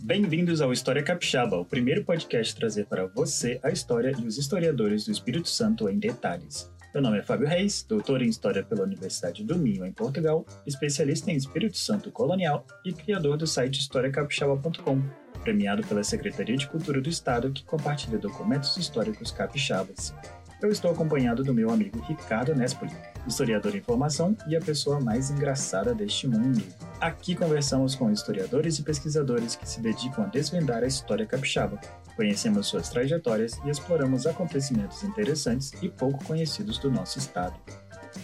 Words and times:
Bem-vindos 0.00 0.60
ao 0.60 0.72
História 0.72 1.02
Capixaba, 1.02 1.56
o 1.56 1.64
primeiro 1.64 2.04
podcast 2.04 2.54
trazer 2.54 2.86
para 2.86 3.06
você 3.06 3.58
a 3.64 3.70
história 3.70 4.12
e 4.16 4.24
os 4.24 4.38
historiadores 4.38 5.04
do 5.04 5.10
Espírito 5.10 5.48
Santo 5.48 5.88
em 5.88 5.98
detalhes. 5.98 6.70
Meu 6.94 7.02
nome 7.02 7.18
é 7.18 7.22
Fábio 7.22 7.48
Reis, 7.48 7.84
doutor 7.86 8.22
em 8.22 8.28
História 8.28 8.62
pela 8.62 8.84
Universidade 8.84 9.42
do 9.42 9.58
Minho, 9.58 9.84
em 9.84 9.92
Portugal, 9.92 10.46
especialista 10.64 11.32
em 11.32 11.36
Espírito 11.36 11.76
Santo 11.76 12.12
colonial 12.12 12.64
e 12.84 12.92
criador 12.92 13.36
do 13.36 13.46
site 13.46 13.80
historiacapixaba.com, 13.80 15.02
premiado 15.42 15.84
pela 15.86 16.04
Secretaria 16.04 16.56
de 16.56 16.68
Cultura 16.68 17.00
do 17.00 17.08
Estado, 17.08 17.52
que 17.52 17.64
compartilha 17.64 18.18
documentos 18.18 18.76
históricos 18.76 19.32
capixabas. 19.32 20.14
Eu 20.60 20.70
estou 20.70 20.90
acompanhado 20.90 21.44
do 21.44 21.54
meu 21.54 21.70
amigo 21.70 22.00
Ricardo 22.00 22.52
Nespoli, 22.52 22.90
historiador 23.28 23.76
em 23.76 23.80
formação 23.80 24.36
e 24.48 24.56
a 24.56 24.60
pessoa 24.60 24.98
mais 24.98 25.30
engraçada 25.30 25.94
deste 25.94 26.26
mundo. 26.26 26.60
Aqui 27.00 27.36
conversamos 27.36 27.94
com 27.94 28.10
historiadores 28.10 28.76
e 28.76 28.82
pesquisadores 28.82 29.54
que 29.54 29.68
se 29.68 29.80
dedicam 29.80 30.24
a 30.24 30.26
desvendar 30.26 30.82
a 30.82 30.88
história 30.88 31.24
capixaba. 31.24 31.78
Conhecemos 32.16 32.66
suas 32.66 32.88
trajetórias 32.88 33.56
e 33.64 33.70
exploramos 33.70 34.26
acontecimentos 34.26 35.04
interessantes 35.04 35.72
e 35.80 35.88
pouco 35.88 36.24
conhecidos 36.24 36.76
do 36.78 36.90
nosso 36.90 37.20
estado. 37.20 37.54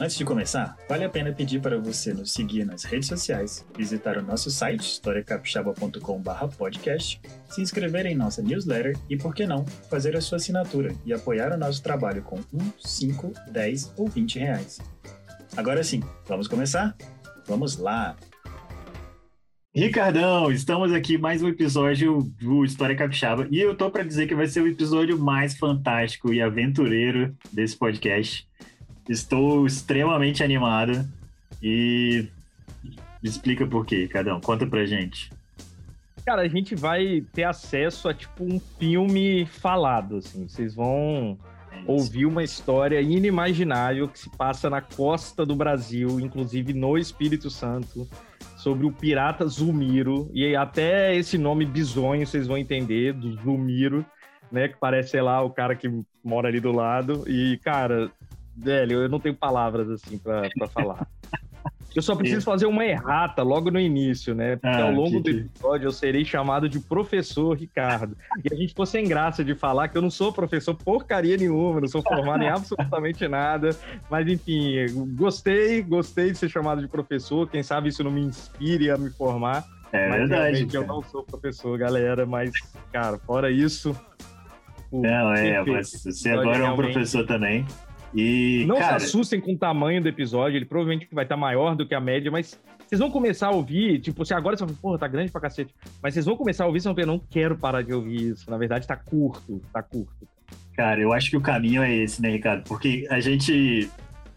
Antes 0.01 0.17
de 0.17 0.25
começar, 0.25 0.77
vale 0.89 1.05
a 1.05 1.09
pena 1.09 1.33
pedir 1.33 1.61
para 1.61 1.79
você 1.79 2.13
nos 2.13 2.33
seguir 2.33 2.65
nas 2.65 2.83
redes 2.83 3.07
sociais, 3.07 3.65
visitar 3.77 4.19
o 4.19 4.23
nosso 4.23 4.51
site 4.51 4.81
historiacapixaba.com/podcast, 4.81 7.21
se 7.49 7.63
inscrever 7.63 8.07
em 8.07 8.17
nossa 8.17 8.43
newsletter 8.43 8.99
e, 9.09 9.17
por 9.17 9.33
que 9.35 9.47
não, 9.47 9.65
fazer 9.89 10.17
a 10.17 10.21
sua 10.21 10.37
assinatura 10.37 10.93
e 11.07 11.13
apoiar 11.13 11.53
o 11.53 11.57
nosso 11.57 11.81
trabalho 11.83 12.23
com 12.23 12.41
1, 12.53 12.73
5, 12.79 13.33
10 13.53 13.93
ou 13.97 14.09
20 14.09 14.41
reais. 14.41 14.81
Agora 15.57 15.85
sim, 15.85 16.03
vamos 16.27 16.49
começar? 16.49 16.97
Vamos 17.47 17.77
lá! 17.77 18.17
Ricardão, 19.77 20.53
estamos 20.53 20.93
aqui 20.93 21.19
mais 21.19 21.43
um 21.43 21.49
episódio 21.49 22.23
do 22.41 22.65
História 22.65 22.95
Capixaba 22.97 23.49
e 23.51 23.61
eu 23.61 23.77
tô 23.77 23.91
para 23.91 24.05
dizer 24.05 24.29
que 24.29 24.35
vai 24.35 24.47
ser 24.47 24.61
o 24.61 24.69
episódio 24.69 25.19
mais 25.19 25.57
fantástico 25.57 26.33
e 26.33 26.41
aventureiro 26.41 27.37
desse 27.53 27.77
podcast. 27.77 28.49
Estou 29.09 29.67
extremamente 29.67 30.43
animado 30.43 31.07
e 31.63 32.27
explica 33.23 33.67
por 33.67 33.85
quê, 33.85 34.09
Cadão. 34.09 34.41
Conta 34.41 34.67
pra 34.67 34.87
gente. 34.87 35.31
Cara, 36.25 36.43
a 36.43 36.49
gente 36.49 36.75
vai 36.75 37.23
ter 37.33 37.45
acesso 37.45 38.09
a 38.09 38.15
tipo 38.15 38.45
um 38.45 38.59
filme 38.79 39.45
falado, 39.47 40.17
assim. 40.17 40.49
Vocês 40.49 40.75
vão 40.75 41.39
é 41.71 41.83
ouvir 41.87 42.25
uma 42.25 42.43
história 42.43 43.01
inimaginável 43.01 44.09
que 44.09 44.19
se 44.19 44.31
passa 44.31 44.71
na 44.71 44.81
costa 44.81 45.45
do 45.45 45.55
Brasil, 45.55 46.19
inclusive 46.19 46.73
no 46.73 46.97
Espírito 46.97 47.51
Santo, 47.51 48.09
sobre 48.57 48.87
o 48.87 48.93
pirata 48.93 49.47
Zulmiro. 49.47 50.31
E 50.33 50.57
até 50.57 51.15
esse 51.15 51.37
nome 51.37 51.67
bizonho 51.67 52.27
vocês 52.27 52.47
vão 52.47 52.57
entender, 52.57 53.13
do 53.13 53.35
Zulmiro, 53.43 54.05
né? 54.51 54.69
Que 54.69 54.79
parece, 54.79 55.11
sei 55.11 55.21
lá, 55.21 55.43
o 55.43 55.51
cara 55.51 55.75
que 55.75 55.91
mora 56.25 56.49
ali 56.49 56.59
do 56.59 56.73
lado. 56.73 57.25
E, 57.29 57.59
cara, 57.63 58.11
velho, 58.57 59.03
eu 59.03 59.09
não 59.09 59.21
tenho 59.21 59.35
palavras 59.35 59.91
assim 59.91 60.19
para 60.19 60.69
falar. 60.69 61.07
Eu 61.95 62.03
só 62.03 62.17
preciso 62.17 62.45
fazer 62.45 62.67
uma 62.67 62.85
errata 62.85 63.43
logo 63.43 63.71
no 63.71 63.79
início, 63.79 64.35
né? 64.35 64.57
Porque 64.57 64.77
ah, 64.77 64.87
ao 64.87 64.91
longo 64.91 65.21
do 65.21 65.31
episódio 65.31 65.87
eu 65.87 65.93
serei 65.93 66.25
chamado 66.25 66.69
de 66.69 66.81
professor 66.81 67.57
Ricardo. 67.57 68.17
E 68.45 68.53
a 68.53 68.57
gente 68.57 68.71
ficou 68.71 68.85
sem 68.85 69.07
graça 69.07 69.45
de 69.45 69.55
falar 69.55 69.87
que 69.87 69.97
eu 69.97 70.03
não 70.03 70.11
sou 70.11 70.33
professor 70.33 70.75
porcaria 70.75 71.37
nenhuma, 71.37 71.81
não 71.81 71.87
sou 71.87 72.03
formado 72.03 72.43
em 72.43 72.49
absolutamente 72.49 73.29
nada. 73.29 73.71
Mas 74.11 74.27
enfim, 74.27 74.75
gostei, 75.15 75.83
gostei 75.83 76.33
de 76.33 76.39
ser 76.39 76.49
chamado 76.49 76.81
de 76.81 76.89
professor. 76.89 77.49
Quem 77.49 77.63
sabe 77.63 77.91
isso 77.91 78.03
não 78.03 78.11
me 78.11 78.23
inspire 78.23 78.91
a 78.91 78.99
me 78.99 79.11
formar. 79.11 79.65
É 79.93 80.09
mas 80.09 80.29
verdade. 80.29 80.69
eu 80.75 80.85
não 80.85 81.01
sou 81.01 81.23
professor, 81.23 81.79
galera. 81.79 82.27
Mas, 82.27 82.51
cara, 82.93 83.17
fora 83.19 83.53
isso. 83.53 83.97
Não, 84.93 85.33
é, 85.33 85.63
mas 85.63 85.93
você 85.93 86.31
agora 86.31 86.59
é 86.59 86.71
um 86.71 86.75
professor 86.77 87.25
também. 87.25 87.65
E, 88.15 88.65
não 88.67 88.77
cara... 88.77 89.01
se 89.01 89.07
assustem 89.07 89.41
com 89.41 89.55
o 89.55 89.59
tamanho 89.59 90.01
do 90.01 90.09
episódio, 90.09 90.57
ele 90.57 90.65
provavelmente 90.65 91.09
vai 91.13 91.25
estar 91.25 91.37
maior 91.37 91.75
do 91.75 91.87
que 91.87 91.95
a 91.95 92.01
média, 92.01 92.31
mas 92.31 92.61
vocês 92.87 92.99
vão 92.99 93.11
começar 93.11 93.49
a 93.49 93.51
ouvir, 93.51 93.99
tipo, 94.01 94.25
se 94.25 94.33
agora 94.33 94.57
você 94.57 94.65
fala, 94.65 94.79
porra, 94.81 94.99
tá 94.99 95.09
grande 95.09 95.33
pra 95.33 95.41
cacete, 95.41 95.75
mas 96.03 96.15
vocês 96.15 96.27
vão 96.27 96.37
começar 96.37 96.65
a 96.65 96.67
ouvir, 96.67 96.81
vocês 96.81 96.85
vão 96.85 96.95
ver, 96.95 97.07
não 97.07 97.19
quero 97.19 97.57
parar 97.57 97.83
de 97.83 97.93
ouvir 97.93 98.31
isso, 98.31 98.49
na 98.51 98.57
verdade 98.57 98.87
tá 98.87 98.97
curto, 98.97 99.61
tá 99.73 99.83
curto. 99.83 100.29
Cara, 100.77 101.01
eu 101.01 101.13
acho 101.13 101.31
que 101.31 101.37
o 101.37 101.41
caminho 101.41 101.83
é 101.83 101.93
esse, 101.95 102.21
né, 102.21 102.31
Ricardo? 102.31 102.65
Porque 102.65 103.07
a 103.11 103.21
gente 103.21 103.89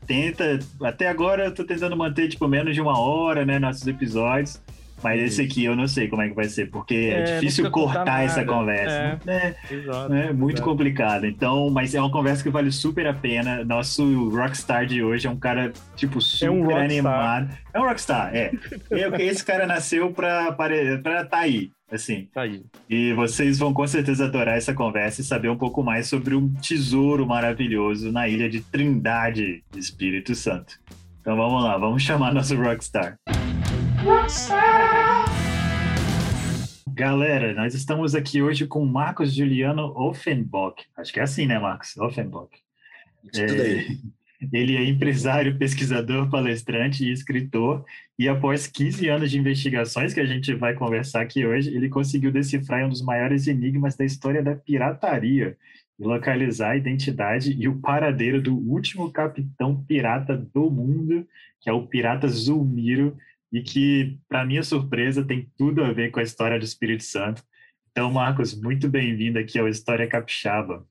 tenta, 0.06 0.60
até 0.82 1.08
agora 1.10 1.46
eu 1.46 1.54
tô 1.54 1.64
tentando 1.64 1.96
manter, 1.96 2.30
tipo, 2.30 2.48
menos 2.48 2.74
de 2.74 2.82
uma 2.82 3.00
hora, 3.00 3.46
né, 3.46 3.60
nossos 3.60 3.86
episódios, 3.86 4.62
mas 5.04 5.22
esse 5.22 5.42
aqui 5.42 5.64
eu 5.64 5.76
não 5.76 5.88
sei 5.88 6.08
como 6.08 6.22
é 6.22 6.30
que 6.30 6.36
vai 6.36 6.46
ser, 6.46 6.70
porque 6.72 6.96
é, 6.96 7.20
é 7.20 7.24
difícil 7.36 7.70
cortar 7.70 8.24
essa 8.24 8.44
conversa. 8.44 9.20
É, 9.28 9.32
é, 9.32 9.56
exato, 9.74 10.14
é 10.14 10.34
muito 10.34 10.58
exato. 10.58 10.70
complicado. 10.70 11.26
Então, 11.26 11.70
mas 11.70 11.94
é 11.94 12.00
uma 12.00 12.12
conversa 12.12 12.44
que 12.44 12.50
vale 12.50 12.72
super 12.72 13.06
a 13.08 13.14
pena. 13.14 13.64
Nosso 13.64 14.30
rockstar 14.30 14.86
de 14.86 15.04
hoje 15.04 15.28
é 15.28 15.30
um 15.30 15.38
cara, 15.38 15.72
tipo, 15.96 16.20
super 16.20 16.48
é 16.48 16.52
um 16.52 16.76
animado. 16.76 17.50
É 17.74 17.80
um 17.80 17.84
rockstar, 17.84 18.36
é. 18.36 18.52
Esse 19.20 19.46
cara 19.46 19.68
nasceu 19.68 20.12
pra 20.12 20.50
estar 20.50 21.26
tá 21.26 21.38
aí, 21.40 21.70
assim. 21.92 22.28
Tá 22.34 22.42
aí. 22.42 22.64
E 22.90 23.14
vocês 23.14 23.60
vão 23.60 23.74
com 23.74 23.86
certeza 23.86 24.26
adorar 24.26 24.58
essa 24.58 24.74
conversa 24.74 25.22
e 25.22 25.24
saber 25.24 25.50
um 25.50 25.58
pouco 25.58 25.84
mais 25.84 26.08
sobre 26.08 26.34
um 26.34 26.52
tesouro 26.56 27.26
maravilhoso 27.28 28.12
na 28.12 28.28
ilha 28.28 28.50
de 28.50 28.62
Trindade, 28.62 29.64
Espírito 29.76 30.34
Santo. 30.34 30.80
Então 31.22 31.36
vamos 31.36 31.64
lá, 31.64 31.78
vamos 31.78 32.02
chamar 32.02 32.34
nosso 32.34 32.56
rockstar. 32.56 33.18
Galera, 36.88 37.54
nós 37.54 37.74
estamos 37.74 38.16
aqui 38.16 38.42
hoje 38.42 38.66
com 38.66 38.86
Marcos 38.86 39.34
Juliano 39.36 39.94
Offenbock. 39.98 40.86
Acho 40.98 41.12
que 41.12 41.20
é 41.20 41.24
assim, 41.24 41.46
né, 41.46 41.60
Marcos? 41.60 41.98
Offenbock. 41.98 42.58
É, 43.36 43.86
ele 44.52 44.78
é 44.78 44.84
empresário, 44.86 45.58
pesquisador, 45.58 46.30
palestrante 46.30 47.04
e 47.04 47.12
escritor. 47.12 47.84
E 48.18 48.30
após 48.30 48.66
15 48.66 49.10
anos 49.10 49.30
de 49.30 49.38
investigações, 49.38 50.14
que 50.14 50.22
a 50.22 50.26
gente 50.26 50.54
vai 50.54 50.74
conversar 50.74 51.22
aqui 51.22 51.46
hoje, 51.46 51.76
ele 51.76 51.90
conseguiu 51.90 52.32
decifrar 52.32 52.86
um 52.86 52.90
dos 52.90 53.02
maiores 53.02 53.46
enigmas 53.46 53.98
da 53.98 54.06
história 54.06 54.42
da 54.42 54.56
pirataria 54.56 55.58
e 56.00 56.04
localizar 56.04 56.72
a 56.72 56.78
identidade 56.78 57.56
e 57.60 57.68
o 57.68 57.80
paradeiro 57.80 58.42
do 58.42 58.56
último 58.56 59.12
capitão 59.12 59.84
pirata 59.84 60.38
do 60.38 60.72
mundo, 60.72 61.28
que 61.60 61.70
é 61.70 61.74
o 61.74 61.86
pirata 61.86 62.28
Zulmiro, 62.28 63.18
e 63.52 63.62
que, 63.62 64.18
para 64.28 64.46
minha 64.46 64.64
surpresa, 64.64 65.24
tem 65.24 65.52
tudo 65.58 65.84
a 65.84 65.94
ver 65.94 66.12
com 66.12 66.20
a 66.20 66.24
história 66.24 66.60
do 66.60 66.66
Espírito 66.66 67.04
Santo. 67.04 67.44
Então, 67.92 68.12
Marcos, 68.12 68.54
muito 68.54 68.90
bem-vindo 68.90 69.40
aqui 69.40 69.58
ao 69.58 69.68
História 69.68 70.08
Capixaba. 70.08 70.86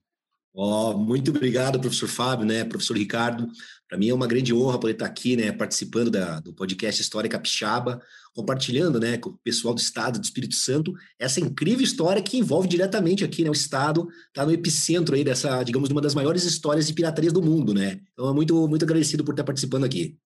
Oh, 0.59 0.95
muito 0.95 1.33
obrigado, 1.33 1.79
professor 1.79 2.09
Fábio, 2.09 2.47
né, 2.47 2.65
professor 2.65 2.97
Ricardo. 2.97 3.47
Para 3.87 3.99
mim 3.99 4.09
é 4.09 4.15
uma 4.15 4.27
grande 4.27 4.55
honra 4.55 4.81
poder 4.81 4.95
estar 4.95 5.05
aqui, 5.05 5.37
né, 5.37 5.53
participando 5.53 6.11
da, 6.11 6.41
do 6.41 6.51
podcast 6.55 6.99
História 7.03 7.29
Capixaba, 7.29 8.01
compartilhando, 8.35 8.99
né, 8.99 9.19
com 9.19 9.29
o 9.29 9.39
pessoal 9.45 9.75
do 9.75 9.81
Estado 9.81 10.19
do 10.19 10.25
Espírito 10.25 10.55
Santo 10.55 10.95
essa 11.19 11.41
incrível 11.41 11.85
história 11.85 12.23
que 12.23 12.39
envolve 12.39 12.67
diretamente 12.67 13.23
aqui, 13.23 13.45
né, 13.45 13.51
o 13.51 13.53
Estado 13.53 14.09
está 14.29 14.47
no 14.47 14.51
epicentro 14.51 15.15
aí 15.15 15.23
dessa, 15.23 15.63
digamos, 15.63 15.91
uma 15.91 16.01
das 16.01 16.15
maiores 16.15 16.45
histórias 16.45 16.87
de 16.87 16.95
pirataria 16.95 17.31
do 17.31 17.43
mundo, 17.43 17.75
né. 17.75 18.01
Então, 18.15 18.31
é 18.31 18.33
muito, 18.33 18.67
muito 18.67 18.83
agradecido 18.83 19.23
por 19.25 19.33
estar 19.33 19.45
participando 19.45 19.85
aqui. 19.85 20.17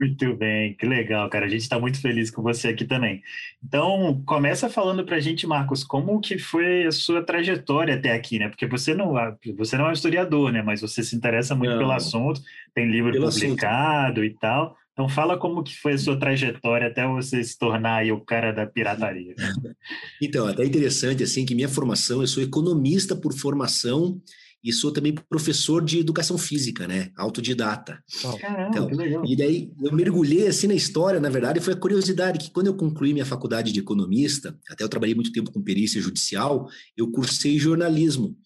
Muito 0.00 0.36
bem, 0.36 0.74
que 0.74 0.86
legal, 0.86 1.28
cara. 1.28 1.46
A 1.46 1.48
gente 1.48 1.62
está 1.62 1.78
muito 1.78 2.00
feliz 2.00 2.30
com 2.30 2.42
você 2.42 2.68
aqui 2.68 2.84
também. 2.84 3.22
Então, 3.64 4.22
começa 4.26 4.68
falando 4.68 5.04
para 5.04 5.16
a 5.16 5.20
gente, 5.20 5.46
Marcos, 5.46 5.82
como 5.82 6.20
que 6.20 6.38
foi 6.38 6.86
a 6.86 6.92
sua 6.92 7.22
trajetória 7.22 7.94
até 7.94 8.12
aqui, 8.12 8.38
né? 8.38 8.48
Porque 8.48 8.66
você 8.66 8.94
não, 8.94 9.14
você 9.56 9.76
não 9.76 9.86
é 9.86 9.90
um 9.90 9.92
historiador, 9.92 10.52
né? 10.52 10.62
Mas 10.62 10.80
você 10.80 11.02
se 11.02 11.16
interessa 11.16 11.54
muito 11.54 11.72
não. 11.72 11.78
pelo 11.78 11.92
assunto, 11.92 12.40
tem 12.74 12.90
livro 12.90 13.12
publicado 13.12 14.20
assunto. 14.20 14.24
e 14.24 14.38
tal. 14.38 14.76
Então, 14.92 15.08
fala 15.08 15.38
como 15.38 15.62
que 15.62 15.74
foi 15.74 15.94
a 15.94 15.98
sua 15.98 16.18
trajetória 16.18 16.88
até 16.88 17.06
você 17.06 17.42
se 17.42 17.58
tornar 17.58 18.04
o 18.12 18.20
cara 18.20 18.52
da 18.52 18.66
pirataria. 18.66 19.34
Então, 20.22 20.46
até 20.46 20.64
interessante, 20.64 21.22
assim, 21.22 21.46
que 21.46 21.54
minha 21.54 21.68
formação, 21.68 22.20
eu 22.20 22.26
sou 22.26 22.42
economista 22.42 23.16
por 23.16 23.32
formação 23.32 24.20
e 24.62 24.72
sou 24.72 24.92
também 24.92 25.14
professor 25.28 25.84
de 25.84 25.98
educação 25.98 26.36
física, 26.36 26.86
né? 26.86 27.10
Autodidata. 27.16 28.02
Caramba, 28.40 28.68
então, 28.68 28.88
que 28.88 28.94
legal. 28.94 29.24
E 29.26 29.36
daí 29.36 29.72
eu 29.82 29.92
mergulhei 29.92 30.46
assim 30.46 30.66
na 30.66 30.74
história, 30.74 31.18
na 31.18 31.30
verdade, 31.30 31.60
foi 31.60 31.72
a 31.72 31.76
curiosidade 31.76 32.38
que 32.38 32.50
quando 32.50 32.66
eu 32.66 32.74
concluí 32.74 33.12
minha 33.12 33.24
faculdade 33.24 33.72
de 33.72 33.80
economista, 33.80 34.56
até 34.68 34.84
eu 34.84 34.88
trabalhei 34.88 35.14
muito 35.14 35.32
tempo 35.32 35.50
com 35.50 35.62
perícia 35.62 36.00
judicial, 36.00 36.68
eu 36.96 37.10
cursei 37.10 37.58
jornalismo. 37.58 38.36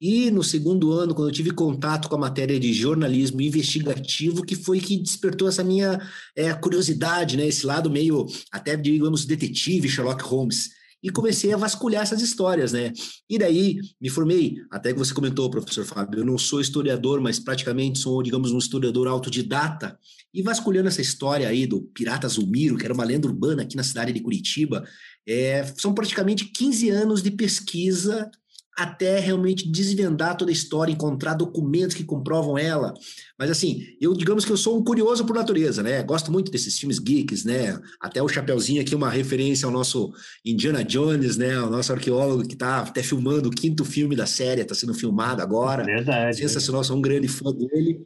E 0.00 0.30
no 0.30 0.44
segundo 0.44 0.92
ano, 0.92 1.14
quando 1.14 1.28
eu 1.28 1.34
tive 1.34 1.50
contato 1.50 2.08
com 2.08 2.16
a 2.16 2.18
matéria 2.18 2.60
de 2.60 2.72
jornalismo 2.72 3.40
investigativo, 3.40 4.44
que 4.44 4.54
foi 4.54 4.78
que 4.78 4.98
despertou 4.98 5.48
essa 5.48 5.64
minha 5.64 6.00
é, 6.36 6.52
curiosidade, 6.52 7.36
né? 7.36 7.46
Esse 7.46 7.64
lado 7.64 7.90
meio, 7.90 8.26
até 8.52 8.76
digamos, 8.76 9.24
detetive, 9.24 9.88
Sherlock 9.88 10.22
Holmes. 10.24 10.70
E 11.04 11.10
comecei 11.10 11.52
a 11.52 11.56
vasculhar 11.58 12.02
essas 12.02 12.22
histórias, 12.22 12.72
né? 12.72 12.90
E 13.28 13.38
daí 13.38 13.76
me 14.00 14.08
formei, 14.08 14.56
até 14.70 14.90
que 14.90 14.98
você 14.98 15.12
comentou, 15.12 15.50
professor 15.50 15.84
Fábio, 15.84 16.20
eu 16.20 16.24
não 16.24 16.38
sou 16.38 16.62
historiador, 16.62 17.20
mas 17.20 17.38
praticamente 17.38 17.98
sou, 17.98 18.22
digamos, 18.22 18.52
um 18.52 18.58
historiador 18.58 19.06
autodidata. 19.06 19.98
E 20.32 20.40
vasculhando 20.40 20.88
essa 20.88 21.02
história 21.02 21.46
aí 21.46 21.66
do 21.66 21.82
Pirata 21.82 22.26
Zulmiro, 22.26 22.78
que 22.78 22.86
era 22.86 22.94
uma 22.94 23.04
lenda 23.04 23.28
urbana 23.28 23.62
aqui 23.62 23.76
na 23.76 23.82
cidade 23.82 24.14
de 24.14 24.20
Curitiba, 24.20 24.82
é, 25.28 25.62
são 25.76 25.92
praticamente 25.92 26.46
15 26.46 26.88
anos 26.88 27.22
de 27.22 27.30
pesquisa 27.30 28.30
até 28.76 29.18
realmente 29.18 29.70
desvendar 29.70 30.36
toda 30.36 30.50
a 30.50 30.52
história, 30.52 30.92
encontrar 30.92 31.34
documentos 31.34 31.96
que 31.96 32.04
comprovam 32.04 32.58
ela. 32.58 32.92
Mas 33.38 33.50
assim, 33.50 33.82
eu 34.00 34.14
digamos 34.14 34.44
que 34.44 34.52
eu 34.52 34.56
sou 34.56 34.78
um 34.78 34.84
curioso 34.84 35.24
por 35.24 35.36
natureza, 35.36 35.82
né? 35.82 36.02
Gosto 36.02 36.32
muito 36.32 36.50
desses 36.50 36.78
filmes 36.78 36.98
geeks, 36.98 37.44
né? 37.44 37.78
Até 38.00 38.22
o 38.22 38.28
Chapeuzinho 38.28 38.82
aqui, 38.82 38.94
uma 38.94 39.10
referência 39.10 39.66
ao 39.66 39.72
nosso 39.72 40.12
Indiana 40.44 40.82
Jones, 40.84 41.36
né? 41.36 41.58
O 41.60 41.70
nosso 41.70 41.92
arqueólogo 41.92 42.46
que 42.46 42.54
está 42.54 42.80
até 42.80 43.02
filmando 43.02 43.48
o 43.48 43.52
quinto 43.52 43.84
filme 43.84 44.16
da 44.16 44.26
série, 44.26 44.60
está 44.60 44.74
sendo 44.74 44.94
filmado 44.94 45.42
agora. 45.42 45.84
Verdade. 45.84 46.36
Sensacional, 46.36 46.82
sou 46.84 46.96
um 46.96 47.02
grande 47.02 47.28
fã 47.28 47.52
dele. 47.52 48.00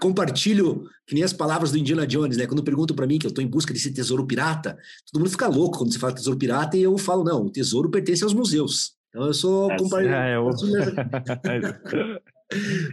Compartilho 0.00 0.84
que 1.06 1.14
nem 1.14 1.24
as 1.24 1.32
palavras 1.32 1.72
do 1.72 1.78
Indiana 1.78 2.06
Jones, 2.06 2.36
né? 2.36 2.46
Quando 2.46 2.62
perguntam 2.62 2.94
para 2.94 3.06
mim 3.06 3.18
que 3.18 3.26
eu 3.26 3.30
estou 3.30 3.42
em 3.42 3.48
busca 3.48 3.72
desse 3.72 3.90
tesouro 3.90 4.26
pirata, 4.26 4.76
todo 5.10 5.20
mundo 5.20 5.30
fica 5.30 5.48
louco 5.48 5.78
quando 5.78 5.92
se 5.92 5.98
fala 5.98 6.12
tesouro 6.12 6.38
pirata 6.38 6.76
e 6.76 6.82
eu 6.82 6.98
falo, 6.98 7.24
não, 7.24 7.46
o 7.46 7.50
tesouro 7.50 7.90
pertence 7.90 8.22
aos 8.22 8.34
museus. 8.34 8.97
Então 9.08 9.26
eu 9.26 9.34
sou 9.34 9.76
companheiro. 9.76 10.14
É, 10.14 10.36
eu... 10.36 10.48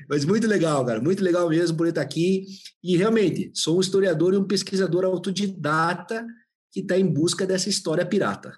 Mas 0.09 0.25
muito 0.25 0.47
legal, 0.47 0.85
cara, 0.85 1.01
muito 1.01 1.23
legal 1.23 1.47
mesmo 1.49 1.77
por 1.77 1.87
estar 1.87 2.01
aqui. 2.01 2.45
E 2.83 2.97
realmente, 2.97 3.51
sou 3.53 3.77
um 3.77 3.81
historiador 3.81 4.33
e 4.33 4.37
um 4.37 4.43
pesquisador 4.43 5.05
autodidata 5.05 6.25
que 6.71 6.81
está 6.81 6.97
em 6.97 7.05
busca 7.05 7.47
dessa 7.47 7.69
história 7.69 8.05
pirata. 8.05 8.57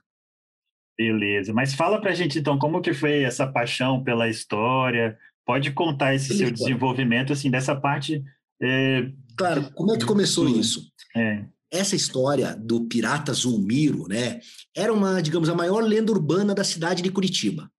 Beleza, 0.98 1.54
mas 1.54 1.76
fala 1.76 2.02
pra 2.02 2.16
gente 2.16 2.40
então 2.40 2.58
como 2.58 2.82
que 2.82 2.92
foi 2.92 3.22
essa 3.22 3.46
paixão 3.46 4.04
pela 4.04 4.28
história. 4.28 5.16
Pode 5.46 5.72
contar 5.72 6.16
esse 6.16 6.30
Beleza. 6.30 6.46
seu 6.46 6.52
desenvolvimento 6.52 7.32
assim 7.32 7.52
dessa 7.52 7.76
parte. 7.76 8.24
É... 8.60 9.12
Claro, 9.38 9.72
como 9.76 9.94
é 9.94 10.00
que 10.00 10.06
começou 10.06 10.50
isso? 10.50 10.92
É 11.16 11.46
essa 11.72 11.96
história 11.96 12.56
do 12.56 12.86
pirata 12.86 13.34
Zulmiro, 13.34 14.08
né, 14.08 14.40
era 14.76 14.94
uma, 14.94 15.22
digamos, 15.22 15.50
a 15.50 15.56
maior 15.56 15.84
lenda 15.84 16.12
urbana 16.12 16.56
da 16.56 16.64
cidade 16.64 17.02
de 17.02 17.12
Curitiba. 17.12 17.70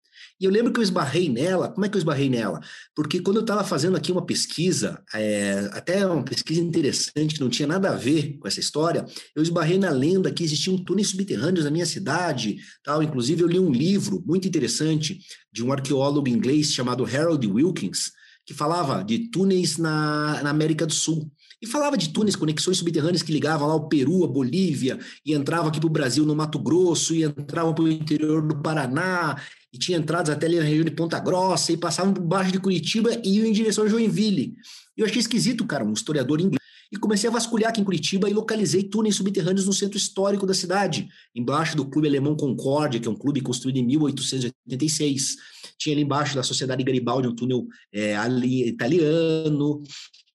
E 0.41 0.45
eu 0.45 0.53
lembro 0.53 0.73
que 0.73 0.79
eu 0.79 0.85
esbarrei 0.85 1.29
nela. 1.29 1.69
Como 1.69 1.85
é 1.85 1.89
que 1.89 1.97
eu 1.97 1.99
esbarrei 1.99 2.31
nela? 2.31 2.61
Porque 2.95 3.21
quando 3.21 3.39
eu 3.39 3.41
estava 3.41 3.65
fazendo 3.65 3.97
aqui 3.97 4.13
uma 4.13 4.25
pesquisa, 4.25 5.03
é, 5.13 5.69
até 5.73 6.07
uma 6.07 6.23
pesquisa 6.23 6.61
interessante, 6.61 7.35
que 7.35 7.41
não 7.41 7.49
tinha 7.49 7.67
nada 7.67 7.91
a 7.91 7.97
ver 7.97 8.39
com 8.39 8.47
essa 8.47 8.61
história, 8.61 9.05
eu 9.35 9.43
esbarrei 9.43 9.79
na 9.79 9.91
lenda 9.91 10.31
que 10.31 10.45
existiam 10.45 10.79
túneis 10.79 11.09
subterrâneos 11.09 11.65
na 11.65 11.73
minha 11.73 11.87
cidade. 11.87 12.59
tal. 12.85 13.03
Inclusive, 13.03 13.43
eu 13.43 13.49
li 13.49 13.59
um 13.59 13.73
livro 13.73 14.23
muito 14.25 14.47
interessante 14.47 15.19
de 15.53 15.65
um 15.65 15.73
arqueólogo 15.73 16.29
inglês 16.29 16.73
chamado 16.73 17.05
Harold 17.05 17.45
Wilkins, 17.45 18.13
que 18.47 18.55
falava 18.55 19.03
de 19.03 19.31
túneis 19.31 19.77
na, 19.77 20.41
na 20.43 20.51
América 20.51 20.87
do 20.87 20.95
Sul. 20.95 21.29
E 21.61 21.67
falava 21.67 21.97
de 21.97 22.11
túneis, 22.11 22.37
conexões 22.37 22.79
subterrâneas 22.79 23.23
que 23.23 23.33
ligavam 23.33 23.67
lá 23.67 23.75
o 23.75 23.89
Peru, 23.89 24.25
a 24.25 24.29
Bolívia, 24.29 24.99
e 25.27 25.35
entrava 25.35 25.69
aqui 25.69 25.81
para 25.81 25.89
o 25.89 25.91
Brasil 25.91 26.25
no 26.25 26.37
Mato 26.37 26.59
Grosso, 26.59 27.15
e 27.15 27.25
entravam 27.25 27.75
para 27.75 27.85
o 27.85 27.89
interior 27.89 28.47
do 28.47 28.63
Paraná, 28.63 29.37
e 29.73 29.79
tinha 29.79 29.99
entradas 29.99 30.31
até 30.31 30.47
ali 30.47 30.57
na 30.57 30.63
região 30.63 30.85
de 30.85 30.93
Ponta 30.93 31.19
Grossa, 31.19 31.73
e 31.73 31.77
passavam 31.77 32.15
por 32.15 32.23
baixo 32.23 32.53
de 32.53 32.61
Curitiba 32.61 33.11
e 33.25 33.39
iam 33.39 33.47
em 33.47 33.53
direção 33.53 33.85
a 33.85 33.89
Joinville. 33.89 34.55
E 34.97 35.01
eu 35.01 35.07
achei 35.07 35.19
esquisito, 35.19 35.67
cara, 35.67 35.85
um 35.85 35.93
historiador 35.93 36.41
inglês. 36.41 36.59
E 36.91 36.97
comecei 36.97 37.29
a 37.29 37.33
vasculhar 37.33 37.69
aqui 37.69 37.83
em 37.83 37.85
Curitiba 37.85 38.31
e 38.31 38.33
localizei 38.33 38.83
túneis 38.83 39.15
subterrâneos 39.17 39.67
no 39.67 39.75
centro 39.75 39.99
histórico 39.99 40.47
da 40.47 40.55
cidade, 40.55 41.07
embaixo 41.35 41.77
do 41.77 41.85
Clube 41.85 42.09
Alemão 42.09 42.35
Concórdia, 42.35 42.99
que 42.99 43.07
é 43.07 43.11
um 43.11 43.17
clube 43.17 43.43
construído 43.43 43.77
em 43.77 43.85
1886. 43.85 45.37
Tinha 45.77 45.95
ali 45.95 46.03
embaixo 46.03 46.35
da 46.35 46.43
Sociedade 46.43 46.83
Garibaldi 46.83 47.29
um 47.29 47.35
túnel 47.35 47.67
é, 47.93 48.17
ali, 48.17 48.69
italiano. 48.69 49.83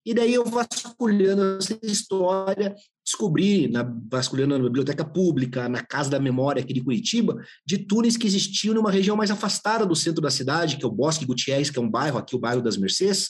E 0.06 0.14
daí 0.14 0.34
eu 0.34 0.44
vasculhando 0.44 1.58
essa 1.60 1.80
história, 1.84 2.76
descobri, 3.06 3.70
na, 3.70 3.84
vasculhando 4.12 4.58
na 4.58 4.64
biblioteca 4.64 5.06
pública, 5.06 5.70
na 5.70 5.82
Casa 5.82 6.10
da 6.10 6.20
Memória 6.20 6.62
aqui 6.62 6.74
de 6.74 6.84
Curitiba, 6.84 7.42
de 7.66 7.78
túneis 7.78 8.18
que 8.18 8.28
existiam 8.28 8.74
numa 8.74 8.92
região 8.92 9.16
mais 9.16 9.32
afastada 9.32 9.86
do 9.86 9.96
centro 9.96 10.22
da 10.22 10.30
cidade, 10.30 10.78
que 10.78 10.84
é 10.84 10.88
o 10.88 10.92
Bosque 10.92 11.26
Gutierrez, 11.26 11.70
que 11.70 11.80
é 11.80 11.82
um 11.82 11.90
bairro 11.90 12.18
aqui, 12.18 12.36
o 12.36 12.40
bairro 12.40 12.62
das 12.62 12.76
Mercês, 12.76 13.30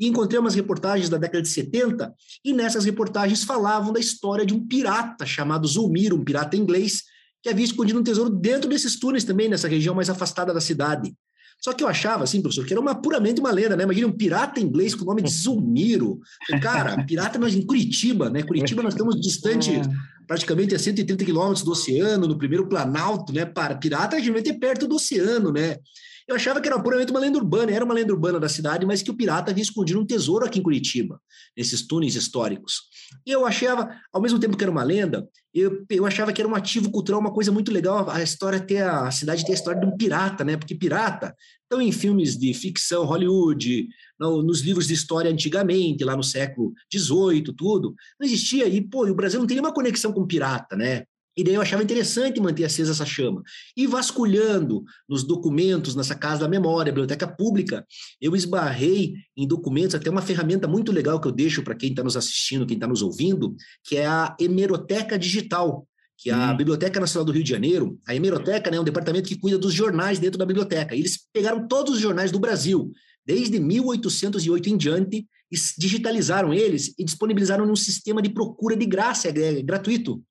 e 0.00 0.06
encontrei 0.06 0.40
umas 0.40 0.54
reportagens 0.54 1.08
da 1.08 1.18
década 1.18 1.42
de 1.42 1.48
70, 1.48 2.12
e 2.44 2.52
nessas 2.52 2.84
reportagens 2.84 3.44
falavam 3.44 3.92
da 3.92 4.00
história 4.00 4.46
de 4.46 4.54
um 4.54 4.66
pirata 4.66 5.26
chamado 5.26 5.68
Zulmiro, 5.68 6.16
um 6.16 6.24
pirata 6.24 6.56
inglês, 6.56 7.02
que 7.42 7.50
havia 7.50 7.64
escondido 7.64 8.00
um 8.00 8.02
tesouro 8.02 8.30
dentro 8.30 8.68
desses 8.68 8.98
túneis 8.98 9.24
também, 9.24 9.48
nessa 9.48 9.68
região 9.68 9.94
mais 9.94 10.08
afastada 10.08 10.52
da 10.52 10.60
cidade. 10.60 11.14
Só 11.64 11.72
que 11.72 11.82
eu 11.82 11.88
achava, 11.88 12.24
assim, 12.24 12.42
professor, 12.42 12.66
que 12.66 12.74
era 12.74 12.80
uma, 12.80 12.94
puramente 12.94 13.40
uma 13.40 13.50
lenda, 13.50 13.74
né? 13.74 13.84
Imagina 13.84 14.06
um 14.06 14.12
pirata 14.12 14.60
inglês 14.60 14.94
com 14.94 15.02
o 15.02 15.06
nome 15.06 15.22
de 15.22 15.30
Zulmiro. 15.32 16.20
Cara, 16.60 17.02
pirata 17.04 17.38
nós 17.38 17.54
em 17.54 17.62
Curitiba, 17.62 18.28
né? 18.28 18.42
Curitiba 18.42 18.82
nós 18.82 18.92
estamos 18.92 19.18
distante 19.18 19.70
é. 19.74 19.82
praticamente 20.26 20.74
a 20.74 20.78
130 20.78 21.24
quilômetros 21.24 21.64
do 21.64 21.70
oceano, 21.70 22.28
no 22.28 22.36
primeiro 22.36 22.68
planalto, 22.68 23.32
né? 23.32 23.46
Para 23.46 23.76
pirata 23.76 24.16
a 24.16 24.18
gente 24.18 24.32
vai 24.32 24.42
ter 24.42 24.52
perto 24.58 24.86
do 24.86 24.96
oceano, 24.96 25.50
né? 25.50 25.78
Eu 26.26 26.36
achava 26.36 26.58
que 26.60 26.66
era 26.66 26.80
puramente 26.80 27.10
uma 27.10 27.20
lenda 27.20 27.38
urbana, 27.38 27.70
era 27.70 27.84
uma 27.84 27.92
lenda 27.92 28.12
urbana 28.12 28.40
da 28.40 28.48
cidade, 28.48 28.86
mas 28.86 29.02
que 29.02 29.10
o 29.10 29.14
pirata 29.14 29.50
havia 29.50 29.62
escondido 29.62 30.00
um 30.00 30.06
tesouro 30.06 30.46
aqui 30.46 30.58
em 30.58 30.62
Curitiba, 30.62 31.20
nesses 31.54 31.86
túneis 31.86 32.14
históricos. 32.14 32.82
E 33.26 33.30
eu 33.30 33.44
achava, 33.44 33.94
ao 34.10 34.22
mesmo 34.22 34.38
tempo 34.38 34.56
que 34.56 34.64
era 34.64 34.70
uma 34.70 34.82
lenda, 34.82 35.28
eu, 35.52 35.84
eu 35.90 36.06
achava 36.06 36.32
que 36.32 36.40
era 36.40 36.48
um 36.48 36.54
ativo 36.54 36.90
cultural, 36.90 37.20
uma 37.20 37.32
coisa 37.32 37.52
muito 37.52 37.70
legal, 37.70 38.08
a 38.08 38.22
história 38.22 38.58
ter, 38.58 38.82
a 38.82 39.10
cidade 39.10 39.44
ter 39.44 39.52
a 39.52 39.54
história 39.54 39.80
de 39.80 39.86
um 39.86 39.96
pirata, 39.96 40.44
né? 40.44 40.56
Porque 40.56 40.74
pirata, 40.74 41.34
então 41.66 41.80
em 41.80 41.92
filmes 41.92 42.38
de 42.38 42.54
ficção, 42.54 43.04
Hollywood, 43.04 43.86
no, 44.18 44.42
nos 44.42 44.62
livros 44.62 44.86
de 44.86 44.94
história 44.94 45.30
antigamente, 45.30 46.04
lá 46.04 46.16
no 46.16 46.24
século 46.24 46.72
XVIII, 46.92 47.54
tudo, 47.54 47.94
não 48.18 48.26
existia, 48.26 48.66
e 48.66 48.80
pô, 48.80 49.06
o 49.06 49.14
Brasil 49.14 49.38
não 49.38 49.46
tem 49.46 49.56
nenhuma 49.56 49.74
conexão 49.74 50.10
com 50.10 50.26
pirata, 50.26 50.74
né? 50.74 51.04
E 51.36 51.42
daí 51.42 51.54
eu 51.54 51.60
achava 51.60 51.82
interessante 51.82 52.40
manter 52.40 52.64
acesa 52.64 52.92
essa 52.92 53.04
chama. 53.04 53.42
E 53.76 53.86
vasculhando 53.86 54.84
nos 55.08 55.24
documentos, 55.24 55.96
nessa 55.96 56.14
casa 56.14 56.42
da 56.42 56.48
memória, 56.48 56.92
biblioteca 56.92 57.26
pública, 57.26 57.84
eu 58.20 58.36
esbarrei 58.36 59.14
em 59.36 59.46
documentos, 59.46 59.94
até 59.94 60.08
uma 60.08 60.22
ferramenta 60.22 60.68
muito 60.68 60.92
legal 60.92 61.20
que 61.20 61.26
eu 61.26 61.32
deixo 61.32 61.62
para 61.62 61.74
quem 61.74 61.90
está 61.90 62.04
nos 62.04 62.16
assistindo, 62.16 62.66
quem 62.66 62.76
está 62.76 62.86
nos 62.86 63.02
ouvindo, 63.02 63.56
que 63.82 63.96
é 63.96 64.06
a 64.06 64.36
Hemeroteca 64.38 65.18
Digital, 65.18 65.86
que 66.16 66.30
é 66.30 66.32
a 66.32 66.52
hum. 66.52 66.56
Biblioteca 66.56 67.00
Nacional 67.00 67.24
do 67.24 67.32
Rio 67.32 67.42
de 67.42 67.50
Janeiro, 67.50 67.98
a 68.06 68.14
Hemeroteca 68.14 68.70
né, 68.70 68.76
é 68.76 68.80
um 68.80 68.84
departamento 68.84 69.28
que 69.28 69.38
cuida 69.38 69.58
dos 69.58 69.74
jornais 69.74 70.18
dentro 70.18 70.38
da 70.38 70.46
biblioteca. 70.46 70.94
E 70.94 71.00
eles 71.00 71.18
pegaram 71.32 71.66
todos 71.66 71.94
os 71.94 72.00
jornais 72.00 72.30
do 72.30 72.38
Brasil, 72.38 72.92
desde 73.26 73.58
1808 73.58 74.68
em 74.68 74.76
diante, 74.76 75.26
e 75.50 75.56
digitalizaram 75.78 76.52
eles 76.52 76.94
e 76.98 77.04
disponibilizaram 77.04 77.70
um 77.70 77.76
sistema 77.76 78.22
de 78.22 78.30
procura 78.30 78.76
de 78.76 78.86
graça, 78.86 79.28
é, 79.28 79.58
é 79.58 79.62
gratuito. 79.62 80.22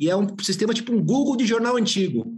E 0.00 0.08
é 0.08 0.16
um 0.16 0.26
sistema 0.40 0.72
tipo 0.72 0.94
um 0.94 1.04
Google 1.04 1.36
de 1.36 1.46
jornal 1.46 1.76
antigo. 1.76 2.34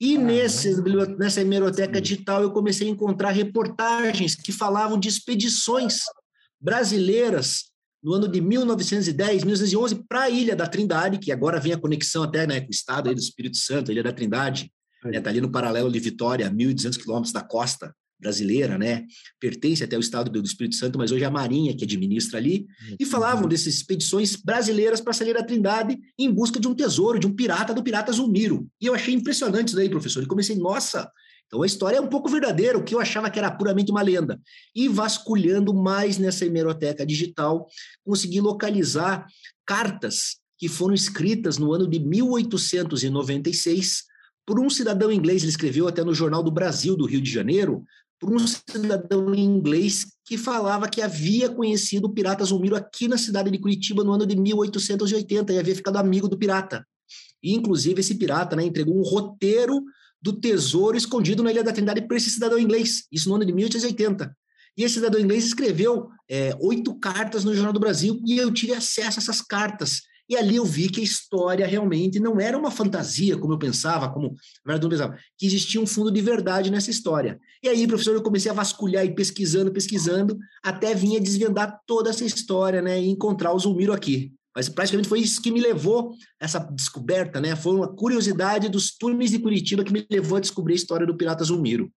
E 0.00 0.16
nesse, 0.16 0.80
nessa 1.18 1.40
hemeroteca 1.40 2.00
digital 2.00 2.42
eu 2.42 2.52
comecei 2.52 2.86
a 2.86 2.90
encontrar 2.90 3.32
reportagens 3.32 4.36
que 4.36 4.52
falavam 4.52 4.96
de 4.96 5.08
expedições 5.08 5.98
brasileiras 6.60 7.64
no 8.00 8.14
ano 8.14 8.28
de 8.28 8.40
1910, 8.40 9.42
1911, 9.42 10.04
para 10.08 10.22
a 10.22 10.30
Ilha 10.30 10.54
da 10.54 10.68
Trindade, 10.68 11.18
que 11.18 11.32
agora 11.32 11.58
vem 11.58 11.72
a 11.72 11.78
conexão 11.78 12.22
até 12.22 12.46
né, 12.46 12.60
com 12.60 12.68
o 12.68 12.70
estado 12.70 13.08
aí 13.08 13.14
do 13.16 13.20
Espírito 13.20 13.56
Santo, 13.56 13.90
a 13.90 13.92
Ilha 13.92 14.04
da 14.04 14.12
Trindade, 14.12 14.70
está 14.98 15.08
né, 15.08 15.20
tá 15.20 15.30
ali 15.30 15.40
no 15.40 15.50
paralelo 15.50 15.90
de 15.90 15.98
Vitória, 15.98 16.48
1.200 16.48 16.96
quilômetros 16.98 17.32
da 17.32 17.42
costa 17.42 17.92
brasileira, 18.18 18.78
né? 18.78 19.06
Pertence 19.38 19.84
até 19.84 19.96
o 19.96 20.00
estado 20.00 20.30
do 20.30 20.42
Espírito 20.42 20.76
Santo, 20.76 20.98
mas 20.98 21.12
hoje 21.12 21.24
é 21.24 21.26
a 21.26 21.30
Marinha 21.30 21.76
que 21.76 21.84
administra 21.84 22.38
ali. 22.38 22.66
E 22.98 23.04
uhum. 23.04 23.10
falavam 23.10 23.48
dessas 23.48 23.74
expedições 23.74 24.36
brasileiras 24.36 25.00
para 25.00 25.12
sair 25.12 25.34
da 25.34 25.42
Trindade 25.42 25.98
em 26.18 26.30
busca 26.30 26.58
de 26.58 26.66
um 26.66 26.74
tesouro, 26.74 27.18
de 27.18 27.26
um 27.26 27.34
pirata, 27.34 27.74
do 27.74 27.82
pirata 27.82 28.12
Zulmiro. 28.12 28.66
E 28.80 28.86
eu 28.86 28.94
achei 28.94 29.14
impressionante 29.14 29.68
isso 29.68 29.76
daí, 29.76 29.88
professor. 29.88 30.22
E 30.22 30.26
comecei, 30.26 30.56
nossa, 30.56 31.10
então 31.46 31.62
a 31.62 31.66
história 31.66 31.98
é 31.98 32.00
um 32.00 32.08
pouco 32.08 32.28
verdadeira, 32.28 32.78
o 32.78 32.82
que 32.82 32.94
eu 32.94 33.00
achava 33.00 33.30
que 33.30 33.38
era 33.38 33.50
puramente 33.50 33.90
uma 33.90 34.02
lenda. 34.02 34.40
E 34.74 34.88
vasculhando 34.88 35.74
mais 35.74 36.18
nessa 36.18 36.44
hemeroteca 36.44 37.06
digital, 37.06 37.66
consegui 38.04 38.40
localizar 38.40 39.26
cartas 39.64 40.36
que 40.58 40.68
foram 40.68 40.94
escritas 40.94 41.58
no 41.58 41.72
ano 41.72 41.86
de 41.86 42.00
1896 42.00 44.04
por 44.46 44.60
um 44.60 44.70
cidadão 44.70 45.10
inglês, 45.10 45.42
ele 45.42 45.50
escreveu 45.50 45.88
até 45.88 46.04
no 46.04 46.14
Jornal 46.14 46.40
do 46.40 46.52
Brasil 46.52 46.96
do 46.96 47.04
Rio 47.04 47.20
de 47.20 47.30
Janeiro, 47.30 47.84
por 48.18 48.32
um 48.32 48.38
cidadão 48.46 49.34
inglês 49.34 50.06
que 50.24 50.36
falava 50.38 50.88
que 50.88 51.02
havia 51.02 51.48
conhecido 51.48 52.06
o 52.06 52.12
pirata 52.12 52.44
Zulmiro 52.44 52.76
aqui 52.76 53.06
na 53.06 53.18
cidade 53.18 53.50
de 53.50 53.58
Curitiba 53.58 54.02
no 54.02 54.12
ano 54.12 54.26
de 54.26 54.36
1880 54.36 55.52
e 55.52 55.58
havia 55.58 55.74
ficado 55.74 55.96
amigo 55.96 56.28
do 56.28 56.38
pirata. 56.38 56.86
E, 57.42 57.54
inclusive, 57.54 58.00
esse 58.00 58.14
pirata 58.14 58.56
né, 58.56 58.64
entregou 58.64 58.98
um 58.98 59.02
roteiro 59.02 59.82
do 60.20 60.32
tesouro 60.32 60.96
escondido 60.96 61.42
na 61.42 61.50
Ilha 61.50 61.62
da 61.62 61.72
Trindade 61.72 62.02
para 62.02 62.16
esse 62.16 62.30
cidadão 62.30 62.58
inglês, 62.58 63.04
isso 63.12 63.28
no 63.28 63.36
ano 63.36 63.44
de 63.44 63.52
1880. 63.52 64.34
E 64.76 64.82
esse 64.82 64.94
cidadão 64.94 65.20
inglês 65.20 65.44
escreveu 65.44 66.08
é, 66.28 66.56
oito 66.60 66.98
cartas 66.98 67.44
no 67.44 67.54
Jornal 67.54 67.72
do 67.72 67.80
Brasil 67.80 68.20
e 68.26 68.36
eu 68.36 68.52
tive 68.52 68.74
acesso 68.74 69.18
a 69.18 69.22
essas 69.22 69.40
cartas. 69.40 70.02
E 70.28 70.36
ali 70.36 70.56
eu 70.56 70.64
vi 70.64 70.88
que 70.88 71.00
a 71.00 71.04
história 71.04 71.66
realmente 71.66 72.18
não 72.18 72.40
era 72.40 72.58
uma 72.58 72.70
fantasia, 72.70 73.36
como 73.36 73.52
eu 73.52 73.58
pensava, 73.58 74.12
como 74.12 74.34
verdade 74.64 74.84
eu 74.84 74.90
pensava, 74.90 75.18
que 75.38 75.46
existia 75.46 75.80
um 75.80 75.86
fundo 75.86 76.10
de 76.10 76.20
verdade 76.20 76.70
nessa 76.70 76.90
história. 76.90 77.38
E 77.62 77.68
aí, 77.68 77.86
professor, 77.86 78.14
eu 78.14 78.22
comecei 78.22 78.50
a 78.50 78.54
vasculhar 78.54 79.04
e 79.04 79.14
pesquisando, 79.14 79.72
pesquisando, 79.72 80.36
até 80.62 80.94
vinha 80.94 81.20
desvendar 81.20 81.80
toda 81.86 82.10
essa 82.10 82.24
história, 82.24 82.82
né, 82.82 83.00
e 83.00 83.08
encontrar 83.08 83.52
o 83.52 83.58
Zulmiro 83.58 83.92
aqui. 83.92 84.32
Mas 84.56 84.70
praticamente 84.70 85.08
foi 85.08 85.20
isso 85.20 85.42
que 85.42 85.50
me 85.50 85.60
levou 85.60 86.14
essa 86.40 86.58
descoberta, 86.58 87.42
né? 87.42 87.54
Foi 87.54 87.74
uma 87.74 87.94
curiosidade 87.94 88.70
dos 88.70 88.96
túneis 88.96 89.30
de 89.30 89.38
Curitiba 89.38 89.84
que 89.84 89.92
me 89.92 90.06
levou 90.10 90.38
a 90.38 90.40
descobrir 90.40 90.72
a 90.72 90.76
história 90.76 91.06
do 91.06 91.14
Pirata 91.14 91.44
Zulmiro. 91.44 91.92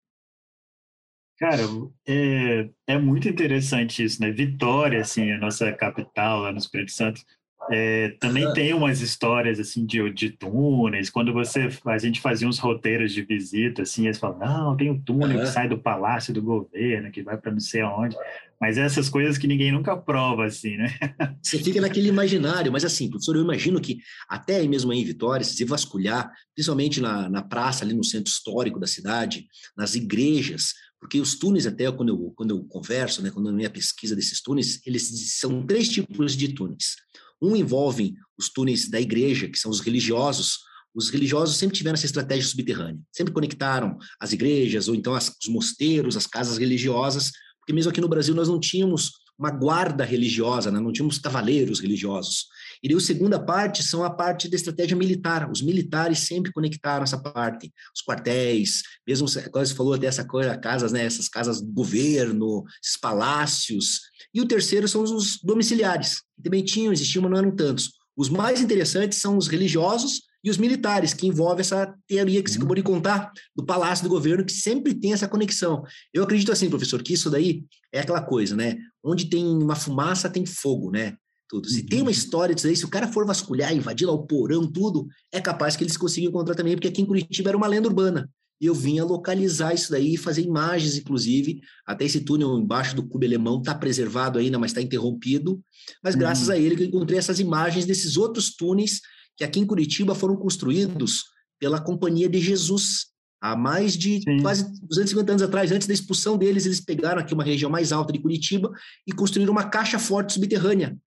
Cara, 1.39 1.63
é, 2.05 2.69
é 2.89 2.99
muito 2.99 3.29
interessante 3.29 4.03
isso, 4.03 4.21
né? 4.21 4.33
Vitória, 4.33 5.01
assim, 5.01 5.31
a 5.31 5.39
nossa 5.39 5.73
capital 5.73 6.41
lá 6.41 6.51
no 6.51 6.59
Espírito 6.59 6.91
Santo, 6.91 7.21
é, 7.71 8.11
também 8.21 8.47
uhum. 8.47 8.53
tem 8.53 8.75
umas 8.75 9.01
histórias 9.01 9.61
assim 9.61 9.85
de, 9.85 10.11
de 10.11 10.31
túneis. 10.31 11.11
Quando 11.11 11.33
você 11.33 11.69
a 11.87 11.99
gente 11.99 12.21
fazia 12.21 12.49
uns 12.49 12.59
roteiros 12.59 13.13
de 13.13 13.23
visita, 13.23 13.83
assim, 13.83 14.05
eles 14.05 14.19
falam, 14.19 14.39
não, 14.39 14.77
tem 14.77 14.91
um 14.91 15.01
túnel 15.01 15.39
uhum. 15.39 15.45
que 15.45 15.51
sai 15.51 15.69
do 15.69 15.79
palácio 15.79 16.33
do 16.33 16.43
governo, 16.43 17.11
que 17.11 17.23
vai 17.23 17.37
para 17.37 17.53
não 17.53 17.61
sei 17.61 17.81
aonde. 17.81 18.17
Mas 18.61 18.77
essas 18.77 19.09
coisas 19.09 19.39
que 19.39 19.47
ninguém 19.47 19.71
nunca 19.71 19.97
prova, 19.97 20.45
assim, 20.45 20.77
né? 20.77 20.89
Você 21.41 21.59
fica 21.59 21.81
naquele 21.81 22.09
imaginário, 22.09 22.73
mas 22.73 22.85
assim, 22.85 23.09
professor, 23.09 23.37
eu 23.37 23.43
imagino 23.43 23.81
que 23.81 23.99
até 24.29 24.67
mesmo 24.67 24.91
aí 24.91 24.99
em 24.99 25.05
Vitória, 25.05 25.45
se 25.45 25.65
vasculhar, 25.65 26.31
principalmente 26.55 27.01
na, 27.01 27.29
na 27.29 27.43
praça, 27.43 27.85
ali 27.85 27.95
no 27.95 28.05
centro 28.05 28.33
histórico 28.33 28.81
da 28.81 28.87
cidade, 28.87 29.47
nas 29.77 29.95
igrejas, 29.95 30.73
porque 31.01 31.21
os 31.21 31.39
túneis, 31.39 31.67
até 31.67 31.91
quando 31.93 32.09
eu, 32.09 32.33
quando 32.35 32.51
eu 32.51 32.65
converso, 32.65 33.23
né, 33.23 33.31
quando 33.31 33.49
eu 33.49 33.55
minha 33.55 33.71
pesquisa 33.71 34.17
desses 34.17 34.43
túneis, 34.43 34.81
eles 34.85 35.39
são 35.39 35.65
três 35.65 35.89
tipos 35.89 36.37
de 36.37 36.49
túneis. 36.49 36.97
Um 37.41 37.55
envolve 37.57 38.15
os 38.39 38.49
túneis 38.49 38.89
da 38.89 39.01
igreja, 39.01 39.49
que 39.49 39.59
são 39.59 39.71
os 39.71 39.81
religiosos. 39.81 40.59
Os 40.95 41.11
religiosos 41.11 41.57
sempre 41.57 41.77
tiveram 41.77 41.95
essa 41.95 42.07
estratégia 42.07 42.49
subterrânea, 42.49 43.01
sempre 43.13 43.33
conectaram 43.33 43.97
as 44.21 44.33
igrejas 44.33 44.89
ou 44.89 44.95
então 44.95 45.15
as, 45.15 45.29
os 45.43 45.49
mosteiros, 45.49 46.17
as 46.17 46.27
casas 46.27 46.59
religiosas, 46.59 47.31
porque 47.61 47.73
mesmo 47.73 47.91
aqui 47.91 48.01
no 48.01 48.09
Brasil 48.09 48.35
nós 48.35 48.49
não 48.49 48.59
tínhamos 48.59 49.13
uma 49.39 49.51
guarda 49.51 50.05
religiosa, 50.05 50.71
né? 50.71 50.81
não 50.81 50.93
tínhamos 50.93 51.19
cavaleiros 51.19 51.79
religiosos. 51.79 52.47
E 52.83 52.89
daí 52.89 52.97
a 52.97 53.01
segunda 53.01 53.39
parte 53.39 53.83
são 53.83 54.05
a 54.05 54.11
parte 54.11 54.49
da 54.49 54.57
estratégia 54.57 54.97
militar. 54.97 55.51
Os 55.51 55.63
militares 55.63 56.21
sempre 56.21 56.53
conectaram 56.53 57.05
essa 57.05 57.21
parte, 57.21 57.73
os 57.95 58.03
quartéis, 58.03 58.83
mesmo 59.07 59.27
quando 59.51 59.67
você 59.67 59.75
falou 59.75 59.99
dessa 59.99 60.25
coisa, 60.25 60.57
casas, 60.57 60.93
né, 60.93 61.05
essas 61.05 61.29
casas 61.29 61.61
do 61.61 61.73
governo, 61.73 62.65
esses 62.83 62.97
palácios. 62.99 64.01
E 64.33 64.41
o 64.41 64.47
terceiro 64.47 64.87
são 64.89 65.03
os 65.03 65.39
domiciliares, 65.43 66.21
que 66.37 66.43
também 66.43 66.65
tinham, 66.65 66.93
existiam, 66.93 67.23
mas 67.23 67.31
não 67.31 67.39
eram 67.39 67.55
tantos. 67.55 67.93
Os 68.17 68.29
mais 68.29 68.61
interessantes 68.61 69.19
são 69.19 69.37
os 69.37 69.47
religiosos 69.47 70.23
e 70.43 70.51
os 70.51 70.57
militares, 70.57 71.13
que 71.13 71.27
envolve 71.27 71.61
essa 71.61 71.93
teoria 72.07 72.43
que 72.43 72.51
você 72.51 72.59
acabou 72.59 72.77
de 72.77 72.83
contar 72.83 73.33
do 73.57 73.65
palácio 73.65 74.05
do 74.05 74.09
governo, 74.09 74.45
que 74.45 74.53
sempre 74.53 74.95
tem 74.95 75.13
essa 75.13 75.29
conexão. 75.29 75.83
Eu 76.13 76.23
acredito 76.23 76.53
assim, 76.53 76.71
professor, 76.71 77.03
que 77.03 77.13
isso 77.13 77.29
daí 77.29 77.65
é 77.93 78.01
aquela 78.01 78.23
coisa, 78.23 78.55
né? 78.55 78.77
Onde 79.03 79.29
tem 79.29 79.45
uma 79.45 79.75
fumaça, 79.75 80.31
tem 80.31 80.47
fogo, 80.47 80.91
né? 80.91 81.17
Tudo. 81.49 81.69
Se 81.69 81.83
tem 81.83 82.01
uma 82.01 82.07
uhum. 82.07 82.11
história 82.11 82.55
disso 82.55 82.67
aí, 82.67 82.77
se 82.77 82.85
o 82.85 82.89
cara 82.89 83.09
for 83.09 83.27
vasculhar, 83.27 83.75
invadir 83.75 84.07
lá 84.07 84.13
o 84.13 84.27
porão, 84.27 84.71
tudo, 84.71 85.09
é 85.33 85.41
capaz 85.41 85.75
que 85.75 85.83
eles 85.83 85.97
consigam 85.97 86.29
encontrar 86.29 86.55
também, 86.55 86.75
porque 86.75 86.89
aqui 86.89 87.01
em 87.01 87.07
Curitiba 87.07 87.51
era 87.51 87.57
uma 87.57 87.67
lenda 87.67 87.89
urbana. 87.89 88.31
E 88.61 88.67
eu 88.67 88.75
vinha 88.75 89.05
localizar 89.05 89.73
isso 89.73 89.91
daí, 89.91 90.17
fazer 90.17 90.43
imagens, 90.43 90.97
inclusive. 90.97 91.61
Até 91.87 92.05
esse 92.05 92.21
túnel 92.21 92.59
embaixo 92.59 92.95
do 92.95 93.07
Clube 93.07 93.27
Alemão 93.27 93.61
está 93.61 93.75
preservado 93.75 94.39
ainda, 94.39 94.59
mas 94.59 94.73
está 94.73 94.83
interrompido. 94.83 95.63
Mas 96.03 96.15
graças 96.17 96.49
uhum. 96.49 96.55
a 96.55 96.59
ele 96.59 96.77
que 96.77 96.83
eu 96.83 96.87
encontrei 96.87 97.19
essas 97.19 97.39
imagens 97.39 97.87
desses 97.87 98.17
outros 98.17 98.55
túneis 98.55 99.01
que 99.37 99.45
aqui 99.45 99.61
em 99.61 99.67
Curitiba 99.67 100.15
foram 100.15 100.37
construídos 100.37 101.25
pela 101.61 101.81
Companhia 101.81 102.29
de 102.29 102.41
Jesus. 102.41 103.07
Há 103.41 103.57
mais 103.57 103.97
de 103.97 104.21
Sim. 104.21 104.43
quase 104.43 104.65
250 104.83 105.31
anos 105.31 105.43
atrás, 105.43 105.71
antes 105.71 105.87
da 105.87 105.95
expulsão 105.95 106.37
deles, 106.37 106.67
eles 106.67 106.81
pegaram 106.81 107.21
aqui 107.21 107.33
uma 107.33 107.45
região 107.45 107.71
mais 107.71 107.93
alta 107.93 108.13
de 108.13 108.19
Curitiba 108.19 108.69
e 109.07 109.13
construíram 109.13 109.53
uma 109.53 109.71
caixa 109.71 110.01
forte 110.01 110.33
subterrânea 110.33 110.99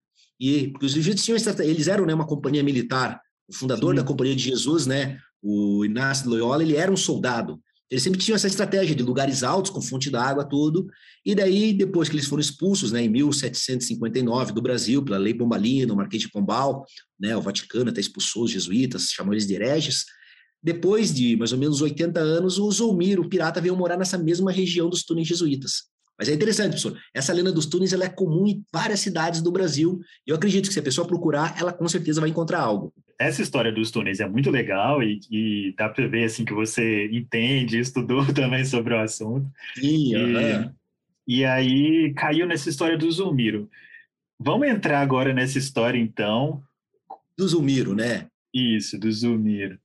e 0.42 0.70
porque 0.70 0.86
os 0.86 0.96
egípcios 0.96 1.24
tinham 1.24 1.64
eles 1.64 1.86
eram 1.86 2.04
né, 2.04 2.12
uma 2.12 2.26
companhia 2.26 2.64
militar. 2.64 3.20
O 3.48 3.54
fundador 3.54 3.94
Sim. 3.94 4.00
da 4.00 4.04
Companhia 4.04 4.34
de 4.34 4.42
Jesus, 4.42 4.88
né, 4.88 5.20
o 5.40 5.84
Inácio 5.84 6.24
de 6.24 6.30
Loyola, 6.30 6.64
ele 6.64 6.74
era 6.74 6.90
um 6.90 6.96
soldado. 6.96 7.62
Eles 7.88 8.02
sempre 8.02 8.18
tinham 8.18 8.34
essa 8.34 8.48
estratégia 8.48 8.96
de 8.96 9.04
lugares 9.04 9.44
altos, 9.44 9.70
com 9.70 9.80
fonte 9.80 10.10
d'água, 10.10 10.44
tudo. 10.44 10.88
E 11.24 11.32
daí, 11.32 11.72
depois 11.72 12.08
que 12.08 12.16
eles 12.16 12.26
foram 12.26 12.40
expulsos, 12.40 12.90
né, 12.90 13.04
em 13.04 13.08
1759, 13.08 14.52
do 14.52 14.60
Brasil, 14.60 15.00
pela 15.04 15.16
Lei 15.16 15.32
Bombalina, 15.32 15.92
o 15.92 15.96
Marquês 15.96 16.22
de 16.22 16.30
Pombal, 16.30 16.84
né, 17.20 17.36
o 17.36 17.40
Vaticano 17.40 17.90
até 17.90 18.00
expulsou 18.00 18.42
os 18.42 18.50
jesuítas, 18.50 19.10
chamou 19.12 19.34
eles 19.34 19.46
de 19.46 19.54
hereges. 19.54 20.06
Depois 20.60 21.14
de 21.14 21.36
mais 21.36 21.52
ou 21.52 21.58
menos 21.58 21.80
80 21.80 22.18
anos, 22.18 22.58
o 22.58 22.68
Zulmiro, 22.68 23.22
o 23.22 23.28
pirata, 23.28 23.60
veio 23.60 23.76
morar 23.76 23.96
nessa 23.96 24.18
mesma 24.18 24.50
região 24.50 24.88
dos 24.90 25.04
túneis 25.04 25.28
jesuítas. 25.28 25.91
Mas 26.22 26.28
é 26.28 26.34
interessante, 26.34 26.68
professor. 26.80 26.96
Essa 27.12 27.32
lenda 27.32 27.50
dos 27.50 27.66
túneis 27.66 27.92
ela 27.92 28.04
é 28.04 28.08
comum 28.08 28.46
em 28.46 28.64
várias 28.72 29.00
cidades 29.00 29.42
do 29.42 29.50
Brasil. 29.50 30.00
E 30.24 30.30
eu 30.30 30.36
acredito 30.36 30.68
que 30.68 30.72
se 30.72 30.78
a 30.78 30.82
pessoa 30.82 31.04
procurar, 31.04 31.56
ela 31.58 31.72
com 31.72 31.88
certeza 31.88 32.20
vai 32.20 32.30
encontrar 32.30 32.60
algo. 32.60 32.94
Essa 33.18 33.42
história 33.42 33.72
dos 33.72 33.90
túneis 33.90 34.20
é 34.20 34.28
muito 34.28 34.48
legal 34.48 35.02
e, 35.02 35.18
e 35.28 35.74
dá 35.76 35.88
para 35.88 36.06
ver 36.06 36.22
assim 36.22 36.44
que 36.44 36.54
você 36.54 37.08
entende, 37.10 37.76
estudou 37.76 38.24
também 38.32 38.64
sobre 38.64 38.94
o 38.94 39.00
assunto. 39.00 39.50
Sim, 39.74 40.14
e, 40.14 41.38
e 41.40 41.44
aí 41.44 42.14
caiu 42.14 42.46
nessa 42.46 42.68
história 42.68 42.96
do 42.96 43.10
Zulmiro. 43.10 43.68
Vamos 44.38 44.68
entrar 44.68 45.00
agora 45.00 45.34
nessa 45.34 45.58
história 45.58 45.98
então. 45.98 46.62
Do 47.36 47.48
Zulmiro, 47.48 47.96
né? 47.96 48.28
Isso, 48.54 48.96
do 48.96 49.10
Zulmiro. 49.10 49.76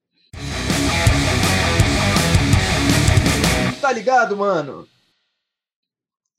Tá 3.82 3.92
ligado, 3.92 4.38
mano? 4.38 4.88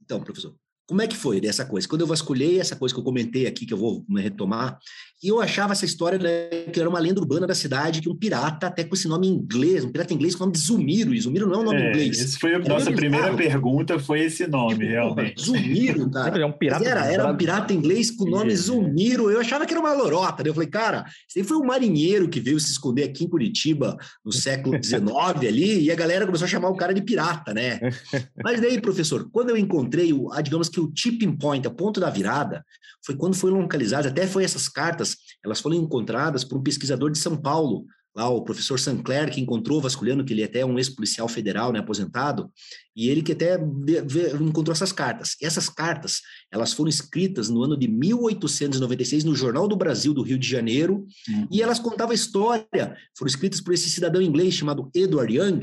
Então, 0.09 0.23
professor, 0.23 0.57
como 0.87 1.03
é 1.03 1.07
que 1.07 1.15
foi 1.15 1.39
dessa 1.39 1.67
coisa? 1.67 1.87
Quando 1.87 2.01
eu 2.01 2.07
vasculhei 2.07 2.59
essa 2.59 2.75
coisa 2.75 2.95
que 2.95 2.99
eu 2.99 3.05
comentei 3.05 3.47
aqui, 3.47 3.67
que 3.67 3.75
eu 3.75 3.79
vou 3.79 4.07
retomar, 4.17 4.79
e 5.23 5.29
eu 5.29 5.41
achava 5.41 5.73
essa 5.73 5.85
história 5.85 6.17
né, 6.17 6.71
que 6.73 6.79
era 6.79 6.89
uma 6.89 7.01
lenda 7.01 7.21
urbana 7.21 7.45
da 7.45 7.55
cidade, 7.55 8.01
que 8.01 8.09
um 8.09 8.15
pirata, 8.15 8.69
até 8.69 8.85
com 8.85 8.95
esse 8.95 9.09
nome 9.09 9.27
em 9.27 9.33
inglês, 9.33 9.85
um 9.85 9.91
pirata 9.91 10.15
inglês 10.15 10.35
com 10.37 10.45
o 10.45 10.47
nome 10.47 10.57
de 10.57 10.65
Zumiro, 10.65 11.13
e 11.13 11.21
Zumiro 11.21 11.49
não 11.49 11.55
é 11.55 11.59
um 11.59 11.65
nome 11.65 11.83
é, 11.83 11.89
inglês. 11.89 12.21
Essa 12.21 12.39
foi 12.39 12.55
a 12.55 12.59
era 12.59 12.69
nossa 12.69 12.93
primeira 12.93 13.35
pergunta, 13.35 13.99
foi 13.99 14.21
esse 14.21 14.47
nome, 14.47 14.75
tipo, 14.75 14.87
realmente. 14.87 15.43
Zumiro, 15.43 16.09
cara. 16.11 16.41
É 16.41 16.47
um 16.47 16.53
pirata. 16.53 16.85
Era, 16.85 17.05
era 17.07 17.27
um 17.27 17.37
pirata 17.37 17.73
inglês 17.73 18.13
com 18.13 18.25
o 18.25 18.31
nome 18.31 18.55
Zumiro, 18.55 19.29
eu 19.29 19.41
achava 19.41 19.67
que 19.67 19.73
era 19.73 19.81
uma 19.81 19.93
lorota, 19.93 20.45
né? 20.45 20.51
eu 20.51 20.55
falei, 20.55 20.69
cara, 20.69 21.05
esse 21.29 21.41
aí 21.41 21.45
foi 21.45 21.57
um 21.57 21.65
marinheiro 21.65 22.29
que 22.29 22.39
veio 22.39 22.61
se 22.61 22.71
esconder 22.71 23.03
aqui 23.03 23.25
em 23.25 23.29
Curitiba 23.29 23.97
no 24.25 24.33
século 24.33 24.79
XIX 24.83 25.03
ali, 25.49 25.83
e 25.83 25.91
a 25.91 25.97
galera 25.97 26.27
começou 26.27 26.45
a 26.45 26.49
chamar 26.49 26.69
o 26.69 26.77
cara 26.77 26.95
de 26.95 27.03
pirata, 27.03 27.53
né? 27.53 27.81
Mas 28.43 28.61
daí, 28.61 28.81
professor, 28.81 29.29
quando 29.33 29.51
eu 29.51 29.57
encontrei, 29.57 30.13
o, 30.13 30.31
digamos 30.43 30.69
que 30.69 30.79
o 30.79 30.93
tipping 30.93 31.37
point, 31.37 31.67
o 31.67 31.71
ponto 31.73 31.99
da 31.99 32.09
virada, 32.09 32.65
foi 33.05 33.17
quando 33.17 33.35
foram 33.35 33.61
localizadas, 33.61 34.13
até 34.13 34.27
foi 34.27 34.45
essas 34.45 34.69
cartas 34.69 35.08
elas 35.45 35.61
foram 35.61 35.77
encontradas 35.77 36.45
por 36.45 36.59
um 36.59 36.63
pesquisador 36.63 37.11
de 37.11 37.19
São 37.19 37.37
Paulo, 37.37 37.85
lá 38.19 38.29
o 38.29 38.43
professor 38.43 38.81
Sancler, 38.81 39.31
que 39.31 39.41
encontrou 39.41 39.81
Vasculiano, 39.81 40.25
que 40.25 40.33
ele 40.33 40.43
é 40.43 40.47
até 40.47 40.65
um 40.65 40.77
ex-policial 40.77 41.29
federal, 41.29 41.73
né, 41.73 41.79
aposentado, 41.79 42.51
e 42.97 43.09
ele 43.09 43.23
que 43.23 43.31
até 43.31 43.57
encontrou 44.41 44.73
essas 44.73 44.91
cartas. 44.91 45.37
E 45.41 45.47
essas 45.47 45.69
cartas, 45.69 46.21
elas 46.51 46.73
foram 46.73 46.89
escritas 46.89 47.49
no 47.49 47.63
ano 47.63 47.79
de 47.79 47.87
1896 47.87 49.23
no 49.23 49.37
Jornal 49.37 49.69
do 49.69 49.77
Brasil 49.77 50.13
do 50.13 50.23
Rio 50.23 50.39
de 50.39 50.49
Janeiro, 50.49 51.07
uhum. 51.29 51.47
e 51.51 51.63
elas 51.63 51.79
contavam 51.79 52.11
a 52.11 52.15
história, 52.15 52.97
foram 53.17 53.29
escritas 53.29 53.61
por 53.61 53.73
esse 53.73 53.89
cidadão 53.89 54.21
inglês 54.21 54.55
chamado 54.55 54.91
Edward 54.93 55.33
Young, 55.33 55.61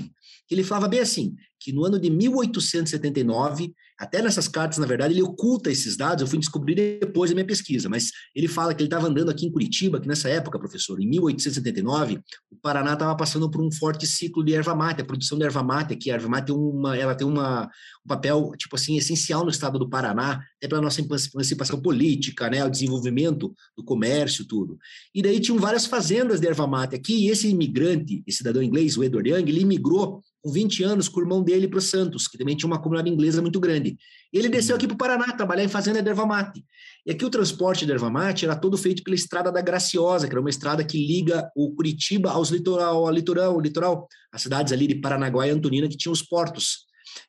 que 0.47 0.55
ele 0.55 0.63
falava 0.63 0.87
bem 0.87 0.99
assim, 0.99 1.35
que 1.59 1.71
no 1.71 1.85
ano 1.85 1.99
de 1.99 2.09
1879 2.09 3.73
até 3.97 4.21
nessas 4.21 4.47
cartas, 4.47 4.77
na 4.77 4.85
verdade, 4.85 5.13
ele 5.13 5.21
oculta 5.21 5.71
esses 5.71 5.95
dados, 5.95 6.21
eu 6.21 6.27
fui 6.27 6.37
descobrir 6.37 6.75
depois 6.75 7.31
da 7.31 7.35
minha 7.35 7.47
pesquisa, 7.47 7.87
mas 7.87 8.11
ele 8.35 8.47
fala 8.47 8.73
que 8.73 8.81
ele 8.81 8.87
estava 8.87 9.07
andando 9.07 9.31
aqui 9.31 9.45
em 9.45 9.51
Curitiba, 9.51 10.01
que 10.01 10.07
nessa 10.07 10.27
época, 10.27 10.59
professor, 10.59 10.99
em 10.99 11.07
1879, 11.07 12.19
o 12.51 12.57
Paraná 12.57 12.93
estava 12.93 13.15
passando 13.15 13.49
por 13.49 13.61
um 13.61 13.71
forte 13.71 14.05
ciclo 14.05 14.43
de 14.43 14.53
erva 14.53 14.75
mate, 14.75 15.01
a 15.01 15.05
produção 15.05 15.37
de 15.37 15.45
erva 15.45 15.63
mate, 15.63 15.95
que 15.95 16.11
a 16.11 16.15
erva 16.15 16.27
mate 16.27 16.47
tem, 16.47 16.55
uma, 16.55 16.97
ela 16.97 17.15
tem 17.15 17.25
uma, 17.25 17.69
um 18.05 18.07
papel, 18.07 18.51
tipo 18.57 18.75
assim, 18.75 18.97
essencial 18.97 19.45
no 19.45 19.49
estado 19.49 19.79
do 19.79 19.89
Paraná, 19.89 20.41
até 20.57 20.67
pela 20.67 20.81
nossa 20.81 20.99
emancipação 21.01 21.81
política, 21.81 22.49
né, 22.49 22.65
o 22.65 22.69
desenvolvimento 22.69 23.55
do 23.77 23.83
comércio, 23.83 24.45
tudo. 24.45 24.77
E 25.13 25.21
daí 25.21 25.39
tinham 25.39 25.57
várias 25.57 25.85
fazendas 25.85 26.41
de 26.41 26.47
erva 26.47 26.67
mate 26.67 26.95
aqui, 26.95 27.25
e 27.25 27.29
esse 27.29 27.47
imigrante, 27.47 28.21
esse 28.27 28.39
cidadão 28.39 28.61
inglês, 28.61 28.97
o 28.97 29.03
Edward 29.05 29.29
Young, 29.29 29.49
ele 29.49 29.61
imigrou 29.61 30.21
com 30.45 30.51
20 30.51 30.83
anos 30.83 31.07
com 31.07 31.21
o 31.21 31.23
irmão 31.23 31.41
dele 31.41 31.54
para 31.67 31.79
o 31.79 31.81
Santos, 31.81 32.27
que 32.27 32.37
também 32.37 32.55
tinha 32.55 32.67
uma 32.67 32.81
comunidade 32.81 33.09
inglesa 33.09 33.41
muito 33.41 33.59
grande. 33.59 33.97
E 34.33 34.37
ele 34.37 34.49
desceu 34.49 34.75
aqui 34.75 34.87
para 34.87 34.95
o 34.95 34.97
Paraná, 34.97 35.31
trabalhar 35.33 35.63
em 35.63 35.67
fazenda 35.67 36.01
de 36.01 36.09
erva 36.09 36.25
mate. 36.25 36.63
E 37.05 37.11
aqui 37.11 37.23
o 37.23 37.29
transporte 37.29 37.85
de 37.85 37.91
erva 37.91 38.09
mate 38.09 38.45
era 38.45 38.55
todo 38.55 38.77
feito 38.77 39.03
pela 39.03 39.15
Estrada 39.15 39.51
da 39.51 39.61
Graciosa, 39.61 40.27
que 40.27 40.33
era 40.33 40.41
uma 40.41 40.49
estrada 40.49 40.83
que 40.83 40.97
liga 40.97 41.49
o 41.55 41.73
Curitiba 41.73 42.31
aos 42.31 42.49
litoral, 42.49 43.07
ao 43.07 43.11
litoral, 43.11 43.53
ao 43.53 43.61
litoral, 43.61 44.07
as 44.31 44.41
cidades 44.41 44.73
ali 44.73 44.87
de 44.87 44.95
Paranaguá 44.95 45.47
e 45.47 45.51
Antonina, 45.51 45.87
que 45.87 45.97
tinham 45.97 46.13
os 46.13 46.21
portos. 46.21 46.85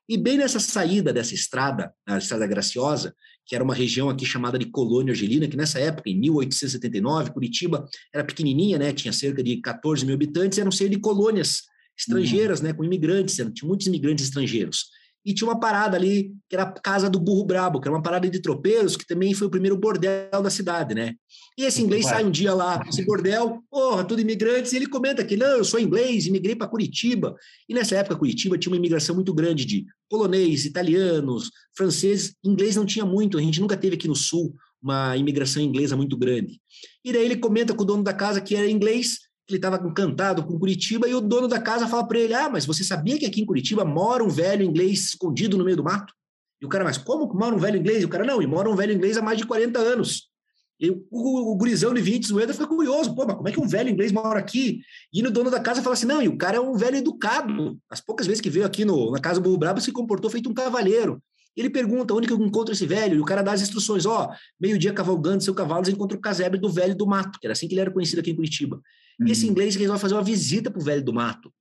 E 0.09 0.16
bem 0.16 0.37
nessa 0.37 0.59
saída 0.59 1.12
dessa 1.12 1.35
estrada, 1.35 1.92
a 2.06 2.18
Estrada 2.18 2.47
Graciosa, 2.47 3.14
que 3.47 3.54
era 3.54 3.62
uma 3.62 3.75
região 3.75 4.11
aqui 4.11 4.26
chamada 4.26 4.59
de 4.59 4.66
Colônia 4.66 5.12
Argelina, 5.12 5.47
que 5.47 5.56
nessa 5.56 5.78
época, 5.78 6.11
em 6.11 6.18
1879, 6.18 7.30
Curitiba 7.30 7.88
era 8.12 8.25
pequenininha, 8.25 8.78
né? 8.78 8.92
Tinha 8.92 9.12
cerca 9.12 9.42
de 9.42 9.59
14 9.59 10.04
mil 10.04 10.14
habitantes, 10.14 10.59
era 10.59 10.68
um 10.68 10.73
cheio 10.73 10.90
de 10.90 10.99
colônias 10.99 11.62
estrangeiras, 11.96 12.60
uhum. 12.60 12.66
né? 12.66 12.72
Com 12.72 12.84
imigrantes, 12.84 13.36
tinha 13.36 13.68
muitos 13.68 13.86
imigrantes 13.86 14.24
estrangeiros. 14.24 14.86
E 15.24 15.34
tinha 15.34 15.48
uma 15.48 15.58
parada 15.58 15.96
ali, 15.96 16.32
que 16.48 16.54
era 16.54 16.62
a 16.62 16.70
Casa 16.70 17.10
do 17.10 17.18
Burro 17.18 17.44
Brabo, 17.44 17.80
que 17.80 17.88
era 17.88 17.96
uma 17.96 18.02
parada 18.02 18.30
de 18.30 18.40
tropeiros, 18.40 18.96
que 18.96 19.04
também 19.04 19.34
foi 19.34 19.48
o 19.48 19.50
primeiro 19.50 19.76
bordel 19.76 20.40
da 20.40 20.48
cidade, 20.48 20.94
né? 20.94 21.14
E 21.58 21.64
esse 21.64 21.82
inglês 21.82 22.06
sai 22.06 22.24
um 22.24 22.30
dia 22.30 22.54
lá, 22.54 22.80
esse 22.88 23.04
bordel, 23.04 23.58
porra, 23.68 24.04
tudo 24.04 24.20
imigrantes, 24.20 24.72
e 24.72 24.76
ele 24.76 24.86
comenta 24.86 25.24
que, 25.24 25.36
não, 25.36 25.48
eu 25.56 25.64
sou 25.64 25.80
inglês, 25.80 26.26
imigrei 26.26 26.54
para 26.54 26.68
Curitiba. 26.68 27.34
E 27.68 27.74
nessa 27.74 27.96
época, 27.96 28.14
Curitiba 28.14 28.56
tinha 28.56 28.70
uma 28.70 28.76
imigração 28.76 29.16
muito 29.16 29.34
grande 29.34 29.64
de 29.64 29.84
polonês, 30.08 30.64
italianos, 30.64 31.50
franceses, 31.76 32.36
inglês 32.44 32.76
não 32.76 32.86
tinha 32.86 33.04
muito, 33.04 33.36
a 33.36 33.42
gente 33.42 33.60
nunca 33.60 33.76
teve 33.76 33.96
aqui 33.96 34.06
no 34.06 34.14
Sul 34.14 34.54
uma 34.80 35.16
imigração 35.16 35.60
inglesa 35.60 35.96
muito 35.96 36.16
grande. 36.16 36.60
E 37.04 37.12
daí 37.12 37.24
ele 37.24 37.36
comenta 37.36 37.74
com 37.74 37.82
o 37.82 37.86
dono 37.86 38.04
da 38.04 38.14
casa 38.14 38.40
que 38.40 38.54
era 38.54 38.70
inglês, 38.70 39.18
ele 39.48 39.58
estava 39.58 39.76
encantado 39.86 40.44
com 40.44 40.58
Curitiba, 40.58 41.08
e 41.08 41.14
o 41.14 41.20
dono 41.20 41.46
da 41.46 41.60
casa 41.60 41.86
fala 41.86 42.06
para 42.06 42.18
ele: 42.18 42.34
Ah, 42.34 42.48
mas 42.48 42.66
você 42.66 42.82
sabia 42.82 43.18
que 43.18 43.26
aqui 43.26 43.40
em 43.40 43.46
Curitiba 43.46 43.84
mora 43.84 44.24
um 44.24 44.28
velho 44.28 44.62
inglês 44.62 45.08
escondido 45.08 45.56
no 45.56 45.64
meio 45.64 45.76
do 45.76 45.84
mato? 45.84 46.12
E 46.60 46.66
o 46.66 46.68
cara, 46.68 46.84
mas 46.84 46.98
como 46.98 47.32
mora 47.34 47.54
um 47.54 47.58
velho 47.58 47.76
inglês? 47.76 48.02
E 48.02 48.06
o 48.06 48.08
cara, 48.08 48.24
não, 48.24 48.42
e 48.42 48.46
mora 48.46 48.68
um 48.68 48.74
velho 48.74 48.92
inglês 48.92 49.16
há 49.16 49.22
mais 49.22 49.38
de 49.38 49.46
40 49.46 49.78
anos. 49.78 50.30
E 50.78 50.90
o, 50.90 51.06
o, 51.10 51.52
o 51.52 51.56
gurizão 51.56 51.94
de 51.94 52.00
20 52.00 52.26
zoeira 52.26 52.52
fica 52.52 52.66
curioso, 52.66 53.14
pô, 53.14 53.24
mas 53.26 53.36
como 53.36 53.48
é 53.48 53.52
que 53.52 53.60
um 53.60 53.66
velho 53.66 53.88
inglês 53.88 54.12
mora 54.12 54.38
aqui? 54.38 54.80
E 55.12 55.22
no 55.22 55.30
dono 55.30 55.50
da 55.50 55.60
casa 55.60 55.82
fala 55.82 55.94
assim: 55.94 56.06
não, 56.06 56.22
e 56.22 56.28
o 56.28 56.36
cara 56.36 56.56
é 56.56 56.60
um 56.60 56.74
velho 56.74 56.96
educado. 56.96 57.78
As 57.90 58.00
poucas 58.00 58.26
vezes 58.26 58.40
que 58.40 58.50
veio 58.50 58.66
aqui 58.66 58.84
no, 58.84 59.10
na 59.10 59.20
casa 59.20 59.40
do 59.40 59.44
Burro 59.44 59.58
Brabo 59.58 59.80
se 59.80 59.92
comportou 59.92 60.30
feito 60.30 60.50
um 60.50 60.54
cavalheiro. 60.54 61.22
Ele 61.56 61.70
pergunta 61.70 62.12
onde 62.12 62.26
que 62.26 62.32
eu 62.34 62.38
encontro 62.38 62.74
esse 62.74 62.84
velho, 62.84 63.16
e 63.16 63.20
o 63.20 63.24
cara 63.24 63.42
dá 63.42 63.52
as 63.52 63.62
instruções: 63.62 64.04
ó, 64.04 64.30
meio-dia 64.60 64.92
cavalgando 64.92 65.42
seu 65.42 65.54
cavalo, 65.54 65.84
você 65.84 65.92
encontra 65.92 66.16
o 66.16 66.20
casebre 66.20 66.60
do 66.60 66.68
velho 66.68 66.94
do 66.94 67.06
mato, 67.06 67.38
que 67.40 67.46
era 67.46 67.52
assim 67.52 67.66
que 67.66 67.74
ele 67.74 67.80
era 67.80 67.90
conhecido 67.90 68.20
aqui 68.20 68.30
em 68.30 68.36
Curitiba. 68.36 68.80
Uhum. 69.20 69.28
Esse 69.28 69.46
inglês 69.46 69.75
resolve 69.76 70.00
fazer 70.00 70.14
uma 70.14 70.25
visita 70.25 70.70
pro 70.70 70.82
velho 70.82 71.04
do 71.04 71.12
mato. 71.12 71.52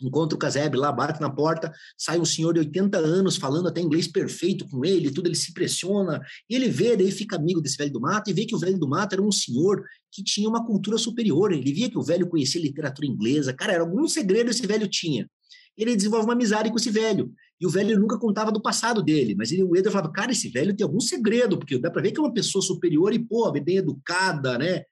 Encontra 0.00 0.34
o 0.34 0.38
casebre 0.38 0.78
lá, 0.78 0.90
bate 0.90 1.20
na 1.20 1.30
porta, 1.30 1.72
sai 1.96 2.18
um 2.18 2.24
senhor 2.24 2.52
de 2.54 2.60
80 2.60 2.98
anos 2.98 3.36
falando 3.36 3.68
até 3.68 3.80
inglês 3.80 4.08
perfeito 4.08 4.66
com 4.68 4.84
ele, 4.84 5.12
tudo 5.12 5.28
ele 5.28 5.36
se 5.36 5.50
impressiona, 5.50 6.20
e 6.50 6.56
ele 6.56 6.68
vê, 6.68 6.96
daí 6.96 7.12
fica 7.12 7.36
amigo 7.36 7.60
desse 7.60 7.76
velho 7.76 7.92
do 7.92 8.00
mato 8.00 8.28
e 8.28 8.32
vê 8.32 8.44
que 8.44 8.54
o 8.54 8.58
velho 8.58 8.78
do 8.78 8.88
mato 8.88 9.12
era 9.12 9.22
um 9.22 9.30
senhor 9.30 9.84
que 10.10 10.24
tinha 10.24 10.48
uma 10.48 10.66
cultura 10.66 10.98
superior, 10.98 11.52
ele 11.52 11.72
via 11.72 11.88
que 11.88 11.98
o 11.98 12.02
velho 12.02 12.28
conhecia 12.28 12.60
literatura 12.60 13.06
inglesa, 13.06 13.52
cara, 13.52 13.74
era 13.74 13.82
algum 13.82 14.08
segredo 14.08 14.50
esse 14.50 14.66
velho 14.66 14.88
tinha. 14.88 15.28
Ele 15.76 15.96
desenvolve 15.96 16.26
uma 16.26 16.34
amizade 16.34 16.68
com 16.68 16.76
esse 16.76 16.90
velho, 16.90 17.32
e 17.60 17.66
o 17.66 17.70
velho 17.70 17.98
nunca 17.98 18.18
contava 18.18 18.50
do 18.50 18.60
passado 18.60 19.02
dele, 19.02 19.36
mas 19.36 19.52
ele, 19.52 19.62
o 19.62 19.76
Eder 19.76 19.92
falava, 19.92 20.12
cara, 20.12 20.32
esse 20.32 20.48
velho 20.48 20.74
tem 20.74 20.84
algum 20.84 21.00
segredo, 21.00 21.56
porque 21.56 21.78
dá 21.78 21.90
para 21.90 22.02
ver 22.02 22.10
que 22.10 22.18
é 22.18 22.22
uma 22.22 22.34
pessoa 22.34 22.60
superior 22.60 23.14
e, 23.14 23.20
pô, 23.20 23.50
bem 23.52 23.76
educada, 23.76 24.58
né? 24.58 24.82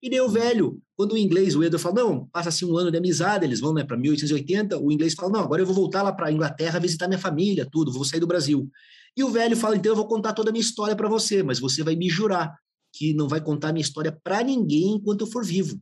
E 0.00 0.20
o 0.20 0.28
velho, 0.28 0.80
quando 0.96 1.12
o 1.12 1.18
inglês, 1.18 1.56
o 1.56 1.64
Eder 1.64 1.78
fala, 1.78 1.96
não, 1.96 2.26
passa 2.26 2.50
assim 2.50 2.64
um 2.64 2.76
ano 2.76 2.90
de 2.90 2.96
amizade, 2.96 3.44
eles 3.44 3.58
vão 3.58 3.74
né, 3.74 3.82
para 3.82 3.96
1880, 3.96 4.78
o 4.78 4.92
inglês 4.92 5.14
fala, 5.14 5.32
não, 5.32 5.40
agora 5.40 5.60
eu 5.60 5.66
vou 5.66 5.74
voltar 5.74 6.02
lá 6.02 6.12
para 6.12 6.28
a 6.28 6.32
Inglaterra 6.32 6.78
visitar 6.78 7.08
minha 7.08 7.18
família, 7.18 7.68
tudo, 7.70 7.92
vou 7.92 8.04
sair 8.04 8.20
do 8.20 8.26
Brasil. 8.26 8.70
E 9.16 9.24
o 9.24 9.28
velho 9.28 9.56
fala, 9.56 9.76
então 9.76 9.90
eu 9.90 9.96
vou 9.96 10.06
contar 10.06 10.32
toda 10.32 10.50
a 10.50 10.52
minha 10.52 10.62
história 10.62 10.94
para 10.94 11.08
você, 11.08 11.42
mas 11.42 11.58
você 11.58 11.82
vai 11.82 11.96
me 11.96 12.08
jurar 12.08 12.54
que 12.92 13.12
não 13.12 13.26
vai 13.26 13.40
contar 13.40 13.70
a 13.70 13.72
minha 13.72 13.82
história 13.82 14.16
para 14.22 14.42
ninguém 14.42 14.94
enquanto 14.94 15.22
eu 15.22 15.26
for 15.26 15.44
vivo. 15.44 15.80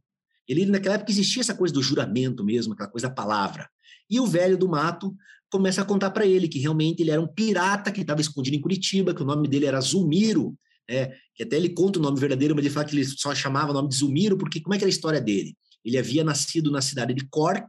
Ele, 0.49 0.65
naquela 0.65 0.95
época, 0.95 1.11
existia 1.11 1.41
essa 1.41 1.55
coisa 1.55 1.75
do 1.75 1.83
juramento 1.83 2.45
mesmo, 2.45 2.73
aquela 2.73 2.89
coisa 2.89 3.09
da 3.09 3.15
palavra. 3.15 3.69
E 4.09 4.19
o 4.19 4.27
velho 4.27 4.57
do 4.57 4.69
mato 4.69 5.15
começa 5.51 5.83
a 5.83 5.85
contar 5.85 6.11
para 6.11 6.25
ele 6.25 6.49
que 6.49 6.59
realmente 6.59 7.03
ele 7.03 7.11
era 7.11 7.21
um 7.21 7.27
pirata 7.27 7.93
que 7.93 8.01
estava 8.01 8.21
escondido 8.21 8.57
em 8.57 8.61
Curitiba, 8.61 9.15
que 9.15 9.23
o 9.23 9.27
nome 9.27 9.49
dele 9.49 9.67
era 9.67 9.81
Zulmiro, 9.81 10.57
né? 10.89 11.13
que 11.35 11.43
até 11.43 11.57
ele 11.57 11.71
conta 11.71 11.99
o 11.99 12.03
nome 12.03 12.19
verdadeiro, 12.19 12.55
mas 12.55 12.65
ele 12.65 12.73
fala 12.73 12.87
que 12.87 12.97
ele 12.97 13.05
só 13.05 13.35
chamava 13.35 13.71
o 13.71 13.75
nome 13.75 13.89
de 13.89 13.97
Zulmiro, 13.97 14.37
porque 14.39 14.61
como 14.61 14.75
é 14.75 14.79
que 14.79 14.85
era 14.85 14.89
a 14.89 14.95
história 14.95 15.21
dele? 15.21 15.57
Ele 15.85 15.99
havia 15.99 16.25
nascido 16.25 16.71
na 16.71 16.81
cidade 16.81 17.15
de 17.15 17.27
Cork, 17.29 17.69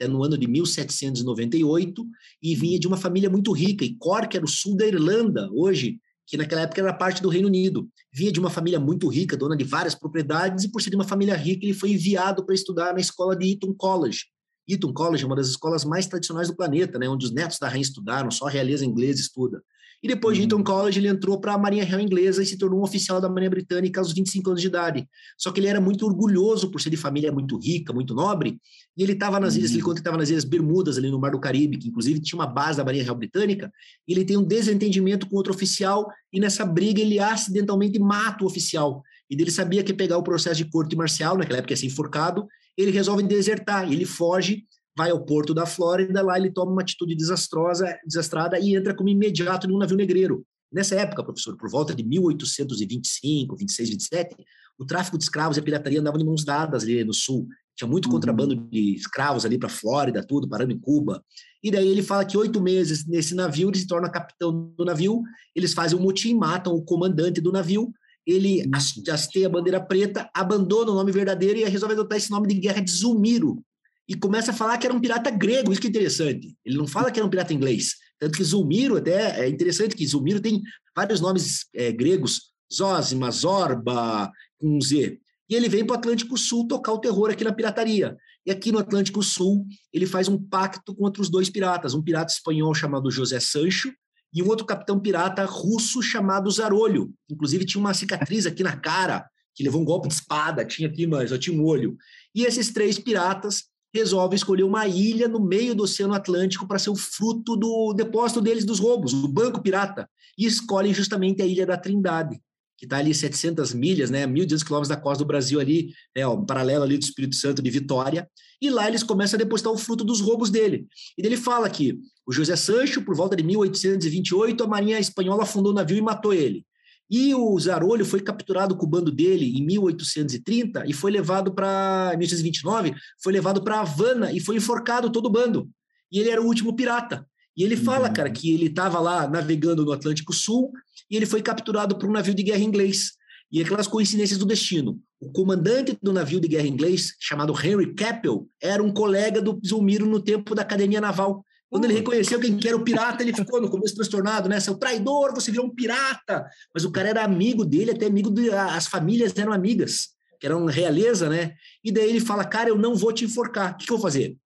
é, 0.00 0.06
no 0.06 0.22
ano 0.22 0.38
de 0.38 0.46
1798, 0.46 2.06
e 2.42 2.54
vinha 2.54 2.78
de 2.78 2.86
uma 2.86 2.96
família 2.96 3.28
muito 3.28 3.52
rica, 3.52 3.84
e 3.84 3.94
Cork 3.96 4.36
era 4.36 4.44
o 4.44 4.48
sul 4.48 4.76
da 4.76 4.86
Irlanda, 4.86 5.48
hoje, 5.52 5.98
que 6.26 6.36
naquela 6.36 6.62
época 6.62 6.80
era 6.80 6.92
parte 6.92 7.22
do 7.22 7.28
Reino 7.28 7.48
Unido. 7.48 7.88
Vinha 8.12 8.30
de 8.30 8.38
uma 8.38 8.50
família 8.50 8.78
muito 8.78 9.08
rica, 9.08 9.36
dona 9.36 9.56
de 9.56 9.64
várias 9.64 9.94
propriedades, 9.94 10.64
e 10.64 10.70
por 10.70 10.82
ser 10.82 10.90
de 10.90 10.96
uma 10.96 11.04
família 11.04 11.34
rica, 11.34 11.64
ele 11.64 11.74
foi 11.74 11.92
enviado 11.92 12.44
para 12.44 12.54
estudar 12.54 12.92
na 12.92 13.00
escola 13.00 13.34
de 13.34 13.52
Eton 13.52 13.74
College, 13.74 14.26
Eton 14.68 14.92
College 14.92 15.24
é 15.24 15.26
uma 15.26 15.34
das 15.34 15.48
escolas 15.48 15.84
mais 15.84 16.06
tradicionais 16.06 16.48
do 16.48 16.54
planeta, 16.54 16.98
né, 16.98 17.08
onde 17.08 17.24
os 17.24 17.32
netos 17.32 17.58
da 17.58 17.68
rainha 17.68 17.82
estudaram, 17.82 18.30
só 18.30 18.46
a 18.46 18.50
realeza 18.50 18.84
inglesa 18.84 19.20
estuda. 19.20 19.62
E 20.02 20.06
depois 20.06 20.36
de 20.36 20.44
Eton 20.44 20.56
uhum. 20.56 20.64
College, 20.64 21.00
ele 21.00 21.08
entrou 21.08 21.40
para 21.40 21.54
a 21.54 21.58
Marinha 21.58 21.84
Real 21.84 22.00
Inglesa 22.00 22.42
e 22.42 22.46
se 22.46 22.56
tornou 22.56 22.80
um 22.80 22.82
oficial 22.82 23.20
da 23.20 23.28
Marinha 23.28 23.50
Britânica 23.50 24.00
aos 24.00 24.12
25 24.12 24.50
anos 24.50 24.60
de 24.60 24.68
idade. 24.68 25.08
Só 25.36 25.50
que 25.50 25.58
ele 25.58 25.66
era 25.66 25.80
muito 25.80 26.06
orgulhoso 26.06 26.70
por 26.70 26.80
ser 26.80 26.90
de 26.90 26.96
família 26.96 27.32
muito 27.32 27.58
rica, 27.58 27.92
muito 27.92 28.14
nobre, 28.14 28.60
e 28.96 29.02
ele 29.02 29.12
estava 29.12 29.40
nas 29.40 29.56
ilhas, 29.56 29.70
ele 29.70 29.80
uhum. 29.80 29.86
conta 29.86 29.94
que 29.96 30.00
estava 30.00 30.16
nas 30.16 30.30
ilhas 30.30 30.44
Bermudas, 30.44 30.98
ali 30.98 31.10
no 31.10 31.18
Mar 31.18 31.32
do 31.32 31.40
Caribe, 31.40 31.78
que 31.78 31.88
inclusive 31.88 32.20
tinha 32.20 32.38
uma 32.38 32.46
base 32.46 32.78
da 32.78 32.84
Marinha 32.84 33.04
Real 33.04 33.16
Britânica, 33.16 33.72
e 34.06 34.12
ele 34.12 34.24
tem 34.24 34.36
um 34.36 34.44
desentendimento 34.44 35.28
com 35.28 35.36
outro 35.36 35.52
oficial, 35.52 36.08
e 36.32 36.38
nessa 36.38 36.64
briga 36.64 37.00
ele 37.00 37.18
acidentalmente 37.18 37.98
mata 37.98 38.44
o 38.44 38.46
oficial. 38.46 39.02
E 39.28 39.34
ele 39.34 39.50
sabia 39.50 39.82
que 39.82 39.92
pegar 39.92 40.16
o 40.16 40.22
processo 40.22 40.56
de 40.56 40.70
corte 40.70 40.96
marcial, 40.96 41.36
naquela 41.36 41.58
época 41.58 41.72
ia 41.72 41.76
ser 41.76 41.86
enforcado, 41.86 42.46
ele 42.76 42.92
resolve 42.92 43.24
desertar, 43.24 43.90
ele 43.92 44.04
foge, 44.04 44.64
vai 44.98 45.10
ao 45.12 45.24
porto 45.24 45.54
da 45.54 45.64
Flórida, 45.64 46.20
lá 46.20 46.36
ele 46.36 46.50
toma 46.50 46.72
uma 46.72 46.82
atitude 46.82 47.14
desastrosa, 47.14 47.96
desastrada 48.04 48.58
e 48.58 48.74
entra 48.74 48.92
como 48.92 49.08
imediato 49.08 49.68
num 49.68 49.78
navio 49.78 49.96
negreiro. 49.96 50.44
Nessa 50.72 50.96
época, 50.96 51.22
professor, 51.22 51.56
por 51.56 51.70
volta 51.70 51.94
de 51.94 52.02
1825, 52.02 53.56
26, 53.56 53.90
27, 53.90 54.36
o 54.76 54.84
tráfico 54.84 55.16
de 55.16 55.22
escravos 55.22 55.56
e 55.56 55.60
a 55.60 55.62
pirataria 55.62 56.00
andavam 56.00 56.18
de 56.18 56.24
mãos 56.24 56.44
dadas 56.44 56.82
ali 56.82 57.04
no 57.04 57.14
sul. 57.14 57.46
Tinha 57.76 57.88
muito 57.88 58.06
uhum. 58.06 58.12
contrabando 58.12 58.56
de 58.56 58.96
escravos 58.96 59.46
ali 59.46 59.56
para 59.56 59.68
Flórida, 59.68 60.26
tudo, 60.26 60.48
parando 60.48 60.72
em 60.72 60.78
Cuba. 60.80 61.22
E 61.62 61.70
daí 61.70 61.86
ele 61.86 62.02
fala 62.02 62.24
que 62.24 62.36
oito 62.36 62.60
meses 62.60 63.06
nesse 63.06 63.36
navio, 63.36 63.68
ele 63.68 63.78
se 63.78 63.86
torna 63.86 64.10
capitão 64.10 64.72
do 64.76 64.84
navio, 64.84 65.22
eles 65.54 65.72
fazem 65.74 65.96
um 65.96 66.02
motim, 66.02 66.34
matam 66.34 66.74
o 66.74 66.82
comandante 66.82 67.40
do 67.40 67.52
navio, 67.52 67.92
ele 68.26 68.62
uhum. 68.62 69.12
hasteia 69.12 69.46
a 69.46 69.50
bandeira 69.50 69.80
preta, 69.80 70.28
abandona 70.34 70.90
o 70.90 70.94
nome 70.94 71.12
verdadeiro 71.12 71.60
e 71.60 71.64
resolve 71.64 71.94
adotar 71.94 72.18
esse 72.18 72.32
nome 72.32 72.48
de 72.48 72.54
guerra 72.54 72.82
de 72.82 72.90
Zulmiro, 72.90 73.62
e 74.08 74.14
começa 74.14 74.52
a 74.52 74.54
falar 74.54 74.78
que 74.78 74.86
era 74.86 74.94
um 74.94 75.00
pirata 75.00 75.30
grego, 75.30 75.70
isso 75.70 75.80
que 75.80 75.86
é 75.86 75.90
interessante. 75.90 76.56
Ele 76.64 76.78
não 76.78 76.86
fala 76.86 77.10
que 77.10 77.20
era 77.20 77.26
um 77.26 77.30
pirata 77.30 77.52
inglês. 77.52 77.94
Tanto 78.18 78.38
que 78.38 78.44
Zulmiro, 78.44 78.96
até 78.96 79.44
é 79.44 79.48
interessante 79.48 79.94
que 79.94 80.06
Zulmiro 80.06 80.40
tem 80.40 80.62
vários 80.96 81.20
nomes 81.20 81.66
é, 81.74 81.92
gregos, 81.92 82.52
Zósima, 82.72 83.30
Zorba, 83.30 84.32
com 84.58 84.80
Z. 84.80 85.20
E 85.48 85.54
ele 85.54 85.68
vem 85.68 85.84
para 85.84 85.94
o 85.94 85.98
Atlântico 85.98 86.38
Sul 86.38 86.66
tocar 86.66 86.92
o 86.92 86.98
terror 86.98 87.30
aqui 87.30 87.44
na 87.44 87.52
pirataria. 87.52 88.16
E 88.46 88.50
aqui 88.50 88.72
no 88.72 88.78
Atlântico 88.78 89.22
Sul, 89.22 89.66
ele 89.92 90.06
faz 90.06 90.26
um 90.26 90.38
pacto 90.38 90.94
contra 90.94 91.20
os 91.20 91.28
dois 91.28 91.50
piratas, 91.50 91.94
um 91.94 92.02
pirata 92.02 92.32
espanhol 92.32 92.74
chamado 92.74 93.10
José 93.10 93.38
Sancho 93.40 93.92
e 94.32 94.42
um 94.42 94.48
outro 94.48 94.64
capitão 94.64 94.98
pirata 94.98 95.44
russo 95.44 96.02
chamado 96.02 96.50
Zarolho. 96.50 97.12
Inclusive 97.30 97.66
tinha 97.66 97.80
uma 97.80 97.94
cicatriz 97.94 98.46
aqui 98.46 98.62
na 98.62 98.76
cara, 98.76 99.28
que 99.54 99.62
levou 99.62 99.82
um 99.82 99.84
golpe 99.84 100.08
de 100.08 100.14
espada, 100.14 100.64
tinha 100.64 100.88
aqui, 100.88 101.06
mas 101.06 101.30
só 101.30 101.38
tinha 101.38 101.58
um 101.58 101.64
olho. 101.64 101.96
E 102.34 102.44
esses 102.44 102.72
três 102.72 102.98
piratas 102.98 103.64
resolve 103.94 104.36
escolher 104.36 104.64
uma 104.64 104.86
ilha 104.86 105.28
no 105.28 105.40
meio 105.40 105.74
do 105.74 105.84
Oceano 105.84 106.14
Atlântico 106.14 106.66
para 106.66 106.78
ser 106.78 106.90
o 106.90 106.96
fruto 106.96 107.56
do 107.56 107.92
depósito 107.94 108.40
deles 108.40 108.64
dos 108.64 108.78
roubos, 108.78 109.12
do 109.12 109.28
Banco 109.28 109.62
Pirata, 109.62 110.08
e 110.36 110.46
escolhem 110.46 110.92
justamente 110.92 111.42
a 111.42 111.46
Ilha 111.46 111.66
da 111.66 111.76
Trindade, 111.76 112.40
que 112.76 112.86
está 112.86 112.98
ali 112.98 113.12
700 113.12 113.74
milhas, 113.74 114.10
né, 114.10 114.26
1.200 114.26 114.62
quilômetros 114.62 114.88
da 114.88 114.96
costa 114.96 115.24
do 115.24 115.26
Brasil 115.26 115.58
ali, 115.58 115.92
é, 116.14 116.26
ó, 116.26 116.36
paralelo 116.36 116.84
ali 116.84 116.96
do 116.96 117.02
Espírito 117.02 117.34
Santo 117.34 117.60
de 117.60 117.70
Vitória, 117.70 118.28
e 118.60 118.70
lá 118.70 118.88
eles 118.88 119.02
começam 119.02 119.36
a 119.36 119.42
depositar 119.42 119.72
o 119.72 119.78
fruto 119.78 120.04
dos 120.04 120.20
roubos 120.20 120.50
dele. 120.50 120.86
E 121.16 121.26
ele 121.26 121.36
fala 121.36 121.68
que 121.70 121.98
o 122.26 122.32
José 122.32 122.56
Sancho, 122.56 123.02
por 123.02 123.16
volta 123.16 123.34
de 123.34 123.42
1828, 123.42 124.62
a 124.62 124.66
Marinha 124.66 124.98
Espanhola 124.98 125.44
afundou 125.44 125.72
o 125.72 125.74
navio 125.74 125.96
e 125.96 126.02
matou 126.02 126.34
ele. 126.34 126.64
E 127.10 127.34
o 127.34 127.58
Zarolho 127.58 128.04
foi 128.04 128.20
capturado 128.20 128.76
com 128.76 128.84
o 128.84 128.88
bando 128.88 129.10
dele 129.10 129.46
em 129.58 129.64
1830 129.64 130.84
e 130.86 130.92
foi 130.92 131.10
levado 131.10 131.52
para 131.52 132.14
1829, 132.18 132.94
foi 133.22 133.32
levado 133.32 133.62
para 133.62 133.80
Havana 133.80 134.30
e 134.32 134.40
foi 134.40 134.56
enforcado 134.56 135.10
todo 135.10 135.26
o 135.26 135.30
bando. 135.30 135.68
E 136.12 136.18
ele 136.18 136.30
era 136.30 136.42
o 136.42 136.46
último 136.46 136.74
pirata. 136.74 137.26
E 137.56 137.64
ele 137.64 137.76
fala, 137.76 138.08
uhum. 138.08 138.14
cara, 138.14 138.30
que 138.30 138.52
ele 138.52 138.66
estava 138.66 139.00
lá 139.00 139.28
navegando 139.28 139.84
no 139.84 139.92
Atlântico 139.92 140.32
Sul 140.32 140.70
e 141.10 141.16
ele 141.16 141.26
foi 141.26 141.42
capturado 141.42 141.98
por 141.98 142.08
um 142.08 142.12
navio 142.12 142.34
de 142.34 142.42
guerra 142.42 142.60
inglês. 142.60 143.12
E 143.50 143.60
aquelas 143.62 143.86
coincidências 143.86 144.38
do 144.38 144.44
destino. 144.44 145.00
O 145.18 145.32
comandante 145.32 145.98
do 146.02 146.12
navio 146.12 146.38
de 146.38 146.46
guerra 146.46 146.66
inglês, 146.66 147.14
chamado 147.18 147.52
Henry 147.52 147.94
Keppel, 147.94 148.46
era 148.62 148.82
um 148.82 148.92
colega 148.92 149.40
do 149.40 149.58
Zulmiro 149.66 150.06
no 150.06 150.20
tempo 150.20 150.54
da 150.54 150.62
Academia 150.62 151.00
Naval. 151.00 151.44
Quando 151.70 151.84
ele 151.84 151.94
reconheceu 151.94 152.40
quem 152.40 152.56
que 152.56 152.66
era 152.66 152.76
o 152.76 152.84
pirata, 152.84 153.22
ele 153.22 153.32
ficou 153.32 153.60
no 153.60 153.70
começo 153.70 153.94
transtornado, 153.94 154.48
né? 154.48 154.58
Seu 154.58 154.74
traidor, 154.76 155.34
você 155.34 155.50
virou 155.50 155.66
um 155.66 155.74
pirata. 155.74 156.46
Mas 156.74 156.84
o 156.84 156.90
cara 156.90 157.10
era 157.10 157.24
amigo 157.24 157.64
dele, 157.64 157.90
até 157.90 158.06
amigo 158.06 158.30
de. 158.30 158.50
As 158.50 158.86
famílias 158.86 159.36
eram 159.36 159.52
amigas, 159.52 160.08
que 160.40 160.46
eram 160.46 160.64
realeza, 160.64 161.28
né? 161.28 161.54
E 161.84 161.92
daí 161.92 162.08
ele 162.08 162.20
fala: 162.20 162.44
Cara, 162.44 162.70
eu 162.70 162.78
não 162.78 162.94
vou 162.94 163.12
te 163.12 163.24
enforcar. 163.24 163.72
O 163.72 163.76
que, 163.76 163.86
que 163.86 163.92
eu 163.92 163.98
vou 163.98 164.02
fazer? 164.02 164.36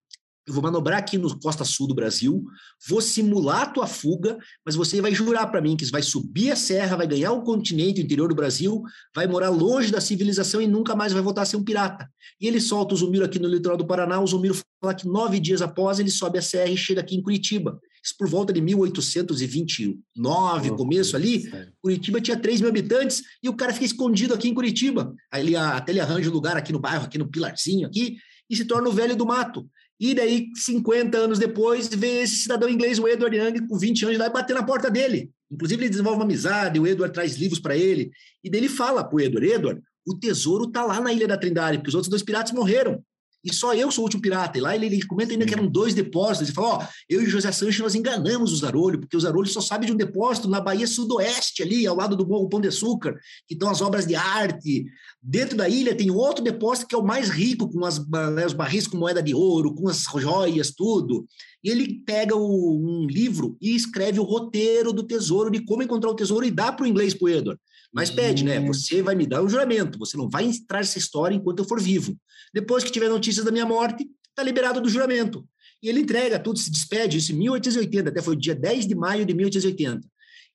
Eu 0.47 0.53
vou 0.53 0.63
manobrar 0.63 0.99
aqui 0.99 1.17
no 1.17 1.39
costa 1.39 1.65
sul 1.65 1.87
do 1.87 1.95
Brasil, 1.95 2.45
vou 2.89 3.01
simular 3.01 3.63
a 3.63 3.67
tua 3.67 3.87
fuga, 3.87 4.37
mas 4.67 4.75
você 4.75 5.01
vai 5.01 5.15
jurar 5.15 5.47
para 5.47 5.61
mim 5.61 5.77
que 5.77 5.85
vai 5.87 6.03
subir 6.03 6.51
a 6.51 6.57
serra, 6.57 6.97
vai 6.97 7.07
ganhar 7.07 7.33
o 7.33 7.43
continente, 7.43 8.01
o 8.01 8.05
interior 8.05 8.29
do 8.29 8.35
Brasil, 8.35 8.83
vai 9.15 9.27
morar 9.27 9.51
longe 9.51 9.93
da 9.93 10.01
civilização 10.01 10.61
e 10.61 10.67
nunca 10.67 10.97
mais 10.97 11.13
vai 11.13 11.23
voltar 11.23 11.43
a 11.43 11.45
ser 11.45 11.57
um 11.57 11.65
pirata. 11.65 12.11
E 12.41 12.49
ele 12.49 12.61
solta 12.61 12.95
o 12.95 12.97
Zumiro 12.97 13.25
aqui 13.25 13.39
no 13.39 13.49
litoral 13.49 13.79
do 13.79 13.87
Paraná, 13.87 14.21
o 14.21 14.27
Zumiro 14.27 14.57
fala 14.81 14.95
que 14.95 15.07
nove 15.07 15.39
dias 15.39 15.63
após 15.63 16.01
ele 16.01 16.11
sobe 16.11 16.39
a 16.39 16.43
serra 16.43 16.71
e 16.71 16.77
chega 16.77 17.01
aqui 17.01 17.15
em 17.15 17.23
Curitiba. 17.23 17.79
Isso 18.05 18.17
por 18.19 18.29
volta 18.29 18.53
de 18.53 18.61
1829, 18.61 20.71
oh, 20.71 20.77
começo 20.77 21.15
ali, 21.15 21.49
Curitiba 21.81 22.21
tinha 22.21 22.37
3 22.37 22.61
mil 22.61 22.71
habitantes 22.71 23.23
e 23.41 23.49
o 23.49 23.55
cara 23.55 23.73
fica 23.73 23.85
escondido 23.85 24.35
aqui 24.35 24.49
em 24.49 24.55
Curitiba. 24.55 25.15
Aí 25.31 25.47
ele, 25.47 25.55
até 25.55 25.93
ele 25.93 26.01
arranja 26.01 26.29
um 26.29 26.33
lugar 26.33 26.57
aqui 26.57 26.73
no 26.73 26.81
bairro, 26.81 27.05
aqui 27.05 27.17
no 27.17 27.31
Pilarzinho, 27.31 27.87
aqui, 27.87 28.17
e 28.51 28.57
se 28.57 28.65
torna 28.65 28.89
o 28.89 28.93
velho 28.93 29.17
do 29.17 29.25
mato. 29.25 29.71
E 30.03 30.15
daí, 30.15 30.49
50 30.57 31.17
anos 31.17 31.39
depois, 31.39 31.87
vem 31.87 32.23
esse 32.23 32.35
cidadão 32.35 32.69
inglês, 32.69 32.99
o 32.99 33.07
Edward 33.07 33.37
Young, 33.37 33.69
com 33.69 33.79
20 33.79 34.07
anos, 34.07 34.19
vai 34.19 34.29
bater 34.29 34.53
na 34.53 34.65
porta 34.65 34.91
dele. 34.91 35.31
Inclusive, 35.49 35.81
ele 35.81 35.91
desenvolve 35.91 36.19
uma 36.19 36.25
amizade, 36.25 36.81
o 36.81 36.87
Edward 36.89 37.15
traz 37.15 37.37
livros 37.37 37.61
para 37.61 37.77
ele. 37.77 38.11
E 38.43 38.51
daí 38.51 38.59
ele 38.63 38.69
fala 38.69 39.05
para 39.05 39.15
o 39.15 39.21
Edward, 39.21 39.49
Edward, 39.49 39.81
o 40.05 40.19
tesouro 40.19 40.65
está 40.65 40.85
lá 40.85 41.01
na 41.01 41.13
Ilha 41.13 41.29
da 41.29 41.39
Trindade, 41.39 41.79
porque 41.79 41.91
os 41.91 41.95
outros 41.95 42.11
dois 42.11 42.25
piratas 42.25 42.51
morreram 42.53 43.01
e 43.45 43.53
só 43.53 43.75
eu 43.75 43.91
sou 43.91 44.03
o 44.03 44.07
último 44.07 44.23
pirata. 44.23 44.57
E 44.57 44.61
lá 44.61 44.75
ele, 44.75 44.87
ele 44.87 45.07
comenta 45.07 45.33
ainda 45.33 45.45
que 45.45 45.55
eram 45.55 45.67
dois 45.67 45.95
depósitos. 45.95 46.49
Ele 46.49 46.55
fala: 46.55 46.79
Ó, 46.79 46.87
eu 47.09 47.23
e 47.23 47.27
José 47.27 47.51
Sanches 47.51 47.81
nós 47.81 47.95
enganamos 47.95 48.53
o 48.53 48.57
Zarolho, 48.57 49.01
porque 49.01 49.17
o 49.17 49.21
Zarolho 49.21 49.49
só 49.49 49.61
sabe 49.61 49.87
de 49.87 49.93
um 49.93 49.97
depósito 49.97 50.49
na 50.49 50.61
Bahia 50.61 50.87
Sudoeste, 50.87 51.63
ali, 51.63 51.87
ao 51.87 51.97
lado 51.97 52.17
do 52.17 52.27
Morro 52.27 52.49
Pão 52.49 52.61
de 52.61 52.69
Açúcar, 52.69 53.15
que 53.49 53.55
estão 53.55 53.69
as 53.69 53.81
obras 53.81 54.07
de 54.07 54.15
arte. 54.15 54.85
Dentro 55.21 55.57
da 55.57 55.69
ilha 55.69 55.95
tem 55.95 56.11
outro 56.11 56.43
depósito 56.43 56.87
que 56.87 56.95
é 56.95 56.99
o 56.99 57.05
mais 57.05 57.29
rico, 57.29 57.69
com 57.69 57.85
as, 57.85 57.99
né, 58.09 58.47
os 58.47 58.53
barris 58.53 58.87
com 58.87 58.97
moeda 58.97 59.23
de 59.23 59.35
ouro, 59.35 59.75
com 59.75 59.89
as 59.89 60.05
joias, 60.19 60.73
tudo. 60.73 61.27
E 61.63 61.71
ele 61.71 62.03
pega 62.05 62.35
o, 62.35 63.03
um 63.03 63.07
livro 63.07 63.57
e 63.61 63.75
escreve 63.75 64.19
o 64.19 64.25
roteiro 64.25 64.93
do 64.93 65.03
tesouro, 65.03 65.51
de 65.51 65.65
como 65.65 65.83
encontrar 65.83 66.11
o 66.11 66.17
tesouro, 66.17 66.45
e 66.45 66.51
dá 66.51 66.73
para 66.73 66.85
o 66.85 66.87
inglês, 66.87 67.15
para 67.15 67.27
o 67.27 67.29
Edward. 67.29 67.61
Mas 67.93 68.11
pede, 68.11 68.45
né? 68.45 68.59
Você 68.61 69.03
vai 69.03 69.15
me 69.15 69.27
dar 69.27 69.43
um 69.43 69.49
juramento, 69.49 69.99
você 69.99 70.17
não 70.17 70.29
vai 70.29 70.45
entrar 70.45 70.79
nessa 70.79 70.99
história 70.99 71.35
enquanto 71.35 71.59
eu 71.59 71.65
for 71.65 71.81
vivo. 71.81 72.17
Depois 72.55 72.83
que 72.83 72.91
tiver 72.91 73.09
notícias 73.09 73.45
da 73.45 73.51
minha 73.51 73.67
morte, 73.67 74.09
está 74.31 74.43
liberado 74.43 74.81
do 74.81 74.89
juramento. 74.89 75.47
E 75.83 75.89
ele 75.89 76.01
entrega 76.01 76.39
tudo, 76.39 76.59
se 76.59 76.71
despede, 76.71 77.19
isso 77.19 77.33
em 77.33 77.37
1880, 77.37 78.09
até 78.09 78.23
foi 78.23 78.35
o 78.35 78.39
dia 78.39 78.55
10 78.55 78.87
de 78.87 78.95
maio 78.95 79.27
de 79.27 79.35
1880. 79.35 80.09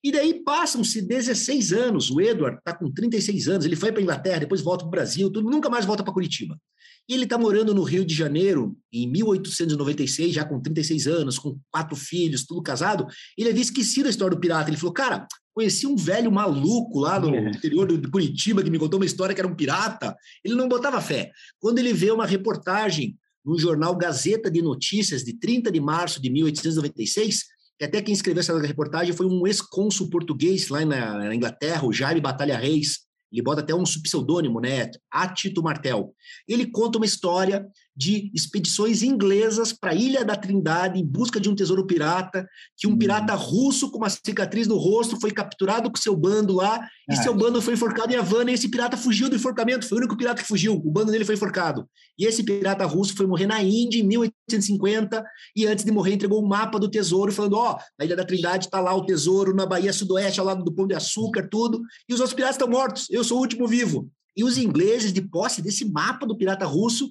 E 0.03 0.11
daí 0.11 0.41
passam-se 0.43 1.01
16 1.01 1.73
anos. 1.73 2.09
O 2.09 2.21
Edward 2.21 2.57
está 2.57 2.73
com 2.73 2.91
36 2.91 3.47
anos, 3.47 3.65
ele 3.65 3.75
foi 3.75 3.91
para 3.91 3.99
a 3.99 4.03
Inglaterra, 4.03 4.39
depois 4.39 4.61
volta 4.61 4.83
para 4.83 4.87
o 4.87 4.91
Brasil, 4.91 5.29
tudo, 5.29 5.49
nunca 5.49 5.69
mais 5.69 5.85
volta 5.85 6.03
para 6.03 6.13
Curitiba. 6.13 6.57
E 7.09 7.13
ele 7.13 7.23
está 7.23 7.37
morando 7.37 7.73
no 7.73 7.83
Rio 7.83 8.05
de 8.05 8.13
Janeiro 8.13 8.77
em 8.91 9.07
1896, 9.09 10.33
já 10.33 10.43
com 10.43 10.61
36 10.61 11.07
anos, 11.07 11.39
com 11.39 11.57
quatro 11.71 11.95
filhos, 11.95 12.45
tudo 12.45 12.61
casado. 12.61 13.07
Ele 13.37 13.49
havia 13.49 13.61
esquecido 13.61 14.07
a 14.07 14.09
história 14.09 14.35
do 14.35 14.41
pirata. 14.41 14.69
Ele 14.69 14.77
falou: 14.77 14.93
Cara, 14.93 15.25
conheci 15.57 15.87
um 15.87 15.95
velho 15.95 16.31
maluco 16.31 16.99
lá 16.99 17.19
no 17.19 17.33
é. 17.33 17.49
interior 17.49 17.87
de 17.87 18.07
Curitiba 18.07 18.61
que 18.61 18.69
me 18.69 18.77
contou 18.77 18.99
uma 18.99 19.07
história 19.07 19.33
que 19.33 19.41
era 19.41 19.47
um 19.47 19.55
pirata. 19.55 20.15
Ele 20.45 20.53
não 20.53 20.67
botava 20.69 21.01
fé. 21.01 21.31
Quando 21.59 21.79
ele 21.79 21.93
vê 21.93 22.11
uma 22.11 22.27
reportagem 22.27 23.17
no 23.43 23.57
jornal 23.57 23.95
Gazeta 23.95 24.51
de 24.51 24.61
Notícias, 24.61 25.23
de 25.23 25.33
30 25.33 25.71
de 25.71 25.79
março 25.79 26.21
de 26.21 26.29
1896, 26.29 27.45
que 27.75 27.85
até 27.85 28.03
quem 28.03 28.13
escreveu 28.13 28.41
essa 28.41 28.59
reportagem 28.59 29.15
foi 29.15 29.25
um 29.25 29.47
ex-cônsul 29.47 30.11
português 30.11 30.69
lá 30.69 30.85
na 30.85 31.33
Inglaterra, 31.33 31.87
o 31.87 31.91
Jaime 31.91 32.21
Batalha 32.21 32.55
Reis. 32.55 32.99
Ele 33.31 33.41
bota 33.41 33.61
até 33.61 33.73
um 33.73 33.83
pseudônimo, 33.83 34.61
né? 34.61 34.91
Atito 35.11 35.63
Martel. 35.63 36.13
Ele 36.47 36.67
conta 36.67 36.99
uma 36.99 37.05
história 37.05 37.65
de 37.97 38.29
expedições 38.31 39.01
inglesas 39.01 39.73
para 39.73 39.91
a 39.91 39.95
Ilha 39.95 40.23
da 40.23 40.35
Trindade 40.35 40.99
em 40.99 41.05
busca 41.05 41.39
de 41.39 41.49
um 41.49 41.55
tesouro 41.55 41.87
pirata, 41.87 42.47
que 42.77 42.85
um 42.85 42.91
hum. 42.91 42.97
pirata 42.97 43.33
russo 43.33 43.89
com 43.89 43.97
uma 43.97 44.09
cicatriz 44.09 44.67
no 44.67 44.77
rosto 44.77 45.19
foi 45.19 45.31
capturado 45.31 45.89
com 45.89 45.97
seu 45.97 46.15
bando 46.15 46.53
lá, 46.53 46.87
e 47.09 47.15
seu 47.15 47.33
bando 47.33 47.59
foi 47.59 47.73
enforcado 47.73 48.13
em 48.13 48.15
Havana, 48.15 48.51
e 48.51 48.53
esse 48.53 48.69
pirata 48.69 48.95
fugiu 48.95 49.27
do 49.29 49.35
enforcamento, 49.35 49.87
foi 49.87 49.97
o 49.97 50.01
único 50.01 50.15
pirata 50.15 50.43
que 50.43 50.47
fugiu, 50.47 50.75
o 50.75 50.91
bando 50.91 51.11
dele 51.11 51.25
foi 51.25 51.33
enforcado. 51.33 51.89
E 52.19 52.25
esse 52.25 52.43
pirata 52.43 52.85
russo 52.85 53.15
foi 53.15 53.25
morrer 53.25 53.47
na 53.47 53.63
Índia 53.63 53.99
em 53.99 54.03
1850, 54.03 55.25
e 55.55 55.65
antes 55.65 55.83
de 55.83 55.91
morrer 55.91 56.13
entregou 56.13 56.43
um 56.43 56.47
mapa 56.47 56.79
do 56.79 56.87
tesouro, 56.87 57.31
falando, 57.31 57.55
ó, 57.55 57.71
oh, 57.71 57.77
na 57.97 58.05
Ilha 58.05 58.15
da 58.15 58.25
Trindade 58.25 58.65
está 58.65 58.79
lá 58.79 58.93
o 58.93 59.05
tesouro, 59.07 59.55
na 59.55 59.65
Bahia 59.65 59.91
Sudoeste, 59.91 60.39
ao 60.39 60.45
lado 60.45 60.63
do 60.63 60.71
Pão 60.71 60.85
de 60.85 60.93
Açúcar, 60.93 61.47
tudo, 61.49 61.81
e 62.07 62.13
os 62.13 62.19
outros 62.19 62.35
piratas 62.35 62.57
estão 62.57 62.69
mortos, 62.69 63.07
eu 63.09 63.23
sou 63.23 63.39
o 63.39 63.41
último 63.41 63.67
vivo. 63.67 64.07
E 64.35 64.43
os 64.43 64.55
ingleses, 64.55 65.11
de 65.11 65.21
posse 65.23 65.63
desse 65.63 65.83
mapa 65.83 66.27
do 66.27 66.37
pirata 66.37 66.63
russo, 66.63 67.09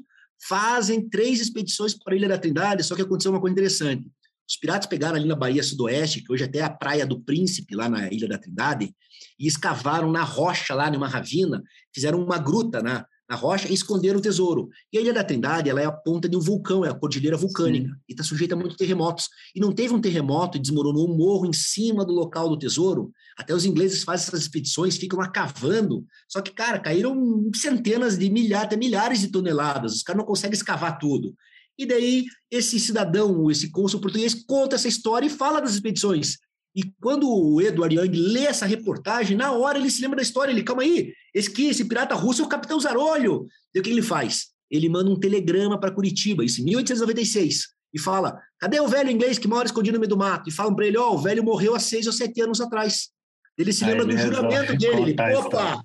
fazem 0.49 1.09
três 1.09 1.41
expedições 1.41 1.95
para 1.95 2.15
a 2.15 2.17
Ilha 2.17 2.29
da 2.29 2.39
Trindade, 2.39 2.83
só 2.83 2.95
que 2.95 3.03
aconteceu 3.03 3.31
uma 3.33 3.41
coisa 3.41 3.53
interessante. 3.53 4.11
Os 4.49 4.57
piratas 4.57 4.87
pegaram 4.87 5.17
ali 5.17 5.27
na 5.27 5.35
Bahia 5.35 5.63
Sudoeste, 5.63 6.23
que 6.23 6.33
hoje 6.33 6.45
até 6.45 6.59
é 6.59 6.63
a 6.63 6.71
Praia 6.71 7.05
do 7.05 7.21
Príncipe, 7.21 7.75
lá 7.75 7.89
na 7.89 8.09
Ilha 8.13 8.29
da 8.29 8.39
Trindade, 8.39 8.95
e 9.39 9.47
escavaram 9.47 10.11
na 10.11 10.23
rocha, 10.23 10.75
lá 10.75 10.91
numa 10.91 11.09
ravina, 11.09 11.63
fizeram 11.93 12.23
uma 12.23 12.39
gruta 12.39 12.81
na, 12.81 13.05
na 13.29 13.35
rocha 13.37 13.69
e 13.69 13.75
esconderam 13.75 14.19
o 14.19 14.23
tesouro. 14.23 14.69
E 14.93 14.99
a 14.99 15.01
Ilha 15.01 15.13
da 15.13 15.25
Trindade, 15.25 15.69
ela 15.69 15.81
é 15.81 15.85
a 15.85 15.93
ponta 15.93 16.29
de 16.29 16.37
um 16.37 16.41
vulcão, 16.41 16.85
é 16.85 16.91
a 16.91 16.95
cordilheira 16.95 17.37
vulcânica, 17.37 17.89
Sim. 17.89 17.95
e 18.09 18.13
está 18.13 18.23
sujeita 18.23 18.55
a 18.55 18.59
muitos 18.59 18.77
terremotos. 18.77 19.29
E 19.55 19.61
não 19.61 19.73
teve 19.73 19.93
um 19.93 20.01
terremoto 20.01 20.57
e 20.57 20.61
desmoronou 20.61 21.09
um 21.09 21.17
morro 21.17 21.47
em 21.47 21.53
cima 21.53 22.05
do 22.05 22.13
local 22.13 22.49
do 22.49 22.59
tesouro. 22.59 23.11
Até 23.37 23.55
os 23.55 23.65
ingleses 23.65 24.05
fazem 24.05 24.27
essas 24.29 24.43
expedições, 24.43 24.97
ficam 24.97 25.19
lá 25.19 25.29
cavando. 25.29 26.05
Só 26.29 26.41
que, 26.41 26.53
cara, 26.53 26.79
caíram 26.79 27.51
centenas 27.55 28.17
de 28.17 28.31
milhares, 28.31 28.67
até 28.67 28.77
milhares 28.77 29.21
de 29.21 29.29
toneladas. 29.29 29.95
Os 29.95 30.03
caras 30.03 30.19
não 30.19 30.27
conseguem 30.27 30.57
escavar 30.57 30.99
tudo. 30.99 31.35
E 31.79 31.85
daí, 31.85 32.25
esse 32.51 32.81
cidadão, 32.81 33.51
esse 33.51 33.71
cônsul 33.71 34.01
português, 34.01 34.35
conta 34.35 34.77
essa 34.77 34.89
história 34.89 35.27
e 35.27 35.31
fala 35.31 35.61
das 35.61 35.75
expedições. 35.75 36.39
E 36.77 36.83
quando 37.01 37.27
o 37.27 37.59
Edward 37.61 37.97
Young 37.97 38.15
lê 38.15 38.45
essa 38.45 38.67
reportagem, 38.67 39.35
na 39.35 39.51
hora 39.51 39.79
ele 39.79 39.91
se 39.91 40.03
lembra 40.03 40.17
da 40.17 40.23
história, 40.23 40.53
ele, 40.53 40.63
calma 40.63 40.83
aí, 40.83 41.11
esse, 41.37 41.67
esse 41.67 41.85
pirata 41.85 42.15
russo 42.15 42.41
é 42.41 42.45
o 42.47 42.49
Capitão 42.49 42.81
Zarolho. 42.81 43.47
E 43.75 43.79
o 43.79 43.83
que 43.83 43.91
ele 43.91 44.01
faz? 44.01 44.47
Ele 44.71 44.89
manda 44.89 45.11
um 45.11 45.21
telegrama 45.21 45.79
para 45.79 45.93
Curitiba, 45.93 46.43
isso 46.43 46.63
em 46.63 46.65
1896, 46.65 47.67
e 47.93 48.01
fala, 48.01 48.41
cadê 48.59 48.81
o 48.81 48.89
velho 48.89 49.11
inglês 49.11 49.39
que 49.39 49.47
mora 49.47 49.67
escondido 49.67 49.95
no 49.95 50.01
meio 50.01 50.09
do 50.09 50.17
mato? 50.17 50.49
E 50.49 50.53
falam 50.53 50.75
para 50.75 50.87
ele, 50.87 50.97
ó, 50.97 51.11
oh, 51.11 51.15
o 51.15 51.19
velho 51.19 51.45
morreu 51.45 51.75
há 51.75 51.79
seis 51.79 52.07
ou 52.07 52.13
sete 52.13 52.41
anos 52.41 52.59
atrás. 52.59 53.11
Ele 53.57 53.71
se 53.71 53.85
lembra 53.85 54.07
do 54.07 54.17
juramento 54.17 54.75
dele, 54.77 55.11
ele, 55.13 55.35
opa, 55.37 55.85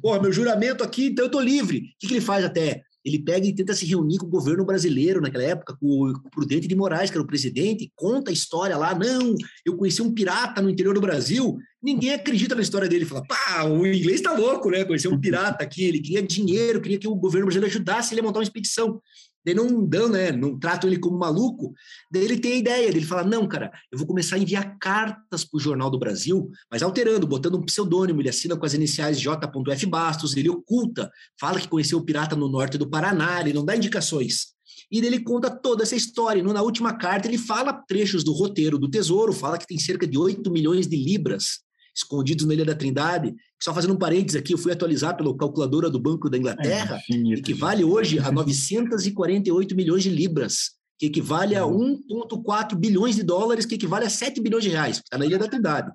porra, 0.00 0.22
meu 0.22 0.32
juramento 0.32 0.84
aqui, 0.84 1.06
então 1.06 1.24
eu 1.24 1.30
tô 1.30 1.40
livre. 1.40 1.78
O 1.78 1.82
que, 1.98 2.06
que 2.06 2.14
ele 2.14 2.20
faz 2.20 2.44
até? 2.44 2.84
Ele 3.04 3.18
pega 3.18 3.46
e 3.46 3.54
tenta 3.54 3.74
se 3.74 3.84
reunir 3.86 4.18
com 4.18 4.26
o 4.26 4.30
governo 4.30 4.64
brasileiro 4.64 5.20
naquela 5.20 5.44
época, 5.44 5.76
com 5.78 5.86
o 5.86 6.30
Prudente 6.30 6.68
de 6.68 6.74
Moraes, 6.74 7.10
que 7.10 7.16
era 7.16 7.24
o 7.24 7.26
presidente, 7.26 7.90
conta 7.94 8.30
a 8.30 8.32
história 8.32 8.76
lá, 8.76 8.94
não, 8.94 9.34
eu 9.64 9.76
conheci 9.76 10.00
um 10.00 10.12
pirata 10.12 10.62
no 10.62 10.70
interior 10.70 10.94
do 10.94 11.00
Brasil, 11.00 11.56
ninguém 11.82 12.14
acredita 12.14 12.54
na 12.54 12.62
história 12.62 12.88
dele, 12.88 13.04
fala, 13.04 13.24
pá, 13.26 13.64
o 13.64 13.86
inglês 13.86 14.20
tá 14.20 14.32
louco, 14.32 14.70
né, 14.70 14.84
conheceu 14.84 15.12
um 15.12 15.20
pirata 15.20 15.64
aqui, 15.64 15.84
ele 15.84 16.00
queria 16.00 16.22
dinheiro, 16.22 16.80
queria 16.80 16.98
que 16.98 17.08
o 17.08 17.14
governo 17.14 17.46
brasileiro 17.46 17.74
ajudasse 17.74 18.14
ele 18.14 18.20
a 18.20 18.24
montar 18.24 18.38
uma 18.38 18.44
expedição. 18.44 19.00
Daí 19.44 19.54
não 19.54 19.84
dão, 19.84 20.08
né? 20.08 20.30
Não 20.30 20.58
tratam 20.58 20.88
ele 20.88 20.98
como 20.98 21.18
maluco. 21.18 21.74
Daí 22.10 22.24
ele 22.24 22.38
tem 22.38 22.52
a 22.52 22.56
ideia, 22.56 22.86
ele 22.86 23.02
fala: 23.02 23.24
não, 23.24 23.46
cara, 23.46 23.72
eu 23.90 23.98
vou 23.98 24.06
começar 24.06 24.36
a 24.36 24.38
enviar 24.38 24.78
cartas 24.78 25.44
para 25.44 25.56
o 25.56 25.60
Jornal 25.60 25.90
do 25.90 25.98
Brasil, 25.98 26.50
mas 26.70 26.82
alterando, 26.82 27.26
botando 27.26 27.56
um 27.56 27.62
pseudônimo. 27.62 28.20
Ele 28.20 28.28
assina 28.28 28.56
com 28.56 28.64
as 28.64 28.74
iniciais 28.74 29.20
J.F. 29.20 29.86
Bastos, 29.86 30.36
ele 30.36 30.48
oculta, 30.48 31.10
fala 31.38 31.60
que 31.60 31.68
conheceu 31.68 31.98
o 31.98 32.04
pirata 32.04 32.36
no 32.36 32.48
norte 32.48 32.78
do 32.78 32.88
Paraná, 32.88 33.40
ele 33.40 33.52
não 33.52 33.64
dá 33.64 33.76
indicações. 33.76 34.52
E 34.90 34.98
ele 34.98 35.20
conta 35.20 35.50
toda 35.50 35.82
essa 35.82 35.96
história. 35.96 36.42
Na 36.42 36.62
última 36.62 36.96
carta, 36.96 37.26
ele 37.26 37.38
fala 37.38 37.72
trechos 37.72 38.22
do 38.22 38.32
roteiro 38.32 38.78
do 38.78 38.90
Tesouro, 38.90 39.32
fala 39.32 39.58
que 39.58 39.66
tem 39.66 39.78
cerca 39.78 40.06
de 40.06 40.18
8 40.18 40.50
milhões 40.50 40.86
de 40.86 40.96
libras 40.96 41.60
escondidos 41.94 42.46
na 42.46 42.54
Ilha 42.54 42.64
da 42.64 42.74
Trindade. 42.74 43.34
Só 43.62 43.72
fazendo 43.74 43.94
um 43.94 43.98
parênteses 43.98 44.40
aqui, 44.40 44.54
eu 44.54 44.58
fui 44.58 44.72
atualizar 44.72 45.16
pela 45.16 45.36
calculadora 45.36 45.88
do 45.90 46.00
Banco 46.00 46.28
da 46.28 46.38
Inglaterra, 46.38 46.96
é 46.96 46.98
infinito, 46.98 47.40
equivale 47.40 47.84
hoje 47.84 48.18
a 48.18 48.30
948 48.32 49.76
milhões 49.76 50.02
de 50.02 50.10
libras, 50.10 50.72
que 50.98 51.06
equivale 51.06 51.54
a 51.54 51.62
1,4 51.62 52.74
bilhões 52.74 53.16
de 53.16 53.22
dólares, 53.22 53.66
que 53.66 53.74
equivale 53.74 54.06
a 54.06 54.10
7 54.10 54.40
bilhões 54.40 54.64
de 54.64 54.70
reais, 54.70 54.96
está 54.98 55.18
na 55.18 55.26
Ilha 55.26 55.38
da 55.38 55.48
Trindade. 55.48 55.92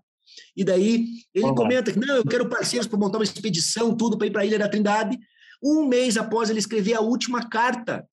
E 0.55 0.63
daí 0.63 1.05
ele 1.33 1.45
Olá. 1.45 1.55
comenta 1.55 1.91
que, 1.91 1.99
não, 1.99 2.15
eu 2.15 2.25
quero 2.25 2.49
parceiros 2.49 2.87
para 2.87 2.99
montar 2.99 3.17
uma 3.17 3.23
expedição, 3.23 3.95
tudo 3.95 4.17
para 4.17 4.27
ir 4.27 4.31
para 4.31 4.41
a 4.41 4.45
Ilha 4.45 4.59
da 4.59 4.69
Trindade. 4.69 5.17
Um 5.63 5.87
mês 5.87 6.17
após 6.17 6.49
ele 6.49 6.59
escrever 6.59 6.93
a 6.93 7.01
última 7.01 7.49
carta 7.49 8.05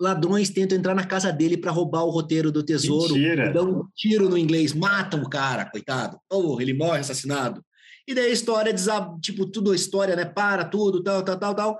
ladrões 0.00 0.48
tentam 0.48 0.78
entrar 0.78 0.94
na 0.94 1.04
casa 1.04 1.30
dele 1.30 1.56
para 1.56 1.70
roubar 1.70 2.04
o 2.04 2.10
roteiro 2.10 2.50
do 2.50 2.62
tesouro. 2.62 3.14
Dão 3.52 3.70
um 3.70 3.84
tiro 3.94 4.28
no 4.28 4.38
inglês, 4.38 4.72
matam 4.72 5.22
o 5.22 5.28
cara, 5.28 5.66
coitado. 5.66 6.18
Oh, 6.32 6.60
ele 6.60 6.72
morre 6.72 7.00
assassinado. 7.00 7.62
E 8.08 8.14
daí 8.14 8.30
a 8.30 8.32
história, 8.32 8.74
tipo, 9.20 9.46
tudo 9.46 9.70
a 9.70 9.76
história, 9.76 10.16
né? 10.16 10.24
Para 10.24 10.64
tudo, 10.64 11.02
tal, 11.02 11.22
tal, 11.22 11.38
tal, 11.38 11.54
tal. 11.54 11.78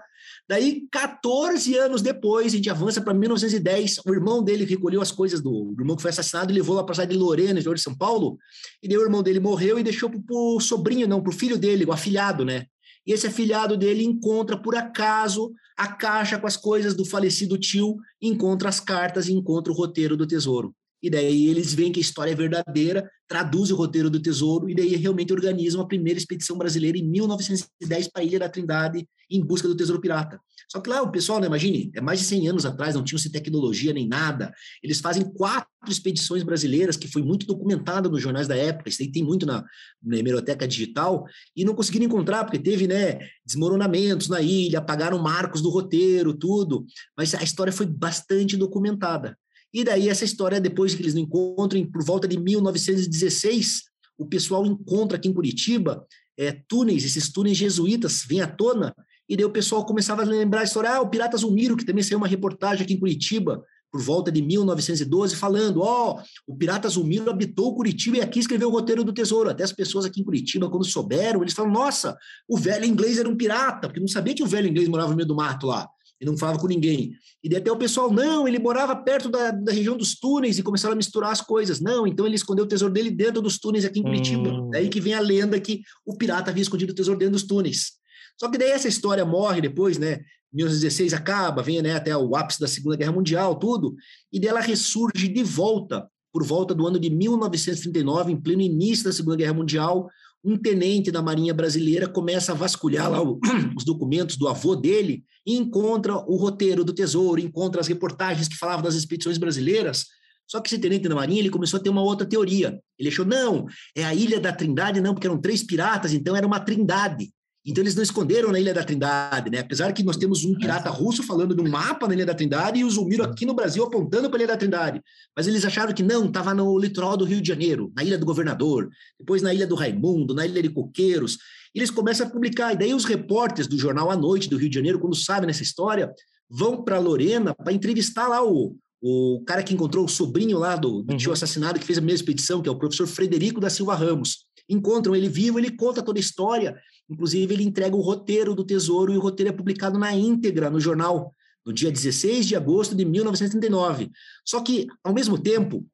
Daí, 0.48 0.82
14 0.92 1.76
anos 1.76 2.02
depois, 2.02 2.52
a 2.52 2.56
gente 2.56 2.68
avança 2.68 3.00
para 3.00 3.14
1910. 3.14 4.00
O 4.06 4.12
irmão 4.12 4.42
dele 4.42 4.64
recolheu 4.64 5.00
as 5.00 5.10
coisas 5.10 5.40
do, 5.40 5.74
irmão 5.78 5.96
que 5.96 6.02
foi 6.02 6.10
assassinado 6.10 6.52
e 6.52 6.54
levou 6.54 6.76
lá 6.76 6.84
para 6.84 6.92
a 6.92 6.94
cidade 6.94 7.12
de 7.12 7.18
Lorena, 7.18 7.52
interior 7.52 7.74
de 7.74 7.80
São 7.80 7.96
Paulo. 7.96 8.38
E 8.82 8.88
daí 8.88 8.98
o 8.98 9.02
irmão 9.02 9.22
dele 9.22 9.40
morreu 9.40 9.78
e 9.78 9.82
deixou 9.82 10.10
para 10.10 10.20
o 10.28 10.60
sobrinho, 10.60 11.08
não, 11.08 11.22
para 11.22 11.30
o 11.30 11.34
filho 11.34 11.58
dele, 11.58 11.84
o 11.84 11.92
afilhado, 11.92 12.44
né? 12.44 12.66
E 13.10 13.12
esse 13.12 13.26
afilhado 13.26 13.76
dele 13.76 14.04
encontra, 14.04 14.56
por 14.56 14.76
acaso, 14.76 15.52
a 15.76 15.88
caixa 15.88 16.38
com 16.38 16.46
as 16.46 16.56
coisas 16.56 16.94
do 16.94 17.04
falecido 17.04 17.58
tio, 17.58 17.96
encontra 18.22 18.68
as 18.68 18.78
cartas 18.78 19.26
e 19.26 19.32
encontra 19.32 19.72
o 19.72 19.74
roteiro 19.74 20.16
do 20.16 20.24
tesouro. 20.24 20.72
E 21.02 21.08
daí 21.08 21.46
eles 21.46 21.72
veem 21.72 21.92
que 21.92 22.00
a 22.00 22.02
história 22.02 22.32
é 22.32 22.34
verdadeira, 22.34 23.10
traduzem 23.28 23.74
o 23.74 23.78
roteiro 23.78 24.10
do 24.10 24.20
tesouro, 24.20 24.68
e 24.68 24.74
daí 24.74 24.96
realmente 24.96 25.32
organizam 25.32 25.80
a 25.80 25.86
primeira 25.86 26.18
expedição 26.18 26.58
brasileira 26.58 26.98
em 26.98 27.08
1910 27.08 28.08
para 28.08 28.22
a 28.22 28.24
Ilha 28.24 28.38
da 28.40 28.48
Trindade, 28.48 29.06
em 29.30 29.40
busca 29.40 29.68
do 29.68 29.76
tesouro 29.76 30.00
pirata. 30.00 30.40
Só 30.70 30.80
que 30.80 30.88
lá 30.88 31.02
o 31.02 31.10
pessoal, 31.10 31.40
né, 31.40 31.46
imagine, 31.46 31.90
é 31.94 32.00
mais 32.00 32.20
de 32.20 32.26
100 32.26 32.48
anos 32.48 32.66
atrás, 32.66 32.94
não 32.94 33.02
tinham-se 33.02 33.30
tecnologia 33.30 33.92
nem 33.92 34.06
nada. 34.06 34.52
Eles 34.82 35.00
fazem 35.00 35.24
quatro 35.24 35.68
expedições 35.88 36.44
brasileiras, 36.44 36.96
que 36.96 37.08
foi 37.08 37.22
muito 37.22 37.44
documentada 37.44 38.08
nos 38.08 38.22
jornais 38.22 38.46
da 38.46 38.56
época, 38.56 38.88
isso 38.88 39.02
aí 39.02 39.10
tem 39.10 39.24
muito 39.24 39.44
na, 39.44 39.64
na 40.02 40.16
hemeroteca 40.16 40.68
digital, 40.68 41.24
e 41.56 41.64
não 41.64 41.74
conseguiram 41.74 42.06
encontrar, 42.06 42.44
porque 42.44 42.58
teve 42.58 42.86
né, 42.86 43.18
desmoronamentos 43.44 44.28
na 44.28 44.40
ilha, 44.40 44.78
apagaram 44.78 45.18
marcos 45.18 45.60
do 45.60 45.70
roteiro, 45.70 46.34
tudo, 46.34 46.84
mas 47.16 47.34
a 47.34 47.42
história 47.42 47.72
foi 47.72 47.86
bastante 47.86 48.56
documentada. 48.56 49.36
E 49.72 49.84
daí 49.84 50.08
essa 50.08 50.24
história, 50.24 50.60
depois 50.60 50.94
que 50.94 51.02
eles 51.02 51.14
não 51.14 51.22
encontram, 51.22 51.84
por 51.86 52.04
volta 52.04 52.26
de 52.26 52.38
1916, 52.38 53.82
o 54.18 54.26
pessoal 54.26 54.66
encontra 54.66 55.16
aqui 55.16 55.28
em 55.28 55.32
Curitiba 55.32 56.04
é, 56.38 56.52
túneis, 56.68 57.04
esses 57.04 57.30
túneis 57.30 57.56
jesuítas 57.56 58.24
vêm 58.26 58.40
à 58.40 58.46
tona, 58.46 58.94
e 59.28 59.36
daí 59.36 59.44
o 59.44 59.50
pessoal 59.50 59.84
começava 59.84 60.22
a 60.22 60.24
lembrar 60.24 60.62
a 60.62 60.64
história, 60.64 60.90
ah, 60.90 61.00
o 61.00 61.08
Pirata 61.08 61.36
Zulmiro, 61.36 61.76
que 61.76 61.84
também 61.84 62.02
saiu 62.02 62.18
uma 62.18 62.26
reportagem 62.26 62.82
aqui 62.82 62.94
em 62.94 62.98
Curitiba, 62.98 63.62
por 63.92 64.00
volta 64.00 64.30
de 64.30 64.40
1912, 64.40 65.36
falando, 65.36 65.82
ó, 65.82 66.16
oh, 66.16 66.52
o 66.52 66.56
Pirata 66.56 66.88
Zulmiro 66.88 67.28
habitou 67.30 67.74
Curitiba 67.74 68.18
e 68.18 68.20
aqui 68.20 68.38
escreveu 68.38 68.68
o 68.68 68.72
roteiro 68.72 69.02
do 69.02 69.12
tesouro. 69.12 69.50
Até 69.50 69.64
as 69.64 69.72
pessoas 69.72 70.04
aqui 70.04 70.20
em 70.20 70.24
Curitiba, 70.24 70.70
quando 70.70 70.84
souberam, 70.84 71.42
eles 71.42 71.54
falam, 71.54 71.72
nossa, 71.72 72.16
o 72.48 72.56
velho 72.56 72.84
inglês 72.84 73.18
era 73.18 73.28
um 73.28 73.36
pirata, 73.36 73.88
porque 73.88 74.00
não 74.00 74.06
sabia 74.06 74.34
que 74.34 74.42
o 74.42 74.46
velho 74.46 74.68
inglês 74.68 74.88
morava 74.88 75.10
no 75.10 75.16
meio 75.16 75.26
do 75.26 75.34
mato 75.34 75.66
lá 75.66 75.88
e 76.20 76.26
não 76.26 76.36
falava 76.36 76.58
com 76.58 76.66
ninguém. 76.66 77.12
E 77.42 77.48
daí 77.48 77.58
até 77.58 77.72
o 77.72 77.76
pessoal, 77.76 78.12
não, 78.12 78.46
ele 78.46 78.58
morava 78.58 78.94
perto 78.94 79.30
da, 79.30 79.50
da 79.50 79.72
região 79.72 79.96
dos 79.96 80.18
túneis 80.18 80.58
e 80.58 80.62
começaram 80.62 80.92
a 80.92 80.96
misturar 80.96 81.32
as 81.32 81.40
coisas. 81.40 81.80
Não, 81.80 82.06
então 82.06 82.26
ele 82.26 82.34
escondeu 82.34 82.64
o 82.64 82.68
tesouro 82.68 82.92
dele 82.92 83.10
dentro 83.10 83.40
dos 83.40 83.58
túneis 83.58 83.84
aqui 83.84 84.00
em 84.00 84.02
Curitiba. 84.02 84.50
Hum. 84.50 84.70
Daí 84.70 84.88
que 84.88 85.00
vem 85.00 85.14
a 85.14 85.20
lenda 85.20 85.58
que 85.58 85.80
o 86.04 86.16
pirata 86.16 86.50
havia 86.50 86.62
escondido 86.62 86.92
o 86.92 86.94
tesouro 86.94 87.18
dentro 87.18 87.32
dos 87.32 87.44
túneis. 87.44 87.92
Só 88.38 88.50
que 88.50 88.58
daí 88.58 88.70
essa 88.70 88.88
história 88.88 89.24
morre 89.24 89.62
depois, 89.62 89.98
né? 89.98 90.20
1916 90.52 91.14
acaba, 91.14 91.62
vem 91.62 91.80
né, 91.80 91.94
até 91.94 92.16
o 92.16 92.34
ápice 92.34 92.60
da 92.60 92.66
Segunda 92.66 92.96
Guerra 92.96 93.12
Mundial, 93.12 93.54
tudo, 93.54 93.94
e 94.32 94.40
dela 94.40 94.60
ressurge 94.60 95.28
de 95.28 95.42
volta, 95.44 96.08
por 96.32 96.44
volta 96.44 96.74
do 96.74 96.86
ano 96.86 96.98
de 96.98 97.08
1939, 97.08 98.32
em 98.32 98.40
pleno 98.40 98.60
início 98.60 99.04
da 99.04 99.12
Segunda 99.12 99.36
Guerra 99.36 99.54
Mundial, 99.54 100.08
um 100.42 100.56
tenente 100.56 101.10
da 101.10 101.22
Marinha 101.22 101.52
Brasileira 101.52 102.08
começa 102.08 102.52
a 102.52 102.54
vasculhar 102.54 103.10
lá 103.10 103.22
o, 103.22 103.38
os 103.76 103.84
documentos 103.84 104.36
do 104.36 104.48
avô 104.48 104.74
dele 104.74 105.22
e 105.46 105.56
encontra 105.56 106.16
o 106.16 106.36
roteiro 106.36 106.84
do 106.84 106.92
Tesouro, 106.92 107.40
encontra 107.40 107.80
as 107.80 107.88
reportagens 107.88 108.48
que 108.48 108.56
falavam 108.56 108.82
das 108.82 108.94
expedições 108.94 109.38
brasileiras. 109.38 110.06
Só 110.46 110.60
que 110.60 110.68
esse 110.68 110.80
tenente 110.80 111.08
da 111.08 111.14
Marinha 111.14 111.40
ele 111.40 111.50
começou 111.50 111.78
a 111.78 111.82
ter 111.82 111.90
uma 111.90 112.02
outra 112.02 112.26
teoria. 112.26 112.80
Ele 112.98 113.08
achou, 113.08 113.24
não, 113.24 113.66
é 113.94 114.04
a 114.04 114.14
Ilha 114.14 114.40
da 114.40 114.52
Trindade, 114.52 115.00
não, 115.00 115.14
porque 115.14 115.26
eram 115.26 115.40
três 115.40 115.62
piratas, 115.62 116.12
então 116.12 116.34
era 116.34 116.46
uma 116.46 116.58
trindade. 116.58 117.30
Então 117.64 117.82
eles 117.82 117.94
não 117.94 118.02
esconderam 118.02 118.50
na 118.50 118.58
Ilha 118.58 118.72
da 118.72 118.82
Trindade, 118.82 119.50
né? 119.50 119.58
Apesar 119.58 119.92
que 119.92 120.02
nós 120.02 120.16
temos 120.16 120.44
um 120.44 120.54
pirata 120.54 120.88
russo 120.88 121.22
falando 121.22 121.54
de 121.54 121.60
um 121.60 121.68
mapa 121.68 122.08
na 122.08 122.14
Ilha 122.14 122.24
da 122.24 122.34
Trindade 122.34 122.78
e 122.78 122.84
o 122.84 122.90
Zulmiro 122.90 123.22
aqui 123.22 123.44
no 123.44 123.52
Brasil 123.52 123.84
apontando 123.84 124.30
para 124.30 124.38
a 124.38 124.40
Ilha 124.40 124.48
da 124.48 124.56
Trindade. 124.56 125.02
Mas 125.36 125.46
eles 125.46 125.64
acharam 125.64 125.92
que 125.92 126.02
não, 126.02 126.24
estava 126.24 126.54
no 126.54 126.78
litoral 126.78 127.18
do 127.18 127.24
Rio 127.24 127.40
de 127.40 127.48
Janeiro, 127.48 127.92
na 127.94 128.02
Ilha 128.02 128.16
do 128.16 128.24
Governador, 128.24 128.88
depois 129.18 129.42
na 129.42 129.52
Ilha 129.52 129.66
do 129.66 129.74
Raimundo, 129.74 130.34
na 130.34 130.46
Ilha 130.46 130.62
de 130.62 130.70
Coqueiros. 130.70 131.36
E 131.74 131.78
eles 131.78 131.90
começam 131.90 132.26
a 132.26 132.30
publicar. 132.30 132.72
E 132.72 132.78
daí 132.78 132.94
os 132.94 133.04
repórteres 133.04 133.66
do 133.66 133.78
jornal 133.78 134.10
à 134.10 134.16
noite 134.16 134.48
do 134.48 134.56
Rio 134.56 134.70
de 134.70 134.76
Janeiro, 134.76 134.98
quando 134.98 135.14
sabem 135.14 135.46
nessa 135.46 135.62
história, 135.62 136.10
vão 136.48 136.82
para 136.82 136.98
Lorena 136.98 137.54
para 137.54 137.74
entrevistar 137.74 138.26
lá 138.26 138.42
o, 138.42 138.74
o 139.02 139.42
cara 139.46 139.62
que 139.62 139.74
encontrou 139.74 140.06
o 140.06 140.08
sobrinho 140.08 140.58
lá 140.58 140.76
do, 140.76 141.02
do 141.02 141.16
tio 141.16 141.28
uhum. 141.28 141.34
assassinado 141.34 141.78
que 141.78 141.86
fez 141.86 141.98
a 141.98 142.00
mesma 142.00 142.16
expedição, 142.16 142.62
que 142.62 142.68
é 142.70 142.72
o 142.72 142.78
professor 142.78 143.06
Frederico 143.06 143.60
da 143.60 143.68
Silva 143.68 143.94
Ramos. 143.94 144.46
Encontram 144.68 145.14
ele 145.14 145.28
vivo, 145.28 145.58
ele 145.58 145.76
conta 145.76 146.02
toda 146.02 146.18
a 146.18 146.20
história 146.20 146.76
Inclusive, 147.10 147.52
ele 147.52 147.64
entrega 147.64 147.96
o 147.96 148.00
roteiro 148.00 148.54
do 148.54 148.64
Tesouro 148.64 149.12
e 149.12 149.16
o 149.16 149.20
roteiro 149.20 149.50
é 149.50 149.56
publicado 149.56 149.98
na 149.98 150.14
íntegra 150.14 150.70
no 150.70 150.78
jornal, 150.78 151.34
no 151.66 151.72
dia 151.72 151.90
16 151.90 152.46
de 152.46 152.54
agosto 152.54 152.94
de 152.94 153.04
1939. 153.04 154.10
Só 154.44 154.60
que, 154.60 154.86
ao 155.02 155.12
mesmo 155.12 155.36
tempo, 155.36 155.84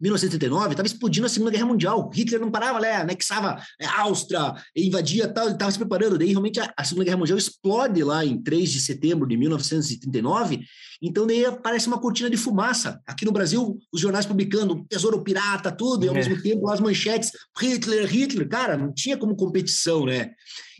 1939, 0.00 0.70
estava 0.72 0.86
explodindo 0.86 1.26
a 1.26 1.28
Segunda 1.28 1.50
Guerra 1.50 1.66
Mundial. 1.66 2.10
Hitler 2.12 2.40
não 2.40 2.50
parava, 2.50 2.80
né? 2.80 2.96
anexava 2.96 3.62
é, 3.80 3.86
Áustria, 3.86 4.54
invadia 4.74 5.26
tal, 5.26 5.46
ele 5.46 5.54
estava 5.54 5.70
se 5.70 5.78
preparando. 5.78 6.18
Daí, 6.18 6.28
realmente, 6.28 6.60
a, 6.60 6.72
a, 6.76 6.84
Segunda 6.84 7.04
Guerra 7.04 7.16
Mundial 7.16 7.38
explode 7.38 8.02
lá 8.04 8.24
em 8.24 8.42
3 8.42 8.70
de 8.70 8.80
setembro 8.80 9.26
de 9.26 9.36
1939. 9.36 10.60
Então, 11.02 11.26
daí 11.26 11.44
aparece 11.44 11.88
uma 11.88 11.98
cortina 11.98 12.28
de 12.28 12.36
fumaça. 12.36 13.00
Aqui 13.06 13.24
no 13.24 13.32
Brasil, 13.32 13.78
os 13.92 14.00
jornais 14.00 14.26
publicando 14.26 14.84
Tesouro 14.88 15.22
Pirata, 15.22 15.72
tudo, 15.72 16.04
e 16.04 16.08
ao 16.08 16.14
é. 16.14 16.18
mesmo 16.18 16.40
tempo 16.42 16.68
as 16.68 16.80
manchetes, 16.80 17.30
Hitler, 17.58 18.06
Hitler. 18.06 18.48
Cara, 18.48 18.76
não 18.76 18.92
tinha 18.92 19.16
como 19.16 19.36
competição, 19.36 20.04
né? 20.04 20.30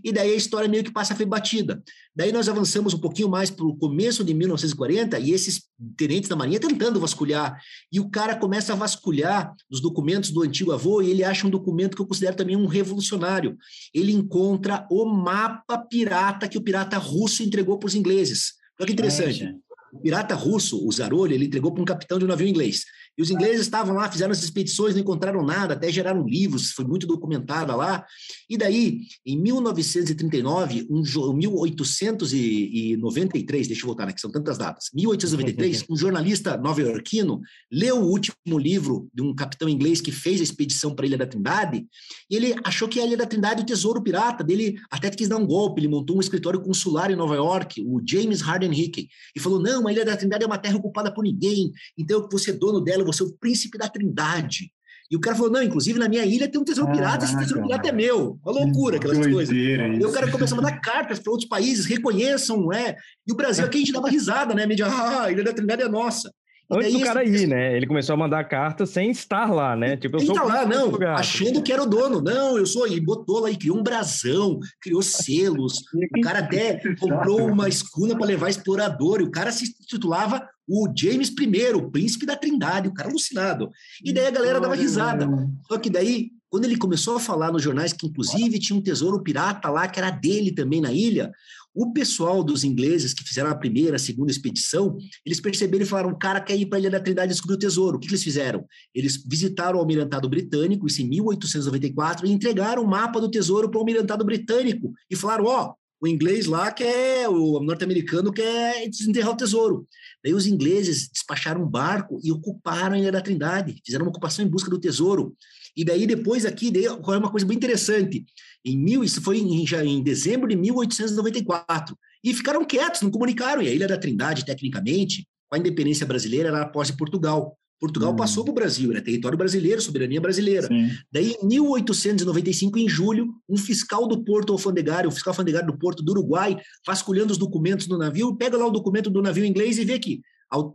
E 0.05 0.13
daí 0.13 0.33
a 0.33 0.37
história 0.37 0.69
meio 0.69 0.85
que 0.85 0.93
passa 0.93 1.15
a 1.15 1.17
ser 1.17 1.25
batida. 1.25 1.83
Daí 2.17 2.33
nós 2.33 2.49
avançamos 2.49 2.95
um 2.95 2.99
pouquinho 2.99 3.29
mais 3.29 3.51
para 3.51 3.67
o 3.67 3.77
começo 3.77 4.25
de 4.25 4.33
1940 4.33 5.19
e 5.19 5.33
esses 5.33 5.65
tenentes 5.99 6.31
da 6.31 6.35
Marinha 6.35 6.59
tentando 6.59 6.99
vasculhar. 6.99 7.61
E 7.93 8.01
o 8.01 8.09
cara 8.09 8.35
começa 8.35 8.73
a 8.73 8.77
vasculhar 8.77 9.55
os 9.71 9.83
documentos 9.83 10.31
do 10.31 10.43
antigo 10.43 10.73
avô 10.73 11.03
e 11.03 11.11
ele 11.11 11.23
acha 11.23 11.47
um 11.47 11.51
documento 11.51 11.95
que 11.95 12.01
eu 12.01 12.07
considero 12.07 12.35
também 12.35 12.57
um 12.57 12.65
revolucionário. 12.65 13.55
Ele 13.93 14.13
encontra 14.13 14.87
o 14.91 15.05
mapa 15.05 15.77
pirata 15.77 16.49
que 16.49 16.57
o 16.57 16.63
pirata 16.63 16.97
russo 16.97 17.43
entregou 17.43 17.79
para 17.79 17.89
os 17.89 17.95
ingleses. 17.95 18.55
Olha 18.81 18.87
que 18.87 18.95
interessante. 18.95 19.55
O 19.93 20.01
pirata 20.01 20.35
russo, 20.35 20.87
o 20.87 20.91
Zarolha, 20.91 21.35
ele 21.35 21.45
entregou 21.45 21.71
para 21.71 21.83
um 21.83 21.87
capitão 21.87 22.19
de 22.19 22.25
um 22.25 22.29
navio 22.29 22.49
inglês. 22.49 22.85
E 23.17 23.23
os 23.23 23.31
ingleses 23.31 23.63
estavam 23.63 23.95
lá, 23.95 24.11
fizeram 24.11 24.33
as 24.33 24.43
expedições, 24.43 24.95
não 24.95 25.01
encontraram 25.01 25.43
nada, 25.45 25.75
até 25.75 25.89
geraram 25.91 26.27
livros, 26.27 26.73
foi 26.73 26.85
muito 26.85 27.07
documentada 27.07 27.75
lá. 27.75 28.05
E 28.49 28.59
daí, 28.59 29.01
em 29.25 29.41
1939, 29.41 30.87
um, 30.91 31.03
1893, 31.33 33.69
deixa 33.69 33.83
eu 33.83 33.87
voltar, 33.87 34.07
né, 34.07 34.13
que 34.13 34.21
são 34.21 34.31
tantas 34.31 34.59
datas, 34.59 34.91
1893, 34.93 35.85
um 35.89 35.97
jornalista 35.97 36.59
nova-iorquino 36.59 37.41
leu 37.73 38.03
o 38.03 38.07
último 38.07 38.59
livro 38.59 39.09
de 39.15 39.23
um 39.23 39.35
capitão 39.35 39.69
inglês 39.69 40.01
que 40.01 40.13
fez 40.13 40.41
a 40.41 40.45
expedição 40.45 40.95
para 40.95 41.07
a 41.07 41.09
Ilha 41.09 41.19
da 41.19 41.27
Trindade, 41.27 41.85
e 42.31 42.37
ele 42.37 42.55
achou 42.65 42.89
que 42.89 43.01
a 43.01 43.07
Ilha 43.07 43.17
da 43.17 43.27
Trindade 43.27 43.61
é 43.61 43.63
o 43.63 43.67
tesouro 43.67 44.03
pirata 44.03 44.45
dele, 44.45 44.77
até 44.91 45.09
quis 45.11 45.29
dar 45.29 45.39
um 45.39 45.47
golpe, 45.47 45.81
ele 45.81 45.89
montou 45.89 46.17
um 46.17 46.21
escritório 46.21 46.61
consular 46.61 47.11
em 47.11 47.17
Nova 47.17 47.35
York, 47.35 47.83
o 47.87 48.03
James 48.07 48.43
Harden 48.43 48.73
Hickey, 48.73 49.09
e 49.35 49.41
falou, 49.41 49.61
não, 49.61 49.89
a 49.89 49.93
Ilha 49.93 50.05
da 50.05 50.17
Trindade 50.17 50.45
é 50.45 50.47
uma 50.47 50.59
terra 50.59 50.77
ocupada 50.77 51.13
por 51.13 51.25
ninguém, 51.25 51.73
então 51.97 52.21
eu 52.21 52.29
vou 52.29 52.39
ser 52.39 52.53
dono 52.53 52.81
dela, 52.81 53.06
você 53.07 53.23
é 53.23 53.27
o 53.27 53.33
príncipe 53.33 53.79
da 53.79 53.89
trindade. 53.89 54.71
E 55.11 55.17
o 55.17 55.21
cara 55.21 55.37
falou: 55.37 55.53
não, 55.53 55.63
inclusive 55.63 55.99
na 55.99 56.09
minha 56.09 56.25
ilha 56.25 56.49
tem 56.49 56.61
um 56.61 56.65
tesouro 56.65 56.91
pirata, 56.93 57.25
esse 57.25 57.39
tesouro 57.39 57.63
pirata 57.63 57.89
é 57.89 57.93
meu. 57.93 58.39
Uma 58.45 58.53
loucura, 58.53 58.97
aquelas 58.97 59.19
que 59.19 59.33
coisas. 59.33 59.55
E 59.57 60.05
o 60.05 60.13
cara 60.13 60.31
começou 60.31 60.59
a 60.59 60.63
mandar 60.63 60.81
cartas 60.81 61.19
para 61.19 61.31
outros 61.31 61.49
países, 61.49 61.87
reconheçam, 61.87 62.73
é. 62.73 62.97
E 63.27 63.33
o 63.33 63.37
Brasil 63.37 63.65
aqui 63.65 63.79
a 63.79 63.81
gente 63.81 63.93
dava 63.93 64.09
risada, 64.09 64.55
né? 64.55 64.67
Mídia, 64.67 64.87
ah, 64.87 65.25
a 65.25 65.33
ilha 65.33 65.45
da 65.45 65.53
Trindade 65.53 65.83
é 65.83 65.89
nossa. 65.89 66.33
Antes 66.69 66.93
do 66.93 67.01
cara 67.01 67.25
ir, 67.25 67.47
né? 67.47 67.77
Ele 67.77 67.87
começou 67.87 68.15
a 68.15 68.17
mandar 68.17 68.43
carta 68.45 68.85
sem 68.85 69.11
estar 69.11 69.53
lá, 69.53 69.77
né? 69.77 69.97
Tipo, 69.97 70.17
eu 70.17 70.21
sou 70.21 70.35
lá, 70.35 70.67
não, 70.67 70.91
lugar. 70.91 71.19
achando 71.19 71.63
que 71.63 71.73
era 71.73 71.83
o 71.83 71.87
dono. 71.87 72.21
Não, 72.21 72.59
eu 72.59 72.67
sou. 72.67 72.89
E 72.89 73.01
botou 73.01 73.41
lá 73.41 73.51
e 73.51 73.57
criou 73.57 73.79
um 73.79 73.83
brasão, 73.83 74.59
criou 74.81 75.01
selos. 75.01 75.75
o 76.17 76.21
cara 76.21 76.41
até 76.41 76.81
comprou 76.99 77.47
uma 77.49 77.69
escuna 77.69 78.17
para 78.17 78.27
levar 78.27 78.51
explorador. 78.51 79.21
E 79.21 79.25
o 79.25 79.31
cara 79.31 79.53
se 79.53 79.73
titulava 79.87 80.43
o 80.69 80.89
James 80.97 81.29
I, 81.29 81.75
o 81.75 81.91
príncipe 81.91 82.27
da 82.27 82.35
Trindade, 82.35 82.89
o 82.89 82.95
cara 82.95 83.09
alucinado. 83.09 83.71
E 84.05 84.13
daí 84.13 84.27
a 84.27 84.33
galera 84.33 84.61
dava 84.61 84.75
risada. 84.75 85.29
Só 85.69 85.79
que 85.79 85.89
daí, 85.89 86.31
quando 86.49 86.65
ele 86.65 86.77
começou 86.77 87.17
a 87.17 87.21
falar 87.21 87.53
nos 87.53 87.63
jornais 87.63 87.93
que, 87.93 88.07
inclusive, 88.07 88.59
tinha 88.59 88.79
um 88.79 88.83
tesouro 88.83 89.23
pirata 89.23 89.69
lá 89.69 89.89
que 89.89 89.99
era 89.99 90.11
dele 90.11 90.53
também 90.53 90.81
na 90.81 90.93
ilha, 90.93 91.33
o 91.77 91.93
pessoal 91.93 92.43
dos 92.43 92.65
ingleses 92.65 93.13
que 93.13 93.23
fizeram 93.23 93.51
a 93.51 93.55
primeira, 93.55 93.97
a 93.97 93.99
segunda 93.99 94.31
expedição, 94.31 94.97
eles 95.25 95.41
perceberam 95.41 95.85
e 95.85 95.87
falaram: 95.87 96.11
o 96.11 96.19
cara 96.19 96.41
quer 96.41 96.57
ir 96.57 96.67
para 96.67 96.79
a 96.79 96.81
Ilha 96.81 96.91
da 96.91 97.01
Trindade 97.01 97.33
descobrir 97.33 97.57
o 97.57 97.59
tesouro. 97.59 97.97
O 97.97 98.01
que, 98.01 98.07
que, 98.07 98.15
eles 98.15 98.25
fizeram? 98.25 98.65
Eles 98.95 99.23
visitaram 99.23 99.77
o 99.77 99.81
Almirantado 99.81 100.27
Britânico, 100.27 100.87
isso 100.87 101.03
em 101.03 101.09
1894, 101.09 102.27
e 102.27 102.33
entregaram 102.33 102.83
o 102.83 102.89
mapa 102.89 103.21
do 103.21 103.31
tesouro 103.31 103.69
para 103.69 103.77
o 103.77 103.81
Almirantado 103.81 104.25
Britânico 104.25 104.91
e 105.11 105.15
falaram: 105.15 105.45
ó, 105.45 105.67
oh, 105.67 105.75
o 106.01 106.09
inglês 106.09 106.47
lá 106.47 106.71
quer, 106.73 107.29
o 107.29 107.61
norte-americano 107.61 108.33
quer 108.33 108.89
desenterrar 108.89 109.33
o 109.33 109.37
tesouro. 109.37 109.87
Daí 110.25 110.33
os 110.33 110.47
ingleses 110.47 111.11
despacharam 111.13 111.63
um 111.63 111.69
barco 111.69 112.19
e 112.23 112.33
ocuparam 112.33 112.95
a 112.95 112.99
Ilha 112.99 113.13
da 113.13 113.21
Trindade, 113.21 113.81
fizeram 113.85 114.07
uma 114.07 114.11
ocupação 114.11 114.45
em 114.45 114.49
busca 114.49 114.71
do 114.71 114.81
tesouro. 114.81 115.37
E 115.77 115.85
daí 115.85 116.07
depois 116.07 116.47
aqui 116.47 116.71
daí 116.71 116.89
ocorreu 116.89 117.21
uma 117.21 117.31
coisa 117.31 117.47
bem 117.47 117.57
interessante. 117.57 118.25
Em 118.65 118.79
mil, 118.79 119.05
isso 119.05 119.21
foi 119.21 119.39
em, 119.39 119.67
já 119.67 119.85
em 119.85 120.03
dezembro 120.03 120.49
de 120.49 120.57
1894. 120.57 121.97
E 122.25 122.33
ficaram 122.33 122.65
quietos, 122.65 123.03
não 123.03 123.11
comunicaram. 123.11 123.63
E 123.63 123.69
a 123.69 123.73
Ilha 123.73 123.87
da 123.87 123.99
Trindade, 123.99 124.45
tecnicamente, 124.45 125.29
com 125.49 125.57
a 125.57 125.59
independência 125.59 126.07
brasileira, 126.07 126.49
era 126.49 126.63
após 126.63 126.91
Portugal. 126.91 127.57
Portugal 127.79 128.13
hum. 128.13 128.17
passou 128.17 128.43
para 128.43 128.53
o 128.53 128.55
Brasil, 128.55 128.91
era 128.91 129.03
território 129.03 129.37
brasileiro, 129.37 129.81
soberania 129.83 130.21
brasileira. 130.21 130.67
Sim. 130.67 130.91
Daí, 131.13 131.37
em 131.43 131.47
1895, 131.47 132.79
em 132.79 132.89
julho, 132.89 133.35
um 133.49 133.57
fiscal 133.57 134.09
do 134.09 134.25
porto 134.25 134.53
alfandegário, 134.53 135.09
o 135.09 135.13
fiscal 135.13 135.33
alfandegário 135.33 135.67
do 135.67 135.79
porto 135.79 136.03
do 136.03 136.13
Uruguai, 136.13 136.57
vasculhando 136.87 137.33
os 137.33 137.39
documentos 137.39 137.87
do 137.87 137.99
navio, 137.99 138.35
pega 138.35 138.57
lá 138.57 138.67
o 138.67 138.71
documento 138.71 139.11
do 139.11 139.21
navio 139.21 139.45
inglês 139.45 139.79
e 139.79 139.85
vê 139.85 139.99
que 139.99 140.23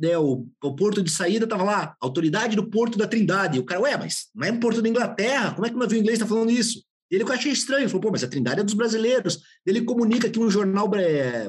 né, 0.02 0.18
o, 0.18 0.48
o, 0.64 0.76
porto 0.76 1.02
de 1.02 1.10
saída 1.10 1.46
estava 1.46 1.64
lá, 1.64 1.96
autoridade 2.00 2.56
do 2.56 2.70
porto 2.70 2.98
da 2.98 3.08
Trindade. 3.08 3.60
O 3.60 3.64
cara, 3.64 3.82
ué, 3.82 3.98
mas 3.98 4.28
não 4.36 4.48
é 4.48 4.52
um 4.52 4.60
porto 4.60 4.82
da 4.82 4.90
Inglaterra, 4.90 5.54
como 5.54 5.66
é 5.66 5.70
que 5.70 5.76
o 5.76 5.80
navio 5.80 6.00
inglês 6.00 6.18
está 6.20 6.28
falando 6.28 6.52
isso? 6.52 6.84
Ele 7.10 7.26
que 7.26 7.32
eu 7.32 7.36
achei 7.36 7.52
estranho, 7.52 7.90
falou, 7.90 8.02
pô, 8.02 8.12
mas 8.12 8.24
a 8.24 8.28
Trindade 8.28 8.62
é 8.62 8.64
dos 8.64 8.74
brasileiros. 8.74 9.42
Ele 9.66 9.82
comunica 9.82 10.30
que 10.30 10.40
um 10.40 10.50
jornal, 10.50 10.90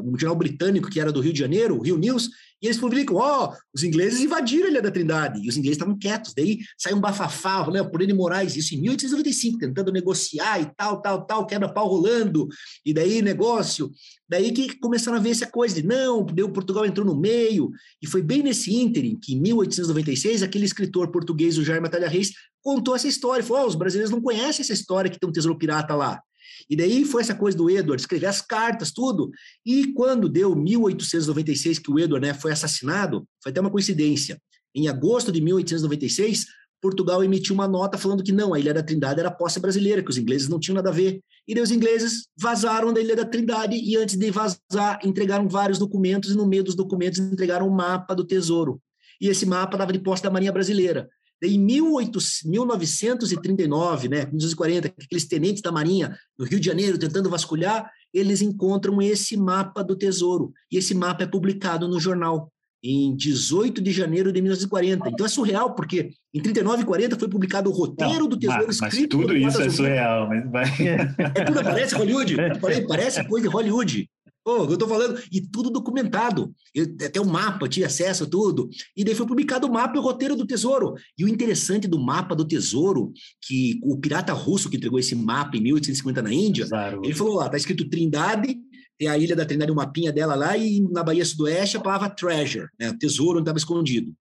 um 0.03 0.19
jornal 0.19 0.37
britânico 0.37 0.91
que 0.91 0.99
era 0.99 1.13
do 1.13 1.21
Rio 1.21 1.33
de 1.33 1.39
Janeiro, 1.39 1.79
o 1.79 1.83
Rio 1.83 1.97
News, 1.99 2.31
e 2.63 2.67
eles 2.67 2.79
publicam, 2.79 3.17
ó, 3.17 3.47
oh, 3.47 3.57
os 3.75 3.83
ingleses 3.83 4.21
invadiram 4.21 4.69
a 4.69 4.71
Ilha 4.71 4.83
da 4.83 4.91
Trindade, 4.91 5.41
e 5.45 5.49
os 5.49 5.57
ingleses 5.57 5.77
estavam 5.77 5.99
quietos, 5.99 6.33
daí 6.33 6.61
sai 6.79 6.95
um 6.95 7.01
bafafá, 7.01 7.69
né, 7.71 7.83
por 7.83 8.01
N. 8.01 8.13
Moraes, 8.15 8.55
isso 8.55 8.75
em 8.75 8.81
1895, 8.81 9.59
tentando 9.59 9.91
negociar 9.91 10.61
e 10.61 10.67
tal, 10.77 11.03
tal, 11.03 11.27
tal, 11.27 11.45
quebra-pau 11.45 11.89
rolando, 11.89 12.47
e 12.87 12.95
daí 12.95 13.21
negócio, 13.21 13.91
daí 14.29 14.53
que 14.53 14.79
começaram 14.79 15.19
a 15.19 15.21
ver 15.21 15.31
essa 15.31 15.47
coisa 15.47 15.75
de, 15.75 15.87
não, 15.87 16.25
deu 16.25 16.53
Portugal 16.53 16.87
entrou 16.87 17.05
no 17.05 17.19
meio, 17.19 17.71
e 18.01 18.07
foi 18.07 18.23
bem 18.23 18.45
nesse 18.45 18.73
ínterim 18.73 19.19
que 19.21 19.35
em 19.35 19.41
1896, 19.41 20.45
aquele 20.45 20.65
escritor 20.65 21.11
português, 21.11 21.59
o 21.59 21.65
Jair 21.65 21.83
Matalha 21.83 22.09
Reis, 22.09 22.31
contou 22.63 22.95
essa 22.95 23.09
história, 23.09 23.43
falou, 23.43 23.65
oh, 23.65 23.67
os 23.67 23.75
brasileiros 23.75 24.13
não 24.13 24.21
conhecem 24.21 24.63
essa 24.63 24.73
história 24.73 25.11
que 25.11 25.19
tem 25.19 25.29
um 25.29 25.33
tesouro 25.33 25.59
pirata 25.59 25.97
lá, 25.97 26.21
e 26.69 26.77
daí 26.77 27.05
foi 27.05 27.23
essa 27.23 27.35
coisa 27.35 27.57
do 27.57 27.71
Edward, 27.71 28.01
escrever 28.01 28.27
as 28.27 28.41
cartas, 28.41 28.93
tudo. 28.93 29.31
E 29.65 29.93
quando 29.93 30.29
deu 30.29 30.55
1896 30.55 31.79
que 31.79 31.91
o 31.91 31.99
Edward 31.99 32.27
né, 32.27 32.35
foi 32.35 32.53
assassinado, 32.53 33.27
foi 33.43 33.51
até 33.51 33.61
uma 33.61 33.71
coincidência. 33.71 34.41
Em 34.75 34.89
agosto 34.89 35.31
de 35.31 35.41
1896, 35.41 36.47
Portugal 36.81 37.23
emitiu 37.23 37.55
uma 37.55 37.69
nota 37.69 37.97
falando 37.97 38.25
que 38.25 38.33
não, 38.33 38.53
a 38.53 38.59
Ilha 38.59 38.75
da 38.75 38.83
Trindade 38.83 39.21
era 39.21 39.31
posse 39.31 39.61
brasileira, 39.61 40.03
que 40.03 40.11
os 40.11 40.19
ingleses 40.19 40.49
não 40.49 40.59
tinham 40.59 40.75
nada 40.75 40.91
a 40.91 40.93
ver. 40.93 41.21
E 41.47 41.55
daí 41.55 41.63
os 41.63 41.71
ingleses 41.71 42.27
vazaram 42.37 42.93
da 42.93 43.01
Ilha 43.01 43.15
da 43.15 43.25
Trindade 43.25 43.77
e 43.77 43.97
antes 43.97 44.17
de 44.17 44.31
vazar, 44.31 44.99
entregaram 45.05 45.49
vários 45.49 45.79
documentos 45.79 46.31
e 46.31 46.37
no 46.37 46.47
meio 46.47 46.65
dos 46.65 46.75
documentos 46.75 47.21
entregaram 47.21 47.69
um 47.69 47.71
mapa 47.71 48.15
do 48.15 48.25
tesouro. 48.25 48.81
E 49.21 49.29
esse 49.29 49.47
mapa 49.47 49.79
dava 49.79 49.93
de 49.93 50.01
posse 50.01 50.23
da 50.23 50.31
Marinha 50.31 50.51
Brasileira. 50.51 51.09
Em 51.43 51.59
1939, 51.59 54.09
né, 54.09 54.27
1940, 54.27 54.89
aqueles 54.89 55.27
tenentes 55.27 55.61
da 55.61 55.73
Marinha 55.73 56.17
no 56.39 56.45
Rio 56.45 56.61
de 56.61 56.67
Janeiro 56.67 56.97
tentando 56.97 57.29
vasculhar, 57.29 57.91
eles 58.15 58.41
encontram 58.41 59.03
esse 59.03 59.37
mapa 59.37 59.83
do 59.83 59.97
Tesouro. 59.97 60.53
E 60.71 60.77
esse 60.77 60.95
mapa 60.95 61.25
é 61.25 61.27
publicado 61.27 61.89
no 61.89 61.99
jornal 61.99 62.53
em 62.83 63.15
18 63.15 63.81
de 63.81 63.93
janeiro 63.93 64.33
de 64.33 64.43
1940. 64.43 65.09
Então 65.09 65.25
é 65.25 65.29
surreal, 65.29 65.75
porque 65.75 66.11
em 66.35 66.41
39 66.41 66.83
e 66.83 66.87
40 66.87 67.19
foi 67.19 67.29
publicado 67.29 67.71
o 67.71 67.73
roteiro 67.73 68.21
Não, 68.21 68.29
do 68.29 68.37
Tesouro 68.37 68.67
mas, 68.67 68.77
escrito. 68.77 69.17
Mas 69.17 69.27
tudo 69.27 69.37
isso 69.37 69.63
é 69.63 69.71
surreal. 69.71 70.29
Mas... 70.51 70.81
É, 70.81 71.45
tudo 71.45 71.63
parece 71.63 71.95
Hollywood. 71.95 72.37
Parece 72.89 73.25
coisa 73.25 73.49
de 73.49 73.55
Hollywood. 73.55 74.11
Oh, 74.45 74.65
eu 74.69 74.77
tô 74.77 74.89
falando, 74.89 75.23
e 75.31 75.41
tudo 75.41 75.71
documentado. 75.71 76.53
Eu, 76.75 76.85
até 76.85 77.21
o 77.21 77.27
mapa, 77.27 77.69
tinha 77.69 77.87
acesso 77.87 78.25
a 78.25 78.27
tudo. 78.27 78.69
E 78.97 79.05
daí 79.05 79.15
foi 79.15 79.27
publicado 79.27 79.69
o 79.69 79.73
mapa 79.73 79.95
e 79.97 79.99
o 79.99 80.03
roteiro 80.03 80.35
do 80.35 80.45
Tesouro. 80.47 80.95
E 81.17 81.25
o 81.25 81.29
interessante 81.29 81.87
do 81.87 82.01
mapa 82.01 82.35
do 82.35 82.45
Tesouro, 82.45 83.13
que 83.41 83.79
o 83.85 83.97
pirata 83.99 84.33
russo 84.33 84.69
que 84.69 84.77
entregou 84.77 84.99
esse 84.99 85.15
mapa 85.15 85.57
em 85.57 85.61
1850 85.61 86.23
na 86.23 86.33
Índia, 86.33 86.67
claro. 86.67 87.01
ele 87.05 87.15
falou 87.15 87.37
lá, 87.37 87.49
tá 87.49 87.57
escrito 87.57 87.89
Trindade, 87.89 88.59
tem 88.99 89.09
a 89.09 89.17
ilha 89.17 89.37
da 89.37 89.47
Trindade, 89.47 89.71
um 89.71 89.77
mapinha 89.77 90.13
dela 90.13 90.35
lá, 90.35 90.57
e 90.57 90.81
na 90.91 91.05
Bahia 91.05 91.25
Sudoeste 91.25 91.77
a 91.77 91.81
palavra 91.81 92.11
treasure, 92.11 92.69
né, 92.79 92.93
tesouro 92.99 93.39
onde 93.39 93.43
estava 93.43 93.59
escondido. 93.59 94.13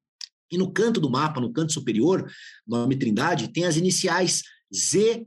E 0.52 0.58
no 0.58 0.72
canto 0.72 1.00
do 1.00 1.10
mapa, 1.10 1.40
no 1.40 1.52
canto 1.52 1.72
superior, 1.72 2.30
nome 2.68 2.96
Trindade, 2.96 3.48
tem 3.52 3.64
as 3.64 3.78
iniciais 3.78 4.44
ZZJS, 4.74 5.26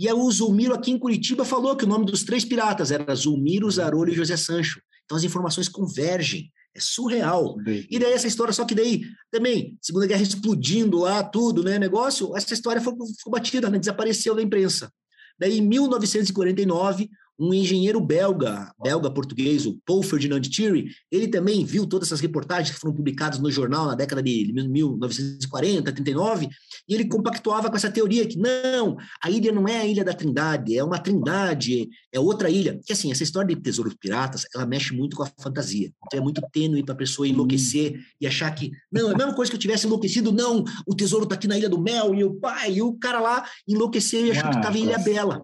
e 0.00 0.10
o 0.10 0.30
Zulmiro 0.30 0.74
aqui 0.74 0.90
em 0.90 0.98
Curitiba 0.98 1.44
falou 1.44 1.76
que 1.76 1.84
o 1.84 1.88
nome 1.88 2.06
dos 2.06 2.24
três 2.24 2.42
piratas 2.42 2.90
era 2.90 3.14
Zulmiro, 3.14 3.70
Zarolho 3.70 4.10
e 4.10 4.16
José 4.16 4.34
Sancho. 4.34 4.80
Então 5.04 5.18
as 5.18 5.24
informações 5.24 5.68
convergem. 5.68 6.50
É 6.74 6.80
surreal. 6.80 7.56
E 7.66 7.98
daí 7.98 8.12
essa 8.12 8.28
história, 8.28 8.52
só 8.52 8.64
que 8.64 8.76
daí 8.76 9.02
também, 9.30 9.76
Segunda 9.82 10.06
Guerra 10.06 10.22
explodindo 10.22 11.00
lá, 11.00 11.22
tudo, 11.22 11.64
né? 11.64 11.78
Negócio, 11.78 12.34
essa 12.34 12.54
história 12.54 12.80
foi, 12.80 12.94
foi 13.22 13.30
batida, 13.30 13.68
né? 13.68 13.78
desapareceu 13.78 14.36
da 14.36 14.42
imprensa. 14.42 14.90
Daí, 15.38 15.58
em 15.58 15.62
1949, 15.62 17.10
um 17.40 17.54
engenheiro 17.54 17.98
belga, 18.00 18.70
belga-português, 18.82 19.64
o 19.64 19.80
Paul 19.86 20.02
Ferdinand 20.02 20.42
Thierry, 20.42 20.90
ele 21.10 21.26
também 21.26 21.64
viu 21.64 21.86
todas 21.86 22.08
essas 22.08 22.20
reportagens 22.20 22.74
que 22.74 22.80
foram 22.80 22.94
publicadas 22.94 23.38
no 23.38 23.50
jornal 23.50 23.86
na 23.86 23.94
década 23.94 24.22
de 24.22 24.52
1940, 24.52 25.90
39, 25.90 26.48
e 26.86 26.94
ele 26.94 27.08
compactuava 27.08 27.70
com 27.70 27.76
essa 27.76 27.90
teoria 27.90 28.26
que 28.26 28.36
não, 28.36 28.98
a 29.24 29.30
ilha 29.30 29.50
não 29.52 29.66
é 29.66 29.80
a 29.80 29.86
ilha 29.86 30.04
da 30.04 30.12
Trindade, 30.12 30.76
é 30.76 30.84
uma 30.84 30.98
Trindade, 30.98 31.88
é 32.12 32.20
outra 32.20 32.50
ilha. 32.50 32.78
Que 32.84 32.92
assim, 32.92 33.10
essa 33.10 33.22
história 33.22 33.54
de 33.54 33.62
tesouros 33.62 33.94
piratas, 33.94 34.44
ela 34.54 34.66
mexe 34.66 34.92
muito 34.92 35.16
com 35.16 35.22
a 35.22 35.30
fantasia. 35.40 35.90
Então 36.06 36.20
é 36.20 36.22
muito 36.22 36.42
tênue 36.52 36.84
para 36.84 36.94
a 36.94 36.98
pessoa 36.98 37.26
enlouquecer 37.26 37.92
hum. 37.92 38.00
e 38.20 38.26
achar 38.26 38.50
que 38.54 38.70
não, 38.92 39.10
é 39.10 39.14
a 39.14 39.16
mesma 39.16 39.34
coisa 39.34 39.50
que 39.50 39.56
eu 39.56 39.60
tivesse 39.60 39.86
enlouquecido, 39.86 40.30
não, 40.30 40.62
o 40.86 40.94
tesouro 40.94 41.24
está 41.24 41.36
aqui 41.36 41.48
na 41.48 41.56
Ilha 41.56 41.70
do 41.70 41.80
Mel 41.80 42.14
e 42.14 42.22
o 42.22 42.34
pai, 42.34 42.74
e 42.74 42.82
o 42.82 42.92
cara 42.94 43.20
lá 43.20 43.44
enlouqueceu 43.66 44.26
e 44.26 44.30
achou 44.30 44.48
ah, 44.48 44.50
que 44.50 44.56
estava 44.56 44.76
em 44.76 44.82
Ilha 44.82 44.98
Bela. 44.98 45.42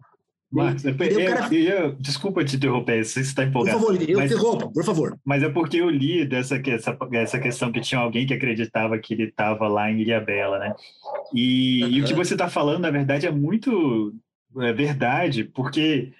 Marcos, 0.51 0.85
eu, 0.85 0.93
eu, 0.93 1.35
cara... 1.35 1.55
eu, 1.55 1.93
desculpa 1.95 2.45
te 2.45 2.57
interromper, 2.57 3.05
você 3.05 3.21
está 3.21 3.43
empolgado. 3.43 3.79
Por 3.79 3.87
favor, 3.87 4.09
eu 4.09 4.19
mas, 4.19 4.31
interrompa, 4.31 4.71
por 4.71 4.85
favor. 4.85 5.19
Mas 5.25 5.43
é 5.43 5.49
porque 5.49 5.79
eu 5.79 5.91
li 5.91 6.25
dessa 6.25 6.57
essa, 6.65 6.97
essa 7.13 7.39
questão 7.39 7.73
que 7.73 7.81
tinha 7.81 8.01
alguém 8.01 8.27
que 8.27 8.35
acreditava 8.35 8.97
que 8.99 9.13
ele 9.13 9.25
estava 9.25 9.67
lá 9.67 9.91
em 9.91 10.01
Ilhabela, 10.01 10.59
né? 10.59 10.75
E, 11.35 11.83
uhum. 11.83 11.91
e 11.91 12.01
o 12.01 12.05
que 12.05 12.15
você 12.15 12.35
está 12.35 12.49
falando, 12.49 12.83
na 12.83 12.91
verdade, 12.91 13.27
é 13.27 13.31
muito 13.31 14.15
é 14.59 14.73
verdade, 14.73 15.45
porque 15.45 16.13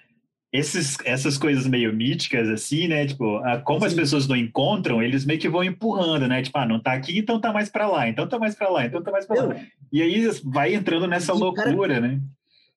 esses, 0.51 0.97
essas 1.03 1.37
coisas 1.37 1.67
meio 1.67 1.93
míticas, 1.93 2.49
assim, 2.49 2.87
né? 2.87 3.05
Tipo, 3.05 3.37
a, 3.37 3.59
como 3.59 3.81
Sim. 3.81 3.87
as 3.87 3.93
pessoas 3.93 4.27
não 4.27 4.35
encontram, 4.35 5.01
eles 5.01 5.25
meio 5.25 5.39
que 5.39 5.49
vão 5.49 5.63
empurrando, 5.63 6.27
né? 6.27 6.41
Tipo, 6.41 6.57
ah, 6.57 6.65
não 6.65 6.79
tá 6.79 6.93
aqui, 6.93 7.17
então 7.17 7.39
tá 7.39 7.51
mais 7.51 7.69
para 7.69 7.87
lá, 7.87 8.07
então 8.07 8.27
tá 8.27 8.37
mais 8.37 8.55
para 8.55 8.69
lá, 8.69 8.85
então 8.85 9.01
tá 9.01 9.11
mais 9.11 9.25
para 9.25 9.43
lá. 9.43 9.55
E 9.91 10.01
aí 10.01 10.27
vai 10.43 10.73
entrando 10.73 11.07
nessa 11.07 11.33
e, 11.33 11.37
loucura, 11.37 11.95
cara, 11.95 12.01
né? 12.01 12.21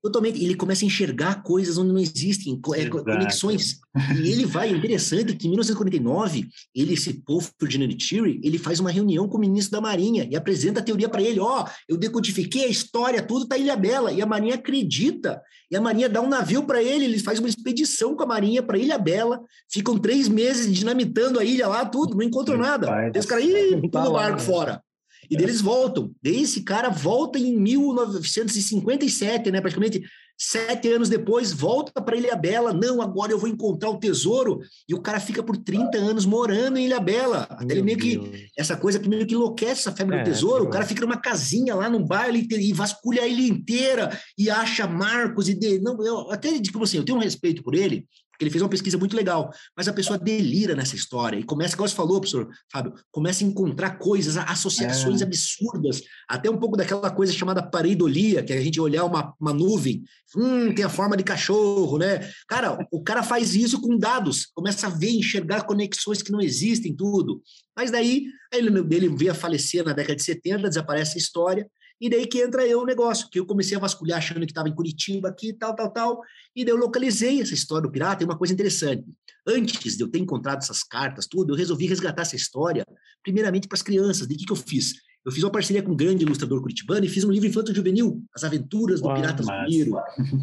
Totalmente. 0.02 0.42
Ele 0.42 0.54
começa 0.54 0.84
a 0.84 0.86
enxergar 0.86 1.42
coisas 1.42 1.76
onde 1.76 1.92
não 1.92 2.00
existem, 2.00 2.58
é, 2.74 2.88
conexões. 2.88 3.80
E 4.16 4.30
ele 4.30 4.46
vai, 4.46 4.72
é 4.72 4.76
interessante 4.76 5.36
que 5.36 5.46
em 5.46 5.50
1949, 5.50 6.48
ele, 6.74 6.94
esse 6.94 7.22
Paul 7.22 7.40
Ferdinand 7.40 7.94
Thierry, 7.96 8.40
ele 8.42 8.56
faz 8.56 8.80
uma 8.80 8.90
reunião 8.90 9.28
com 9.28 9.36
o 9.36 9.40
ministro 9.40 9.72
da 9.72 9.80
Marinha 9.80 10.26
e 10.30 10.36
apresenta 10.36 10.80
a 10.80 10.82
teoria 10.82 11.08
para 11.08 11.20
ele. 11.20 11.38
Ó, 11.38 11.64
oh, 11.64 11.68
eu 11.86 11.98
decodifiquei 11.98 12.64
a 12.64 12.68
história, 12.68 13.22
tudo 13.22 13.46
tá 13.46 13.58
Ilha 13.58 13.76
Bela. 13.76 14.10
E 14.10 14.22
a 14.22 14.26
Marinha 14.26 14.54
acredita. 14.54 15.40
E 15.70 15.76
a 15.76 15.80
Marinha 15.80 16.08
dá 16.08 16.20
um 16.20 16.28
navio 16.28 16.64
para 16.64 16.82
ele, 16.82 17.04
ele 17.04 17.18
faz 17.18 17.38
uma 17.38 17.48
expedição 17.48 18.16
com 18.16 18.22
a 18.22 18.26
Marinha 18.26 18.62
para 18.62 18.78
Ilha 18.78 18.98
Bela. 18.98 19.40
Ficam 19.70 19.98
três 19.98 20.28
meses 20.28 20.74
dinamitando 20.74 21.38
a 21.38 21.44
ilha 21.44 21.68
lá, 21.68 21.84
tudo, 21.84 22.16
não 22.16 22.22
encontram 22.22 22.56
nada. 22.56 22.88
Os 23.16 23.26
caras, 23.26 23.44
ih, 23.44 23.80
tudo 23.82 24.12
barco 24.12 24.40
fora. 24.40 24.82
E 25.28 25.36
deles 25.36 25.60
voltam. 25.60 26.12
Daí 26.22 26.42
esse 26.42 26.62
cara 26.62 26.88
volta 26.88 27.38
em 27.38 27.56
1957, 27.56 29.50
né? 29.50 29.60
Praticamente 29.60 30.02
sete 30.40 30.90
anos 30.90 31.10
depois, 31.10 31.52
volta 31.52 32.00
para 32.00 32.16
Ilha 32.16 32.34
Bela. 32.34 32.72
Não, 32.72 33.02
agora 33.02 33.30
eu 33.30 33.38
vou 33.38 33.48
encontrar 33.48 33.90
o 33.90 33.98
tesouro. 33.98 34.60
E 34.88 34.94
o 34.94 35.00
cara 35.02 35.20
fica 35.20 35.42
por 35.42 35.58
30 35.58 35.98
anos 35.98 36.24
morando 36.24 36.78
em 36.78 36.86
Ilha 36.86 36.98
Bela. 36.98 37.46
Até 37.50 37.74
ele 37.74 37.82
meio 37.82 37.98
Deus. 37.98 38.28
que. 38.28 38.48
Essa 38.56 38.74
coisa 38.76 38.98
que 38.98 39.08
meio 39.08 39.26
que 39.26 39.34
enlouquece 39.34 39.82
essa 39.82 39.92
febre 39.92 40.16
é, 40.16 40.22
do 40.22 40.24
tesouro. 40.24 40.64
O 40.64 40.70
cara 40.70 40.86
fica 40.86 41.02
numa 41.02 41.20
casinha 41.20 41.74
lá 41.74 41.90
no 41.90 42.04
baile 42.04 42.48
e 42.50 42.72
vasculha 42.72 43.22
a 43.22 43.26
ilha 43.26 43.46
inteira 43.46 44.18
e 44.38 44.48
acha 44.48 44.86
marcos 44.86 45.48
e. 45.48 45.54
De, 45.54 45.78
não, 45.78 46.02
eu 46.02 46.30
até 46.30 46.58
tipo 46.58 46.82
assim, 46.82 46.96
eu 46.96 47.04
tenho 47.04 47.18
um 47.18 47.22
respeito 47.22 47.62
por 47.62 47.74
ele, 47.74 48.06
ele 48.40 48.50
fez 48.50 48.62
uma 48.62 48.68
pesquisa 48.68 48.96
muito 48.96 49.14
legal, 49.14 49.52
mas 49.76 49.86
a 49.86 49.92
pessoa 49.92 50.18
delira 50.18 50.74
nessa 50.74 50.96
história 50.96 51.38
e 51.38 51.42
começa, 51.42 51.76
como 51.76 51.88
você 51.88 51.94
falou, 51.94 52.20
professor 52.20 52.48
Fábio, 52.72 52.94
começa 53.10 53.44
a 53.44 53.46
encontrar 53.46 53.98
coisas, 53.98 54.36
associações 54.36 55.20
é. 55.20 55.24
absurdas, 55.24 56.02
até 56.28 56.50
um 56.50 56.56
pouco 56.56 56.76
daquela 56.76 57.10
coisa 57.10 57.32
chamada 57.32 57.62
pareidolia, 57.62 58.42
que 58.42 58.52
é 58.52 58.58
a 58.58 58.62
gente 58.62 58.80
olhar 58.80 59.04
uma, 59.04 59.34
uma 59.38 59.52
nuvem, 59.52 60.02
hum, 60.36 60.74
tem 60.74 60.84
a 60.84 60.88
forma 60.88 61.16
de 61.16 61.22
cachorro, 61.22 61.98
né? 61.98 62.30
Cara, 62.48 62.78
o 62.90 63.02
cara 63.02 63.22
faz 63.22 63.54
isso 63.54 63.80
com 63.80 63.98
dados, 63.98 64.46
começa 64.54 64.86
a 64.86 64.90
ver, 64.90 65.10
enxergar 65.10 65.64
conexões 65.64 66.22
que 66.22 66.32
não 66.32 66.40
existem, 66.40 66.94
tudo. 66.96 67.42
Mas 67.76 67.90
daí, 67.90 68.24
ele, 68.52 68.68
ele 68.90 69.08
veio 69.08 69.32
a 69.32 69.34
falecer 69.34 69.84
na 69.84 69.92
década 69.92 70.16
de 70.16 70.24
70, 70.24 70.68
desaparece 70.68 71.16
a 71.16 71.20
história, 71.20 71.66
e 72.00 72.08
daí 72.08 72.26
que 72.26 72.40
entra 72.40 72.66
eu 72.66 72.80
o 72.80 72.86
negócio, 72.86 73.28
que 73.30 73.38
eu 73.38 73.44
comecei 73.44 73.76
a 73.76 73.80
vasculhar 73.80 74.18
achando 74.18 74.40
que 74.40 74.46
estava 74.46 74.68
em 74.68 74.74
Curitiba 74.74 75.28
aqui, 75.28 75.52
tal, 75.52 75.76
tal, 75.76 75.90
tal. 75.90 76.20
E 76.56 76.64
daí 76.64 76.72
eu 76.72 76.78
localizei 76.78 77.42
essa 77.42 77.52
história 77.52 77.82
do 77.82 77.92
pirata. 77.92 78.22
E 78.22 78.26
uma 78.26 78.38
coisa 78.38 78.54
interessante: 78.54 79.04
antes 79.46 79.96
de 79.96 80.02
eu 80.02 80.08
ter 80.08 80.18
encontrado 80.18 80.58
essas 80.58 80.82
cartas, 80.82 81.26
tudo, 81.26 81.52
eu 81.52 81.56
resolvi 81.56 81.86
resgatar 81.86 82.22
essa 82.22 82.36
história, 82.36 82.86
primeiramente 83.22 83.68
para 83.68 83.76
as 83.76 83.82
crianças. 83.82 84.26
De 84.26 84.34
que, 84.34 84.46
que 84.46 84.52
eu 84.52 84.56
fiz? 84.56 84.94
Eu 85.22 85.30
fiz 85.30 85.44
uma 85.44 85.52
parceria 85.52 85.82
com 85.82 85.92
um 85.92 85.96
grande 85.96 86.24
ilustrador 86.24 86.62
curitibano 86.62 87.04
e 87.04 87.08
fiz 87.08 87.24
um 87.24 87.30
livro 87.30 87.46
infanto 87.46 87.74
juvenil, 87.74 88.24
As 88.34 88.42
Aventuras 88.42 89.02
do 89.02 89.06
Uau, 89.06 89.16
Pirata 89.16 89.42
Zumiro. 89.42 89.92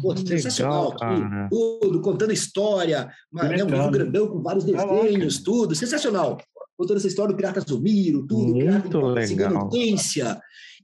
Pô, 0.00 0.16
sensacional. 0.16 0.94
Legal, 1.00 1.48
tudo, 1.50 2.00
contando 2.00 2.32
história, 2.32 3.10
uma, 3.32 3.42
né, 3.42 3.64
um 3.64 3.66
livro 3.66 3.90
grandão 3.90 4.28
com 4.28 4.40
vários 4.40 4.64
desenhos, 4.64 5.42
tudo. 5.42 5.74
Sensacional. 5.74 6.38
Contando 6.78 6.98
essa 6.98 7.08
história 7.08 7.32
do 7.32 7.36
Pirata 7.36 7.60
Zumiro, 7.60 8.24
tudo, 8.24 8.54
Muito 8.54 8.58
pirata 8.58 8.88
legal. 8.88 9.68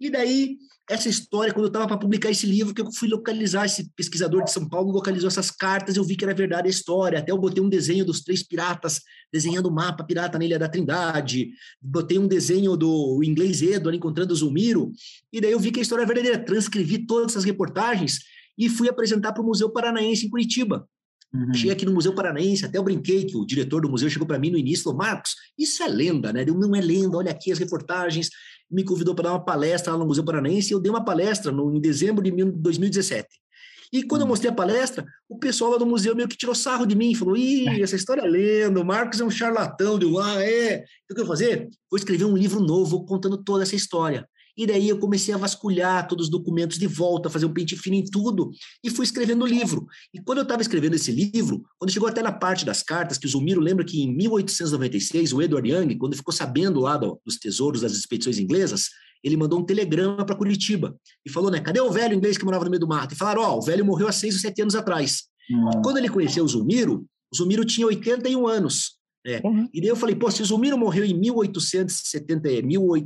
E 0.01 0.11
daí, 0.11 0.59
essa 0.91 1.09
história, 1.09 1.55
quando 1.55 1.67
eu 1.67 1.69
estava 1.69 1.87
para 1.87 1.97
publicar 1.97 2.31
esse 2.31 2.47
livro, 2.47 2.75
que 2.75 2.83
eu 2.83 2.93
fui 2.93 3.09
localizar, 3.09 3.65
esse 3.65 3.89
pesquisador 3.95 4.43
de 4.43 4.51
São 4.51 4.69
Paulo 4.69 4.91
localizou 4.91 5.29
essas 5.29 5.53
cartas, 5.53 5.97
eu 5.97 6.03
vi 6.03 6.17
que 6.17 6.25
era 6.25 6.35
verdade 6.35 6.67
a 6.67 6.71
história. 6.71 7.21
Até 7.21 7.31
eu 7.31 7.39
botei 7.39 7.63
um 7.63 7.69
desenho 7.69 8.05
dos 8.05 8.23
três 8.23 8.43
piratas, 8.43 9.01
desenhando 9.33 9.69
o 9.69 9.73
mapa 9.73 10.03
pirata 10.03 10.37
na 10.37 10.45
Ilha 10.45 10.59
da 10.59 10.69
Trindade, 10.69 11.51
botei 11.81 12.19
um 12.19 12.27
desenho 12.27 12.77
do 12.77 13.23
inglês 13.23 13.63
Edward 13.63 13.97
encontrando 13.97 14.33
o 14.33 14.37
Zulmiro, 14.37 14.91
e 15.33 15.41
daí 15.41 15.53
eu 15.53 15.61
vi 15.61 15.71
que 15.71 15.79
a 15.79 15.83
história 15.83 16.03
é 16.03 16.07
verdadeira. 16.07 16.45
Transcrevi 16.45 17.07
todas 17.07 17.31
essas 17.31 17.45
reportagens 17.45 18.19
e 18.59 18.69
fui 18.69 18.89
apresentar 18.89 19.33
para 19.33 19.43
o 19.43 19.47
Museu 19.47 19.71
Paranaense 19.71 20.27
em 20.27 20.31
Curitiba. 20.31 20.89
Uhum. 21.35 21.53
Cheguei 21.53 21.73
aqui 21.73 21.85
no 21.85 21.93
Museu 21.93 22.15
Paranaense, 22.15 22.65
até 22.65 22.79
eu 22.79 22.83
brinquei 22.85 23.25
que 23.25 23.37
o 23.37 23.45
diretor 23.45 23.83
do 23.83 23.91
museu 23.91 24.09
chegou 24.09 24.27
para 24.27 24.39
mim 24.39 24.51
no 24.51 24.59
início 24.59 24.83
e 24.83 24.85
falou: 24.85 24.99
Marcos, 24.99 25.35
isso 25.59 25.83
é 25.83 25.89
lenda, 25.89 26.33
né? 26.33 26.45
Eu, 26.47 26.55
não 26.55 26.77
é 26.77 26.81
lenda, 26.81 27.17
olha 27.17 27.33
aqui 27.33 27.51
as 27.51 27.59
reportagens. 27.59 28.31
Me 28.71 28.85
convidou 28.85 29.17
para 29.17 29.25
dar 29.25 29.33
uma 29.33 29.45
palestra 29.45 29.93
lá 29.93 29.99
no 29.99 30.07
Museu 30.07 30.25
Paranaense 30.25 30.71
e 30.71 30.75
eu 30.75 30.81
dei 30.81 30.91
uma 30.91 31.05
palestra 31.05 31.51
no, 31.51 31.75
em 31.75 31.81
dezembro 31.81 32.23
de 32.23 32.31
2017. 32.31 33.27
E 33.93 34.05
quando 34.05 34.23
eu 34.23 34.25
uhum. 34.27 34.31
mostrei 34.31 34.51
a 34.51 34.55
palestra, 34.55 35.05
o 35.29 35.37
pessoal 35.37 35.73
lá 35.73 35.79
do 35.79 35.87
museu 35.87 36.15
meio 36.15 36.29
que 36.29 36.37
tirou 36.37 36.55
sarro 36.55 36.87
de 36.87 36.95
mim, 36.95 37.15
falou: 37.17 37.37
Ih, 37.37 37.67
essa 37.83 37.97
história 37.97 38.23
é 38.23 38.29
lenda, 38.29 38.81
o 38.81 38.85
Marcos 38.85 39.21
é 39.21 39.25
um 39.25 39.31
charlatão. 39.31 39.99
Deu, 39.99 40.21
ah, 40.21 40.41
é. 40.41 40.75
Então, 40.77 40.85
o 41.11 41.15
que 41.15 41.21
eu 41.21 41.27
vou 41.27 41.37
fazer? 41.37 41.69
Vou 41.91 41.99
escrever 41.99 42.25
um 42.25 42.37
livro 42.37 42.61
novo 42.61 43.05
contando 43.05 43.43
toda 43.43 43.65
essa 43.65 43.75
história. 43.75 44.29
E 44.57 44.67
daí 44.67 44.89
eu 44.89 44.99
comecei 44.99 45.35
a 45.35 45.37
vasculhar 45.37 46.07
todos 46.07 46.27
os 46.27 46.31
documentos 46.31 46.79
de 46.79 46.87
volta, 46.87 47.29
fazer 47.29 47.47
um 47.47 47.53
pente 47.53 47.77
fino 47.77 47.97
em 47.97 48.05
tudo, 48.05 48.51
e 48.83 48.91
fui 48.91 49.05
escrevendo 49.05 49.43
o 49.43 49.47
livro. 49.47 49.87
E 50.13 50.21
quando 50.21 50.39
eu 50.39 50.43
estava 50.43 50.63
escrevendo 50.63 50.95
esse 50.95 51.11
livro, 51.11 51.63
quando 51.79 51.91
chegou 51.91 52.09
até 52.09 52.23
na 52.23 52.33
parte 52.33 52.65
das 52.65 52.83
cartas, 52.83 53.19
que 53.19 53.27
o 53.27 53.29
Zulmiro 53.29 53.61
lembra 53.61 53.85
que 53.85 54.01
em 54.01 54.15
1896, 54.15 55.33
o 55.33 55.43
Edward 55.43 55.69
Young, 55.69 55.97
quando 55.97 56.17
ficou 56.17 56.33
sabendo 56.33 56.81
lá 56.81 56.97
do, 56.97 57.21
dos 57.25 57.37
tesouros 57.37 57.81
das 57.81 57.93
expedições 57.93 58.39
inglesas, 58.39 58.91
ele 59.25 59.37
mandou 59.37 59.59
um 59.59 59.65
telegrama 59.65 60.25
para 60.25 60.37
Curitiba 60.37 60.95
e 61.25 61.31
falou, 61.31 61.51
né, 61.51 61.59
cadê 61.59 61.81
o 61.81 61.91
velho 61.91 62.15
inglês 62.15 62.37
que 62.37 62.45
morava 62.45 62.65
no 62.65 62.71
meio 62.71 62.81
do 62.81 62.87
mato? 62.87 63.15
E 63.15 63.17
falaram, 63.17 63.43
ó, 63.43 63.55
oh, 63.55 63.59
o 63.59 63.63
velho 63.63 63.85
morreu 63.85 64.07
há 64.07 64.13
seis 64.13 64.35
ou 64.35 64.41
sete 64.41 64.61
anos 64.61 64.75
atrás. 64.75 65.25
Uhum. 65.51 65.83
Quando 65.83 65.97
ele 65.97 66.11
conheceu 66.11 66.45
o 66.45 66.49
Zulmiro, 66.49 67.07
o 67.33 67.37
Zulmiro 67.37 67.65
tinha 67.65 67.87
81 67.87 68.47
anos. 68.47 68.99
É. 69.27 69.41
Uhum. 69.43 69.69
E 69.73 69.81
daí 69.81 69.89
eu 69.89 69.97
falei, 69.97 70.15
pô, 70.15 70.31
se 70.31 70.43
o 70.43 70.45
Zulmiro 70.45 70.77
morreu 70.77 71.05
em 71.05 71.15
1870, 71.15 72.49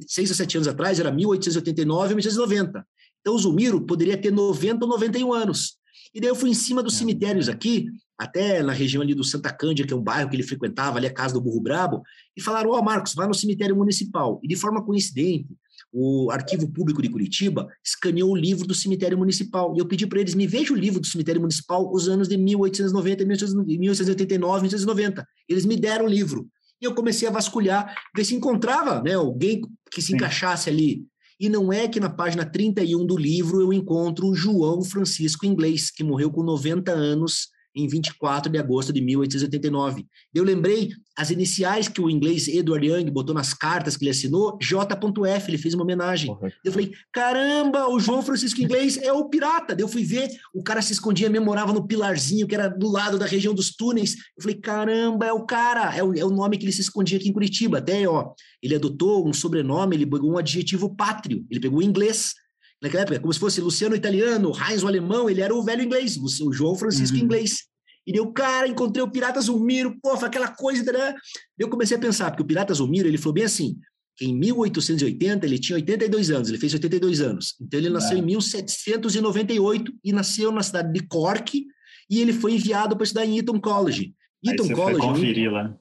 6 0.07 0.31
ou 0.31 0.37
7 0.37 0.57
anos 0.57 0.69
atrás, 0.69 0.99
era 0.99 1.13
1889 1.13 2.15
1890. 2.17 2.85
Então 3.21 3.35
o 3.35 3.39
Zulmiro 3.39 3.81
poderia 3.81 4.17
ter 4.17 4.33
90 4.33 4.85
ou 4.85 4.91
91 4.91 5.33
anos. 5.33 5.79
E 6.15 6.21
daí 6.21 6.31
eu 6.31 6.35
fui 6.35 6.51
em 6.51 6.55
cima 6.55 6.83
dos 6.83 6.95
é. 6.95 6.99
cemitérios 6.99 7.49
aqui, 7.49 7.87
até 8.19 8.63
na 8.63 8.73
região 8.73 9.03
ali 9.03 9.15
do 9.15 9.23
Santa 9.23 9.53
Cândia, 9.53 9.87
que 9.87 9.93
é 9.93 9.97
um 9.97 10.03
bairro 10.03 10.29
que 10.29 10.35
ele 10.35 10.43
frequentava, 10.43 10.99
ali 10.99 11.07
a 11.07 11.13
casa 11.13 11.35
do 11.35 11.41
Burro 11.41 11.61
Brabo, 11.61 12.03
e 12.37 12.43
falaram, 12.43 12.71
ó, 12.71 12.79
oh, 12.79 12.83
Marcos, 12.83 13.15
vai 13.15 13.29
no 13.29 13.35
cemitério 13.35 13.77
municipal. 13.77 14.41
E 14.43 14.49
de 14.49 14.57
forma 14.57 14.85
coincidente, 14.85 15.47
o 15.93 16.31
Arquivo 16.31 16.71
Público 16.71 17.01
de 17.01 17.09
Curitiba 17.09 17.67
escaneou 17.85 18.33
o 18.33 18.37
livro 18.37 18.67
do 18.67 18.75
cemitério 18.75 19.17
municipal. 19.17 19.75
E 19.75 19.79
eu 19.79 19.87
pedi 19.87 20.07
para 20.07 20.21
eles, 20.21 20.35
me 20.35 20.47
veja 20.47 20.73
o 20.73 20.77
livro 20.77 21.01
do 21.01 21.07
cemitério 21.07 21.41
municipal, 21.41 21.91
os 21.93 22.09
anos 22.09 22.29
de 22.29 22.37
1890, 22.37 23.25
1889, 23.25 24.63
1890. 24.63 25.27
Eles 25.49 25.65
me 25.65 25.77
deram 25.77 26.05
o 26.05 26.09
livro. 26.09 26.47
E 26.81 26.85
eu 26.85 26.95
comecei 26.95 27.27
a 27.27 27.33
vasculhar, 27.33 27.95
ver 28.15 28.25
se 28.25 28.35
encontrava 28.35 29.03
né, 29.03 29.15
alguém 29.15 29.63
que 29.91 30.01
se 30.01 30.09
Sim. 30.09 30.15
encaixasse 30.15 30.69
ali. 30.69 31.05
E 31.41 31.49
não 31.49 31.73
é 31.73 31.89
que 31.89 32.01
na 32.01 32.11
página 32.11 32.45
31 32.45 33.07
do 33.07 33.17
livro 33.17 33.61
eu 33.61 33.73
encontro 33.73 34.27
o 34.27 34.35
João 34.35 34.83
Francisco 34.83 35.47
Inglês, 35.47 35.91
que 35.91 36.05
morreu 36.05 36.31
com 36.31 36.43
90 36.43 36.93
anos 36.93 37.49
em 37.75 37.87
24 37.87 38.51
de 38.51 38.59
agosto 38.59 38.93
de 38.93 39.01
1889. 39.01 40.07
Eu 40.35 40.45
lembrei 40.45 40.91
as 41.17 41.31
iniciais 41.31 41.89
que 41.89 42.01
o 42.01 42.09
inglês 42.09 42.47
Edward 42.49 42.87
Young 42.87 43.11
botou 43.11 43.35
nas 43.35 43.53
cartas 43.53 43.97
que 43.97 44.05
ele 44.05 44.11
assinou, 44.11 44.57
J.F, 44.61 45.51
ele 45.51 45.59
fez 45.59 45.75
uma 45.75 45.83
homenagem. 45.83 46.31
Uhum. 46.31 46.49
Eu 46.65 46.73
falei, 46.73 46.93
caramba, 47.13 47.89
o 47.89 47.99
João 47.99 48.23
Francisco 48.23 48.61
Inglês 48.61 48.97
é 48.97 49.13
o 49.13 49.29
pirata. 49.29 49.75
Daí 49.75 49.83
eu 49.83 49.89
fui 49.89 50.05
ver, 50.05 50.29
o 50.55 50.63
cara 50.63 50.81
se 50.81 50.93
escondia, 50.93 51.29
memorava 51.29 51.73
no 51.73 51.87
pilarzinho, 51.87 52.47
que 52.47 52.55
era 52.55 52.69
do 52.69 52.89
lado 52.89 53.19
da 53.19 53.27
região 53.27 53.53
dos 53.53 53.75
túneis. 53.75 54.15
Eu 54.37 54.43
falei, 54.43 54.59
caramba, 54.61 55.27
é 55.27 55.33
o 55.33 55.45
cara, 55.45 55.95
é 55.97 56.03
o, 56.03 56.15
é 56.15 56.25
o 56.25 56.31
nome 56.31 56.57
que 56.57 56.65
ele 56.65 56.73
se 56.73 56.83
escondia 56.83 57.19
aqui 57.19 57.29
em 57.29 57.33
Curitiba. 57.33 57.79
Até, 57.79 58.09
ó, 58.09 58.33
ele 58.63 58.75
adotou 58.75 59.29
um 59.29 59.33
sobrenome, 59.33 59.97
ele 59.97 60.07
pegou 60.07 60.33
um 60.33 60.39
adjetivo 60.39 60.95
pátrio, 60.95 61.45
ele 61.51 61.61
pegou 61.61 61.81
o 61.81 61.83
inglês, 61.83 62.35
naquela 62.83 63.03
época, 63.03 63.21
como 63.21 63.33
se 63.33 63.41
fosse 63.41 63.61
Luciano 63.61 63.95
italiano, 63.95 64.53
Heinz 64.53 64.83
o 64.83 64.87
alemão, 64.87 65.29
ele 65.29 65.41
era 65.41 65.55
o 65.55 65.63
velho 65.63 65.83
inglês, 65.83 66.17
o 66.17 66.53
João 66.53 66.75
Francisco 66.75 67.17
uhum. 67.17 67.25
inglês. 67.25 67.65
E 68.07 68.13
deu, 68.13 68.33
cara, 68.33 68.67
encontrei 68.67 69.03
o 69.03 69.11
Pirata 69.11 69.41
Zulmiro, 69.41 69.99
pô, 70.03 70.17
foi 70.17 70.29
aquela 70.29 70.49
coisa, 70.49 70.91
né? 70.91 71.15
Eu 71.59 71.69
comecei 71.69 71.97
a 71.97 72.01
pensar, 72.01 72.31
porque 72.31 72.43
o 72.43 72.47
Pirata 72.47 72.73
Zulmiro, 72.73 73.07
ele 73.07 73.19
falou 73.19 73.35
bem 73.35 73.45
assim, 73.45 73.77
em 74.21 74.35
1880 74.35 75.47
ele 75.47 75.59
tinha 75.59 75.77
82 75.77 76.31
anos, 76.31 76.49
ele 76.49 76.59
fez 76.59 76.73
82 76.75 77.21
anos. 77.21 77.55
Então 77.61 77.79
ele 77.79 77.91
nasceu 77.91 78.17
é. 78.17 78.21
em 78.21 78.25
1798 78.25 79.93
e 80.03 80.13
nasceu 80.13 80.51
na 80.51 80.63
cidade 80.63 80.93
de 80.93 81.07
Cork 81.07 81.67
e 82.11 82.21
ele 82.21 82.33
foi 82.33 82.55
enviado 82.55 82.97
para 82.97 83.05
estudar 83.05 83.27
em 83.27 83.39
Eton 83.39 83.61
College. 83.61 84.15
Eton 84.45 84.63
Aí 84.63 84.69
você 84.69 84.75
College. 84.75 84.99
Foi 84.99 85.09
conferir 85.09 85.53
lá. 85.53 85.77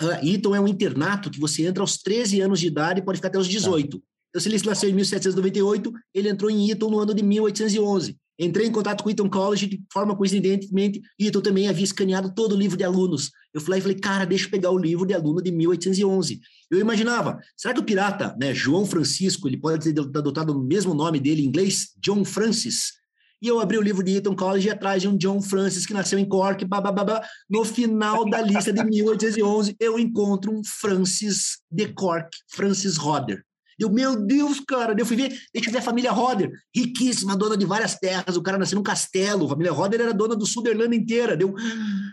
Uh, 0.00 0.26
Eton 0.26 0.54
é 0.54 0.60
um 0.60 0.68
internato 0.68 1.30
que 1.30 1.38
você 1.38 1.64
entra 1.64 1.82
aos 1.82 1.96
13 1.96 2.40
anos 2.40 2.60
de 2.60 2.66
idade 2.66 3.00
e 3.00 3.04
pode 3.04 3.18
ficar 3.18 3.28
até 3.28 3.38
os 3.38 3.48
18. 3.48 3.98
Tá. 3.98 4.04
Ele 4.34 4.60
nasceu 4.64 4.88
em 4.88 4.94
1798, 4.94 5.92
ele 6.14 6.28
entrou 6.28 6.50
em 6.50 6.70
Eton 6.70 6.90
no 6.90 6.98
ano 6.98 7.14
de 7.14 7.22
1811. 7.22 8.16
Entrei 8.38 8.66
em 8.66 8.72
contato 8.72 9.04
com 9.04 9.10
Eton 9.10 9.28
College 9.28 9.66
de 9.66 9.82
forma 9.92 10.16
coincidentemente, 10.16 11.02
Eton 11.18 11.40
também 11.40 11.68
havia 11.68 11.84
escaneado 11.84 12.34
todo 12.34 12.54
o 12.54 12.58
livro 12.58 12.76
de 12.76 12.82
alunos. 12.82 13.30
Eu 13.52 13.60
falei, 13.60 13.80
falei, 13.80 13.98
cara, 13.98 14.24
deixa 14.24 14.46
eu 14.46 14.50
pegar 14.50 14.70
o 14.70 14.78
livro 14.78 15.06
de 15.06 15.14
aluno 15.14 15.42
de 15.42 15.52
1811. 15.52 16.40
Eu 16.70 16.78
imaginava, 16.80 17.38
será 17.56 17.74
que 17.74 17.80
o 17.80 17.84
pirata, 17.84 18.34
né, 18.40 18.54
João 18.54 18.86
Francisco, 18.86 19.46
ele 19.46 19.58
pode 19.58 19.92
ter 19.92 20.00
adotado 20.00 20.58
o 20.58 20.64
mesmo 20.64 20.94
nome 20.94 21.20
dele 21.20 21.42
em 21.42 21.46
inglês, 21.46 21.90
John 22.00 22.24
Francis? 22.24 22.94
E 23.42 23.48
eu 23.48 23.60
abri 23.60 23.76
o 23.76 23.82
livro 23.82 24.02
de 24.02 24.16
Eton 24.16 24.36
College 24.36 24.68
e 24.68 24.70
atrás 24.70 25.02
de 25.02 25.08
um 25.08 25.16
John 25.16 25.42
Francis 25.42 25.84
que 25.84 25.92
nasceu 25.92 26.18
em 26.18 26.24
Cork, 26.24 26.64
babá. 26.64 27.22
No 27.50 27.64
final 27.64 28.24
da 28.24 28.40
lista 28.40 28.72
de 28.72 28.84
1811, 28.84 29.76
eu 29.78 29.98
encontro 29.98 30.52
um 30.52 30.62
Francis 30.64 31.58
de 31.70 31.88
Cork, 31.88 32.30
Francis 32.48 32.96
Roder. 32.96 33.44
Eu, 33.78 33.90
meu 33.90 34.16
Deus, 34.16 34.60
cara, 34.60 34.94
eu 34.98 35.06
fui 35.06 35.16
ver, 35.16 35.28
deixa 35.52 35.68
eu 35.68 35.72
ver 35.72 35.78
a 35.78 35.82
família 35.82 36.12
Roder, 36.12 36.50
riquíssima, 36.74 37.36
dona 37.36 37.56
de 37.56 37.64
várias 37.64 37.94
terras, 37.96 38.36
o 38.36 38.42
cara 38.42 38.58
nasceu 38.58 38.76
num 38.76 38.82
castelo, 38.82 39.46
a 39.46 39.48
família 39.48 39.72
Roder 39.72 40.00
era 40.00 40.14
dona 40.14 40.36
do 40.36 40.46
Suderland 40.46 40.94
inteira. 40.96 41.36
Deu, 41.36 41.54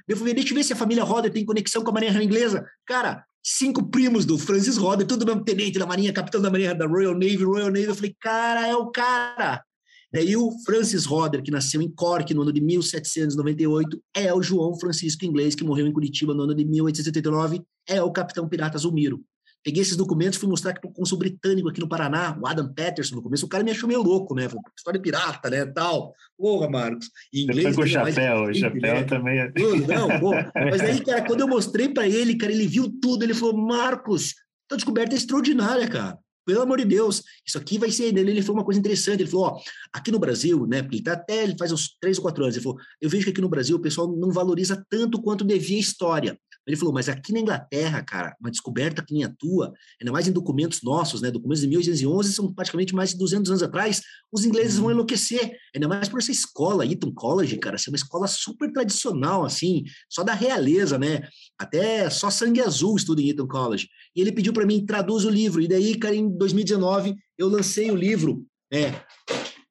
eu 0.07 0.17
fui 0.17 0.27
ver, 0.27 0.33
deixa 0.33 0.51
eu 0.51 0.55
ver 0.55 0.63
se 0.63 0.73
a 0.73 0.75
família 0.75 1.03
Roder 1.03 1.31
tem 1.31 1.45
conexão 1.45 1.83
com 1.83 1.91
a 1.91 1.93
Marinha 1.93 2.23
Inglesa. 2.23 2.65
Cara, 2.85 3.23
cinco 3.43 3.89
primos 3.89 4.25
do 4.25 4.37
Francis 4.37 4.77
Roder, 4.77 5.05
tudo 5.05 5.25
mesmo 5.25 5.43
tenente 5.43 5.79
da 5.79 5.85
Marinha, 5.85 6.13
capitão 6.13 6.41
da 6.41 6.49
Marinha, 6.49 6.75
da 6.75 6.85
Royal 6.85 7.13
Navy, 7.13 7.43
Royal 7.43 7.69
Navy. 7.69 7.85
Eu 7.85 7.95
falei, 7.95 8.15
cara, 8.19 8.67
é 8.67 8.75
o 8.75 8.87
cara. 8.91 9.63
Daí 10.11 10.35
o 10.35 10.51
Francis 10.65 11.05
Roder, 11.05 11.43
que 11.43 11.51
nasceu 11.51 11.81
em 11.81 11.89
Cork 11.89 12.33
no 12.33 12.41
ano 12.41 12.51
de 12.51 12.59
1798, 12.59 14.01
é 14.15 14.33
o 14.33 14.41
João 14.41 14.77
Francisco 14.79 15.23
Inglês, 15.23 15.53
que 15.53 15.63
morreu 15.63 15.85
em 15.85 15.93
Curitiba 15.93 16.33
no 16.33 16.43
ano 16.43 16.55
de 16.55 16.65
1879, 16.65 17.61
é 17.87 18.01
o 18.01 18.11
capitão 18.11 18.49
pirata 18.49 18.77
Zulmiro. 18.77 19.23
Peguei 19.63 19.81
esses 19.81 19.97
documentos, 19.97 20.39
fui 20.39 20.47
mostrar 20.47 20.71
aqui 20.71 20.81
para 20.81 20.89
o 20.89 20.93
cônsul 20.93 21.17
britânico 21.17 21.67
aqui 21.69 21.79
no 21.79 21.89
Paraná, 21.89 22.37
o 22.41 22.47
Adam 22.47 22.71
Peterson, 22.73 23.15
no 23.15 23.21
começo. 23.21 23.45
O 23.45 23.49
cara 23.49 23.63
me 23.63 23.71
achou 23.71 23.87
meio 23.87 24.01
louco, 24.01 24.33
né? 24.33 24.47
História 24.77 25.01
pirata, 25.01 25.49
né? 25.49 25.65
Tal. 25.65 26.13
Porra, 26.37 26.69
Marcos. 26.69 27.09
Em 27.33 27.43
inglês. 27.43 27.75
com 27.75 27.81
o 27.81 27.87
chapéu, 27.87 28.43
o 28.43 28.53
chapéu 28.53 28.95
né? 28.95 29.03
também 29.03 29.39
é. 29.39 29.51
Não, 29.87 30.19
pô. 30.19 30.31
Mas 30.55 30.81
aí, 30.81 31.03
cara, 31.03 31.25
quando 31.25 31.41
eu 31.41 31.47
mostrei 31.47 31.89
para 31.89 32.07
ele, 32.07 32.37
cara, 32.37 32.53
ele 32.53 32.67
viu 32.67 32.89
tudo. 33.01 33.23
Ele 33.23 33.33
falou, 33.33 33.57
Marcos, 33.57 34.33
tua 34.67 34.77
descoberta 34.77 35.13
é 35.13 35.17
extraordinária, 35.17 35.87
cara 35.87 36.17
pelo 36.49 36.63
amor 36.63 36.79
de 36.79 36.85
Deus, 36.85 37.23
isso 37.45 37.59
aqui 37.59 37.77
vai 37.77 37.91
ser. 37.91 38.05
Ele 38.05 38.41
falou 38.41 38.57
uma 38.57 38.65
coisa 38.65 38.79
interessante. 38.79 39.21
Ele 39.21 39.29
falou: 39.29 39.45
ó, 39.45 39.61
aqui 39.93 40.11
no 40.11 40.17
Brasil, 40.17 40.65
né? 40.65 40.81
Porque 40.81 40.95
ele 40.95 41.03
tá 41.03 41.13
até 41.13 41.43
ele 41.43 41.55
faz 41.55 41.71
uns 41.71 41.95
três 42.01 42.17
ou 42.17 42.23
quatro 42.23 42.43
anos. 42.43 42.55
Ele 42.55 42.63
falou: 42.63 42.79
eu 42.99 43.07
vejo 43.07 43.25
que 43.25 43.29
aqui 43.29 43.41
no 43.41 43.49
Brasil 43.49 43.77
o 43.77 43.79
pessoal 43.79 44.11
não 44.17 44.31
valoriza 44.31 44.83
tanto 44.89 45.21
quanto 45.21 45.45
devia 45.45 45.77
a 45.77 45.79
história. 45.79 46.39
Ele 46.67 46.75
falou, 46.75 46.93
mas 46.93 47.09
aqui 47.09 47.33
na 47.33 47.39
Inglaterra, 47.39 48.03
cara, 48.03 48.35
uma 48.39 48.51
descoberta 48.51 49.03
que 49.03 49.13
nem 49.13 49.23
a 49.23 49.29
tua, 49.29 49.73
ainda 49.99 50.11
mais 50.11 50.27
em 50.27 50.31
documentos 50.31 50.81
nossos, 50.83 51.21
né, 51.21 51.31
documentos 51.31 51.61
de 51.61 51.67
1811, 51.67 52.33
são 52.33 52.53
praticamente 52.53 52.93
mais 52.93 53.11
de 53.11 53.17
200 53.17 53.49
anos 53.49 53.63
atrás, 53.63 54.01
os 54.31 54.45
ingleses 54.45 54.77
vão 54.77 54.85
uhum. 54.85 54.91
enlouquecer, 54.91 55.57
ainda 55.73 55.87
mais 55.87 56.07
por 56.07 56.19
essa 56.19 56.31
escola, 56.31 56.85
Eton 56.85 57.11
College, 57.11 57.57
cara, 57.57 57.77
ser 57.77 57.89
uma 57.89 57.95
escola 57.95 58.27
super 58.27 58.71
tradicional, 58.71 59.43
assim, 59.43 59.83
só 60.09 60.23
da 60.23 60.33
realeza, 60.33 60.97
né, 60.99 61.27
até 61.57 62.09
só 62.09 62.29
sangue 62.29 62.61
azul 62.61 62.95
estuda 62.95 63.21
em 63.21 63.29
Eton 63.29 63.47
College. 63.47 63.87
E 64.15 64.21
ele 64.21 64.31
pediu 64.31 64.53
para 64.53 64.65
mim, 64.65 64.85
traduz 64.85 65.25
o 65.25 65.29
livro, 65.29 65.61
e 65.61 65.67
daí, 65.67 65.97
cara, 65.97 66.15
em 66.15 66.29
2019, 66.29 67.15
eu 67.37 67.47
lancei 67.47 67.89
o 67.89 67.95
livro, 67.95 68.45
é, 68.71 68.93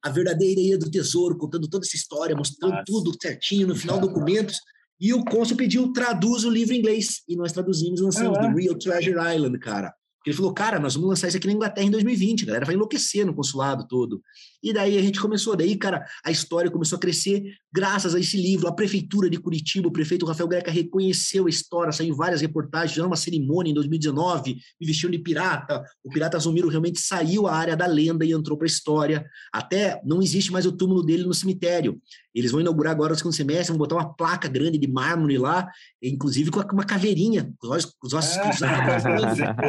a 0.02 0.10
verdadeira 0.10 0.60
ilha 0.60 0.78
do 0.78 0.90
tesouro, 0.90 1.36
contando 1.36 1.68
toda 1.68 1.84
essa 1.86 1.96
história, 1.96 2.34
mostrando 2.34 2.72
Nossa. 2.72 2.84
tudo 2.86 3.16
certinho 3.20 3.68
no 3.68 3.76
final 3.76 3.98
documentos. 4.00 4.58
E 5.00 5.14
o 5.14 5.24
cônsul 5.24 5.56
pediu, 5.56 5.92
traduz 5.92 6.44
o 6.44 6.50
livro 6.50 6.74
em 6.74 6.78
inglês. 6.78 7.22
E 7.28 7.36
nós 7.36 7.52
traduzimos, 7.52 8.00
lançamos 8.00 8.38
ah, 8.38 8.42
é? 8.42 8.48
The 8.48 8.60
Real 8.60 8.74
Treasure 8.74 9.34
Island, 9.34 9.58
cara. 9.58 9.94
Ele 10.28 10.36
falou, 10.36 10.52
cara, 10.52 10.78
nós 10.78 10.94
vamos 10.94 11.08
lançar 11.08 11.28
isso 11.28 11.38
aqui 11.38 11.46
na 11.46 11.54
Inglaterra 11.54 11.86
em 11.86 11.90
2020, 11.90 12.42
a 12.42 12.46
galera 12.46 12.66
vai 12.66 12.74
enlouquecer 12.74 13.24
no 13.24 13.34
consulado 13.34 13.86
todo. 13.88 14.22
E 14.62 14.72
daí 14.72 14.98
a 14.98 15.02
gente 15.02 15.20
começou, 15.20 15.56
daí, 15.56 15.74
cara, 15.76 16.04
a 16.24 16.30
história 16.30 16.70
começou 16.70 16.96
a 16.96 17.00
crescer, 17.00 17.42
Graças 17.70 18.14
a 18.14 18.18
esse 18.18 18.40
livro, 18.40 18.66
a 18.66 18.72
prefeitura 18.72 19.28
de 19.28 19.38
Curitiba, 19.38 19.88
o 19.88 19.92
prefeito 19.92 20.24
Rafael 20.24 20.48
Greca 20.48 20.70
reconheceu 20.70 21.46
a 21.46 21.50
história, 21.50 21.92
saiu 21.92 22.16
várias 22.16 22.40
reportagens, 22.40 22.96
uma 22.98 23.14
cerimônia 23.14 23.70
em 23.70 23.74
2019, 23.74 24.56
me 24.80 24.86
vestiu 24.86 25.10
de 25.10 25.18
pirata. 25.18 25.84
O 26.02 26.08
pirata 26.08 26.38
Zumiro 26.38 26.68
realmente 26.68 26.98
saiu 26.98 27.46
à 27.46 27.54
área 27.54 27.76
da 27.76 27.86
lenda 27.86 28.24
e 28.24 28.32
entrou 28.32 28.56
para 28.56 28.64
a 28.64 28.70
história. 28.70 29.26
Até 29.52 30.00
não 30.02 30.22
existe 30.22 30.50
mais 30.50 30.64
o 30.64 30.72
túmulo 30.72 31.02
dele 31.04 31.24
no 31.24 31.34
cemitério. 31.34 32.00
Eles 32.34 32.50
vão 32.50 32.60
inaugurar 32.60 32.92
agora 32.92 33.12
o 33.12 33.16
segundo 33.16 33.34
semestre, 33.34 33.68
vão 33.68 33.78
botar 33.78 33.96
uma 33.96 34.14
placa 34.14 34.48
grande 34.48 34.78
de 34.78 34.86
mármore 34.86 35.36
lá, 35.36 35.68
inclusive 36.02 36.50
com 36.50 36.60
uma 36.72 36.84
caveirinha, 36.84 37.52
com 37.58 37.68
os 38.02 38.14
ossos 38.14 38.36
cruzados. 38.40 39.04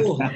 porra. 0.02 0.32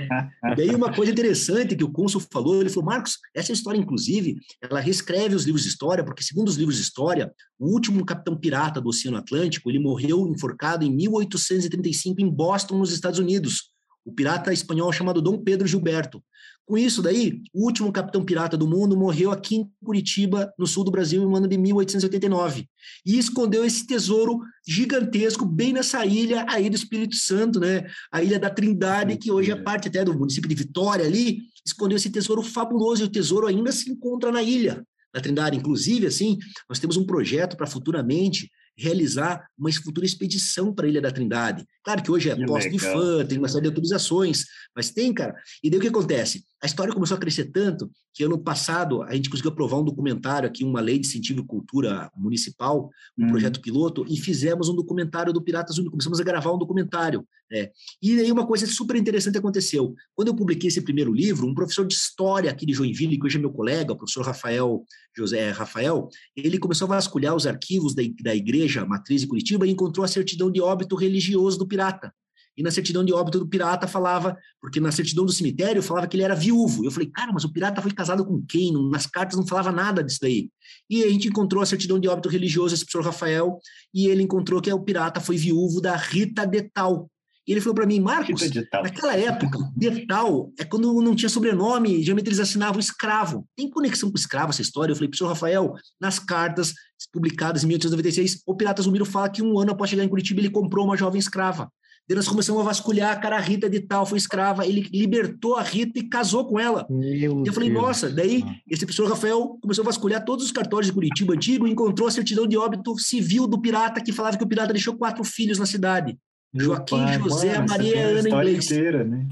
E 0.57 0.63
aí 0.63 0.75
uma 0.75 0.93
coisa 0.93 1.13
interessante 1.13 1.77
que 1.77 1.85
o 1.85 1.91
cônsul 1.91 2.21
falou, 2.21 2.61
ele 2.61 2.71
falou, 2.71 2.85
Marcos, 2.85 3.19
essa 3.35 3.53
história, 3.53 3.79
inclusive, 3.79 4.37
ela 4.63 4.81
reescreve 4.81 5.35
os 5.35 5.45
livros 5.45 5.63
de 5.63 5.69
história, 5.69 6.05
porque 6.05 6.23
segundo 6.23 6.49
os 6.49 6.57
livros 6.57 6.77
de 6.77 6.83
história, 6.83 7.33
o 7.59 7.73
último 7.73 8.05
capitão 8.05 8.37
pirata 8.37 8.81
do 8.81 8.89
Oceano 8.89 9.17
Atlântico, 9.17 9.71
ele 9.71 9.79
morreu 9.79 10.27
enforcado 10.27 10.85
em 10.85 10.95
1835 10.95 12.21
em 12.21 12.31
Boston, 12.31 12.79
nos 12.79 12.93
Estados 12.93 13.19
Unidos. 13.19 13.71
O 14.05 14.13
pirata 14.13 14.53
espanhol 14.53 14.93
chamado 14.93 15.23
Dom 15.23 15.39
Pedro 15.43 15.67
Gilberto. 15.67 16.23
Com 16.67 16.79
isso 16.79 17.03
daí, 17.03 17.43
o 17.53 17.67
último 17.67 17.93
capitão 17.93 18.25
pirata 18.25 18.57
do 18.57 18.67
mundo 18.67 18.97
morreu 18.97 19.31
aqui 19.31 19.57
em 19.57 19.71
Curitiba, 19.85 20.51
no 20.59 20.67
sul 20.67 20.83
do 20.83 20.91
Brasil, 20.91 21.23
no 21.23 21.37
ano 21.37 21.47
de 21.47 21.59
1889. 21.59 22.67
E 23.05 23.19
escondeu 23.19 23.65
esse 23.67 23.87
tesouro 23.87 24.41
gigantesco 24.67 25.45
bem 25.45 25.75
nessa 25.75 26.07
ilha 26.07 26.47
aí 26.49 26.71
do 26.71 26.77
Espírito 26.77 27.17
Santo, 27.17 27.61
né? 27.61 27.85
A 28.11 28.23
ilha 28.23 28.39
da 28.39 28.49
Trindade, 28.49 29.19
que 29.19 29.31
hoje 29.31 29.51
é 29.51 29.57
parte 29.57 29.89
até 29.89 30.03
do 30.03 30.19
município 30.19 30.49
de 30.49 30.55
Vitória 30.55 31.05
ali, 31.05 31.41
escondeu 31.67 31.97
esse 31.97 32.09
tesouro 32.09 32.43
fabuloso 32.43 33.03
e 33.03 33.07
o 33.07 33.11
tesouro 33.11 33.47
ainda 33.47 33.71
se 33.71 33.91
encontra 33.91 34.33
na 34.33 34.43
ilha 34.43 34.83
da 35.13 35.21
Trindade. 35.21 35.59
Inclusive, 35.59 36.07
assim, 36.07 36.39
nós 36.67 36.79
temos 36.79 36.97
um 36.97 37.05
projeto 37.05 37.59
para 37.59 37.67
futuramente 37.67 38.51
realizar 38.77 39.47
uma 39.59 39.73
futura 39.73 40.07
expedição 40.07 40.73
para 40.73 40.87
a 40.87 40.89
Ilha 40.89 41.01
da 41.01 41.11
Trindade. 41.11 41.67
Claro 41.85 42.03
que 42.03 42.11
hoje 42.11 42.31
é 42.31 42.47
posto 42.47 42.71
de 42.71 42.79
fã, 42.79 43.25
tem 43.25 43.39
uma 43.39 43.49
série 43.49 43.63
de 43.63 43.69
autorizações, 43.69 44.45
mas 44.75 44.91
tem, 44.91 45.13
cara. 45.13 45.35
E 45.63 45.71
daí 45.71 45.79
o 45.79 45.83
que 45.83 45.89
acontece? 45.89 46.45
A 46.63 46.67
história 46.67 46.95
começou 46.95 47.17
a 47.17 47.21
crescer 47.21 47.47
tanto 47.47 47.91
que 48.15 48.25
ano 48.25 48.39
passado 48.39 49.03
a 49.03 49.15
gente 49.15 49.29
conseguiu 49.29 49.51
aprovar 49.51 49.79
um 49.79 49.85
documentário 49.85 50.49
aqui, 50.49 50.65
uma 50.65 50.81
lei 50.81 50.99
de 50.99 51.07
incentivo 51.07 51.41
e 51.41 51.47
cultura 51.47 52.11
municipal, 52.17 52.89
um 53.19 53.27
hum. 53.27 53.29
projeto 53.29 53.61
piloto, 53.61 54.05
e 54.09 54.17
fizemos 54.17 54.69
um 54.69 54.75
documentário 54.75 55.33
do 55.33 55.43
Piratas 55.43 55.77
Únicos. 55.77 55.93
Começamos 55.93 56.21
a 56.21 56.25
gravar 56.25 56.53
um 56.53 56.59
documentário. 56.59 57.27
Né? 57.51 57.69
E 58.01 58.19
aí 58.19 58.33
uma 58.33 58.47
coisa 58.47 58.67
super 58.67 58.97
interessante 58.97 59.37
aconteceu. 59.37 59.95
Quando 60.15 60.29
eu 60.29 60.35
publiquei 60.35 60.69
esse 60.69 60.81
primeiro 60.81 61.13
livro, 61.13 61.47
um 61.47 61.55
professor 61.55 61.87
de 61.87 61.95
história 61.95 62.51
aqui 62.51 62.65
de 62.65 62.73
Joinville, 62.73 63.19
que 63.19 63.27
hoje 63.27 63.37
é 63.37 63.41
meu 63.41 63.53
colega, 63.53 63.93
o 63.93 63.97
professor 63.97 64.25
Rafael 64.25 64.85
José 65.17 65.51
Rafael, 65.51 66.09
ele 66.37 66.59
começou 66.59 66.87
a 66.87 66.97
vasculhar 66.97 67.35
os 67.35 67.47
arquivos 67.47 67.95
da, 67.95 68.03
da 68.23 68.35
igreja 68.35 68.64
matriz 68.87 69.21
de 69.21 69.27
Curitiba 69.27 69.67
e 69.67 69.71
encontrou 69.71 70.05
a 70.05 70.09
certidão 70.09 70.51
de 70.51 70.61
óbito 70.61 70.97
religioso 70.97 71.59
do 71.59 71.67
pirata. 71.67 72.13
E 72.57 72.63
na 72.63 72.71
certidão 72.71 73.05
de 73.05 73.13
óbito 73.13 73.41
do 73.41 73.49
pirata 73.49 73.89
falava, 73.89 74.37
porque 74.61 74.79
na 74.79 74.93
certidão 74.93 75.25
do 75.25 75.33
cemitério 75.33 75.83
falava 75.83 76.07
que 76.07 76.17
ele 76.17 76.23
era 76.23 76.37
viúvo. 76.37 76.85
Eu 76.85 76.91
falei, 76.91 77.11
cara, 77.11 77.33
mas 77.33 77.45
o 77.45 77.53
pirata 77.53 77.83
foi 77.83 77.91
casado 77.91 78.25
com 78.25 78.45
quem? 78.47 78.73
Nas 78.91 79.07
cartas 79.07 79.37
não 79.37 79.47
falava 79.47 79.73
nada 79.73 80.05
disso 80.05 80.21
daí. 80.23 80.49
E 80.89 81.03
a 81.03 81.09
gente 81.09 81.29
encontrou 81.29 81.63
a 81.63 81.67
certidão 81.67 81.99
de 81.99 82.09
óbito 82.09 82.29
religioso, 82.29 82.75
esse 82.75 82.85
professor 82.85 83.05
Rafael, 83.05 83.59
e 83.93 84.07
ele 84.07 84.23
encontrou 84.23 84.61
que 84.63 84.73
o 84.73 84.81
pirata 84.81 85.21
foi 85.21 85.37
viúvo 85.37 85.81
da 85.81 85.97
Rita 85.97 86.47
de 86.47 86.63
Tal. 86.63 87.11
E 87.47 87.53
ele 87.53 87.61
falou 87.61 87.75
para 87.75 87.87
mim, 87.87 88.01
Marcos, 88.01 88.41
naquela 88.73 89.15
época, 89.15 89.59
Detal 89.77 90.51
é 90.59 90.65
quando 90.65 91.03
não 91.03 91.15
tinha 91.15 91.29
sobrenome, 91.29 92.03
geralmente 92.03 92.29
eles 92.29 92.41
assinavam 92.41 92.81
escravo. 92.81 93.47
Tem 93.55 93.69
conexão 93.69 94.11
com 94.11 94.17
escravo 94.17 94.51
essa 94.51 94.63
história? 94.63 94.93
Eu 94.93 94.97
falei, 94.97 95.09
professor 95.09 95.29
Rafael, 95.29 95.75
nas 96.01 96.19
cartas 96.19 96.73
publicadas 97.13 97.63
em 97.63 97.67
1896, 97.67 98.43
o 98.47 98.55
Pirata 98.55 98.81
Zumiro 98.81 99.05
fala 99.05 99.29
que 99.29 99.43
um 99.43 99.59
ano 99.59 99.73
após 99.73 99.91
chegar 99.91 100.05
em 100.05 100.09
Curitiba 100.09 100.41
ele 100.41 100.51
comprou 100.51 100.87
uma 100.87 100.97
jovem 100.97 101.19
escrava. 101.19 101.71
Daí 102.07 102.17
nós 102.17 102.29
começamos 102.29 102.61
a 102.61 102.65
vasculhar, 102.65 103.19
cara, 103.19 103.37
a 103.37 103.41
Rita 103.41 103.69
de 103.69 103.81
tal 103.81 104.05
foi 104.05 104.19
escrava, 104.19 104.67
ele 104.67 104.87
libertou 104.93 105.57
a 105.57 105.63
Rita 105.63 105.99
e 105.99 106.09
casou 106.09 106.47
com 106.47 106.61
ela. 106.61 106.87
Meu 106.91 107.43
e 107.43 107.49
eu 107.49 107.53
falei, 107.53 107.71
Deus. 107.71 107.83
nossa, 107.83 108.11
daí 108.11 108.45
esse 108.71 108.85
professor 108.85 109.09
Rafael 109.09 109.59
começou 109.61 109.83
a 109.83 109.87
vasculhar 109.87 110.23
todos 110.23 110.45
os 110.45 110.53
cartórios 110.53 110.89
de 110.89 110.93
Curitiba 110.93 111.33
antigo 111.33 111.67
e 111.67 111.71
encontrou 111.71 112.07
a 112.07 112.11
certidão 112.11 112.47
de 112.47 112.59
óbito 112.59 112.99
civil 112.99 113.47
do 113.47 113.59
pirata 113.59 114.03
que 114.03 114.13
falava 114.13 114.37
que 114.37 114.45
o 114.45 114.47
pirata 114.47 114.75
deixou 114.75 114.97
quatro 114.99 115.25
filhos 115.25 115.59
na 115.59 115.65
cidade. 115.65 116.19
Meu 116.55 116.67
Joaquim, 116.67 116.97
pai, 116.97 117.19
José, 117.19 117.55
mano, 117.55 117.69
Maria 117.69 118.07
Ana 118.07 118.29
inglês. 118.29 118.67
Inteira, 118.67 119.05
né? 119.05 119.27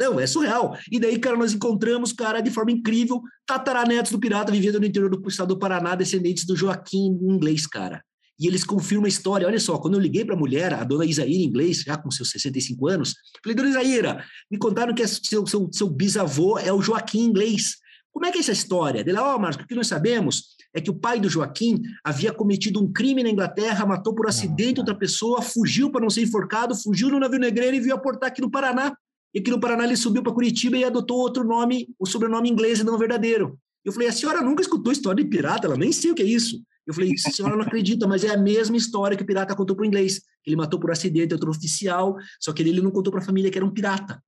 Não, 0.00 0.20
é 0.20 0.26
surreal. 0.28 0.78
E 0.92 1.00
daí, 1.00 1.18
cara, 1.18 1.36
nós 1.36 1.52
encontramos, 1.52 2.12
cara, 2.12 2.40
de 2.40 2.50
forma 2.50 2.70
incrível, 2.70 3.20
tataranetos 3.44 4.12
do 4.12 4.20
pirata 4.20 4.52
vivendo 4.52 4.78
no 4.78 4.86
interior 4.86 5.10
do 5.10 5.28
estado 5.28 5.48
do 5.48 5.58
Paraná, 5.58 5.96
descendentes 5.96 6.46
do 6.46 6.54
Joaquim 6.54 7.18
inglês, 7.20 7.66
cara 7.66 8.00
e 8.38 8.46
eles 8.46 8.62
confirmam 8.62 9.06
a 9.06 9.08
história. 9.08 9.46
Olha 9.46 9.58
só, 9.58 9.78
quando 9.78 9.94
eu 9.94 10.00
liguei 10.00 10.24
para 10.24 10.34
a 10.34 10.38
mulher, 10.38 10.72
a 10.72 10.84
dona 10.84 11.04
Isaíra, 11.04 11.42
em 11.42 11.44
inglês, 11.44 11.82
já 11.82 11.96
com 11.96 12.10
seus 12.10 12.30
65 12.30 12.86
anos, 12.86 13.14
falei, 13.42 13.56
dona 13.56 13.70
Isaíra, 13.70 14.24
me 14.50 14.58
contaram 14.58 14.94
que 14.94 15.06
seu, 15.06 15.46
seu, 15.46 15.68
seu 15.72 15.90
bisavô 15.90 16.58
é 16.58 16.72
o 16.72 16.80
Joaquim 16.80 17.20
inglês. 17.20 17.76
Como 18.12 18.26
é 18.26 18.32
que 18.32 18.38
é 18.38 18.40
essa 18.40 18.52
história? 18.52 19.00
Ele, 19.00 19.16
ó, 19.16 19.36
oh, 19.36 19.38
Marcos, 19.38 19.64
o 19.64 19.68
que 19.68 19.74
nós 19.74 19.86
sabemos 19.86 20.56
é 20.74 20.80
que 20.80 20.90
o 20.90 20.94
pai 20.94 21.20
do 21.20 21.28
Joaquim 21.28 21.80
havia 22.04 22.32
cometido 22.32 22.82
um 22.82 22.92
crime 22.92 23.22
na 23.22 23.30
Inglaterra, 23.30 23.86
matou 23.86 24.14
por 24.14 24.26
acidente 24.26 24.80
outra 24.80 24.94
pessoa, 24.94 25.42
fugiu 25.42 25.90
para 25.90 26.00
não 26.00 26.10
ser 26.10 26.22
enforcado, 26.22 26.74
fugiu 26.74 27.08
no 27.10 27.20
navio 27.20 27.38
negreiro 27.38 27.76
e 27.76 27.80
veio 27.80 27.94
aportar 27.94 28.28
aqui 28.28 28.40
no 28.40 28.50
Paraná. 28.50 28.94
E 29.34 29.40
aqui 29.40 29.50
no 29.50 29.60
Paraná 29.60 29.84
ele 29.84 29.96
subiu 29.96 30.22
para 30.22 30.32
Curitiba 30.32 30.76
e 30.76 30.84
adotou 30.84 31.18
outro 31.18 31.44
nome, 31.44 31.88
o 31.98 32.06
sobrenome 32.06 32.50
inglês 32.50 32.80
e 32.80 32.84
não 32.84 32.98
verdadeiro. 32.98 33.58
Eu 33.84 33.92
falei, 33.92 34.08
a 34.08 34.12
senhora 34.12 34.42
nunca 34.42 34.62
escutou 34.62 34.92
história 34.92 35.22
de 35.22 35.30
pirata? 35.30 35.66
Ela 35.66 35.76
nem 35.76 35.92
sei 35.92 36.10
o 36.10 36.14
que 36.14 36.22
é 36.22 36.26
isso. 36.26 36.60
Eu 36.86 36.94
falei, 36.94 37.12
a 37.12 37.30
senhora 37.30 37.54
não 37.54 37.62
acredita, 37.62 38.06
mas 38.06 38.24
é 38.24 38.30
a 38.30 38.36
mesma 38.36 38.76
história 38.76 39.16
que 39.16 39.22
o 39.22 39.26
pirata 39.26 39.54
contou 39.54 39.76
para 39.76 39.82
o 39.82 39.86
inglês. 39.86 40.22
Ele 40.46 40.56
matou 40.56 40.80
por 40.80 40.90
acidente 40.90 41.34
outro 41.34 41.50
oficial, 41.50 42.16
só 42.40 42.52
que 42.52 42.62
ele, 42.62 42.70
ele 42.70 42.80
não 42.80 42.90
contou 42.90 43.10
para 43.12 43.20
a 43.20 43.24
família 43.24 43.50
que 43.50 43.58
era 43.58 43.66
um 43.66 43.70
pirata. 43.70 44.22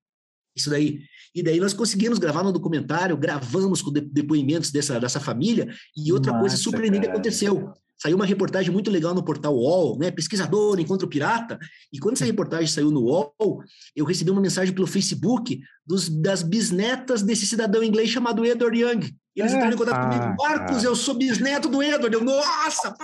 Isso 0.57 0.71
daí. 0.71 1.01
E 1.35 1.43
daí 1.43 1.61
nós 1.61 1.73
conseguimos 1.73 2.19
gravar 2.19 2.43
no 2.43 2.53
documentário, 2.53 3.17
gravamos 3.17 3.81
com 3.83 3.93
depoimentos 3.93 4.71
dessa, 4.71 4.99
dessa 4.99 5.21
família, 5.21 5.69
e 5.97 6.13
outra 6.13 6.33
Nossa, 6.33 6.41
coisa 6.41 6.57
surpreendente 6.57 7.07
cara. 7.07 7.13
aconteceu. 7.13 7.73
Saiu 8.03 8.17
uma 8.17 8.25
reportagem 8.25 8.73
muito 8.73 8.91
legal 8.91 9.15
no 9.15 9.23
portal 9.23 9.55
UOL, 9.55 9.99
né? 9.99 10.11
Pesquisador 10.11 10.81
encontra 10.81 11.07
o 11.07 11.11
pirata. 11.11 11.59
E 11.93 11.99
quando 11.99 12.15
essa 12.15 12.25
reportagem 12.27 12.67
saiu 12.67 12.91
no 12.91 13.03
UOL, 13.03 13.63
eu 13.95 14.07
recebi 14.07 14.31
uma 14.31 14.41
mensagem 14.41 14.75
pelo 14.75 14.87
Facebook 14.87 15.61
dos, 15.87 16.09
das 16.09 16.43
bisnetas 16.43 17.23
desse 17.23 17.47
cidadão 17.47 17.85
inglês 17.85 18.09
chamado 18.09 18.45
Edward 18.45 18.79
Young. 18.79 19.15
E 19.37 19.41
eles 19.41 19.53
entraram 19.53 19.75
em 19.75 19.79
contato 19.79 20.03
comigo. 20.03 20.25
Ah, 20.25 20.37
Marcos, 20.37 20.83
eu 20.83 20.97
sou 20.97 21.15
bisneto 21.15 21.69
do 21.69 21.83
Edward. 21.83 22.15
Eu, 22.15 22.25
nossa! 22.25 22.95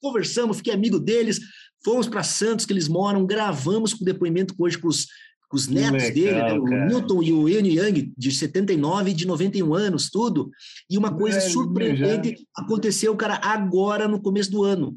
Conversamos, 0.00 0.58
fiquei 0.58 0.74
amigo 0.74 1.00
deles. 1.00 1.40
Fomos 1.82 2.06
para 2.06 2.22
Santos, 2.22 2.66
que 2.66 2.74
eles 2.74 2.88
moram, 2.88 3.24
gravamos 3.24 3.94
com 3.94 4.04
depoimento 4.04 4.54
hoje 4.58 4.76
com 4.76 4.88
os, 4.88 5.06
os 5.52 5.66
netos 5.66 6.02
legal, 6.02 6.14
dele, 6.14 6.42
né? 6.42 6.52
o 6.52 6.64
cara. 6.64 6.86
Newton 6.86 7.22
e 7.22 7.32
o 7.32 7.48
Ian 7.48 7.66
Young, 7.66 8.12
de 8.16 8.32
79 8.32 9.10
e 9.10 9.14
de 9.14 9.26
91 9.26 9.74
anos, 9.74 10.08
tudo. 10.08 10.50
E 10.88 10.96
uma 10.96 11.12
coisa 11.12 11.38
é, 11.38 11.40
surpreendente 11.40 12.30
já. 12.30 12.64
aconteceu, 12.64 13.14
cara, 13.16 13.40
agora 13.42 14.06
no 14.06 14.22
começo 14.22 14.50
do 14.50 14.62
ano. 14.62 14.96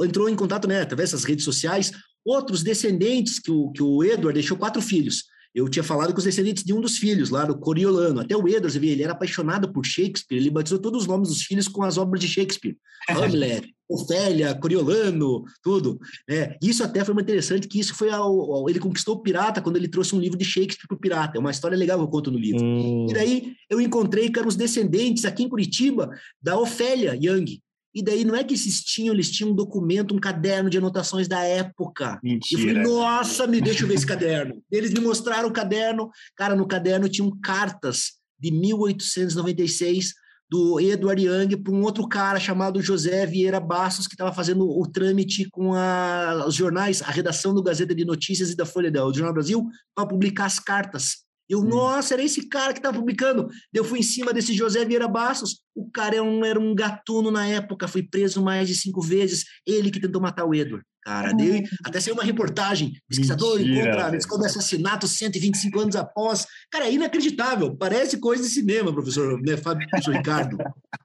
Entrou 0.00 0.28
em 0.28 0.36
contato, 0.36 0.66
né, 0.66 0.80
através 0.80 1.12
das 1.12 1.24
redes 1.24 1.44
sociais, 1.44 1.92
outros 2.24 2.62
descendentes 2.62 3.38
que 3.38 3.50
o, 3.50 3.70
que 3.70 3.82
o 3.82 4.02
Edward 4.02 4.34
deixou 4.34 4.56
quatro 4.56 4.80
filhos. 4.80 5.24
Eu 5.54 5.68
tinha 5.68 5.82
falado 5.82 6.12
com 6.12 6.18
os 6.18 6.24
descendentes 6.24 6.62
de 6.62 6.72
um 6.72 6.80
dos 6.80 6.96
filhos, 6.96 7.30
lá 7.30 7.44
do 7.44 7.58
Coriolano. 7.58 8.20
Até 8.20 8.36
o 8.36 8.46
Edwards, 8.46 8.76
ele 8.76 9.02
era 9.02 9.12
apaixonado 9.12 9.72
por 9.72 9.84
Shakespeare, 9.84 10.38
ele 10.38 10.50
batizou 10.50 10.78
todos 10.78 11.02
os 11.02 11.08
nomes 11.08 11.28
dos 11.28 11.42
filhos 11.42 11.66
com 11.66 11.82
as 11.82 11.98
obras 11.98 12.20
de 12.20 12.28
Shakespeare. 12.28 12.76
Hamlet, 13.08 13.74
Ofélia, 13.88 14.54
Coriolano, 14.54 15.42
tudo. 15.62 15.98
É, 16.28 16.56
isso 16.62 16.84
até 16.84 17.04
foi 17.04 17.14
muito 17.14 17.26
interessante, 17.26 17.66
que 17.66 17.80
isso 17.80 17.94
foi 17.94 18.10
ao, 18.10 18.52
ao, 18.52 18.70
ele 18.70 18.78
conquistou 18.78 19.16
o 19.16 19.20
pirata 19.20 19.60
quando 19.60 19.76
ele 19.76 19.88
trouxe 19.88 20.14
um 20.14 20.20
livro 20.20 20.38
de 20.38 20.44
Shakespeare 20.44 20.86
para 20.86 20.94
o 20.94 21.00
pirata. 21.00 21.36
É 21.36 21.40
uma 21.40 21.50
história 21.50 21.76
legal 21.76 21.98
que 21.98 22.04
eu 22.04 22.08
conto 22.08 22.30
no 22.30 22.38
livro. 22.38 22.62
Hum. 22.62 23.06
E 23.10 23.12
daí 23.12 23.54
eu 23.68 23.80
encontrei, 23.80 24.30
cara, 24.30 24.46
os 24.46 24.56
descendentes 24.56 25.24
aqui 25.24 25.42
em 25.42 25.48
Curitiba 25.48 26.10
da 26.40 26.58
Ofélia 26.58 27.18
Young. 27.20 27.60
E 27.94 28.02
daí 28.02 28.24
não 28.24 28.36
é 28.36 28.44
que 28.44 28.54
esses 28.54 28.82
tinham, 28.82 29.14
eles 29.14 29.30
tinham 29.30 29.50
um 29.50 29.54
documento, 29.54 30.14
um 30.14 30.18
caderno 30.18 30.70
de 30.70 30.78
anotações 30.78 31.26
da 31.26 31.42
época. 31.42 32.20
Mentira. 32.22 32.62
Eu 32.62 32.68
falei, 32.68 32.82
nossa, 32.82 33.46
me 33.46 33.60
deixa 33.60 33.82
eu 33.84 33.88
ver 33.88 33.94
esse 33.94 34.06
caderno. 34.06 34.62
Eles 34.70 34.92
me 34.92 35.00
mostraram 35.00 35.48
o 35.48 35.52
caderno. 35.52 36.10
Cara, 36.36 36.54
no 36.54 36.66
caderno 36.66 37.08
tinham 37.08 37.36
cartas 37.42 38.12
de 38.38 38.52
1896 38.52 40.14
do 40.50 40.80
Edward 40.80 41.24
Young 41.24 41.56
para 41.62 41.72
um 41.72 41.82
outro 41.82 42.08
cara 42.08 42.40
chamado 42.40 42.82
José 42.82 43.24
Vieira 43.24 43.60
Bastos, 43.60 44.08
que 44.08 44.14
estava 44.14 44.32
fazendo 44.32 44.68
o 44.68 44.84
trâmite 44.84 45.48
com 45.48 45.74
a, 45.74 46.44
os 46.46 46.56
jornais, 46.56 47.02
a 47.02 47.10
redação 47.10 47.54
do 47.54 47.62
Gazeta 47.62 47.94
de 47.94 48.04
Notícias 48.04 48.50
e 48.50 48.56
da 48.56 48.66
Folha 48.66 48.90
do 48.90 49.14
Jornal 49.14 49.32
Brasil, 49.32 49.64
para 49.94 50.06
publicar 50.06 50.46
as 50.46 50.58
cartas. 50.58 51.18
Eu, 51.50 51.64
nossa, 51.64 52.14
era 52.14 52.22
esse 52.22 52.48
cara 52.48 52.72
que 52.72 52.78
estava 52.78 52.96
publicando. 52.96 53.48
Eu 53.74 53.82
fui 53.82 53.98
em 53.98 54.04
cima 54.04 54.32
desse 54.32 54.54
José 54.54 54.84
Vieira 54.84 55.08
Bastos. 55.08 55.62
O 55.74 55.90
cara 55.90 56.14
era 56.14 56.18
é 56.18 56.22
um, 56.22 56.44
era 56.44 56.60
um 56.60 56.72
gatuno 56.72 57.28
na 57.28 57.44
época, 57.44 57.88
foi 57.88 58.04
preso 58.04 58.40
mais 58.40 58.68
de 58.68 58.76
cinco 58.76 59.02
vezes. 59.02 59.44
Ele 59.66 59.90
que 59.90 60.00
tentou 60.00 60.22
matar 60.22 60.44
o 60.44 60.54
Edward. 60.54 60.84
Cara, 61.02 61.32
deu, 61.32 61.62
até 61.84 61.98
saiu 61.98 62.14
uma 62.14 62.22
reportagem. 62.22 62.92
Pesquisador 63.08 63.58
Mentira, 63.58 63.80
encontra, 63.80 64.10
descobre 64.10 64.46
assassinato 64.46 65.08
125 65.08 65.80
anos 65.80 65.96
após. 65.96 66.46
Cara, 66.70 66.86
é 66.86 66.92
inacreditável. 66.92 67.74
Parece 67.74 68.18
coisa 68.18 68.42
de 68.44 68.50
cinema, 68.50 68.92
professor, 68.92 69.40
né, 69.40 69.56
Fábio, 69.56 69.88
professor 69.88 70.14
Ricardo. 70.14 70.56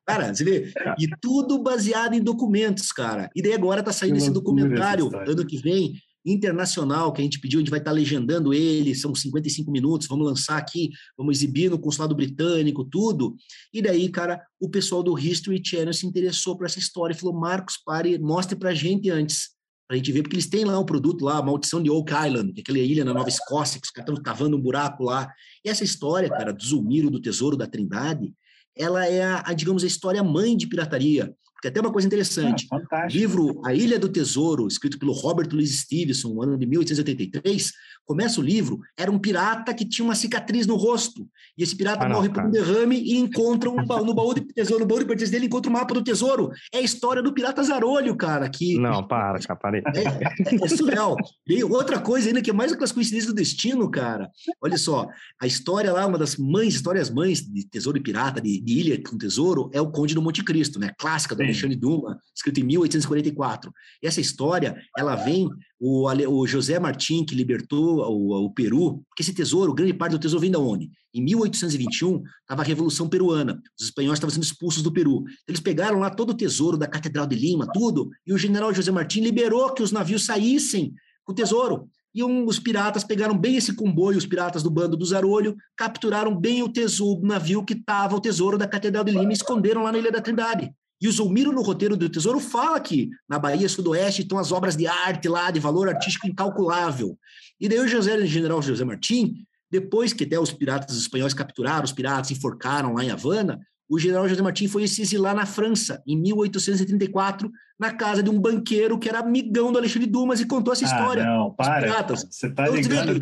Cara, 0.05 0.35
você 0.35 0.43
vê? 0.43 0.71
E 0.99 1.07
tudo 1.19 1.63
baseado 1.63 2.13
em 2.13 2.21
documentos, 2.21 2.91
cara. 2.91 3.29
E 3.35 3.41
daí 3.41 3.53
agora 3.53 3.81
tá 3.81 3.91
saindo 3.91 4.17
esse 4.17 4.29
documentário 4.29 5.09
ano 5.15 5.45
que 5.45 5.57
vem, 5.57 5.93
internacional, 6.25 7.13
que 7.13 7.21
a 7.21 7.23
gente 7.23 7.39
pediu, 7.39 7.59
a 7.59 7.61
gente 7.61 7.69
vai 7.69 7.79
estar 7.79 7.91
legendando 7.91 8.53
ele, 8.53 8.95
são 8.95 9.13
55 9.13 9.71
minutos, 9.71 10.07
vamos 10.07 10.25
lançar 10.25 10.57
aqui, 10.57 10.89
vamos 11.17 11.37
exibir 11.37 11.69
no 11.69 11.77
consulado 11.77 12.15
britânico, 12.15 12.83
tudo. 12.83 13.35
E 13.73 13.81
daí, 13.81 14.09
cara, 14.09 14.41
o 14.59 14.69
pessoal 14.69 15.03
do 15.03 15.17
History 15.17 15.61
Channel 15.63 15.93
se 15.93 16.07
interessou 16.07 16.57
por 16.57 16.65
essa 16.65 16.79
história 16.79 17.13
e 17.13 17.17
falou: 17.17 17.39
Marcos, 17.39 17.77
pare, 17.77 18.17
mostre 18.17 18.55
pra 18.57 18.73
gente 18.73 19.09
antes 19.09 19.55
para 19.87 19.95
a 19.95 19.97
gente 19.97 20.11
ver, 20.11 20.23
porque 20.23 20.35
eles 20.35 20.47
têm 20.47 20.65
lá 20.65 20.79
um 20.79 20.85
produto 20.85 21.23
lá, 21.23 21.37
a 21.37 21.43
Maldição 21.43 21.81
de 21.81 21.91
Oak 21.91 22.11
Island, 22.11 22.53
que 22.53 22.59
é 22.59 22.63
aquela 22.63 22.79
ilha 22.79 23.05
na 23.05 23.13
Nova 23.13 23.29
Escócia, 23.29 23.79
que 23.79 23.85
os 23.85 23.91
caras 23.91 24.09
estão 24.09 24.23
cavando 24.23 24.57
um 24.57 24.61
buraco 24.61 25.03
lá. 25.03 25.31
E 25.63 25.69
essa 25.69 25.83
história, 25.83 26.27
cara, 26.27 26.51
do 26.51 26.63
Zulmiro, 26.63 27.11
do 27.11 27.21
Tesouro 27.21 27.55
da 27.55 27.67
Trindade, 27.67 28.33
ela 28.75 29.05
é, 29.05 29.23
a, 29.23 29.43
a 29.45 29.53
digamos, 29.53 29.83
a 29.83 29.87
história 29.87 30.23
mãe 30.23 30.57
de 30.57 30.67
pirataria. 30.67 31.33
Porque 31.65 31.79
até 31.79 31.81
uma 31.81 31.91
coisa 31.91 32.05
interessante, 32.05 32.67
ah, 32.71 33.07
livro 33.07 33.59
A 33.65 33.73
Ilha 33.73 33.97
do 33.97 34.07
Tesouro, 34.07 34.67
escrito 34.67 34.99
pelo 34.99 35.13
Robert 35.13 35.49
Louis 35.51 35.79
Stevenson, 35.79 36.31
no 36.31 36.43
ano 36.43 36.57
de 36.59 36.65
1883, 36.67 37.71
começa 38.05 38.39
o 38.39 38.43
livro, 38.43 38.79
era 38.97 39.11
um 39.11 39.17
pirata 39.17 39.73
que 39.73 39.83
tinha 39.83 40.05
uma 40.05 40.15
cicatriz 40.15 40.67
no 40.67 40.75
rosto. 40.75 41.27
E 41.57 41.63
esse 41.63 41.75
pirata 41.75 42.05
ah, 42.05 42.09
morre 42.09 42.29
por 42.29 42.45
um 42.45 42.51
derrame 42.51 42.97
e 42.97 43.17
encontra 43.17 43.69
um 43.69 43.85
baú, 43.85 44.05
no 44.05 44.13
baú 44.13 44.33
de 44.33 44.41
tesouro, 44.41 44.81
no 44.81 44.87
baú 44.87 44.99
de 44.99 45.05
pertences 45.05 45.31
dele, 45.31 45.47
encontra 45.47 45.69
o 45.69 45.73
um 45.73 45.77
mapa 45.77 45.93
do 45.93 46.03
tesouro. 46.03 46.51
É 46.71 46.77
a 46.77 46.81
história 46.81 47.21
do 47.21 47.33
pirata 47.33 47.63
Zarolho, 47.63 48.15
cara. 48.15 48.47
Que, 48.49 48.77
Não, 48.77 49.05
para, 49.05 49.39
parei. 49.59 49.81
É, 49.95 50.53
é, 50.53 50.55
é, 50.63 50.67
surreal. 50.67 51.15
E 51.47 51.63
outra 51.63 51.99
coisa 51.99 52.27
ainda, 52.27 52.41
que 52.41 52.49
é 52.49 52.53
mais 52.53 52.71
aquelas 52.71 52.91
coincidências 52.91 53.33
do 53.33 53.35
destino, 53.35 53.89
cara. 53.89 54.29
Olha 54.61 54.77
só, 54.77 55.07
a 55.41 55.47
história 55.47 55.91
lá, 55.91 56.05
uma 56.05 56.17
das 56.17 56.37
mães, 56.37 56.75
histórias 56.75 57.09
mães 57.09 57.41
de 57.41 57.67
Tesouro 57.67 57.97
e 57.97 58.03
Pirata, 58.03 58.39
de, 58.39 58.61
de 58.61 58.79
Ilha 58.79 59.01
com 59.01 59.17
Tesouro, 59.17 59.69
é 59.73 59.81
o 59.81 59.91
Conde 59.91 60.13
do 60.13 60.21
Monte 60.21 60.43
Cristo, 60.43 60.79
né? 60.79 60.91
Clássica 60.97 61.35
do 61.35 61.39
Sim. 61.39 61.45
Alexandre 61.45 61.75
Dumas, 61.75 62.17
escrito 62.35 62.59
em 62.59 62.63
1844. 62.63 63.71
E 64.03 64.07
essa 64.07 64.21
história, 64.21 64.77
ela 64.97 65.15
vem 65.15 65.49
o, 65.79 66.07
o 66.07 66.47
José 66.47 66.79
Martim, 66.79 67.25
que 67.25 67.35
libertou 67.35 67.99
o, 67.99 68.45
o, 68.45 68.53
Peru, 68.53 69.03
porque 69.09 69.21
esse 69.21 69.33
tesouro, 69.33 69.73
grande 69.73 69.93
parte 69.93 70.13
do 70.13 70.19
tesouro 70.19 70.41
vem 70.41 70.51
da 70.51 70.59
onde? 70.59 70.89
Em 71.13 71.21
1821, 71.21 72.23
estava 72.41 72.61
a 72.61 72.65
Revolução 72.65 73.09
Peruana, 73.09 73.61
os 73.79 73.85
espanhóis 73.85 74.17
estavam 74.17 74.33
sendo 74.33 74.43
expulsos 74.43 74.81
do 74.81 74.91
Peru. 74.91 75.23
Eles 75.47 75.59
pegaram 75.59 75.99
lá 75.99 76.09
todo 76.09 76.31
o 76.31 76.33
tesouro 76.33 76.77
da 76.77 76.87
Catedral 76.87 77.27
de 77.27 77.35
Lima, 77.35 77.67
tudo, 77.73 78.09
e 78.25 78.33
o 78.33 78.37
general 78.37 78.73
José 78.73 78.91
Martim 78.91 79.21
liberou 79.21 79.73
que 79.73 79.83
os 79.83 79.91
navios 79.91 80.25
saíssem 80.25 80.93
com 81.23 81.31
o 81.31 81.35
tesouro. 81.35 81.89
E 82.13 82.23
um, 82.23 82.45
os 82.45 82.57
piratas 82.57 83.03
pegaram 83.03 83.37
bem 83.37 83.57
esse 83.57 83.75
comboio, 83.75 84.17
os 84.17 84.25
piratas 84.25 84.63
do 84.63 84.71
bando 84.71 84.95
do 84.95 85.05
Zarolho, 85.05 85.53
capturaram 85.75 86.33
bem 86.33 86.63
o 86.63 86.69
tesouro, 86.69 87.21
o 87.21 87.27
navio 87.27 87.65
que 87.65 87.73
estava 87.73 88.15
o 88.15 88.21
tesouro 88.21 88.57
da 88.57 88.65
Catedral 88.65 89.03
de 89.03 89.11
Lima 89.11 89.31
e 89.31 89.33
esconderam 89.33 89.83
lá 89.83 89.91
na 89.91 89.97
Ilha 89.97 90.11
da 90.11 90.21
Trindade. 90.21 90.71
E 91.01 91.07
o 91.07 91.11
Zulmiro, 91.11 91.51
no 91.51 91.61
roteiro 91.61 91.97
do 91.97 92.09
Tesouro, 92.09 92.39
fala 92.39 92.79
que 92.79 93.09
na 93.27 93.37
Bahia 93.37 93.67
Sudoeste 93.67 94.21
estão 94.21 94.37
as 94.37 94.51
obras 94.51 94.75
de 94.75 94.87
arte 94.87 95.27
lá, 95.27 95.51
de 95.51 95.59
valor 95.59 95.89
artístico 95.89 96.27
incalculável. 96.27 97.17
E 97.59 97.67
daí 97.67 97.79
o 97.79 97.87
José, 97.87 98.15
o 98.15 98.25
general 98.25 98.61
José 98.61 98.83
Martim, 98.83 99.35
depois 99.69 100.13
que 100.13 100.23
até 100.23 100.39
os 100.39 100.51
piratas 100.51 100.95
espanhóis 100.95 101.33
capturaram 101.33 101.83
os 101.83 101.91
piratas, 101.91 102.31
enforcaram 102.31 102.93
lá 102.93 103.03
em 103.03 103.11
Havana, 103.11 103.59
o 103.87 103.99
general 103.99 104.27
José 104.27 104.41
Martim 104.41 104.67
foi 104.67 104.87
se 104.87 105.01
exilar 105.01 105.35
na 105.35 105.45
França, 105.45 106.01
em 106.07 106.19
1834, 106.19 107.51
na 107.79 107.91
casa 107.91 108.23
de 108.23 108.29
um 108.29 108.39
banqueiro 108.39 108.97
que 108.97 109.07
era 109.07 109.19
amigão 109.19 109.71
do 109.71 109.77
Alexandre 109.77 110.07
Dumas 110.07 110.39
e 110.39 110.45
contou 110.45 110.73
essa 110.73 110.85
ah, 110.85 110.87
história. 110.87 111.23
Não, 111.23 111.51
para. 111.51 112.03
Você 112.15 112.49
tá 112.49 112.63
então, 112.63 112.75
ligando. 112.75 113.19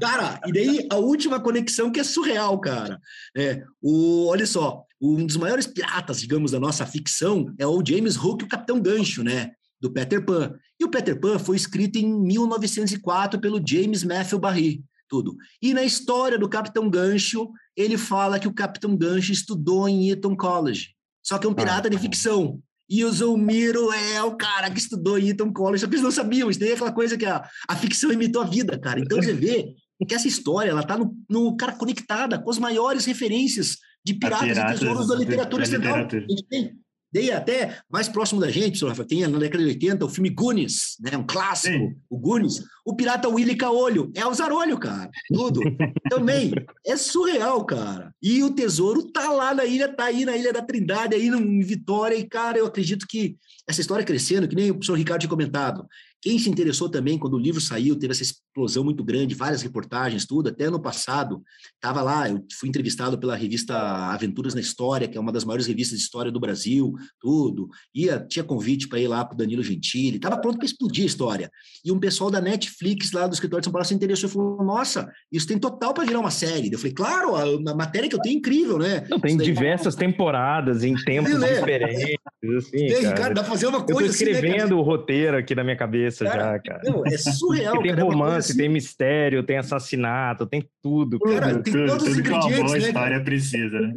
cara, 0.00 0.40
e 0.46 0.52
daí 0.52 0.86
a 0.90 0.96
última 0.96 1.40
conexão 1.40 1.90
que 1.90 1.98
é 1.98 2.04
surreal, 2.04 2.58
cara. 2.60 3.00
É, 3.36 3.64
o, 3.82 4.28
olha 4.28 4.46
só, 4.46 4.84
um 5.12 5.26
dos 5.26 5.36
maiores 5.36 5.66
piratas, 5.66 6.20
digamos, 6.20 6.52
da 6.52 6.60
nossa 6.60 6.86
ficção 6.86 7.52
é 7.58 7.66
o 7.66 7.82
James 7.86 8.16
Hook, 8.16 8.44
o 8.44 8.48
Capitão 8.48 8.80
Gancho, 8.80 9.22
né? 9.22 9.52
Do 9.80 9.92
Peter 9.92 10.24
Pan. 10.24 10.54
E 10.80 10.84
o 10.84 10.90
Peter 10.90 11.18
Pan 11.18 11.38
foi 11.38 11.56
escrito 11.56 11.98
em 11.98 12.06
1904 12.22 13.38
pelo 13.38 13.62
James 13.66 14.02
Matthew 14.02 14.38
Barry, 14.38 14.82
tudo. 15.08 15.36
E 15.60 15.74
na 15.74 15.84
história 15.84 16.38
do 16.38 16.48
Capitão 16.48 16.88
Gancho, 16.88 17.50
ele 17.76 17.98
fala 17.98 18.38
que 18.38 18.48
o 18.48 18.54
Capitão 18.54 18.96
Gancho 18.96 19.32
estudou 19.32 19.88
em 19.88 20.10
Eton 20.10 20.34
College. 20.34 20.94
Só 21.22 21.38
que 21.38 21.46
é 21.46 21.50
um 21.50 21.54
pirata 21.54 21.88
ah, 21.88 21.90
de 21.90 21.98
ficção. 21.98 22.60
E 22.88 23.04
o 23.04 23.12
Zulmiro 23.12 23.92
é 23.92 24.22
o 24.22 24.36
cara 24.36 24.70
que 24.70 24.78
estudou 24.78 25.18
em 25.18 25.28
Eton 25.28 25.52
College, 25.52 25.80
só 25.80 25.86
que 25.86 25.94
eles 25.94 26.04
não 26.04 26.10
sabiam. 26.10 26.50
Isso 26.50 26.60
daí 26.60 26.70
é 26.70 26.74
aquela 26.74 26.92
coisa 26.92 27.16
que 27.16 27.26
a, 27.26 27.46
a 27.68 27.76
ficção 27.76 28.12
imitou 28.12 28.42
a 28.42 28.46
vida, 28.46 28.78
cara. 28.78 29.00
Então 29.00 29.22
você 29.22 29.32
vê 29.32 29.74
que 30.06 30.14
essa 30.14 30.28
história, 30.28 30.70
ela 30.70 30.82
tá 30.82 30.98
no, 30.98 31.16
no 31.28 31.56
cara 31.56 31.72
conectada 31.72 32.38
com 32.38 32.50
as 32.50 32.58
maiores 32.58 33.06
referências 33.06 33.78
de 34.04 34.14
piratas, 34.14 34.48
piratas 34.48 34.76
e 34.76 34.78
tesouros 34.80 35.08
da 35.08 35.14
literatura 35.14 35.62
ocidental. 35.62 35.96
A 35.96 36.18
gente 36.18 36.44
tem, 36.44 36.78
Daí 37.14 37.30
até 37.30 37.78
mais 37.88 38.08
próximo 38.08 38.40
da 38.40 38.50
gente, 38.50 38.76
senhor 38.76 38.90
Rafael, 38.90 39.06
tem 39.06 39.24
na 39.24 39.38
década 39.38 39.62
de 39.62 39.70
80 39.70 40.04
o 40.04 40.08
filme 40.08 40.30
Goonies, 40.30 40.96
né? 41.00 41.16
um 41.16 41.24
clássico, 41.24 41.78
Sim. 41.78 41.94
o 42.10 42.18
Goonies. 42.18 42.64
O 42.84 42.96
pirata 42.96 43.28
Willy 43.28 43.54
Caolho, 43.54 44.10
é 44.16 44.26
o 44.26 44.34
Zarolho, 44.34 44.76
cara, 44.76 45.08
tudo. 45.32 45.60
Também, 46.10 46.52
é 46.84 46.96
surreal, 46.96 47.64
cara. 47.64 48.12
E 48.20 48.42
o 48.42 48.50
tesouro 48.50 49.12
tá 49.12 49.30
lá 49.30 49.54
na 49.54 49.64
ilha, 49.64 49.94
tá 49.94 50.06
aí 50.06 50.24
na 50.24 50.36
Ilha 50.36 50.52
da 50.52 50.60
Trindade, 50.60 51.14
aí 51.14 51.28
em 51.28 51.60
Vitória, 51.60 52.16
e 52.16 52.24
cara, 52.24 52.58
eu 52.58 52.66
acredito 52.66 53.06
que 53.08 53.36
essa 53.68 53.80
história 53.80 54.04
crescendo, 54.04 54.48
que 54.48 54.56
nem 54.56 54.72
o 54.72 54.74
professor 54.74 54.98
Ricardo 54.98 55.20
tinha 55.20 55.30
comentado, 55.30 55.86
quem 56.24 56.38
se 56.38 56.48
interessou 56.48 56.88
também, 56.88 57.18
quando 57.18 57.34
o 57.34 57.38
livro 57.38 57.60
saiu, 57.60 57.98
teve 57.98 58.12
essa 58.12 58.22
explosão 58.22 58.82
muito 58.82 59.04
grande, 59.04 59.34
várias 59.34 59.60
reportagens, 59.60 60.24
tudo. 60.24 60.48
Até 60.48 60.64
ano 60.64 60.80
passado, 60.80 61.42
estava 61.74 62.00
lá, 62.00 62.30
eu 62.30 62.42
fui 62.58 62.66
entrevistado 62.66 63.18
pela 63.18 63.36
revista 63.36 63.76
Aventuras 64.10 64.54
na 64.54 64.60
História, 64.62 65.06
que 65.06 65.18
é 65.18 65.20
uma 65.20 65.30
das 65.30 65.44
maiores 65.44 65.66
revistas 65.66 65.98
de 65.98 66.02
história 66.02 66.32
do 66.32 66.40
Brasil, 66.40 66.94
tudo. 67.20 67.68
Ia, 67.94 68.18
tinha 68.26 68.42
convite 68.42 68.88
para 68.88 68.98
ir 68.98 69.06
lá 69.06 69.22
para 69.22 69.34
o 69.34 69.36
Danilo 69.36 69.62
Gentili, 69.62 70.16
estava 70.16 70.40
pronto 70.40 70.56
para 70.56 70.64
explodir 70.64 71.04
a 71.04 71.06
história. 71.06 71.50
E 71.84 71.92
um 71.92 72.00
pessoal 72.00 72.30
da 72.30 72.40
Netflix, 72.40 73.12
lá 73.12 73.26
do 73.26 73.34
escritório 73.34 73.60
de 73.60 73.66
São 73.66 73.72
Paulo, 73.72 73.84
se 73.84 73.92
interessou 73.92 74.30
e 74.30 74.32
falou: 74.32 74.64
Nossa, 74.64 75.12
isso 75.30 75.46
tem 75.46 75.58
total 75.58 75.92
para 75.92 76.04
virar 76.04 76.20
uma 76.20 76.30
série. 76.30 76.72
Eu 76.72 76.78
falei: 76.78 76.94
Claro, 76.94 77.36
a, 77.36 77.42
a, 77.70 77.74
matéria 77.74 78.08
que 78.08 78.16
eu 78.16 78.22
tenho 78.22 78.36
é 78.36 78.38
incrível, 78.38 78.78
né? 78.78 79.06
Não, 79.10 79.20
tem 79.20 79.36
diversas 79.36 79.94
temporadas 79.94 80.82
em 80.82 80.94
tempos 80.94 81.38
diferentes. 81.38 82.16
Assim, 82.56 82.86
e 82.86 83.08
Ricardo, 83.08 83.34
dá 83.34 83.42
para 83.42 83.50
fazer 83.50 83.66
uma 83.66 83.82
coisa. 83.82 84.00
Eu 84.00 84.06
estou 84.06 84.26
escrevendo 84.26 84.56
assim, 84.62 84.70
né, 84.70 84.74
o 84.74 84.80
roteiro 84.80 85.36
aqui 85.36 85.54
na 85.54 85.62
minha 85.62 85.76
cabeça 85.76 86.13
cabeça 86.14 86.24
cara, 86.24 86.52
já, 86.52 86.58
cara. 86.60 86.82
Não, 86.84 87.06
é 87.06 87.16
surreal. 87.16 87.82
tem 87.82 87.90
cara, 87.90 88.00
é 88.00 88.04
romance, 88.04 88.50
assim. 88.50 88.58
tem 88.58 88.68
mistério, 88.68 89.42
tem 89.42 89.58
assassinato, 89.58 90.46
tem 90.46 90.68
tudo. 90.82 91.18
Cara, 91.18 91.62
tem 91.62 91.86
todos 91.86 92.06
os 92.06 92.18
ingredientes, 92.18 92.46
que 92.46 92.60
uma 92.60 92.64
boa 92.64 92.78
né? 92.78 92.86
história 92.86 93.24
precisa, 93.24 93.80
né? 93.80 93.94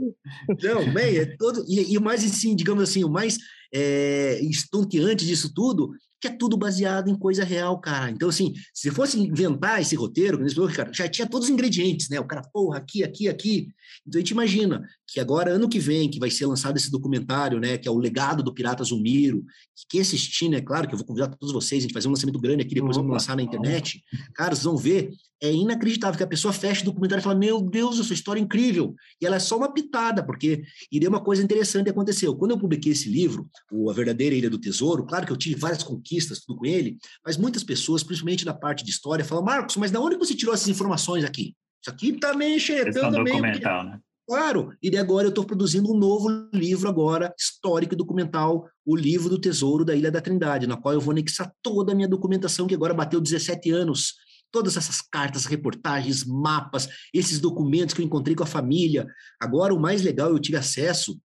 Não, 0.63 0.93
bem, 0.93 1.17
é 1.17 1.25
todo. 1.37 1.63
E, 1.67 1.93
e 1.93 1.97
o 1.97 2.01
mais 2.01 2.23
assim, 2.23 2.55
digamos 2.55 2.83
assim, 2.83 3.03
o 3.03 3.09
mais 3.09 3.37
é, 3.73 4.39
estonteante 4.41 5.25
disso 5.25 5.53
tudo 5.53 5.91
que 6.19 6.27
é 6.27 6.31
tudo 6.31 6.57
baseado 6.57 7.09
em 7.09 7.15
coisa 7.15 7.43
real, 7.43 7.79
cara. 7.79 8.09
Então, 8.09 8.29
assim, 8.29 8.53
se 8.73 8.89
fosse 8.91 9.19
inventar 9.19 9.81
esse 9.81 9.95
roteiro, 9.95 10.39
cara, 10.73 10.91
já 10.91 11.07
tinha 11.07 11.27
todos 11.27 11.47
os 11.47 11.53
ingredientes, 11.53 12.09
né? 12.09 12.19
O 12.19 12.25
cara, 12.25 12.41
porra, 12.51 12.77
aqui, 12.77 13.03
aqui, 13.03 13.27
aqui. 13.27 13.67
Então, 14.05 14.19
a 14.19 14.21
gente 14.21 14.31
imagina 14.31 14.81
que 15.07 15.19
agora, 15.19 15.51
ano 15.51 15.69
que 15.69 15.79
vem, 15.79 16.09
que 16.09 16.19
vai 16.19 16.31
ser 16.31 16.45
lançado 16.45 16.77
esse 16.77 16.89
documentário, 16.89 17.59
né? 17.59 17.77
Que 17.77 17.87
é 17.87 17.91
o 17.91 17.97
legado 17.97 18.41
do 18.41 18.53
Pirata 18.53 18.83
Zumiro. 18.83 19.43
Que 19.89 19.99
assistir, 19.99 20.49
né? 20.49 20.59
Claro 20.59 20.87
que 20.87 20.93
eu 20.93 20.97
vou 20.97 21.05
convidar 21.05 21.27
todos 21.27 21.53
vocês, 21.53 21.83
a 21.83 21.83
gente 21.83 21.93
fazer 21.93 22.07
um 22.07 22.11
lançamento 22.11 22.39
grande 22.39 22.63
aqui, 22.63 22.73
depois 22.73 22.97
vamos 22.97 23.11
lançar 23.11 23.35
na 23.35 23.43
internet. 23.43 24.03
Cara, 24.33 24.55
vocês 24.55 24.65
vão 24.65 24.75
ver, 24.75 25.11
é 25.41 25.51
inacreditável 25.51 26.17
que 26.17 26.23
a 26.23 26.27
pessoa 26.27 26.53
fecha 26.53 26.81
o 26.81 26.85
documentário 26.85 27.21
e 27.21 27.23
fala, 27.23 27.37
meu 27.37 27.61
Deus, 27.61 27.99
essa 27.99 28.13
história 28.13 28.39
é 28.39 28.43
incrível. 28.43 28.95
E 29.21 29.25
ela 29.25 29.35
é 29.35 29.39
só 29.39 29.57
uma 29.57 29.71
pitada, 29.71 30.23
porque 30.23 30.63
iria 30.91 31.09
uma 31.09 31.23
coisa 31.23 31.43
interessante 31.43 31.89
aconteceu. 31.89 32.35
Quando 32.35 32.51
eu 32.51 32.57
publiquei 32.57 32.91
esse 32.91 33.09
livro, 33.09 33.47
o 33.71 33.89
A 33.89 33.93
Verdadeira 33.93 34.35
Ilha 34.35 34.49
do 34.49 34.59
Tesouro, 34.59 35.05
claro 35.05 35.25
que 35.25 35.31
eu 35.31 35.37
tive 35.37 35.55
várias 35.55 35.83
conquistas, 35.83 36.39
tudo 36.39 36.59
com 36.59 36.65
ele, 36.65 36.97
mas 37.25 37.37
muitas 37.37 37.63
pessoas, 37.63 38.03
principalmente 38.03 38.45
da 38.45 38.53
parte 38.53 38.83
de 38.83 38.89
história, 38.89 39.23
falam, 39.23 39.43
Marcos, 39.43 39.77
mas 39.77 39.91
de 39.91 39.97
onde 39.97 40.17
você 40.17 40.33
tirou 40.33 40.53
essas 40.53 40.67
informações 40.67 41.23
aqui? 41.23 41.53
Isso 41.81 41.89
aqui 41.89 42.13
tá 42.13 42.33
meio 42.33 42.59
xeretando 42.59 43.23
meio... 43.23 43.41
né? 43.41 43.99
Claro, 44.27 44.73
e 44.83 44.97
agora 44.97 45.25
eu 45.25 45.29
estou 45.29 45.45
produzindo 45.45 45.89
um 45.89 45.97
novo 45.97 46.27
livro 46.53 46.89
agora, 46.89 47.33
histórico 47.39 47.93
e 47.93 47.97
documental, 47.97 48.67
o 48.85 48.93
livro 48.93 49.29
do 49.29 49.39
Tesouro 49.39 49.85
da 49.85 49.95
Ilha 49.95 50.11
da 50.11 50.19
Trindade, 50.19 50.67
na 50.67 50.75
qual 50.75 50.93
eu 50.93 50.99
vou 50.99 51.13
anexar 51.13 51.49
toda 51.61 51.93
a 51.93 51.95
minha 51.95 52.09
documentação, 52.09 52.67
que 52.67 52.75
agora 52.75 52.93
bateu 52.93 53.21
17 53.21 53.71
anos, 53.71 54.15
todas 54.51 54.77
essas 54.77 55.01
cartas, 55.01 55.45
reportagens, 55.45 56.23
mapas, 56.25 56.87
esses 57.13 57.39
documentos 57.39 57.93
que 57.93 58.01
eu 58.01 58.05
encontrei 58.05 58.35
com 58.35 58.43
a 58.43 58.47
família. 58.47 59.05
Agora, 59.39 59.73
o 59.73 59.79
mais 59.79 60.01
legal, 60.01 60.29
eu 60.29 60.39
tive 60.39 60.57
acesso 60.57 61.19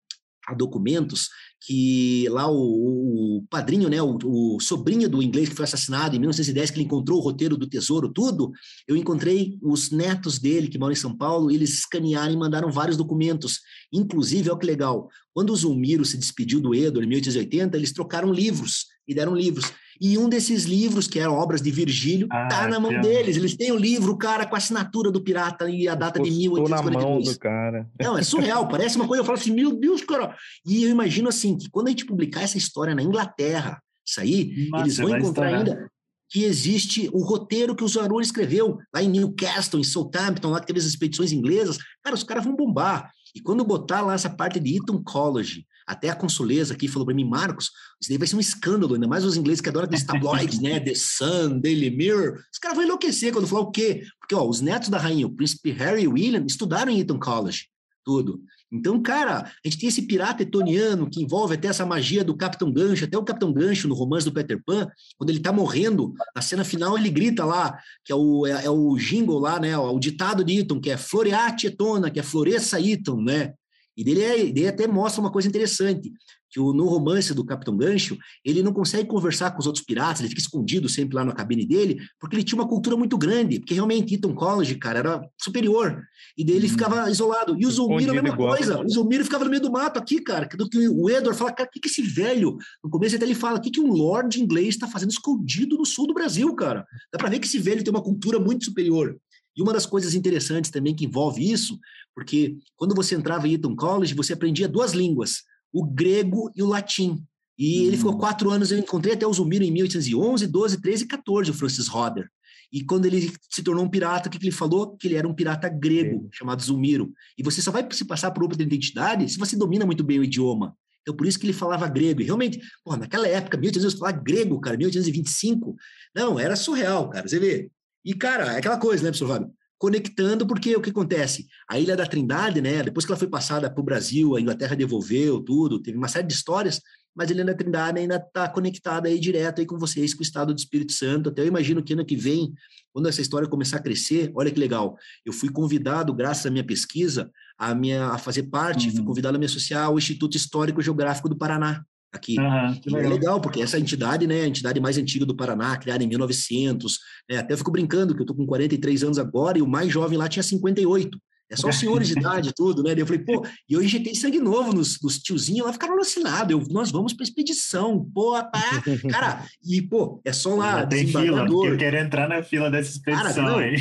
a 0.47 0.55
documentos 0.55 1.29
que 1.63 2.27
lá 2.31 2.51
o, 2.51 3.37
o 3.39 3.47
padrinho, 3.51 3.89
né, 3.89 4.01
o, 4.01 4.19
o, 4.25 4.61
sobrinho 4.61 5.09
do 5.09 5.23
inglês 5.23 5.49
que 5.49 5.55
foi 5.55 5.65
assassinado 5.65 6.17
em 6.17 6.19
1910, 6.19 6.71
que 6.71 6.77
ele 6.79 6.87
encontrou 6.87 7.19
o 7.19 7.23
roteiro 7.23 7.57
do 7.57 7.69
tesouro, 7.69 8.11
tudo, 8.13 8.51
eu 8.89 8.97
encontrei 8.97 9.59
os 9.63 9.91
netos 9.91 10.39
dele 10.39 10.69
que 10.69 10.79
moram 10.79 10.93
em 10.93 10.97
São 10.97 11.15
Paulo, 11.15 11.51
eles 11.51 11.75
escanearam 11.75 12.33
e 12.33 12.37
mandaram 12.37 12.73
vários 12.73 12.97
documentos. 12.97 13.61
Inclusive, 13.93 14.49
olha 14.49 14.59
que 14.59 14.67
legal, 14.67 15.09
quando 15.35 15.51
o 15.51 15.57
Zulmiro 15.57 16.05
se 16.05 16.17
despediu 16.17 16.61
do 16.61 16.75
Edward 16.75 17.05
em 17.05 17.11
1880, 17.11 17.77
eles 17.77 17.93
trocaram 17.93 18.33
livros 18.33 18.87
e 19.11 19.15
deram 19.15 19.35
livros. 19.35 19.73
E 20.01 20.17
um 20.17 20.31
desses 20.31 20.65
livros, 20.65 21.07
que 21.07 21.19
eram 21.19 21.35
obras 21.35 21.61
de 21.61 21.71
Virgílio, 21.71 22.27
ah, 22.31 22.49
tá 22.49 22.67
na 22.67 22.81
mão 22.81 23.01
deles. 23.03 23.37
Eles 23.37 23.55
têm 23.55 23.71
o 23.71 23.77
livro, 23.77 24.17
cara, 24.17 24.47
com 24.47 24.55
a 24.55 24.59
assinatura 24.59 25.11
do 25.11 25.21
pirata 25.21 25.69
e 25.69 25.87
a 25.87 25.95
data 25.95 26.19
de 26.19 26.31
1842. 26.31 26.95
na 26.95 27.11
mão 27.11 27.21
do 27.21 27.39
cara. 27.39 27.87
Não, 28.01 28.17
é 28.17 28.23
surreal, 28.23 28.67
parece 28.67 28.97
uma 28.97 29.07
coisa, 29.07 29.21
eu 29.21 29.27
falo 29.27 29.37
assim, 29.37 29.53
meu 29.53 29.73
Deus, 29.79 30.03
cara. 30.03 30.35
E 30.67 30.85
eu 30.85 30.91
imagino 30.91 31.29
assim, 31.29 31.59
que 31.59 31.69
quando 31.69 31.89
a 31.89 31.91
gente 31.91 32.07
publicar 32.07 32.43
essa 32.43 32.57
história 32.57 32.95
na 32.95 33.03
Inglaterra, 33.03 33.79
isso 34.07 34.21
aí, 34.23 34.69
Nossa, 34.71 34.85
eles 34.85 34.97
vão 34.97 35.19
encontrar 35.19 35.55
ainda 35.55 35.91
que 36.31 36.45
existe 36.45 37.11
o 37.13 37.23
roteiro 37.23 37.75
que 37.75 37.85
o 37.85 37.89
Zarur 37.89 38.23
escreveu 38.23 38.79
lá 38.95 39.03
em 39.03 39.11
Newcastle, 39.11 39.81
em 39.81 39.85
Southampton, 39.85 40.51
lá 40.51 40.61
que 40.61 40.67
teve 40.67 40.79
as 40.79 40.87
expedições 40.87 41.33
inglesas. 41.33 41.77
Cara, 42.03 42.15
os 42.15 42.23
caras 42.23 42.45
vão 42.45 42.55
bombar. 42.55 43.11
E 43.35 43.41
quando 43.41 43.65
botar 43.65 44.01
lá 44.01 44.15
essa 44.15 44.31
parte 44.31 44.61
de 44.61 44.77
Eton 44.77 45.03
College, 45.03 45.67
até 45.91 46.09
a 46.09 46.15
consuleza 46.15 46.73
aqui 46.73 46.87
falou 46.87 47.05
para 47.05 47.15
mim, 47.15 47.25
Marcos, 47.25 47.73
isso 48.01 48.09
daí 48.09 48.17
vai 48.17 48.29
ser 48.29 48.37
um 48.37 48.41
escândalo, 48.41 48.95
ainda 48.95 49.09
mais 49.09 49.25
os 49.25 49.37
ingleses 49.37 49.61
que 49.61 49.69
adoram 49.69 49.87
aqueles 49.87 50.05
tabloides, 50.07 50.61
né? 50.61 50.79
The 50.79 50.95
Sun, 50.95 51.59
Daily 51.59 51.91
Mirror. 51.91 52.39
Os 52.53 52.59
caras 52.61 52.77
vão 52.77 52.85
enlouquecer 52.85 53.33
quando 53.33 53.49
falar 53.49 53.63
o 53.63 53.73
quê? 53.73 54.05
Porque, 54.21 54.35
ó, 54.35 54.47
os 54.47 54.61
netos 54.61 54.89
da 54.89 54.99
rainha, 54.99 55.27
o 55.27 55.35
príncipe 55.35 55.73
Harry 55.73 56.03
e 56.03 56.09
William, 56.09 56.45
estudaram 56.47 56.93
em 56.93 57.01
Eton 57.01 57.19
College, 57.19 57.67
tudo. 58.05 58.41
Então, 58.73 59.03
cara, 59.03 59.41
a 59.41 59.69
gente 59.69 59.81
tem 59.81 59.89
esse 59.89 60.03
pirata 60.03 60.45
etoniano 60.45 61.11
que 61.11 61.21
envolve 61.21 61.55
até 61.55 61.67
essa 61.67 61.85
magia 61.85 62.23
do 62.23 62.37
Capitão 62.37 62.73
Gancho, 62.73 63.05
até 63.05 63.19
o 63.19 63.25
Capitão 63.25 63.53
Gancho 63.53 63.89
no 63.89 63.97
romance 63.97 64.25
do 64.25 64.33
Peter 64.33 64.63
Pan, 64.65 64.89
quando 65.19 65.31
ele 65.31 65.41
tá 65.41 65.53
morrendo, 65.53 66.15
na 66.37 66.41
cena 66.41 66.63
final 66.63 66.97
ele 66.97 67.11
grita 67.11 67.45
lá, 67.45 67.77
que 68.05 68.13
é 68.13 68.15
o, 68.15 68.47
é, 68.47 68.67
é 68.67 68.71
o 68.71 68.97
jingle 68.97 69.41
lá, 69.41 69.59
né, 69.59 69.77
o 69.77 69.99
ditado 69.99 70.45
de 70.45 70.61
Eton, 70.61 70.81
que 70.81 70.89
é 70.89 70.97
Floreate 70.97 71.67
Etona, 71.67 72.13
que 72.13 72.21
é 72.21 72.23
Floresça 72.23 72.81
Eton, 72.81 73.21
né, 73.21 73.55
e 73.97 74.05
dele, 74.05 74.23
é, 74.23 74.47
dele 74.47 74.69
até 74.69 74.87
mostra 74.87 75.21
uma 75.21 75.31
coisa 75.31 75.49
interessante, 75.49 76.13
que 76.51 76.59
o, 76.59 76.73
no 76.73 76.87
romance 76.87 77.33
do 77.33 77.45
Capitão 77.45 77.77
Gancho, 77.77 78.19
ele 78.45 78.63
não 78.63 78.73
consegue 78.73 79.09
conversar 79.09 79.53
com 79.53 79.61
os 79.61 79.67
outros 79.67 79.85
piratas, 79.85 80.21
ele 80.21 80.29
fica 80.29 80.41
escondido 80.41 80.89
sempre 80.89 81.15
lá 81.15 81.25
na 81.25 81.33
cabine 81.33 81.65
dele, 81.65 81.99
porque 82.19 82.35
ele 82.35 82.43
tinha 82.43 82.61
uma 82.61 82.69
cultura 82.69 82.97
muito 82.97 83.17
grande, 83.17 83.61
porque 83.61 83.75
realmente 83.75 84.15
Eton 84.15 84.35
College, 84.35 84.75
cara, 84.75 84.99
era 84.99 85.29
superior, 85.41 86.03
e 86.37 86.45
dele 86.45 86.67
hum. 86.67 86.71
ficava 86.71 87.09
isolado. 87.09 87.57
E 87.59 87.65
o 87.65 87.71
Zulmiro 87.71 88.11
a 88.11 88.15
mesma 88.15 88.31
igual. 88.31 88.57
coisa, 88.57 88.81
o 88.81 88.89
Zulmiro 88.89 89.25
ficava 89.25 89.45
no 89.45 89.51
meio 89.51 89.63
do 89.63 89.71
mato 89.71 89.99
aqui, 89.99 90.21
cara, 90.21 90.49
do 90.57 90.69
que 90.69 90.89
o 90.89 91.09
Edward 91.09 91.39
fala, 91.39 91.53
cara, 91.53 91.69
o 91.69 91.73
que, 91.73 91.81
que 91.81 91.89
esse 91.89 92.03
velho, 92.03 92.57
no 92.83 92.91
começo 92.91 93.15
até 93.15 93.25
ele 93.25 93.35
fala, 93.35 93.59
o 93.59 93.61
que, 93.61 93.71
que 93.71 93.81
um 93.81 93.93
lord 93.93 94.41
inglês 94.41 94.71
está 94.71 94.89
fazendo 94.89 95.11
escondido 95.11 95.77
no 95.77 95.87
sul 95.87 96.07
do 96.07 96.15
Brasil, 96.15 96.53
cara? 96.55 96.85
Dá 97.13 97.19
para 97.19 97.31
ver 97.31 97.39
que 97.39 97.47
esse 97.47 97.59
velho 97.59 97.85
tem 97.85 97.93
uma 97.93 98.03
cultura 98.03 98.41
muito 98.41 98.65
superior. 98.65 99.17
E 99.57 99.63
uma 99.63 99.73
das 99.73 99.87
coisas 99.87 100.15
interessantes 100.15 100.71
também 100.71 100.95
que 100.95 101.05
envolve 101.05 101.51
isso, 101.51 101.79
porque 102.15 102.57
quando 102.77 102.95
você 102.95 103.15
entrava 103.15 103.49
em 103.49 103.55
Eton 103.55 103.75
College, 103.75 104.15
você 104.15 104.33
aprendia 104.33 104.69
duas 104.69 104.93
línguas, 104.93 105.43
o 105.73 105.85
grego 105.85 106.51
e 106.55 106.63
o 106.63 106.67
latim. 106.67 107.25
E 107.59 107.83
hum. 107.83 107.87
ele 107.87 107.97
ficou 107.97 108.15
hum. 108.15 108.19
quatro 108.19 108.51
anos, 108.51 108.71
eu 108.71 108.79
encontrei 108.79 109.15
até 109.15 109.27
o 109.27 109.33
Zumiro 109.33 109.65
em 109.65 109.71
1811, 109.71 110.47
12, 110.47 110.81
13 110.81 111.05
e 111.05 111.07
14, 111.07 111.51
o 111.51 111.55
Francis 111.55 111.89
Roder. 111.89 112.29
E 112.73 112.85
quando 112.85 113.07
ele 113.07 113.33
se 113.51 113.63
tornou 113.63 113.85
um 113.85 113.89
pirata, 113.89 114.29
o 114.29 114.33
que, 114.33 114.39
que 114.39 114.45
ele 114.45 114.53
falou? 114.53 114.97
Que 114.97 115.09
ele 115.09 115.17
era 115.17 115.27
um 115.27 115.35
pirata 115.35 115.69
grego, 115.69 116.29
chamado 116.33 116.63
Zulmiro. 116.63 117.13
E 117.37 117.43
você 117.43 117.61
só 117.61 117.73
vai 117.73 117.87
se 117.91 118.05
passar 118.05 118.31
por 118.31 118.45
outra 118.45 118.63
identidade 118.63 119.29
se 119.29 119.39
você 119.39 119.57
domina 119.57 119.85
muito 119.85 120.05
bem 120.05 120.21
o 120.21 120.25
idioma. 120.25 120.77
Então, 121.03 121.17
por 121.17 121.27
isso 121.27 121.39
que 121.39 121.47
ele 121.47 121.53
falava 121.53 121.89
grego. 121.89 122.21
E 122.21 122.25
realmente, 122.25 122.61
porra, 122.85 122.99
naquela 122.99 123.27
época, 123.27 123.59
1800, 123.59 123.99
falar 123.99 124.13
grego, 124.13 124.61
cara, 124.61 124.77
1825, 124.77 125.75
não, 126.15 126.39
era 126.39 126.55
surreal, 126.55 127.09
cara. 127.11 127.27
Você 127.27 127.41
vê, 127.41 127.71
e, 128.05 128.15
cara, 128.15 128.55
é 128.55 128.59
aquela 128.59 128.79
coisa, 128.79 129.03
né, 129.03 129.11
professor 129.11 129.29
Fábio? 129.29 129.53
Conectando, 129.79 130.47
porque 130.47 130.77
o 130.77 130.81
que 130.81 130.91
acontece? 130.91 131.47
A 131.69 131.79
Ilha 131.79 131.97
da 131.97 132.07
Trindade, 132.07 132.61
né, 132.61 132.83
depois 132.83 133.05
que 133.05 133.13
ela 133.13 133.19
foi 133.19 133.29
passada 133.29 133.71
para 133.71 133.81
o 133.81 133.85
Brasil, 133.85 134.37
a 134.37 134.41
Inglaterra 134.41 134.77
devolveu 134.77 135.41
tudo, 135.41 135.81
teve 135.81 135.97
uma 135.97 136.09
série 136.09 136.27
de 136.27 136.35
histórias, 136.35 136.81
mas 137.15 137.31
a 137.31 137.33
Ilha 137.33 137.45
da 137.45 137.55
Trindade 137.55 137.99
ainda 137.99 138.17
está 138.17 138.49
conectada 138.49 139.09
aí 139.09 139.19
direto 139.19 139.61
aí 139.61 139.67
com 139.67 139.79
vocês, 139.79 140.13
com 140.15 140.21
o 140.21 140.23
Estado 140.23 140.55
do 140.55 140.59
Espírito 140.59 140.93
Santo. 140.93 141.31
Até 141.31 141.43
eu 141.43 141.47
imagino 141.47 141.83
que 141.83 141.93
ano 141.93 142.05
que 142.05 142.17
vem, 142.17 142.53
quando 142.93 143.09
essa 143.09 143.21
história 143.21 143.49
começar 143.49 143.79
a 143.79 143.83
crescer, 143.83 144.31
olha 144.35 144.51
que 144.51 144.61
legal, 144.61 144.97
eu 145.25 145.33
fui 145.33 145.49
convidado, 145.49 146.15
graças 146.15 146.47
à 146.47 146.51
minha 146.51 146.65
pesquisa, 146.65 147.31
a, 147.59 147.75
minha, 147.75 148.07
a 148.07 148.19
fazer 148.19 148.45
parte, 148.45 148.89
uhum. 148.89 148.97
fui 148.97 149.05
convidado 149.05 149.37
a 149.37 149.41
me 149.41 149.47
associar 149.47 149.87
ao 149.87 149.99
Instituto 149.99 150.37
Histórico 150.37 150.83
Geográfico 150.83 151.29
do 151.29 151.37
Paraná 151.37 151.85
aqui. 152.13 152.37
Uhum, 152.39 152.99
é 152.99 153.09
legal, 153.09 153.41
porque 153.41 153.63
essa 153.63 153.79
entidade, 153.79 154.27
né, 154.27 154.43
a 154.43 154.47
entidade 154.47 154.81
mais 154.81 154.99
antiga 154.99 155.25
do 155.25 155.37
Paraná, 155.37 155.77
criada 155.77 156.03
em 156.03 156.09
1900, 156.09 156.99
né, 157.29 157.39
até 157.39 157.57
fico 157.57 157.71
brincando 157.71 158.15
que 158.15 158.23
eu 158.23 158.27
tô 158.27 158.35
com 158.35 158.47
43 158.47 159.05
anos 159.05 159.19
agora 159.19 159.59
e 159.59 159.63
o 159.63 159.69
mais 159.69 159.93
jovem 159.93 160.19
lá 160.19 160.29
tinha 160.29 160.43
58. 160.43 161.19
É 161.51 161.57
só 161.57 161.73
senhores 161.73 162.09
de 162.09 162.19
idade 162.19 162.53
tudo, 162.55 162.83
né? 162.83 162.95
eu 162.97 163.07
falei, 163.07 163.23
pô, 163.23 163.45
e 163.69 163.75
eu 163.75 163.83
injetei 163.83 164.15
sangue 164.15 164.39
novo 164.39 164.73
nos, 164.73 165.01
nos 165.03 165.19
tiozinhos 165.19 165.67
lá, 165.67 165.73
ficaram 165.73 165.95
alucinados. 165.95 166.51
Eu, 166.51 166.65
nós 166.73 166.91
vamos 166.91 167.13
para 167.13 167.25
expedição, 167.25 168.05
pô, 168.15 168.33
pá. 168.33 168.83
Cara, 169.11 169.45
e, 169.67 169.83
pô, 169.83 170.21
é 170.25 170.33
só 170.33 170.55
lá. 170.55 170.81
Já 170.81 170.87
tem 170.87 171.07
fila, 171.07 171.47
eu 171.47 171.77
quero 171.77 171.97
entrar 171.97 172.29
na 172.29 172.43
fila 172.43 172.71
dessa 172.71 172.91
expedição 172.91 173.47
cara, 173.47 173.59
aí. 173.65 173.77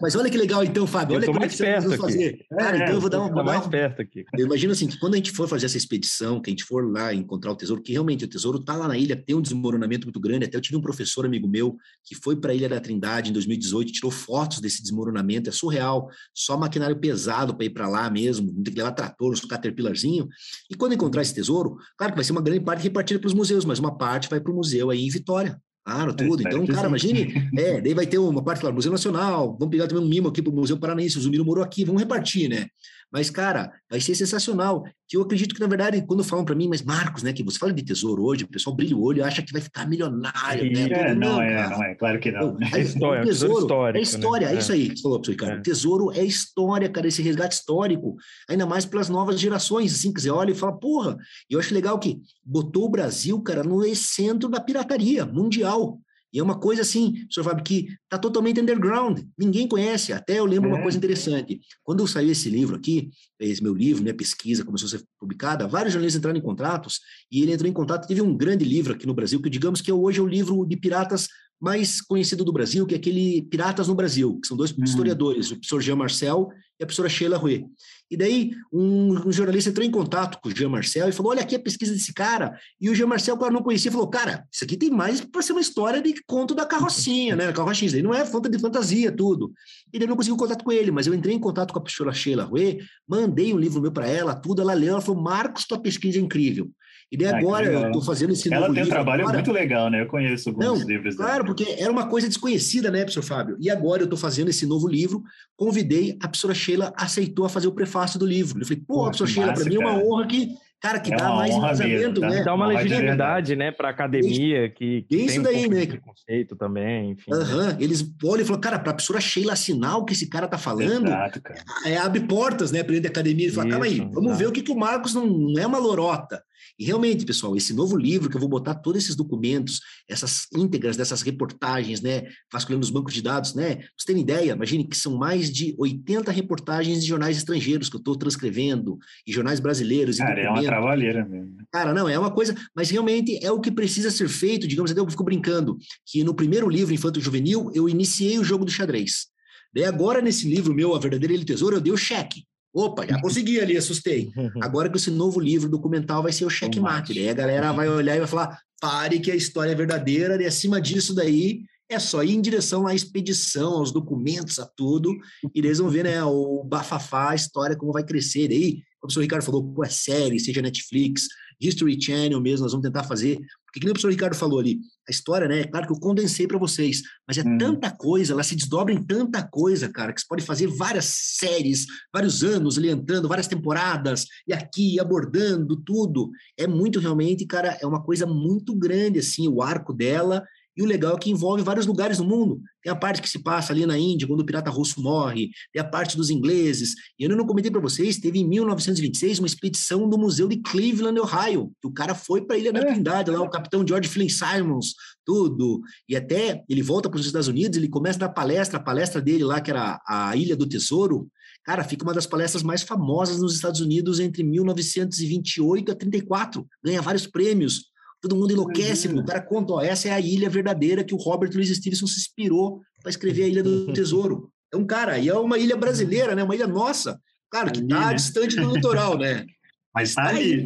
Mas 0.00 0.14
olha 0.14 0.30
que 0.30 0.38
legal, 0.38 0.64
então, 0.64 0.86
Fábio. 0.86 1.16
Olha 1.16 1.26
como 1.26 1.44
é 1.44 1.48
que 1.48 1.54
você 1.54 1.80
vai 1.80 1.98
fazer. 1.98 2.46
Cara, 2.50 2.78
é, 2.78 2.82
então 2.82 2.94
eu 2.94 3.00
vou 3.00 3.10
dar 3.10 3.20
uma. 3.20 3.42
mais 3.42 3.66
perto 3.66 4.02
aqui. 4.02 4.24
Eu 4.36 4.46
imagino 4.46 4.72
assim, 4.72 4.86
que 4.86 4.98
quando 4.98 5.14
a 5.14 5.16
gente 5.16 5.32
for 5.32 5.48
fazer 5.48 5.66
essa 5.66 5.76
expedição, 5.76 6.40
que 6.40 6.50
a 6.50 6.52
gente 6.52 6.64
for 6.64 6.90
lá 6.90 7.12
encontrar 7.12 7.52
o 7.52 7.56
tesouro, 7.56 7.82
que 7.82 7.92
realmente 7.92 8.24
o 8.24 8.28
tesouro 8.28 8.58
tá 8.58 8.74
lá 8.74 8.88
na 8.88 8.96
ilha, 8.96 9.16
tem 9.16 9.36
um 9.36 9.42
desmoronamento 9.42 10.06
muito 10.06 10.20
grande. 10.20 10.46
Até 10.46 10.56
eu 10.56 10.60
tive 10.60 10.76
um 10.76 10.80
professor 10.80 11.26
amigo 11.26 11.46
meu 11.46 11.76
que 12.04 12.14
foi 12.14 12.36
para 12.36 12.52
a 12.52 12.54
Ilha 12.54 12.68
da 12.68 12.80
Trindade 12.80 13.30
em 13.30 13.32
2018, 13.32 13.92
tirou 13.92 14.10
fotos 14.10 14.60
desse 14.60 14.82
desmoronamento, 14.82 15.50
é 15.50 15.52
surreal. 15.52 16.08
Só 16.34 16.56
maquinário 16.70 16.96
pesado 16.96 17.54
para 17.54 17.66
ir 17.66 17.70
para 17.70 17.88
lá 17.88 18.08
mesmo, 18.08 18.52
tem 18.62 18.72
que 18.72 18.78
levar 18.78 18.92
trator, 18.92 19.32
uns 19.32 19.40
caterpillarzinho. 19.40 20.28
E 20.70 20.74
quando 20.76 20.94
encontrar 20.94 21.22
esse 21.22 21.34
tesouro, 21.34 21.76
claro 21.98 22.12
que 22.12 22.16
vai 22.16 22.24
ser 22.24 22.32
uma 22.32 22.40
grande 22.40 22.60
parte 22.60 22.82
repartida 22.82 23.18
para 23.18 23.26
os 23.26 23.34
museus, 23.34 23.64
mas 23.64 23.80
uma 23.80 23.98
parte 23.98 24.28
vai 24.30 24.40
para 24.40 24.52
o 24.52 24.54
museu 24.54 24.90
aí 24.90 25.04
em 25.04 25.10
Vitória. 25.10 25.60
Claro, 25.84 26.14
tudo. 26.14 26.42
Então, 26.42 26.64
cara, 26.66 26.88
imagine, 26.88 27.50
é, 27.56 27.80
daí 27.80 27.94
vai 27.94 28.06
ter 28.06 28.18
uma 28.18 28.42
parte 28.42 28.64
lá, 28.64 28.70
Museu 28.70 28.92
Nacional, 28.92 29.56
vamos 29.58 29.70
pegar 29.70 29.88
também 29.88 30.04
um 30.04 30.08
mimo 30.08 30.28
aqui 30.28 30.40
para 30.40 30.52
o 30.52 30.54
Museu 30.54 30.78
Paranaense, 30.78 31.18
o 31.18 31.20
Zumiro 31.20 31.44
morou 31.44 31.64
aqui, 31.64 31.84
vamos 31.84 32.00
repartir, 32.00 32.48
né? 32.48 32.66
Mas, 33.12 33.28
cara, 33.28 33.72
vai 33.90 34.00
ser 34.00 34.14
sensacional. 34.14 34.84
Que 35.08 35.16
eu 35.16 35.22
acredito 35.22 35.54
que, 35.54 35.60
na 35.60 35.66
verdade, 35.66 36.04
quando 36.06 36.22
falam 36.22 36.44
para 36.44 36.54
mim, 36.54 36.68
mas 36.68 36.82
Marcos, 36.82 37.24
né, 37.24 37.32
que 37.32 37.42
você 37.42 37.58
fala 37.58 37.72
de 37.72 37.82
tesouro 37.82 38.22
hoje, 38.22 38.44
o 38.44 38.48
pessoal 38.48 38.76
brilha 38.76 38.96
o 38.96 39.02
olho 39.02 39.18
e 39.18 39.22
acha 39.22 39.42
que 39.42 39.52
vai 39.52 39.60
ficar 39.60 39.88
milionário, 39.88 40.70
né? 40.70 40.82
É, 40.82 41.14
não, 41.14 41.32
não, 41.32 41.42
é, 41.42 41.68
não 41.68 41.82
é, 41.82 41.94
claro 41.96 42.20
que 42.20 42.30
não. 42.30 42.56
É, 42.72 42.80
história, 42.80 43.24
tesouro, 43.24 43.58
histórico, 43.62 43.98
é 43.98 44.02
história, 44.02 44.48
né? 44.48 44.54
é 44.54 44.58
isso 44.58 44.72
aí 44.72 44.88
que 44.88 44.96
você 44.96 45.02
falou, 45.02 45.18
professor 45.18 45.32
Ricardo. 45.32 45.58
É. 45.58 45.62
Tesouro 45.62 46.12
é 46.12 46.24
história, 46.24 46.88
cara, 46.88 47.08
esse 47.08 47.20
resgate 47.22 47.54
histórico, 47.54 48.14
ainda 48.48 48.64
mais 48.64 48.86
pelas 48.86 49.08
novas 49.08 49.40
gerações, 49.40 49.92
assim, 49.92 50.12
que 50.12 50.20
você 50.20 50.30
olha 50.30 50.52
e 50.52 50.54
fala, 50.54 50.78
porra, 50.78 51.16
eu 51.48 51.58
acho 51.58 51.74
legal 51.74 51.98
que 51.98 52.20
botou 52.44 52.84
o 52.84 52.90
Brasil, 52.90 53.40
cara, 53.42 53.64
no 53.64 53.82
centro 53.94 54.48
da 54.48 54.60
pirataria 54.60 55.26
mundial. 55.26 56.00
E 56.32 56.38
é 56.38 56.42
uma 56.42 56.58
coisa 56.58 56.82
assim, 56.82 57.26
senhor 57.30 57.44
Fábio, 57.44 57.64
que 57.64 57.88
está 58.04 58.18
totalmente 58.18 58.60
underground, 58.60 59.20
ninguém 59.36 59.66
conhece. 59.66 60.12
Até 60.12 60.38
eu 60.38 60.44
lembro 60.44 60.70
é. 60.70 60.74
uma 60.74 60.82
coisa 60.82 60.96
interessante. 60.96 61.60
Quando 61.82 62.06
saiu 62.06 62.30
esse 62.30 62.48
livro 62.48 62.76
aqui, 62.76 63.10
esse 63.38 63.62
meu 63.62 63.74
livro, 63.74 64.02
minha 64.02 64.14
pesquisa 64.14 64.64
começou 64.64 64.86
a 64.86 64.90
ser 64.90 65.04
publicada, 65.18 65.66
vários 65.66 65.92
jornalistas 65.92 66.18
entraram 66.18 66.38
em 66.38 66.42
contratos, 66.42 67.00
e 67.30 67.42
ele 67.42 67.52
entrou 67.52 67.68
em 67.68 67.72
contato, 67.72 68.06
teve 68.06 68.22
um 68.22 68.36
grande 68.36 68.64
livro 68.64 68.92
aqui 68.92 69.06
no 69.06 69.14
Brasil, 69.14 69.40
que 69.40 69.50
digamos 69.50 69.80
que 69.80 69.90
hoje 69.90 70.20
é 70.20 70.22
o 70.22 70.26
livro 70.26 70.64
de 70.66 70.76
piratas 70.76 71.28
mais 71.60 72.00
conhecido 72.00 72.42
do 72.42 72.52
Brasil, 72.52 72.86
que 72.86 72.94
é 72.94 72.96
aquele 72.96 73.42
Piratas 73.42 73.86
no 73.86 73.94
Brasil, 73.94 74.40
que 74.40 74.48
são 74.48 74.56
dois 74.56 74.70
uhum. 74.70 74.82
historiadores, 74.82 75.50
o 75.50 75.56
professor 75.56 75.80
Jean 75.80 75.96
Marcel 75.96 76.48
e 76.78 76.82
a 76.82 76.86
professora 76.86 77.08
Sheila 77.08 77.36
Rue. 77.36 77.66
E 78.10 78.16
daí 78.16 78.50
um, 78.72 79.28
um, 79.28 79.32
jornalista 79.32 79.70
entrou 79.70 79.86
em 79.86 79.90
contato 79.90 80.40
com 80.40 80.48
o 80.48 80.54
Jean 80.54 80.68
Marcel 80.68 81.08
e 81.08 81.12
falou: 81.12 81.30
Olha 81.30 81.42
aqui 81.42 81.54
a 81.54 81.60
pesquisa 81.60 81.92
desse 81.92 82.12
cara. 82.12 82.58
E 82.80 82.90
o 82.90 82.94
Jean 82.94 83.06
Marcel, 83.06 83.36
claro, 83.36 83.54
não 83.54 83.62
conhecia, 83.62 83.92
falou: 83.92 84.08
Cara, 84.08 84.44
isso 84.50 84.64
aqui 84.64 84.76
tem 84.76 84.90
mais 84.90 85.20
para 85.20 85.42
ser 85.42 85.52
uma 85.52 85.60
história 85.60 86.02
de 86.02 86.14
conto 86.26 86.54
da 86.54 86.66
carrocinha, 86.66 87.36
né? 87.36 87.52
Carrocinha, 87.52 88.02
não 88.02 88.12
é 88.12 88.26
fonte 88.26 88.48
de 88.48 88.58
fantasia, 88.58 89.12
tudo. 89.12 89.52
E 89.92 89.98
daí 89.98 90.06
eu 90.06 90.08
não 90.08 90.16
consegui 90.16 90.36
contato 90.36 90.64
com 90.64 90.72
ele, 90.72 90.90
mas 90.90 91.06
eu 91.06 91.14
entrei 91.14 91.36
em 91.36 91.38
contato 91.38 91.72
com 91.72 91.78
a 91.78 91.82
professora 91.82 92.12
Sheila 92.12 92.42
Rue, 92.42 92.80
mandei 93.06 93.54
um 93.54 93.58
livro 93.58 93.80
meu 93.80 93.92
para 93.92 94.08
ela, 94.08 94.34
tudo, 94.34 94.60
ela 94.60 94.74
leu, 94.74 94.90
ela 94.90 95.00
falou: 95.00 95.22
Marcos, 95.22 95.64
tua 95.64 95.78
pesquisa 95.78 96.18
é 96.18 96.20
incrível. 96.20 96.68
E 97.10 97.16
daí 97.16 97.28
ah, 97.28 97.38
agora 97.38 97.66
eu 97.66 97.86
estou 97.86 98.02
fazendo 98.02 98.32
esse 98.32 98.52
Ela 98.52 98.72
tem 98.72 98.84
um 98.84 98.88
trabalho 98.88 99.22
agora. 99.22 99.38
muito 99.38 99.50
legal, 99.50 99.90
né? 99.90 100.02
Eu 100.02 100.06
conheço 100.06 100.50
alguns 100.50 100.64
Não, 100.64 100.76
livros 100.76 101.16
dela. 101.16 101.28
Claro, 101.28 101.44
porque 101.44 101.64
era 101.78 101.90
uma 101.90 102.06
coisa 102.06 102.28
desconhecida, 102.28 102.90
né, 102.90 103.00
professor 103.00 103.22
Fábio? 103.22 103.56
E 103.58 103.68
agora 103.68 104.02
eu 104.02 104.04
estou 104.04 104.18
fazendo 104.18 104.48
esse 104.48 104.64
novo 104.64 104.86
livro, 104.86 105.22
convidei, 105.56 106.16
a 106.22 106.28
professora 106.28 106.54
Sheila 106.54 106.92
aceitou 106.96 107.44
a 107.44 107.48
fazer 107.48 107.66
o 107.66 107.72
prefácio 107.72 108.18
do 108.18 108.26
livro. 108.26 108.60
Eu 108.60 108.66
falei, 108.66 108.82
pô, 108.86 109.02
professora 109.02 109.30
Sheila, 109.30 109.54
para 109.54 109.64
mim 109.64 109.74
é 109.74 109.78
uma 109.78 109.98
honra 109.98 110.26
que 110.26 110.54
Cara, 110.80 110.98
que 110.98 111.12
é 111.12 111.16
dá 111.16 111.28
mais 111.28 111.54
embasamento, 111.54 112.22
né? 112.22 112.42
Dá 112.42 112.54
uma 112.54 112.66
legitimidade, 112.66 113.54
né, 113.54 113.70
para 113.70 113.88
a 113.88 113.90
academia, 113.90 114.70
que, 114.70 115.02
que 115.02 115.16
isso 115.16 115.42
daí, 115.42 115.66
um 115.66 115.70
né? 115.70 115.84
preconceito 115.84 116.56
também, 116.56 117.10
enfim. 117.10 117.30
Uhum. 117.30 117.66
Né? 117.66 117.76
Eles 117.78 118.02
olham 118.24 118.42
e 118.42 118.46
falam, 118.46 118.60
cara, 118.62 118.78
para 118.78 118.92
a 118.92 118.94
professora 118.94 119.20
Sheila 119.20 119.52
assinar 119.52 119.98
o 119.98 120.06
que 120.06 120.14
esse 120.14 120.26
cara 120.26 120.48
tá 120.48 120.56
falando, 120.56 121.08
Exato, 121.08 121.42
cara. 121.42 121.62
É, 121.84 121.98
abre 121.98 122.20
portas, 122.20 122.72
né, 122.72 122.82
para 122.82 122.92
dentro 122.92 123.02
da 123.02 123.08
academia. 123.10 123.44
Ele 123.44 123.54
fala, 123.54 123.68
calma 123.68 123.84
aí, 123.84 123.98
vamos 123.98 124.24
exato. 124.24 124.38
ver 124.38 124.46
o 124.46 124.52
que, 124.52 124.62
que 124.62 124.72
o 124.72 124.78
Marcos 124.78 125.12
não, 125.12 125.26
não 125.26 125.60
é 125.60 125.66
uma 125.66 125.78
lorota. 125.78 126.42
E 126.80 126.84
realmente, 126.86 127.26
pessoal, 127.26 127.54
esse 127.54 127.74
novo 127.74 127.94
livro 127.94 128.30
que 128.30 128.36
eu 128.36 128.40
vou 128.40 128.48
botar 128.48 128.74
todos 128.74 129.04
esses 129.04 129.14
documentos, 129.14 129.82
essas 130.08 130.46
íntegras 130.56 130.96
dessas 130.96 131.20
reportagens, 131.20 132.00
né, 132.00 132.22
vasculhando 132.50 132.82
os 132.82 132.90
bancos 132.90 133.12
de 133.12 133.20
dados, 133.20 133.54
né, 133.54 133.76
pra 133.76 133.84
você 133.98 134.06
terem 134.06 134.22
ideia, 134.22 134.52
imagine 134.52 134.88
que 134.88 134.96
são 134.96 135.18
mais 135.18 135.52
de 135.52 135.74
80 135.76 136.32
reportagens 136.32 137.02
de 137.02 137.08
jornais 137.08 137.36
estrangeiros 137.36 137.90
que 137.90 137.96
eu 137.96 137.98
estou 137.98 138.16
transcrevendo, 138.16 138.98
e 139.26 139.32
jornais 139.32 139.60
brasileiros. 139.60 140.16
Cara, 140.16 140.40
é 140.40 140.48
uma 140.48 140.62
trabalheira 140.62 141.22
mesmo. 141.22 141.54
Cara, 141.70 141.92
não, 141.92 142.08
é 142.08 142.18
uma 142.18 142.30
coisa, 142.30 142.56
mas 142.74 142.88
realmente 142.88 143.38
é 143.44 143.52
o 143.52 143.60
que 143.60 143.70
precisa 143.70 144.10
ser 144.10 144.30
feito, 144.30 144.66
digamos, 144.66 144.90
até 144.90 145.00
eu 145.00 145.10
fico 145.10 145.22
brincando, 145.22 145.76
que 146.06 146.24
no 146.24 146.32
primeiro 146.32 146.66
livro, 146.66 146.94
Infanto 146.94 147.20
Juvenil, 147.20 147.70
eu 147.74 147.90
iniciei 147.90 148.38
o 148.38 148.44
jogo 148.44 148.64
do 148.64 148.70
xadrez. 148.70 149.26
Daí 149.74 149.84
agora, 149.84 150.22
nesse 150.22 150.48
livro 150.48 150.74
meu, 150.74 150.94
A 150.94 150.98
Verdadeira 150.98 151.34
Ilha 151.34 151.44
Tesouro, 151.44 151.76
eu 151.76 151.80
dei 151.80 151.92
o 151.92 151.96
cheque. 151.98 152.44
Opa, 152.72 153.06
já 153.06 153.20
consegui 153.20 153.60
ali, 153.60 153.76
assustei. 153.76 154.30
Agora 154.62 154.88
com 154.88 154.96
esse 154.96 155.10
novo 155.10 155.40
livro 155.40 155.68
documental 155.68 156.22
vai 156.22 156.32
ser 156.32 156.44
o 156.44 156.50
checkmate. 156.50 157.14
Daí 157.14 157.28
a 157.28 157.34
galera 157.34 157.72
vai 157.72 157.88
olhar 157.88 158.16
e 158.16 158.20
vai 158.20 158.28
falar: 158.28 158.58
pare 158.80 159.18
que 159.18 159.30
a 159.30 159.36
história 159.36 159.72
é 159.72 159.74
verdadeira, 159.74 160.40
e 160.40 160.46
acima 160.46 160.80
disso 160.80 161.14
daí 161.14 161.64
é 161.88 161.98
só 161.98 162.22
ir 162.22 162.34
em 162.34 162.40
direção 162.40 162.86
à 162.86 162.94
expedição, 162.94 163.72
aos 163.78 163.90
documentos, 163.90 164.60
a 164.60 164.64
tudo, 164.64 165.12
e 165.52 165.58
eles 165.58 165.78
vão 165.78 165.90
ver, 165.90 166.04
né, 166.04 166.22
o 166.22 166.62
bafafá, 166.62 167.32
a 167.32 167.34
história, 167.34 167.76
como 167.76 167.92
vai 167.92 168.04
crescer. 168.04 168.46
Daí, 168.46 168.80
o 168.98 169.00
professor 169.00 169.22
Ricardo 169.22 169.42
falou, 169.42 169.72
pô, 169.72 169.84
é 169.84 169.88
série, 169.88 170.38
seja 170.38 170.62
Netflix, 170.62 171.26
History 171.60 172.00
Channel 172.00 172.40
mesmo, 172.40 172.64
nós 172.64 172.72
vamos 172.72 172.86
tentar 172.86 173.04
fazer. 173.04 173.38
Porque, 173.66 173.80
como 173.80 173.90
o 173.90 173.94
professor 173.94 174.10
Ricardo 174.10 174.34
falou 174.34 174.58
ali, 174.58 174.80
a 175.08 175.10
história, 175.10 175.46
né? 175.46 175.60
É 175.60 175.64
claro 175.64 175.86
que 175.86 175.92
eu 175.92 176.00
condensei 176.00 176.46
para 176.46 176.58
vocês, 176.58 177.02
mas 177.26 177.38
é 177.38 177.42
hum. 177.42 177.58
tanta 177.58 177.90
coisa, 177.90 178.32
ela 178.32 178.42
se 178.42 178.56
desdobra 178.56 178.92
em 178.92 179.02
tanta 179.02 179.46
coisa, 179.46 179.88
cara, 179.88 180.12
que 180.12 180.20
você 180.20 180.26
pode 180.26 180.44
fazer 180.44 180.66
várias 180.66 181.04
séries, 181.04 181.86
vários 182.12 182.42
anos 182.42 182.78
alientando, 182.78 183.28
várias 183.28 183.46
temporadas, 183.46 184.26
e 184.46 184.52
aqui 184.52 184.98
abordando 184.98 185.76
tudo. 185.76 186.30
É 186.58 186.66
muito 186.66 186.98
realmente, 186.98 187.46
cara, 187.46 187.78
é 187.80 187.86
uma 187.86 188.02
coisa 188.02 188.26
muito 188.26 188.74
grande, 188.74 189.20
assim, 189.20 189.46
o 189.46 189.62
arco 189.62 189.92
dela 189.92 190.42
e 190.76 190.82
o 190.82 190.86
legal 190.86 191.16
é 191.16 191.18
que 191.18 191.30
envolve 191.30 191.62
vários 191.62 191.86
lugares 191.86 192.18
no 192.18 192.24
mundo. 192.24 192.60
Tem 192.82 192.90
a 192.90 192.96
parte 192.96 193.20
que 193.20 193.28
se 193.28 193.38
passa 193.42 193.72
ali 193.72 193.84
na 193.84 193.98
Índia, 193.98 194.26
quando 194.26 194.40
o 194.40 194.44
pirata 194.44 194.70
russo 194.70 195.00
morre, 195.00 195.50
tem 195.72 195.80
a 195.80 195.84
parte 195.84 196.16
dos 196.16 196.30
ingleses. 196.30 196.94
E 197.18 197.24
eu 197.24 197.36
não 197.36 197.46
comentei 197.46 197.70
para 197.70 197.80
vocês, 197.80 198.18
teve 198.18 198.38
em 198.38 198.48
1926 198.48 199.38
uma 199.38 199.46
expedição 199.46 200.08
do 200.08 200.16
Museu 200.16 200.48
de 200.48 200.56
Cleveland, 200.58 201.20
Ohio, 201.20 201.72
que 201.80 201.88
o 201.88 201.92
cara 201.92 202.14
foi 202.14 202.42
para 202.42 202.56
a 202.56 202.58
Ilha 202.58 202.72
da 202.72 202.80
é. 202.80 202.92
Trindade, 202.92 203.30
lá 203.30 203.40
o 203.40 203.50
capitão 203.50 203.86
George 203.86 204.08
Flynn 204.08 204.28
Simons, 204.28 204.94
tudo. 205.24 205.80
E 206.08 206.16
até 206.16 206.62
ele 206.68 206.82
volta 206.82 207.10
para 207.10 207.20
os 207.20 207.26
Estados 207.26 207.48
Unidos, 207.48 207.76
ele 207.76 207.88
começa 207.88 208.18
a 208.18 208.26
dar 208.26 208.30
palestra, 208.30 208.78
a 208.78 208.82
palestra 208.82 209.20
dele 209.20 209.44
lá, 209.44 209.60
que 209.60 209.70
era 209.70 210.00
a 210.06 210.34
Ilha 210.36 210.56
do 210.56 210.68
Tesouro, 210.68 211.28
Cara, 211.62 211.84
fica 211.84 212.04
uma 212.04 212.14
das 212.14 212.26
palestras 212.26 212.62
mais 212.62 212.82
famosas 212.82 213.38
nos 213.38 213.54
Estados 213.54 213.80
Unidos 213.80 214.18
entre 214.18 214.42
1928 214.42 215.92
a 215.92 215.94
34. 215.94 216.66
Ganha 216.82 217.02
vários 217.02 217.26
prêmios. 217.26 217.89
Todo 218.20 218.36
mundo 218.36 218.52
enlouquece, 218.52 219.08
o 219.08 219.24
cara 219.24 219.40
conta, 219.40 219.72
ó, 219.72 219.80
essa 219.80 220.08
é 220.08 220.12
a 220.12 220.20
ilha 220.20 220.50
verdadeira 220.50 221.02
que 221.02 221.14
o 221.14 221.18
Robert 221.18 221.50
Louis 221.54 221.74
Stevenson 221.74 222.06
se 222.06 222.18
inspirou 222.18 222.80
para 223.00 223.10
escrever 223.10 223.44
a 223.44 223.48
Ilha 223.48 223.62
do 223.62 223.92
Tesouro. 223.94 224.50
É 224.72 224.76
um 224.76 224.86
cara, 224.86 225.18
e 225.18 225.28
é 225.28 225.34
uma 225.34 225.58
ilha 225.58 225.76
brasileira, 225.76 226.34
né? 226.34 226.42
Uma 226.42 226.54
ilha 226.54 226.66
nossa. 226.66 227.18
Claro, 227.50 227.72
que 227.72 227.80
está 227.80 228.08
né? 228.08 228.14
distante 228.14 228.56
do 228.56 228.74
litoral, 228.74 229.18
né? 229.18 229.44
Mas 229.92 230.10
está 230.10 230.28
aí. 230.28 230.64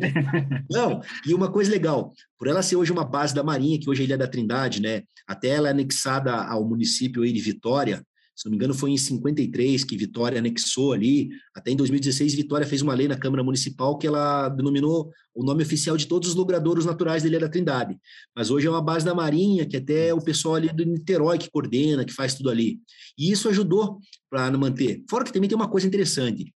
Não, 0.71 1.01
e 1.27 1.33
uma 1.33 1.51
coisa 1.51 1.71
legal, 1.71 2.13
por 2.39 2.47
ela 2.47 2.63
ser 2.63 2.77
hoje 2.77 2.93
uma 2.93 3.05
base 3.05 3.35
da 3.35 3.43
Marinha, 3.43 3.81
que 3.81 3.89
hoje 3.89 4.03
é 4.03 4.05
a 4.05 4.07
Ilha 4.07 4.19
da 4.19 4.27
Trindade, 4.27 4.83
né? 4.83 5.03
Até 5.27 5.49
ela 5.49 5.69
é 5.69 5.71
anexada 5.71 6.35
ao 6.35 6.63
município 6.69 7.23
aí 7.23 7.33
de 7.33 7.41
Vitória, 7.41 8.05
se 8.35 8.47
não 8.47 8.51
me 8.51 8.57
engano, 8.57 8.75
foi 8.75 8.91
em 8.91 8.97
53 8.97 9.85
que 9.85 9.97
Vitória 9.97 10.39
anexou 10.39 10.93
ali. 10.93 11.31
Até 11.55 11.71
em 11.71 11.77
2016, 11.77 12.35
Vitória 12.35 12.67
fez 12.67 12.83
uma 12.83 12.93
lei 12.93 13.07
na 13.07 13.17
Câmara 13.17 13.45
Municipal 13.45 13.97
que 13.97 14.07
ela 14.07 14.49
denominou 14.49 15.13
o 15.33 15.45
nome 15.45 15.63
oficial 15.63 15.97
de 15.97 16.07
todos 16.07 16.31
os 16.31 16.35
logradouros 16.35 16.85
naturais 16.85 17.23
da 17.23 17.29
Ilha 17.29 17.41
da 17.41 17.49
Trindade. 17.49 17.97
Mas 18.35 18.51
hoje 18.51 18.67
é 18.67 18.71
uma 18.71 18.83
base 18.83 19.05
da 19.05 19.15
Marinha, 19.15 19.65
que 19.67 19.77
até 19.77 20.13
o 20.13 20.21
pessoal 20.21 20.57
ali 20.57 20.69
do 20.69 20.85
Niterói 20.85 21.39
que 21.39 21.51
coordena, 21.51 22.05
que 22.05 22.13
faz 22.13 22.35
tudo 22.35 22.51
ali. 22.51 22.81
E 23.17 23.31
isso 23.31 23.49
ajudou 23.49 23.99
para 24.29 24.51
manter. 24.59 25.05
Fora 25.09 25.25
que 25.25 25.33
também 25.33 25.49
tem 25.49 25.57
uma 25.57 25.69
coisa 25.69 25.87
interessante. 25.87 26.53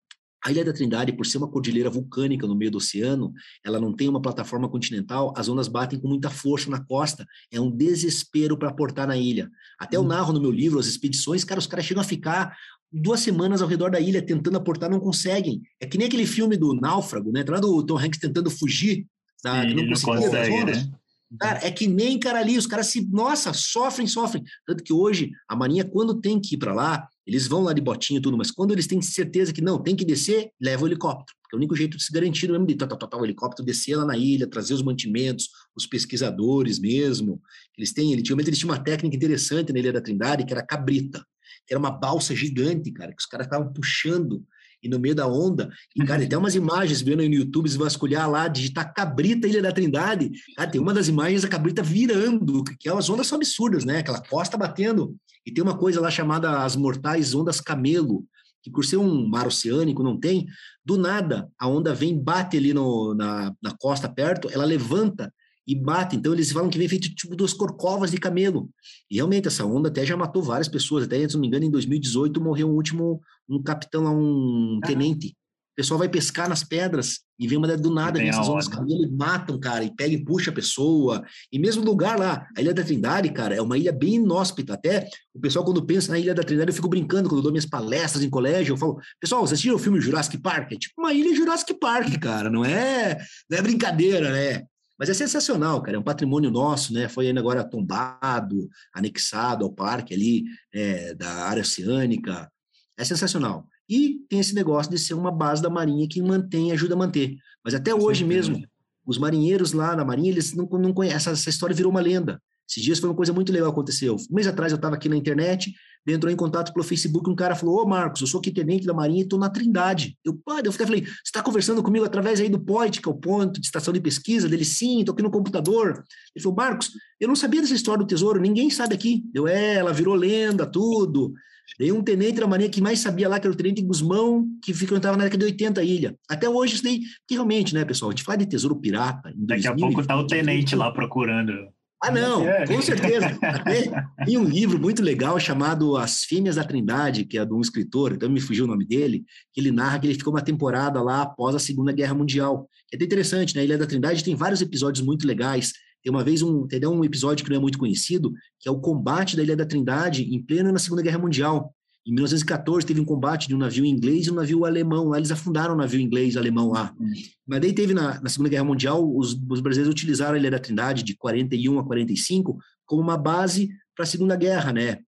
A 0.48 0.50
Ilha 0.50 0.64
da 0.64 0.72
Trindade, 0.72 1.12
por 1.12 1.26
ser 1.26 1.36
uma 1.36 1.46
cordilheira 1.46 1.90
vulcânica 1.90 2.46
no 2.46 2.56
meio 2.56 2.70
do 2.70 2.78
oceano, 2.78 3.34
ela 3.62 3.78
não 3.78 3.94
tem 3.94 4.08
uma 4.08 4.20
plataforma 4.20 4.66
continental, 4.66 5.34
as 5.36 5.46
ondas 5.46 5.68
batem 5.68 6.00
com 6.00 6.08
muita 6.08 6.30
força 6.30 6.70
na 6.70 6.82
costa, 6.82 7.26
é 7.52 7.60
um 7.60 7.70
desespero 7.70 8.56
para 8.56 8.72
portar 8.72 9.06
na 9.06 9.14
ilha. 9.14 9.50
Até 9.78 9.98
eu 9.98 10.00
hum. 10.00 10.06
narro 10.06 10.32
no 10.32 10.40
meu 10.40 10.50
livro 10.50 10.78
as 10.78 10.86
expedições, 10.86 11.44
cara, 11.44 11.60
os 11.60 11.66
caras 11.66 11.84
chegam 11.84 12.00
a 12.00 12.04
ficar 12.04 12.56
duas 12.90 13.20
semanas 13.20 13.60
ao 13.60 13.68
redor 13.68 13.90
da 13.90 14.00
ilha 14.00 14.22
tentando 14.22 14.56
aportar, 14.56 14.88
não 14.88 15.00
conseguem. 15.00 15.60
É 15.78 15.86
que 15.86 15.98
nem 15.98 16.06
aquele 16.06 16.24
filme 16.24 16.56
do 16.56 16.72
Náufrago, 16.72 17.30
né? 17.30 17.44
Tá 17.44 17.52
lá 17.52 17.60
do 17.60 17.84
Tom 17.84 17.98
Hanks 17.98 18.18
tentando 18.18 18.50
fugir 18.50 19.06
da, 19.44 19.60
Sim, 19.60 19.68
que 19.68 19.74
não, 19.74 19.84
não 19.84 20.00
consegue, 20.00 20.64
né? 20.64 20.90
Cara, 21.38 21.60
é 21.62 21.70
que 21.70 21.86
nem 21.86 22.18
cara 22.18 22.38
ali, 22.38 22.56
os 22.56 22.66
caras 22.66 22.86
se, 22.86 23.06
nossa, 23.10 23.52
sofrem, 23.52 24.06
sofrem. 24.06 24.42
Tanto 24.66 24.82
que 24.82 24.94
hoje, 24.94 25.30
a 25.46 25.54
Marinha, 25.54 25.84
quando 25.84 26.18
tem 26.22 26.40
que 26.40 26.54
ir 26.54 26.58
para 26.58 26.72
lá, 26.72 27.06
eles 27.28 27.46
vão 27.46 27.62
lá 27.62 27.74
de 27.74 27.82
botinha 27.82 28.18
e 28.18 28.22
tudo, 28.22 28.38
mas 28.38 28.50
quando 28.50 28.72
eles 28.72 28.86
têm 28.86 29.02
certeza 29.02 29.52
que 29.52 29.60
não, 29.60 29.78
tem 29.78 29.94
que 29.94 30.02
descer, 30.02 30.50
leva 30.58 30.84
o 30.84 30.88
helicóptero. 30.88 31.36
É 31.52 31.56
o 31.56 31.58
único 31.58 31.76
jeito 31.76 31.98
de 31.98 32.02
se 32.02 32.10
garantir 32.10 32.50
mesmo 32.50 32.66
de 32.66 32.74
tá, 32.74 32.86
tá, 32.86 32.96
tá, 32.96 33.06
tá, 33.06 33.18
o 33.18 33.24
helicóptero 33.24 33.66
descer 33.66 33.96
lá 33.96 34.06
na 34.06 34.16
ilha, 34.16 34.46
trazer 34.46 34.72
os 34.72 34.82
mantimentos, 34.82 35.50
os 35.76 35.86
pesquisadores 35.86 36.78
mesmo. 36.78 37.38
Eles 37.76 37.92
têm, 37.92 38.14
antigamente 38.14 38.48
eles 38.48 38.58
tinham 38.58 38.72
uma 38.72 38.82
técnica 38.82 39.14
interessante 39.14 39.74
na 39.74 39.78
Ilha 39.78 39.92
da 39.92 40.00
Trindade, 40.00 40.46
que 40.46 40.52
era 40.54 40.64
cabrita, 40.64 41.22
que 41.66 41.74
era 41.74 41.78
uma 41.78 41.90
balsa 41.90 42.34
gigante, 42.34 42.90
cara, 42.92 43.12
que 43.12 43.20
os 43.20 43.26
caras 43.26 43.46
estavam 43.46 43.70
puxando 43.74 44.42
e 44.82 44.88
no 44.88 44.98
meio 44.98 45.14
da 45.14 45.26
onda. 45.26 45.68
E, 45.94 46.02
cara, 46.04 46.26
tem 46.26 46.38
umas 46.38 46.54
imagens 46.54 47.02
vendo 47.02 47.20
aí 47.20 47.28
no 47.28 47.34
YouTube, 47.34 47.68
se 47.68 47.76
vasculhar 47.76 48.30
lá, 48.30 48.48
digitar 48.48 48.94
Cabrita 48.94 49.46
Ilha 49.46 49.60
da 49.60 49.72
Trindade. 49.72 50.30
Cara, 50.56 50.70
tem 50.70 50.80
uma 50.80 50.94
das 50.94 51.08
imagens 51.08 51.42
da 51.42 51.48
Cabrita 51.48 51.82
virando, 51.82 52.64
que 52.78 52.88
é 52.88 52.92
umas 52.92 53.10
ondas 53.10 53.26
são 53.26 53.36
absurdas, 53.36 53.84
né? 53.84 53.98
Aquela 53.98 54.22
costa 54.22 54.56
batendo. 54.56 55.14
E 55.48 55.50
tem 55.50 55.64
uma 55.64 55.78
coisa 55.78 55.98
lá 55.98 56.10
chamada 56.10 56.62
as 56.62 56.76
mortais 56.76 57.34
ondas 57.34 57.58
camelo, 57.58 58.22
que 58.62 58.70
por 58.70 58.84
ser 58.84 58.98
um 58.98 59.26
mar 59.26 59.46
oceânico, 59.46 60.02
não 60.02 60.20
tem, 60.20 60.46
do 60.84 60.98
nada 60.98 61.50
a 61.58 61.66
onda 61.66 61.94
vem, 61.94 62.22
bate 62.22 62.58
ali 62.58 62.74
no, 62.74 63.14
na, 63.14 63.54
na 63.62 63.74
costa 63.80 64.10
perto, 64.10 64.50
ela 64.52 64.66
levanta 64.66 65.32
e 65.66 65.74
bate. 65.74 66.16
Então 66.16 66.34
eles 66.34 66.52
falam 66.52 66.68
que 66.68 66.76
vem 66.76 66.86
feito 66.86 67.08
tipo 67.14 67.34
duas 67.34 67.54
corcovas 67.54 68.10
de 68.10 68.18
camelo. 68.18 68.68
E 69.10 69.16
realmente 69.16 69.48
essa 69.48 69.64
onda 69.64 69.88
até 69.88 70.04
já 70.04 70.18
matou 70.18 70.42
várias 70.42 70.68
pessoas. 70.68 71.04
Até, 71.04 71.26
se 71.26 71.32
não 71.32 71.40
me 71.40 71.46
engano, 71.46 71.64
em 71.64 71.70
2018 71.70 72.38
morreu 72.42 72.68
um 72.68 72.74
último, 72.74 73.18
um 73.48 73.62
capitão 73.62 74.04
lá, 74.04 74.10
um 74.10 74.80
tenente. 74.84 75.34
O 75.78 75.80
pessoal 75.80 75.98
vai 75.98 76.08
pescar 76.08 76.48
nas 76.48 76.64
pedras 76.64 77.20
e 77.38 77.46
vem 77.46 77.56
uma 77.56 77.76
do 77.76 77.88
nada, 77.88 78.18
vem 78.18 78.28
essas 78.28 78.48
ondas 78.48 78.66
camelo 78.66 79.04
e 79.04 79.10
matam, 79.12 79.60
cara, 79.60 79.84
e 79.84 79.94
pega 79.94 80.12
e 80.12 80.24
puxa 80.24 80.50
a 80.50 80.52
pessoa. 80.52 81.24
E 81.52 81.58
mesmo 81.58 81.84
lugar 81.84 82.18
lá, 82.18 82.48
a 82.56 82.60
Ilha 82.60 82.74
da 82.74 82.82
Trindade, 82.82 83.30
cara, 83.30 83.54
é 83.54 83.62
uma 83.62 83.78
ilha 83.78 83.92
bem 83.92 84.16
inóspita. 84.16 84.74
Até 84.74 85.08
o 85.32 85.38
pessoal, 85.38 85.64
quando 85.64 85.86
pensa 85.86 86.10
na 86.10 86.18
Ilha 86.18 86.34
da 86.34 86.42
Trindade, 86.42 86.70
eu 86.70 86.74
fico 86.74 86.88
brincando 86.88 87.28
quando 87.28 87.38
eu 87.38 87.42
dou 87.44 87.52
minhas 87.52 87.64
palestras 87.64 88.24
em 88.24 88.28
colégio. 88.28 88.72
Eu 88.72 88.76
falo, 88.76 88.98
pessoal, 89.20 89.42
vocês 89.42 89.52
assistiram 89.52 89.76
o 89.76 89.78
filme 89.78 90.00
Jurassic 90.00 90.36
Park? 90.38 90.72
É 90.72 90.76
tipo 90.76 90.94
uma 90.98 91.12
ilha 91.12 91.32
Jurassic 91.32 91.72
Park, 91.74 92.12
cara, 92.18 92.50
não 92.50 92.64
é, 92.64 93.16
não 93.48 93.58
é 93.58 93.62
brincadeira, 93.62 94.32
né? 94.32 94.64
Mas 94.98 95.08
é 95.08 95.14
sensacional, 95.14 95.80
cara, 95.80 95.96
é 95.96 96.00
um 96.00 96.02
patrimônio 96.02 96.50
nosso, 96.50 96.92
né? 96.92 97.08
Foi 97.08 97.28
ainda 97.28 97.38
agora 97.38 97.62
tombado, 97.62 98.68
anexado 98.92 99.64
ao 99.64 99.72
parque 99.72 100.12
ali 100.12 100.42
é, 100.74 101.14
da 101.14 101.44
área 101.44 101.62
oceânica. 101.62 102.50
É 102.98 103.04
sensacional. 103.04 103.64
E 103.88 104.20
tem 104.28 104.40
esse 104.40 104.54
negócio 104.54 104.90
de 104.90 104.98
ser 104.98 105.14
uma 105.14 105.30
base 105.30 105.62
da 105.62 105.70
Marinha 105.70 106.06
que 106.08 106.20
mantém, 106.20 106.72
ajuda 106.72 106.94
a 106.94 106.98
manter. 106.98 107.36
Mas 107.64 107.74
até 107.74 107.94
hoje 107.94 108.24
mesmo, 108.24 108.62
os 109.06 109.16
marinheiros 109.18 109.72
lá 109.72 109.96
na 109.96 110.04
Marinha, 110.04 110.30
eles 110.30 110.54
não, 110.54 110.66
não 110.66 110.92
conhecem, 110.92 111.16
essa, 111.16 111.30
essa 111.30 111.48
história 111.48 111.74
virou 111.74 111.90
uma 111.90 112.00
lenda. 112.00 112.40
Esses 112.68 112.82
dias 112.82 112.98
foi 112.98 113.08
uma 113.08 113.16
coisa 113.16 113.32
muito 113.32 113.50
legal 113.50 113.70
que 113.70 113.72
aconteceu. 113.72 114.14
Um 114.30 114.34
mês 114.34 114.46
atrás 114.46 114.70
eu 114.70 114.76
estava 114.76 114.94
aqui 114.94 115.08
na 115.08 115.16
internet, 115.16 115.72
entrou 116.06 116.30
em 116.30 116.36
contato 116.36 116.72
pelo 116.72 116.84
Facebook, 116.84 117.28
um 117.28 117.34
cara 117.34 117.54
falou, 117.54 117.82
ô 117.82 117.88
Marcos, 117.88 118.20
eu 118.20 118.26
sou 118.26 118.40
aqui 118.40 118.50
tenente 118.50 118.86
da 118.86 118.92
Marinha 118.92 119.20
e 119.20 119.22
estou 119.22 119.38
na 119.38 119.48
Trindade. 119.48 120.16
Eu, 120.22 120.34
pá, 120.44 120.60
eu 120.62 120.70
falei, 120.70 121.04
você 121.04 121.12
está 121.24 121.42
conversando 121.42 121.82
comigo 121.82 122.04
através 122.04 122.40
aí 122.40 122.48
do 122.50 122.60
POIT, 122.60 123.00
que 123.00 123.08
é 123.08 123.12
o 123.12 123.14
ponto 123.14 123.58
de 123.58 123.66
estação 123.66 123.92
de 123.92 124.00
pesquisa, 124.00 124.48
dele, 124.48 124.64
sim, 124.64 125.00
estou 125.00 125.14
aqui 125.14 125.22
no 125.22 125.30
computador. 125.30 126.04
Ele 126.34 126.42
falou, 126.42 126.56
Marcos, 126.56 126.90
eu 127.18 127.28
não 127.28 127.36
sabia 127.36 127.62
dessa 127.62 127.74
história 127.74 128.04
do 128.04 128.06
tesouro, 128.06 128.40
ninguém 128.40 128.68
sabe 128.68 128.94
aqui. 128.94 129.24
Eu, 129.34 129.48
é, 129.48 129.76
ela 129.76 129.92
virou 129.92 130.14
lenda, 130.14 130.66
tudo. 130.66 131.32
Daí 131.78 131.92
um 131.92 132.02
tenente 132.02 132.40
da 132.40 132.46
Marinha 132.46 132.70
que 132.70 132.80
mais 132.80 133.00
sabia 133.00 133.28
lá, 133.28 133.38
que 133.38 133.46
era 133.46 133.54
o 133.54 133.56
tenente 133.56 133.82
Guzmão, 133.82 134.46
que 134.62 134.72
frequentava 134.72 135.16
na 135.16 135.24
década 135.24 135.44
de 135.44 135.52
80 135.52 135.80
a 135.80 135.84
ilha. 135.84 136.16
Até 136.28 136.48
hoje 136.48 136.74
isso 136.74 136.84
daí, 136.84 137.00
que 137.26 137.34
realmente, 137.34 137.74
né, 137.74 137.84
pessoal, 137.84 138.10
a 138.10 138.12
gente 138.12 138.24
fala 138.24 138.38
de 138.38 138.46
tesouro 138.46 138.80
pirata. 138.80 139.32
Daqui 139.36 139.62
2000, 139.62 139.72
a 139.72 139.76
pouco 139.76 140.06
tá 140.06 140.16
o 140.16 140.26
tenente 140.26 140.74
lá 140.74 140.90
procurando 140.90 141.52
ah, 142.00 142.12
não, 142.12 142.48
é. 142.48 142.64
com 142.64 142.80
certeza. 142.80 143.36
Até 143.42 143.90
tem 144.24 144.38
um 144.38 144.44
livro 144.44 144.78
muito 144.78 145.02
legal 145.02 145.38
chamado 145.40 145.96
As 145.96 146.22
Fêmeas 146.22 146.54
da 146.54 146.62
Trindade, 146.62 147.24
que 147.24 147.36
é 147.36 147.44
de 147.44 147.52
um 147.52 147.60
escritor, 147.60 148.12
então 148.12 148.30
me 148.30 148.40
fugiu 148.40 148.64
o 148.64 148.68
nome 148.68 148.86
dele, 148.86 149.24
que 149.52 149.60
ele 149.60 149.72
narra 149.72 149.98
que 149.98 150.06
ele 150.06 150.14
ficou 150.14 150.32
uma 150.32 150.42
temporada 150.42 151.02
lá 151.02 151.22
após 151.22 151.56
a 151.56 151.58
Segunda 151.58 151.92
Guerra 151.92 152.14
Mundial. 152.14 152.68
É 152.92 152.96
até 152.96 153.04
interessante, 153.04 153.54
né? 153.54 153.62
A 153.62 153.64
Ilha 153.64 153.78
da 153.78 153.86
Trindade 153.86 154.22
tem 154.22 154.36
vários 154.36 154.62
episódios 154.62 155.04
muito 155.04 155.26
legais. 155.26 155.72
Tem 156.02 156.12
uma 156.12 156.24
vez 156.24 156.42
um, 156.42 156.66
tem 156.66 156.86
um 156.86 157.04
episódio 157.04 157.44
que 157.44 157.50
não 157.50 157.58
é 157.58 157.60
muito 157.60 157.78
conhecido, 157.78 158.32
que 158.58 158.68
é 158.68 158.72
o 158.72 158.80
combate 158.80 159.36
da 159.36 159.42
Ilha 159.42 159.56
da 159.56 159.66
Trindade 159.66 160.22
em 160.22 160.42
pleno 160.42 160.72
na 160.72 160.78
Segunda 160.78 161.02
Guerra 161.02 161.18
Mundial. 161.18 161.74
Em 162.06 162.12
1914 162.12 162.86
teve 162.86 163.00
um 163.00 163.04
combate 163.04 163.48
de 163.48 163.54
um 163.54 163.58
navio 163.58 163.84
inglês 163.84 164.26
e 164.26 164.30
um 164.30 164.34
navio 164.34 164.64
alemão. 164.64 165.08
Lá 165.08 165.18
eles 165.18 165.30
afundaram 165.30 165.72
o 165.72 165.74
um 165.74 165.80
navio 165.80 166.00
inglês 166.00 166.34
e 166.34 166.38
alemão 166.38 166.70
lá. 166.70 166.94
Uhum. 166.98 167.12
Mas 167.46 167.60
daí 167.60 167.72
teve 167.72 167.92
na, 167.92 168.18
na, 168.20 168.30
Segunda 168.30 168.48
Guerra 168.48 168.64
Mundial, 168.64 169.14
os, 169.14 169.38
os 169.48 169.60
brasileiros 169.60 169.92
utilizaram 169.92 170.34
a 170.34 170.38
Ilha 170.38 170.50
da 170.50 170.58
Trindade 170.58 171.02
de 171.02 171.14
41 171.14 171.78
a 171.78 171.84
45 171.84 172.56
como 172.86 173.02
uma 173.02 173.18
base 173.18 173.68
para 173.94 174.04
a 174.04 174.06
Segunda 174.06 174.36
Guerra, 174.36 174.72
né? 174.72 175.00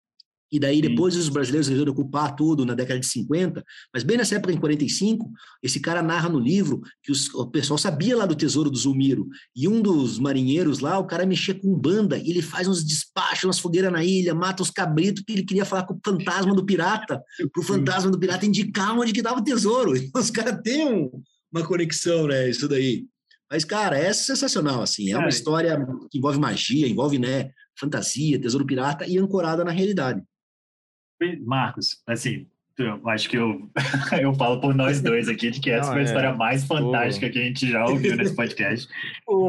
E 0.52 0.60
daí 0.60 0.82
depois 0.82 1.14
Sim. 1.14 1.20
os 1.20 1.30
brasileiros 1.30 1.68
resolveram 1.68 1.94
ocupar 1.94 2.36
tudo 2.36 2.66
na 2.66 2.74
década 2.74 3.00
de 3.00 3.06
50, 3.06 3.64
mas 3.94 4.04
bem 4.04 4.18
nessa 4.18 4.36
época, 4.36 4.54
em 4.54 4.58
45, 4.58 5.30
esse 5.62 5.80
cara 5.80 6.02
narra 6.02 6.30
no 6.30 6.40
livro 6.40 6.82
que 7.04 7.12
os, 7.12 7.32
o 7.34 7.48
pessoal 7.48 7.78
sabia 7.78 8.18
lá 8.18 8.26
do 8.26 8.36
tesouro 8.36 8.70
do 8.70 8.78
Zulmiro, 8.78 9.28
e 9.56 9.68
um 9.68 9.82
dos 9.82 10.18
marinheiros 10.18 10.80
lá, 10.80 10.98
o 10.98 11.06
cara 11.06 11.26
mexia 11.26 11.54
com 11.54 11.74
banda, 11.78 12.18
e 12.18 12.30
ele 12.30 12.42
faz 12.42 12.68
uns 12.68 12.84
despachos, 12.84 13.44
umas 13.44 13.60
fogueiras 13.60 13.92
na 13.92 14.04
ilha, 14.04 14.34
mata 14.34 14.64
os 14.64 14.72
cabritos, 14.72 15.24
que 15.26 15.34
ele 15.34 15.44
queria 15.44 15.66
falar 15.66 15.84
com 15.84 15.94
o 15.94 16.00
fantasma 16.04 16.56
do 16.56 16.66
pirata, 16.66 17.22
para 17.54 17.62
o 17.62 17.64
fantasma 17.64 18.10
do 18.10 18.20
pirata 18.20 18.46
indicar 18.46 18.98
onde 18.98 19.14
que 19.14 19.20
estava 19.20 19.40
o 19.40 19.44
tesouro. 19.44 19.96
Então, 19.96 20.22
os 20.22 20.32
caras 20.32 20.60
têm 20.64 20.88
um, 20.88 21.10
uma 21.52 21.66
conexão, 21.66 22.28
né, 22.28 22.50
isso 22.50 22.68
daí. 22.68 23.06
Mas, 23.52 23.66
cara, 23.66 23.98
é 23.98 24.14
sensacional, 24.14 24.82
assim, 24.84 25.12
é 25.12 25.18
uma 25.18 25.30
história 25.30 25.76
que 26.12 26.20
envolve 26.20 26.40
magia, 26.40 26.88
envolve, 26.88 27.18
né, 27.18 27.50
fantasia, 27.80 28.40
tesouro 28.40 28.66
pirata 28.66 29.08
e 29.08 29.18
ancorada 29.18 29.64
na 29.64 29.72
realidade. 29.72 30.22
Marcos, 31.46 32.02
assim, 32.08 32.48
eu 32.78 33.08
acho 33.10 33.30
que 33.30 33.38
eu, 33.38 33.70
eu 34.22 34.34
falo 34.34 34.60
por 34.60 34.74
nós 34.74 35.02
dois 35.02 35.28
aqui 35.28 35.52
de 35.52 35.60
que 35.60 35.70
essa 35.70 35.88
Não, 35.88 35.94
foi 35.94 36.02
a 36.02 36.04
é. 36.04 36.06
história 36.06 36.34
mais 36.34 36.64
fantástica 36.66 37.30
que 37.30 37.40
a 37.40 37.44
gente 37.44 37.70
já 37.70 37.86
ouviu 37.86 38.16
nesse 38.16 38.36
podcast. 38.36 38.88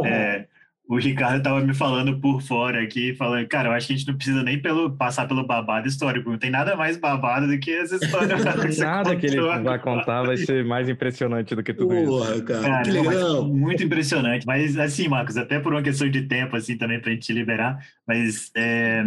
É, 0.05 0.47
o 0.91 0.99
Ricardo 0.99 1.39
estava 1.39 1.61
me 1.61 1.73
falando 1.73 2.19
por 2.21 2.43
fora 2.43 2.83
aqui, 2.83 3.15
falando, 3.15 3.47
cara, 3.47 3.69
eu 3.69 3.73
acho 3.73 3.87
que 3.87 3.93
a 3.93 3.97
gente 3.97 4.09
não 4.09 4.17
precisa 4.17 4.43
nem 4.43 4.61
pelo, 4.61 4.91
passar 4.91 5.29
pelo 5.29 5.47
babado 5.47 5.87
histórico, 5.87 6.29
não 6.29 6.37
tem 6.37 6.51
nada 6.51 6.75
mais 6.75 6.97
babado 6.97 7.47
do 7.47 7.57
que 7.61 7.71
essa 7.71 7.95
história. 7.95 8.35
que 8.69 8.81
nada 8.81 9.15
que 9.15 9.27
ele 9.27 9.41
vai 9.41 9.79
contar 9.79 10.25
vai 10.25 10.37
ser 10.37 10.65
mais 10.65 10.89
impressionante 10.89 11.55
do 11.55 11.63
que 11.63 11.73
tudo 11.73 11.95
Porra, 11.95 12.35
isso. 12.35 12.45
Cara, 12.45 12.63
cara 12.63 12.83
que 12.83 12.91
legal. 12.91 13.47
muito 13.47 13.85
impressionante. 13.85 14.45
Mas 14.45 14.77
assim, 14.77 15.07
Marcos, 15.07 15.37
até 15.37 15.61
por 15.61 15.73
uma 15.73 15.83
questão 15.83 16.11
de 16.11 16.23
tempo, 16.23 16.57
assim, 16.57 16.77
também 16.77 17.01
para 17.01 17.13
a 17.13 17.15
gente 17.15 17.33
liberar, 17.33 17.79
mas 18.05 18.51
é, 18.57 19.05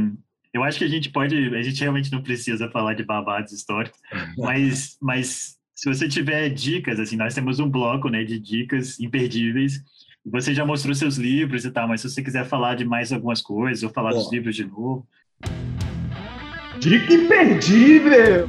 eu 0.53 0.63
acho 0.63 0.77
que 0.77 0.85
a 0.85 0.89
gente 0.89 1.09
pode, 1.09 1.35
a 1.55 1.61
gente 1.63 1.81
realmente 1.81 2.11
não 2.11 2.21
precisa 2.21 2.69
falar 2.69 2.93
de 2.93 3.03
babados 3.03 3.51
históricos, 3.51 3.99
mas, 4.37 4.97
mas 5.01 5.57
se 5.73 5.89
você 5.91 6.07
tiver 6.07 6.49
dicas, 6.49 6.99
assim, 6.99 7.17
nós 7.17 7.33
temos 7.33 7.59
um 7.59 7.67
bloco, 7.67 8.07
né, 8.07 8.23
de 8.23 8.39
dicas 8.39 8.99
imperdíveis. 8.99 9.83
Você 10.25 10.53
já 10.53 10.65
mostrou 10.65 10.95
seus 10.95 11.17
livros 11.17 11.65
e 11.65 11.71
tal, 11.71 11.87
mas 11.87 12.01
se 12.01 12.09
você 12.09 12.21
quiser 12.21 12.45
falar 12.45 12.75
de 12.75 12.85
mais 12.85 13.11
algumas 13.11 13.41
coisas 13.41 13.83
ou 13.83 13.89
falar 13.89 14.11
dos 14.11 14.31
livros 14.31 14.55
de 14.55 14.63
novo. 14.63 15.05
Dica 16.79 17.13
imperdível! 17.13 18.47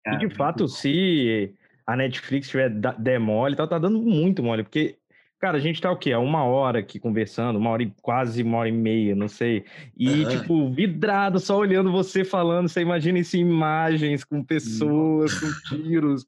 E 0.07 0.17
de 0.17 0.35
fato, 0.37 0.69
se 0.69 1.55
a 1.85 1.97
Netflix 1.97 2.49
tiver 2.49 2.71
der 3.01 3.19
mole, 3.19 3.57
tá, 3.57 3.67
tá 3.67 3.81
dando 3.81 4.01
muito 4.01 4.45
mole, 4.45 4.63
porque 4.63 5.00
Cara, 5.41 5.57
a 5.57 5.61
gente 5.61 5.81
tá 5.81 5.91
o 5.91 5.97
quê? 5.97 6.13
Há 6.13 6.19
uma 6.19 6.45
hora 6.45 6.81
aqui 6.81 7.01
conversando, 7.01 7.59
uma 7.59 7.71
hora 7.71 7.83
e 7.83 7.91
quase 8.03 8.43
uma 8.43 8.59
hora 8.59 8.69
e 8.69 8.73
meia, 8.73 9.17
não 9.17 9.27
sei. 9.27 9.65
E, 9.97 10.23
uhum. 10.23 10.29
tipo, 10.29 10.71
vidrado, 10.71 11.41
só 11.41 11.57
olhando 11.57 11.91
você 11.91 12.25
falando. 12.25 12.69
Você 12.69 12.83
imagina 12.83 13.19
isso 13.19 13.39
em 13.39 13.41
imagens, 13.41 14.23
com 14.23 14.45
pessoas, 14.45 15.33
com 15.41 15.47
tiros. 15.69 16.27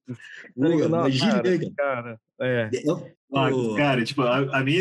Não, 0.56 0.80
imagina, 0.80 1.42
cara, 1.42 1.70
cara, 1.76 2.20
é. 2.40 2.70
Ah, 3.34 3.50
cara, 3.76 4.02
tipo, 4.02 4.22
a, 4.22 4.58
a 4.58 4.64
mim, 4.64 4.76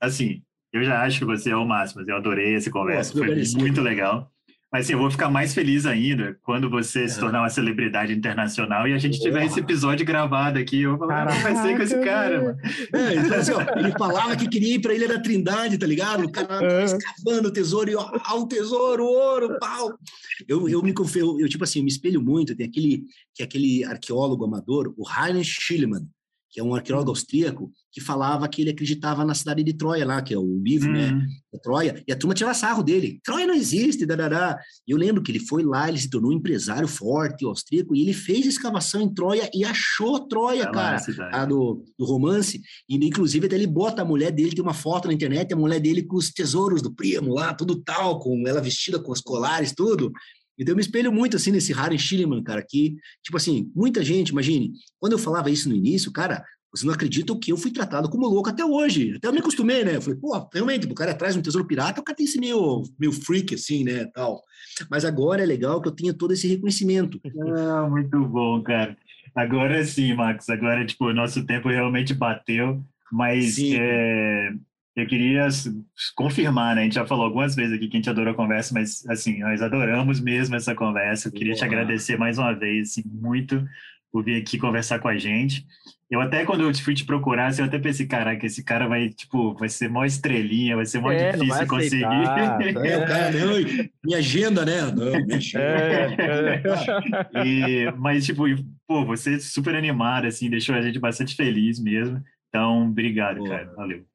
assim, 0.00 0.42
eu 0.72 0.82
já 0.82 1.00
acho 1.02 1.20
que 1.20 1.24
você 1.24 1.50
é 1.50 1.56
o 1.56 1.64
máximo. 1.64 2.02
Eu 2.04 2.16
adorei 2.16 2.56
essa 2.56 2.72
conversa, 2.72 3.12
Pô, 3.12 3.24
foi 3.24 3.44
muito 3.60 3.80
legal. 3.80 4.28
Mas 4.70 4.84
assim, 4.84 4.92
eu 4.92 4.98
vou 4.98 5.10
ficar 5.10 5.30
mais 5.30 5.54
feliz 5.54 5.86
ainda 5.86 6.38
quando 6.42 6.68
você 6.68 7.04
é. 7.04 7.08
se 7.08 7.18
tornar 7.18 7.40
uma 7.40 7.48
celebridade 7.48 8.12
internacional 8.12 8.86
e 8.86 8.92
a 8.92 8.98
gente 8.98 9.18
tiver 9.18 9.46
esse 9.46 9.60
episódio 9.60 10.04
gravado 10.04 10.58
aqui. 10.58 10.82
Eu 10.82 10.90
vou 10.90 11.08
falar, 11.08 11.26
ah, 11.26 11.42
vai 11.42 11.56
ser 11.56 11.74
com 11.74 11.82
esse 11.82 11.98
cara, 12.00 12.42
mano. 12.42 12.58
É, 12.92 13.14
então, 13.14 13.38
assim, 13.38 13.52
ó, 13.52 13.78
ele 13.78 13.92
falava 13.92 14.36
que 14.36 14.46
queria 14.46 14.74
ir 14.74 14.80
para 14.80 14.92
a 14.92 14.94
Ilha 14.94 15.08
da 15.08 15.20
Trindade, 15.20 15.78
tá 15.78 15.86
ligado? 15.86 16.24
O 16.24 16.30
cara 16.30 16.60
é. 16.62 16.84
escavando 16.84 17.48
o 17.48 17.52
tesouro 17.52 17.90
e 17.90 17.96
ó, 17.96 18.10
o 18.34 18.46
tesouro, 18.46 19.04
o 19.04 19.08
ouro, 19.08 19.58
pau. 19.58 19.98
Eu, 20.46 20.68
eu 20.68 20.82
me 20.82 20.92
confio, 20.92 21.40
eu, 21.40 21.48
tipo 21.48 21.64
assim, 21.64 21.78
eu 21.78 21.84
me 21.84 21.90
espelho 21.90 22.20
muito. 22.20 22.54
Tem 22.54 22.66
aquele, 22.66 23.04
que 23.34 23.42
é 23.42 23.46
aquele 23.46 23.84
arqueólogo 23.84 24.44
amador, 24.44 24.92
o 24.98 25.04
Heinrich 25.08 25.50
Schliemann, 25.62 26.06
que 26.50 26.60
é 26.60 26.64
um 26.64 26.74
arqueólogo 26.74 27.10
austríaco, 27.10 27.70
que 27.92 28.00
falava 28.00 28.48
que 28.48 28.62
ele 28.62 28.70
acreditava 28.70 29.24
na 29.24 29.34
cidade 29.34 29.62
de 29.62 29.72
Troia 29.72 30.06
lá, 30.06 30.22
que 30.22 30.32
é 30.32 30.38
o 30.38 30.62
livro, 30.62 30.92
né, 30.92 31.10
uhum. 31.10 31.26
da 31.52 31.58
Troia, 31.58 32.02
e 32.06 32.12
a 32.12 32.16
turma 32.16 32.34
tirava 32.34 32.54
sarro 32.54 32.82
dele. 32.82 33.20
Troia 33.24 33.46
não 33.46 33.54
existe, 33.54 34.06
dadadá. 34.06 34.58
E 34.86 34.92
eu 34.92 34.98
lembro 34.98 35.22
que 35.22 35.30
ele 35.30 35.40
foi 35.40 35.62
lá, 35.62 35.88
ele 35.88 35.98
se 35.98 36.08
tornou 36.08 36.30
um 36.30 36.34
empresário 36.34 36.88
forte, 36.88 37.44
austríaco, 37.44 37.94
e 37.94 38.02
ele 38.02 38.12
fez 38.12 38.46
escavação 38.46 39.00
em 39.00 39.12
Troia 39.12 39.50
e 39.54 39.64
achou 39.64 40.26
Troia, 40.26 40.64
é 40.64 40.72
cara, 40.72 41.00
a 41.32 41.44
do, 41.44 41.84
do 41.98 42.04
romance. 42.04 42.60
E, 42.88 42.96
inclusive, 42.96 43.46
até 43.46 43.56
ele 43.56 43.66
bota 43.66 44.02
a 44.02 44.04
mulher 44.04 44.30
dele, 44.30 44.54
tem 44.54 44.62
uma 44.62 44.74
foto 44.74 45.08
na 45.08 45.14
internet, 45.14 45.52
a 45.52 45.56
mulher 45.56 45.80
dele 45.80 46.02
com 46.02 46.16
os 46.16 46.30
tesouros 46.30 46.80
do 46.80 46.94
primo 46.94 47.34
lá, 47.34 47.52
tudo 47.54 47.82
tal, 47.82 48.18
com 48.18 48.46
ela 48.46 48.60
vestida 48.60 48.98
com 48.98 49.12
os 49.12 49.20
colares, 49.20 49.72
tudo. 49.72 50.12
Então 50.58 50.72
eu 50.72 50.76
me 50.76 50.82
espelho 50.82 51.12
muito 51.12 51.36
assim 51.36 51.50
nesse 51.52 51.72
Harry 51.72 51.98
Schilliman, 51.98 52.42
cara, 52.42 52.62
que, 52.68 52.96
tipo 53.22 53.36
assim, 53.36 53.70
muita 53.74 54.02
gente, 54.02 54.30
imagine, 54.30 54.72
quando 54.98 55.12
eu 55.12 55.18
falava 55.18 55.50
isso 55.50 55.68
no 55.68 55.74
início, 55.74 56.10
cara, 56.12 56.44
Vocês 56.70 56.86
não 56.86 56.92
acreditam 56.92 57.38
que 57.38 57.50
eu 57.50 57.56
fui 57.56 57.70
tratado 57.70 58.10
como 58.10 58.26
louco 58.26 58.50
até 58.50 58.62
hoje. 58.62 59.14
Até 59.16 59.28
eu 59.28 59.32
me 59.32 59.38
acostumei, 59.38 59.84
né? 59.84 59.96
Eu 59.96 60.02
falei, 60.02 60.18
pô, 60.18 60.48
realmente, 60.52 60.86
o 60.86 60.94
cara 60.94 61.12
atrás 61.12 61.32
de 61.32 61.40
um 61.40 61.42
tesouro 61.42 61.66
pirata, 61.66 62.00
o 62.00 62.04
cara 62.04 62.16
tem 62.16 62.26
esse 62.26 62.38
meio, 62.38 62.82
meio 62.98 63.10
freak, 63.12 63.54
assim, 63.54 63.84
né, 63.84 64.04
tal. 64.12 64.42
Mas 64.90 65.04
agora 65.04 65.42
é 65.42 65.46
legal 65.46 65.80
que 65.80 65.88
eu 65.88 65.94
tenha 65.94 66.12
todo 66.12 66.32
esse 66.32 66.46
reconhecimento. 66.46 67.18
Ah, 67.58 67.88
muito 67.88 68.22
bom, 68.26 68.62
cara. 68.62 68.96
Agora 69.34 69.82
sim, 69.84 70.14
Max. 70.14 70.48
Agora, 70.50 70.84
tipo, 70.84 71.06
o 71.06 71.14
nosso 71.14 71.44
tempo 71.46 71.68
realmente 71.68 72.12
bateu. 72.12 72.82
Mas 73.10 73.56
é, 73.58 74.50
eu 75.00 75.06
queria 75.06 75.48
confirmar, 76.14 76.74
né? 76.74 76.82
A 76.82 76.84
gente 76.84 76.94
já 76.94 77.06
falou 77.06 77.24
algumas 77.24 77.54
vezes 77.54 77.72
aqui 77.74 77.88
que 77.88 77.96
a 77.96 77.98
gente 77.98 78.10
adorou 78.10 78.32
a 78.32 78.36
conversa, 78.36 78.74
mas, 78.74 79.06
assim, 79.08 79.38
nós 79.40 79.62
adoramos 79.62 80.20
mesmo 80.20 80.56
essa 80.56 80.74
conversa. 80.74 81.28
Eu 81.28 81.32
queria 81.32 81.54
te 81.54 81.64
agradecer 81.64 82.16
mais 82.18 82.38
uma 82.38 82.52
vez, 82.52 82.90
assim, 82.90 83.02
muito 83.06 83.64
por 84.10 84.24
vir 84.24 84.40
aqui 84.40 84.58
conversar 84.58 84.98
com 84.98 85.08
a 85.08 85.18
gente. 85.18 85.64
Eu 86.10 86.22
até, 86.22 86.42
quando 86.44 86.62
eu 86.62 86.74
fui 86.74 86.94
te 86.94 87.04
procurar, 87.04 87.48
assim, 87.48 87.60
eu 87.60 87.66
até 87.66 87.78
pensei, 87.78 88.06
caraca, 88.06 88.46
esse 88.46 88.64
cara 88.64 88.88
vai, 88.88 89.10
tipo, 89.10 89.54
vai 89.54 89.68
ser 89.68 89.90
mó 89.90 90.06
estrelinha, 90.06 90.74
vai 90.74 90.86
ser 90.86 91.00
mó 91.00 91.12
é, 91.12 91.32
difícil 91.32 91.66
conseguir. 91.66 92.04
É, 92.04 92.98
o 92.98 93.06
cara, 93.06 93.30
não, 93.32 93.88
minha 94.02 94.18
agenda, 94.18 94.64
né? 94.64 94.80
Não, 94.90 95.12
É, 95.54 96.62
é. 97.34 97.46
e, 97.46 97.92
mas, 97.98 98.24
tipo, 98.24 98.44
pô, 98.86 99.04
você 99.04 99.34
é 99.34 99.38
super 99.38 99.74
animado, 99.74 100.26
assim, 100.26 100.48
deixou 100.48 100.74
a 100.74 100.80
gente 100.80 100.98
bastante 100.98 101.36
feliz 101.36 101.78
mesmo. 101.78 102.22
Então, 102.48 102.88
obrigado, 102.88 103.38
pô, 103.38 103.44
cara. 103.44 103.70
Valeu. 103.76 104.07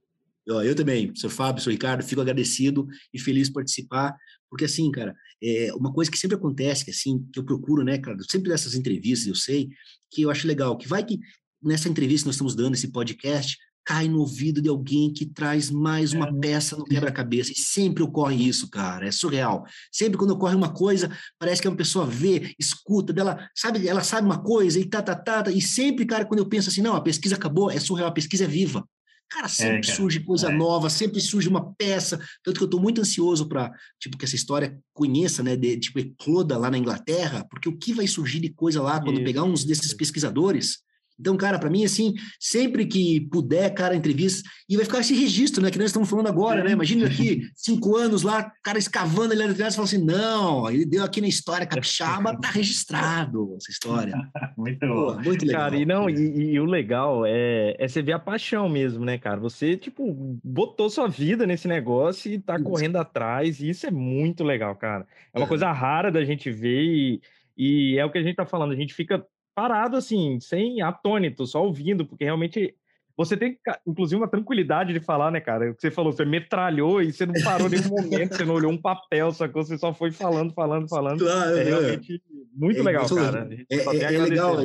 Eu, 0.46 0.76
também, 0.76 1.08
professor 1.08 1.30
Fábio, 1.30 1.54
professor 1.54 1.72
Ricardo, 1.72 2.04
fico 2.04 2.22
agradecido 2.22 2.86
e 3.14 3.20
feliz 3.20 3.50
por 3.50 3.56
participar, 3.56 4.16
porque 4.50 4.66
assim, 4.66 4.92
cara, 4.92 5.16
é 5.42 5.74
uma 5.74 5.92
coisa 5.92 6.12
que 6.12 6.18
sempre 6.18 6.36
acontece, 6.36 6.84
que 6.84 6.92
assim, 6.92 7.26
que 7.32 7.40
eu 7.40 7.44
procuro, 7.44 7.84
né, 7.84 7.98
cara, 7.98 8.18
sempre 8.30 8.50
dessas 8.50 8.76
entrevistas, 8.76 9.28
eu 9.28 9.36
sei, 9.36 9.70
que 10.12 10.22
eu 10.22 10.30
acho 10.30 10.48
legal, 10.48 10.78
que 10.78 10.88
vai 10.88 11.04
que 11.04 11.20
nessa 11.62 11.88
entrevista 11.88 12.26
que 12.26 12.28
nós 12.28 12.36
estamos 12.36 12.56
dando, 12.56 12.74
esse 12.74 12.92
podcast, 12.92 13.58
cai 13.86 14.08
no 14.08 14.20
ouvido 14.20 14.62
de 14.62 14.70
alguém 14.70 15.12
que 15.12 15.26
traz 15.26 15.70
mais 15.70 16.14
uma 16.14 16.28
é. 16.28 16.34
peça 16.34 16.76
no 16.76 16.86
quebra-cabeça. 16.86 17.52
E 17.52 17.56
sempre 17.56 18.04
ocorre 18.04 18.48
isso, 18.48 18.70
cara. 18.70 19.08
É 19.08 19.12
surreal. 19.12 19.66
Sempre 19.92 20.18
quando 20.18 20.32
ocorre 20.32 20.56
uma 20.56 20.74
coisa, 20.74 21.12
parece 21.38 21.62
que 21.62 21.68
uma 21.68 21.76
pessoa 21.76 22.06
vê, 22.06 22.54
escuta 22.58 23.12
dela, 23.12 23.50
sabe, 23.56 23.88
ela 23.88 24.04
sabe 24.04 24.26
uma 24.26 24.42
coisa 24.42 24.80
e 24.80 24.86
tá, 24.86 25.02
tá, 25.02 25.16
tá, 25.16 25.44
tá. 25.44 25.52
E 25.52 25.62
sempre, 25.62 26.06
cara, 26.06 26.26
quando 26.26 26.40
eu 26.40 26.48
penso 26.48 26.70
assim, 26.70 26.82
não, 26.82 26.96
a 26.96 27.02
pesquisa 27.02 27.36
acabou, 27.36 27.70
é 27.70 27.80
surreal, 27.80 28.10
a 28.10 28.14
pesquisa 28.14 28.46
é 28.46 28.48
viva. 28.48 28.88
Cara, 29.34 29.48
sempre 29.48 29.78
é, 29.78 29.82
cara. 29.82 29.96
surge 29.96 30.20
coisa 30.20 30.52
é. 30.52 30.56
nova, 30.56 30.92
sempre 30.92 31.20
surge 31.20 31.50
uma 31.50 31.74
peça. 31.74 32.20
Tanto 32.44 32.58
que 32.58 32.64
eu 32.64 32.68
estou 32.68 32.80
muito 32.80 33.02
ansioso 33.02 33.48
para, 33.50 33.72
tipo, 34.00 34.16
que 34.16 34.26
essa 34.26 34.36
história 34.36 34.80
conheça, 34.94 35.42
né, 35.42 35.56
de, 35.56 35.76
tipo, 35.80 35.98
ecloda 35.98 36.56
lá 36.56 36.70
na 36.70 36.78
Inglaterra, 36.78 37.44
porque 37.50 37.68
o 37.68 37.76
que 37.76 37.94
vai 37.94 38.06
surgir 38.06 38.40
de 38.40 38.50
coisa 38.50 38.80
lá 38.80 39.02
quando 39.02 39.16
isso. 39.16 39.26
pegar 39.26 39.44
uns 39.44 39.66
desses 39.66 39.92
pesquisadores 39.92 40.84
então, 41.20 41.38
cara, 41.38 41.60
para 41.60 41.70
mim, 41.70 41.86
assim, 41.86 42.14
sempre 42.40 42.86
que 42.86 43.22
puder, 43.32 43.70
cara, 43.74 43.96
entrevista, 43.96 44.48
e 44.68 44.76
vai 44.76 44.86
ficar 44.86 45.00
esse 45.00 45.14
registro, 45.14 45.62
né, 45.62 45.70
que 45.70 45.78
nós 45.78 45.88
estamos 45.88 46.10
falando 46.10 46.28
agora, 46.28 46.64
né? 46.64 46.72
Imagina 46.72 47.06
aqui, 47.06 47.42
cinco 47.56 47.96
anos 47.96 48.24
lá, 48.24 48.52
cara 48.64 48.80
escavando 48.80 49.34
ali 49.34 49.46
na 49.46 49.54
e 49.54 49.64
assim: 49.64 50.04
não, 50.04 50.70
ele 50.70 50.86
deu 50.86 51.04
aqui 51.04 51.22
na 51.22 51.28
história 51.28 51.66
capixaba, 51.66 52.40
tá 52.40 52.50
registrado 52.52 53.56
essa 53.58 53.72
história. 53.72 54.16
muito 54.58 54.80
Pô, 54.80 55.14
Muito 55.16 55.46
legal. 55.46 55.62
Cara, 55.62 55.76
e 55.76 55.86
não, 55.86 56.10
e, 56.10 56.54
e, 56.54 56.60
o 56.60 56.66
legal 56.66 57.26
é, 57.26 57.76
é 57.78 57.88
você 57.88 58.02
ver 58.02 58.14
a 58.14 58.20
paixão 58.20 58.68
mesmo, 58.68 59.06
né, 59.06 59.18
cara? 59.18 59.40
Você, 59.40 59.78
tipo, 59.78 60.14
botou 60.44 60.90
sua 60.90 61.08
vida 61.08 61.46
nesse 61.46 61.68
negócio 61.68 62.32
e 62.32 62.40
tá 62.40 62.56
isso. 62.56 62.64
correndo 62.64 62.98
atrás, 62.98 63.60
e 63.60 63.70
isso 63.70 63.86
é 63.86 63.92
muito 63.92 64.44
legal, 64.44 64.76
cara. 64.76 65.06
É 65.34 65.38
uma 65.38 65.46
é. 65.46 65.50
coisa 65.50 65.72
rara 65.72 66.12
da 66.12 66.24
gente 66.24 66.52
ver 66.52 66.82
e. 66.82 67.22
E 67.56 68.00
é 68.00 68.04
o 68.04 68.10
que 68.12 68.18
a 68.18 68.24
gente 68.24 68.36
tá 68.36 68.48
falando, 68.48 68.72
a 68.72 68.76
gente 68.76 68.96
fica 68.96 69.24
parado 69.56 69.98
assim, 69.98 70.40
sem 70.40 70.82
atônito, 70.82 71.46
só 71.46 71.64
ouvindo, 71.64 72.06
porque 72.06 72.24
realmente 72.24 72.76
você 73.16 73.38
tem, 73.38 73.60
inclusive, 73.86 74.20
uma 74.20 74.28
tranquilidade 74.28 74.92
de 74.92 75.00
falar, 75.00 75.30
né, 75.32 75.40
cara? 75.40 75.70
O 75.70 75.76
que 75.76 75.82
você 75.82 75.92
falou, 75.92 76.12
você 76.12 76.26
metralhou 76.26 77.02
e 77.02 77.14
você 77.14 77.26
não 77.26 77.36
parou 77.44 77.70
nenhum 77.70 77.90
momento, 77.90 78.36
você 78.36 78.44
não 78.44 78.56
olhou 78.56 78.72
um 78.72 78.82
papel, 78.82 79.32
só 79.32 79.48
que 79.48 79.54
você 79.54 79.78
só 79.78 79.94
foi 79.94 80.12
falando, 80.12 80.52
falando, 80.54 80.90
falando. 80.90 81.20
Claro, 81.20 81.56
é, 81.56 81.62
é. 81.62 81.64
realmente 81.64 82.22
muito 82.56 82.80
é, 82.80 82.84
legal, 82.84 83.08
cara. 83.08 83.50
É, 83.70 83.76
é, 83.76 84.04
é 84.16 84.18
legal, 84.18 84.56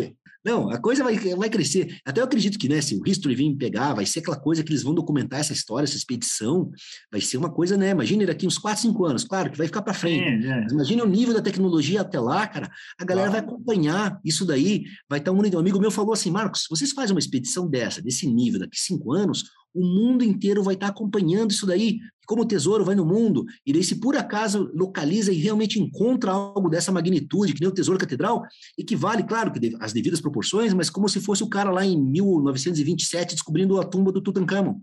não, 0.44 0.70
a 0.70 0.78
coisa 0.78 1.02
vai, 1.02 1.16
vai 1.16 1.50
crescer. 1.50 1.98
Até 2.04 2.20
eu 2.20 2.24
acredito 2.24 2.58
que, 2.58 2.68
né, 2.68 2.80
se 2.80 2.94
o 2.94 3.02
History 3.06 3.34
vir 3.34 3.56
pegar, 3.56 3.94
vai 3.94 4.06
ser 4.06 4.20
aquela 4.20 4.38
coisa 4.38 4.62
que 4.62 4.70
eles 4.70 4.82
vão 4.82 4.94
documentar 4.94 5.40
essa 5.40 5.52
história, 5.52 5.84
essa 5.84 5.96
expedição, 5.96 6.70
vai 7.10 7.20
ser 7.20 7.36
uma 7.36 7.50
coisa, 7.50 7.76
né? 7.76 7.90
Imagina 7.90 8.24
daqui 8.26 8.46
uns 8.46 8.56
4, 8.56 8.82
5 8.82 9.04
anos, 9.04 9.24
claro 9.24 9.50
que 9.50 9.58
vai 9.58 9.66
ficar 9.66 9.82
para 9.82 9.92
frente. 9.92 10.46
É, 10.46 10.60
é. 10.60 10.66
Imagina 10.70 11.04
o 11.04 11.08
nível 11.08 11.34
da 11.34 11.42
tecnologia 11.42 12.00
até 12.00 12.20
lá, 12.20 12.46
cara. 12.46 12.70
A 12.98 13.04
galera 13.04 13.30
vai 13.30 13.40
acompanhar 13.40 14.20
isso 14.24 14.44
daí, 14.46 14.84
vai 15.08 15.18
estar 15.18 15.32
um 15.32 15.38
Um 15.38 15.58
amigo 15.58 15.80
meu 15.80 15.90
falou 15.90 16.12
assim, 16.12 16.30
Marcos, 16.30 16.66
vocês 16.70 16.92
fazem 16.92 17.14
uma 17.14 17.20
expedição 17.20 17.68
dessa, 17.68 18.00
desse 18.00 18.26
nível, 18.26 18.60
daqui 18.60 18.78
cinco 18.78 19.12
anos, 19.12 19.44
o 19.74 19.84
mundo 19.84 20.24
inteiro 20.24 20.62
vai 20.62 20.74
estar 20.74 20.88
acompanhando 20.88 21.50
isso 21.50 21.66
daí. 21.66 21.98
Como 22.28 22.42
o 22.42 22.46
tesouro 22.46 22.84
vai 22.84 22.94
no 22.94 23.06
mundo, 23.06 23.46
e 23.64 23.72
daí, 23.72 23.82
se 23.82 23.98
por 23.98 24.14
acaso 24.14 24.70
localiza 24.74 25.32
e 25.32 25.36
realmente 25.38 25.80
encontra 25.80 26.30
algo 26.30 26.68
dessa 26.68 26.92
magnitude, 26.92 27.54
que 27.54 27.60
nem 27.60 27.70
o 27.70 27.72
Tesouro 27.72 27.98
Catedral, 27.98 28.42
equivale, 28.76 29.22
claro, 29.22 29.50
que 29.50 29.74
as 29.80 29.94
devidas 29.94 30.20
proporções, 30.20 30.74
mas 30.74 30.90
como 30.90 31.08
se 31.08 31.20
fosse 31.20 31.42
o 31.42 31.48
cara 31.48 31.70
lá 31.70 31.86
em 31.86 31.98
1927 31.98 33.34
descobrindo 33.34 33.80
a 33.80 33.84
tumba 33.84 34.12
do 34.12 34.20
Tutankhamon. 34.20 34.78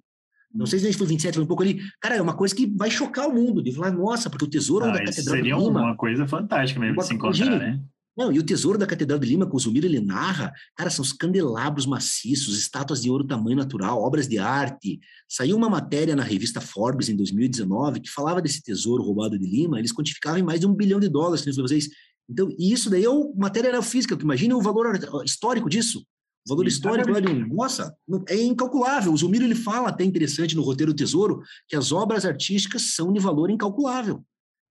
Não 0.51 0.65
sei 0.65 0.79
se 0.79 0.85
a 0.85 0.89
gente 0.89 0.97
foi 0.97 1.05
27, 1.05 1.35
foi 1.35 1.43
um 1.43 1.47
pouco 1.47 1.61
ali. 1.61 1.79
Cara, 2.01 2.15
é 2.15 2.21
uma 2.21 2.33
coisa 2.33 2.55
que 2.55 2.65
vai 2.65 2.89
chocar 2.89 3.27
o 3.27 3.33
mundo. 3.33 3.61
De 3.61 3.73
falar, 3.73 3.91
nossa, 3.91 4.27
porque 4.27 4.45
o 4.45 4.49
tesouro 4.49 4.85
ah, 4.85 4.91
da 4.91 5.03
Catedral 5.03 5.35
seria 5.35 5.57
uma 5.57 5.95
coisa 5.95 6.25
fantástica 6.25 6.79
mesmo 6.79 6.97
de 6.97 7.05
se 7.05 7.13
encontrar, 7.13 7.59
né? 7.59 7.79
Não, 8.17 8.31
e 8.31 8.39
o 8.39 8.43
tesouro 8.43 8.77
da 8.77 8.87
Catedral 8.87 9.19
de 9.19 9.27
Lima, 9.27 9.49
que 9.49 9.55
o 9.55 9.59
Zumiro 9.59 9.85
ele 9.85 9.99
narra, 9.99 10.53
cara, 10.75 10.89
são 10.89 11.03
os 11.03 11.11
candelabros 11.11 11.85
maciços, 11.85 12.57
estátuas 12.57 13.01
de 13.01 13.09
ouro 13.09 13.27
tamanho 13.27 13.57
natural, 13.57 14.01
obras 14.01 14.27
de 14.27 14.37
arte. 14.37 14.99
Saiu 15.27 15.57
uma 15.57 15.69
matéria 15.69 16.15
na 16.15 16.23
revista 16.23 16.61
Forbes 16.61 17.09
em 17.09 17.15
2019 17.15 17.99
que 17.99 18.09
falava 18.09 18.41
desse 18.41 18.63
tesouro 18.63 19.03
roubado 19.03 19.37
de 19.37 19.45
Lima, 19.45 19.79
eles 19.79 19.91
quantificavam 19.91 20.39
em 20.39 20.43
mais 20.43 20.61
de 20.61 20.67
um 20.67 20.73
bilhão 20.73 20.99
de 20.99 21.09
dólares, 21.09 21.43
para 21.43 21.53
vocês. 21.61 21.89
Então, 22.29 22.49
e 22.57 22.71
isso 22.71 22.89
daí 22.89 23.03
é 23.03 23.09
o 23.09 23.33
matéria 23.35 23.81
física, 23.81 24.17
imagina 24.19 24.55
o 24.55 24.61
valor 24.61 24.97
histórico 25.25 25.69
disso. 25.69 26.05
O 26.47 26.49
valor 26.49 26.67
histórico 26.67 27.09
lá 27.09 27.19
de, 27.19 27.33
nossa, 27.33 27.95
é 28.29 28.41
incalculável. 28.41 29.11
O 29.11 29.17
Zumiro 29.17 29.43
ele 29.43 29.55
fala 29.55 29.89
até 29.89 30.03
interessante 30.03 30.55
no 30.55 30.61
roteiro 30.61 30.93
do 30.93 30.95
Tesouro 30.95 31.41
que 31.67 31.75
as 31.75 31.91
obras 31.91 32.23
artísticas 32.23 32.93
são 32.93 33.11
de 33.11 33.19
valor 33.19 33.49
incalculável. 33.49 34.23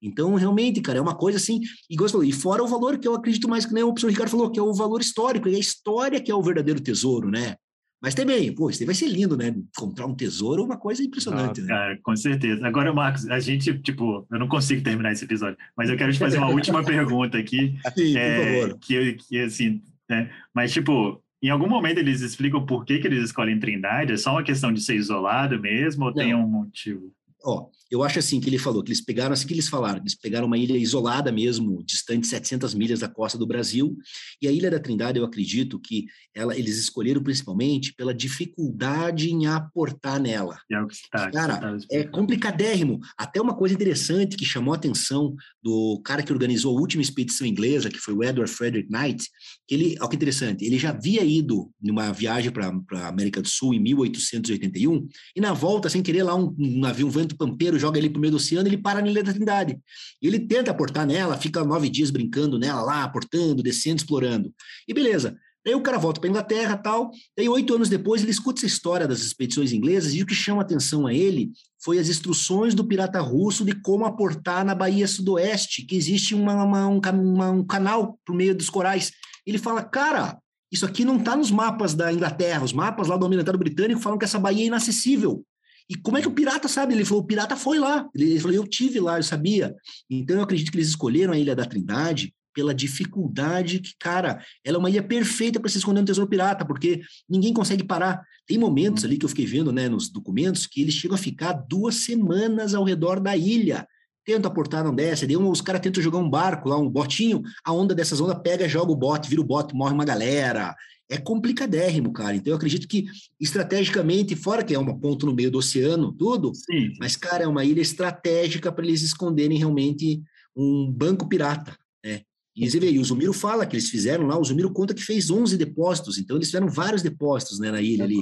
Então, 0.04 0.34
realmente, 0.34 0.80
cara, 0.80 0.98
é 0.98 1.02
uma 1.02 1.16
coisa 1.16 1.38
assim, 1.38 1.60
e 1.88 1.96
gostou. 1.96 2.22
E 2.22 2.30
fora 2.30 2.62
o 2.62 2.68
valor 2.68 2.98
que 2.98 3.08
eu 3.08 3.14
acredito 3.14 3.48
mais 3.48 3.64
que 3.64 3.72
nem 3.72 3.82
o 3.82 3.88
professor 3.88 4.10
Ricardo 4.10 4.30
falou, 4.30 4.50
que 4.50 4.60
é 4.60 4.62
o 4.62 4.74
valor 4.74 5.00
histórico, 5.00 5.48
e 5.48 5.56
a 5.56 5.58
história 5.58 6.20
que 6.20 6.30
é 6.30 6.34
o 6.34 6.42
verdadeiro 6.42 6.80
tesouro, 6.80 7.30
né? 7.30 7.56
Mas 8.02 8.14
também, 8.14 8.54
pô, 8.54 8.68
isso 8.68 8.84
vai 8.84 8.94
ser 8.94 9.06
lindo, 9.06 9.34
né? 9.34 9.48
Encontrar 9.48 10.04
um 10.04 10.14
tesouro 10.14 10.60
é 10.60 10.64
uma 10.66 10.76
coisa 10.76 11.02
impressionante, 11.02 11.62
né? 11.62 11.68
Cara, 11.68 11.98
com 12.02 12.14
certeza. 12.14 12.66
Agora, 12.66 12.92
Marcos, 12.92 13.26
a 13.30 13.40
gente, 13.40 13.78
tipo, 13.78 14.26
eu 14.30 14.38
não 14.38 14.46
consigo 14.46 14.82
terminar 14.82 15.12
esse 15.12 15.24
episódio, 15.24 15.56
mas 15.74 15.88
eu 15.88 15.96
quero 15.96 16.12
te 16.12 16.18
fazer 16.18 16.36
uma 16.36 16.50
última 16.50 16.84
pergunta 16.84 17.38
aqui. 17.38 17.74
Sim, 17.96 18.18
é, 18.18 18.36
por 18.36 18.60
favor. 18.60 18.78
Que, 18.80 19.14
que 19.14 19.40
assim, 19.40 19.80
né? 20.06 20.30
Mas, 20.54 20.70
tipo, 20.70 21.18
em 21.42 21.48
algum 21.48 21.66
momento 21.66 21.96
eles 21.96 22.20
explicam 22.20 22.66
por 22.66 22.84
que, 22.84 22.98
que 22.98 23.06
eles 23.06 23.24
escolhem 23.24 23.58
Trindade? 23.58 24.12
É 24.12 24.16
só 24.18 24.32
uma 24.32 24.42
questão 24.42 24.70
de 24.70 24.82
ser 24.82 24.96
isolado 24.96 25.58
mesmo 25.58 26.04
ou 26.04 26.10
não. 26.10 26.16
tem 26.16 26.34
um 26.34 26.46
motivo? 26.46 27.10
Ó, 27.42 27.68
eu 27.94 28.02
acho 28.02 28.18
assim 28.18 28.40
que 28.40 28.48
ele 28.48 28.58
falou, 28.58 28.82
que 28.82 28.90
eles 28.90 29.00
pegaram, 29.00 29.32
assim 29.32 29.46
que 29.46 29.54
eles 29.54 29.68
falaram, 29.68 30.00
eles 30.00 30.16
pegaram 30.16 30.48
uma 30.48 30.58
ilha 30.58 30.76
isolada 30.76 31.30
mesmo, 31.30 31.80
distante 31.84 32.26
700 32.26 32.74
milhas 32.74 33.00
da 33.00 33.08
costa 33.08 33.38
do 33.38 33.46
Brasil, 33.46 33.96
e 34.42 34.48
a 34.48 34.52
Ilha 34.52 34.68
da 34.68 34.80
Trindade, 34.80 35.18
eu 35.18 35.24
acredito 35.24 35.78
que 35.78 36.06
ela, 36.34 36.58
eles 36.58 36.76
escolheram 36.76 37.22
principalmente 37.22 37.94
pela 37.94 38.12
dificuldade 38.12 39.30
em 39.30 39.46
aportar 39.46 40.20
nela. 40.20 40.58
É 40.68 40.80
o 40.80 40.88
que 40.88 40.94
está, 40.94 41.30
cara, 41.30 41.56
tá 41.58 41.78
é 41.88 42.02
complicadérrimo. 42.02 42.98
Até 43.16 43.40
uma 43.40 43.54
coisa 43.54 43.74
interessante 43.74 44.36
que 44.36 44.44
chamou 44.44 44.74
a 44.74 44.76
atenção 44.76 45.36
do 45.62 46.00
cara 46.04 46.22
que 46.22 46.32
organizou 46.32 46.76
a 46.76 46.80
última 46.80 47.02
expedição 47.02 47.46
inglesa, 47.46 47.88
que 47.88 47.98
foi 47.98 48.12
o 48.12 48.24
Edward 48.24 48.50
Frederick 48.50 48.90
Knight, 48.90 49.24
que 49.68 49.74
ele, 49.74 49.96
olha 50.00 50.10
que 50.10 50.16
interessante, 50.16 50.64
ele 50.64 50.78
já 50.78 50.90
havia 50.90 51.22
ido 51.22 51.70
numa 51.80 52.10
viagem 52.12 52.50
para 52.50 52.74
a 52.92 53.08
América 53.08 53.40
do 53.40 53.48
Sul 53.48 53.72
em 53.72 53.80
1881, 53.80 55.06
e 55.36 55.40
na 55.40 55.52
volta, 55.52 55.88
sem 55.88 56.02
querer, 56.02 56.24
lá 56.24 56.34
um, 56.34 56.52
um 56.58 56.80
navio, 56.80 57.06
um 57.06 57.10
vento 57.10 57.36
pampeiro, 57.36 57.78
joga 57.84 57.98
ele 57.98 58.08
para 58.08 58.18
o 58.18 58.20
meio 58.20 58.30
do 58.30 58.36
oceano, 58.36 58.66
ele 58.66 58.78
para 58.78 59.02
na 59.02 59.08
Ilha 59.08 59.22
da 59.22 59.32
Trindade. 59.32 59.78
Ele 60.20 60.38
tenta 60.38 60.70
aportar 60.70 61.06
nela, 61.06 61.36
fica 61.36 61.62
nove 61.62 61.90
dias 61.90 62.10
brincando 62.10 62.58
nela 62.58 62.80
lá, 62.80 63.04
aportando, 63.04 63.62
descendo, 63.62 63.96
explorando. 63.96 64.52
E 64.88 64.94
beleza. 64.94 65.36
Aí 65.66 65.74
o 65.74 65.80
cara 65.80 65.98
volta 65.98 66.20
para 66.20 66.28
Inglaterra 66.28 66.76
tal. 66.76 67.10
Daí, 67.36 67.48
oito 67.48 67.74
anos 67.74 67.88
depois, 67.88 68.22
ele 68.22 68.30
escuta 68.30 68.60
essa 68.60 68.66
história 68.66 69.08
das 69.08 69.20
expedições 69.20 69.72
inglesas 69.72 70.12
e 70.12 70.22
o 70.22 70.26
que 70.26 70.34
chama 70.34 70.60
atenção 70.60 71.06
a 71.06 71.14
ele 71.14 71.52
foi 71.82 71.98
as 71.98 72.08
instruções 72.08 72.74
do 72.74 72.84
pirata 72.84 73.20
russo 73.20 73.64
de 73.64 73.74
como 73.74 74.04
aportar 74.04 74.64
na 74.64 74.74
Baía 74.74 75.08
Sudoeste, 75.08 75.86
que 75.86 75.96
existe 75.96 76.34
uma, 76.34 76.64
uma, 76.64 76.86
um, 76.86 77.00
uma, 77.00 77.50
um 77.50 77.64
canal 77.64 78.18
por 78.26 78.34
meio 78.34 78.54
dos 78.54 78.68
corais. 78.68 79.10
Ele 79.46 79.58
fala, 79.58 79.82
cara, 79.82 80.38
isso 80.70 80.84
aqui 80.84 81.04
não 81.04 81.16
está 81.16 81.34
nos 81.34 81.50
mapas 81.50 81.94
da 81.94 82.12
Inglaterra. 82.12 82.64
Os 82.64 82.72
mapas 82.72 83.08
lá 83.08 83.16
do 83.16 83.24
Almirantado 83.24 83.56
Britânico 83.56 84.00
falam 84.00 84.18
que 84.18 84.24
essa 84.24 84.38
baía 84.38 84.64
é 84.64 84.66
inacessível. 84.66 85.44
E 85.88 85.96
como 85.96 86.16
é 86.16 86.22
que 86.22 86.28
o 86.28 86.32
pirata 86.32 86.68
sabe? 86.68 86.94
Ele 86.94 87.04
falou: 87.04 87.22
o 87.22 87.26
pirata 87.26 87.56
foi 87.56 87.78
lá. 87.78 88.08
Ele 88.14 88.40
falou: 88.40 88.56
eu 88.56 88.66
tive 88.66 89.00
lá, 89.00 89.18
eu 89.18 89.22
sabia. 89.22 89.74
Então 90.08 90.36
eu 90.36 90.42
acredito 90.42 90.70
que 90.70 90.78
eles 90.78 90.88
escolheram 90.88 91.32
a 91.32 91.38
Ilha 91.38 91.54
da 91.54 91.66
Trindade 91.66 92.32
pela 92.54 92.72
dificuldade 92.72 93.80
que, 93.80 93.94
cara, 93.98 94.40
ela 94.64 94.76
é 94.76 94.78
uma 94.78 94.88
ilha 94.88 95.02
perfeita 95.02 95.58
para 95.58 95.68
se 95.68 95.78
esconder 95.78 96.00
um 96.00 96.04
tesouro 96.04 96.30
pirata, 96.30 96.64
porque 96.64 97.02
ninguém 97.28 97.52
consegue 97.52 97.82
parar. 97.82 98.22
Tem 98.46 98.56
momentos 98.56 99.04
ali 99.04 99.18
que 99.18 99.24
eu 99.24 99.28
fiquei 99.28 99.44
vendo, 99.44 99.72
né, 99.72 99.88
nos 99.88 100.08
documentos, 100.08 100.66
que 100.66 100.80
eles 100.80 100.94
chegam 100.94 101.16
a 101.16 101.18
ficar 101.18 101.52
duas 101.52 101.96
semanas 101.96 102.72
ao 102.72 102.84
redor 102.84 103.18
da 103.18 103.36
ilha. 103.36 103.86
Tenta 104.24 104.48
aportar, 104.48 104.84
não 104.84 104.94
desce. 104.94 105.26
Daí 105.26 105.36
os 105.36 105.60
caras 105.60 105.82
tentam 105.82 106.02
jogar 106.02 106.18
um 106.18 106.30
barco 106.30 106.68
lá, 106.68 106.78
um 106.78 106.88
botinho, 106.88 107.42
a 107.64 107.72
onda 107.72 107.94
dessas 107.94 108.20
ondas 108.20 108.40
pega, 108.42 108.68
joga 108.68 108.92
o 108.92 108.96
bote, 108.96 109.28
vira 109.28 109.42
o 109.42 109.44
bote, 109.44 109.74
morre 109.74 109.92
uma 109.92 110.04
galera 110.04 110.74
é 111.08 111.18
complicadérrimo, 111.18 112.12
cara. 112.12 112.36
Então 112.36 112.52
eu 112.52 112.56
acredito 112.56 112.88
que 112.88 113.06
estrategicamente, 113.38 114.34
fora 114.34 114.64
que 114.64 114.74
é 114.74 114.78
uma 114.78 114.98
ponto 114.98 115.26
no 115.26 115.34
meio 115.34 115.50
do 115.50 115.58
oceano, 115.58 116.12
tudo, 116.12 116.52
Sim. 116.54 116.92
mas 116.98 117.16
cara, 117.16 117.44
é 117.44 117.46
uma 117.46 117.64
ilha 117.64 117.80
estratégica 117.80 118.72
para 118.72 118.84
eles 118.84 119.02
esconderem 119.02 119.58
realmente 119.58 120.22
um 120.56 120.90
banco 120.90 121.28
pirata, 121.28 121.76
né? 122.04 122.22
E 122.56 122.70
você 122.70 122.78
vê, 122.78 122.90
e 122.90 123.00
o 123.00 123.04
Zumiro 123.04 123.32
fala 123.32 123.66
que 123.66 123.74
eles 123.74 123.90
fizeram 123.90 124.26
lá, 124.26 124.38
o 124.38 124.44
Zumiro 124.44 124.72
conta 124.72 124.94
que 124.94 125.02
fez 125.02 125.28
11 125.28 125.56
depósitos, 125.56 126.18
então 126.18 126.36
eles 126.36 126.46
fizeram 126.46 126.68
vários 126.68 127.02
depósitos, 127.02 127.58
né, 127.58 127.72
na 127.72 127.82
ilha 127.82 128.04
ali. 128.04 128.20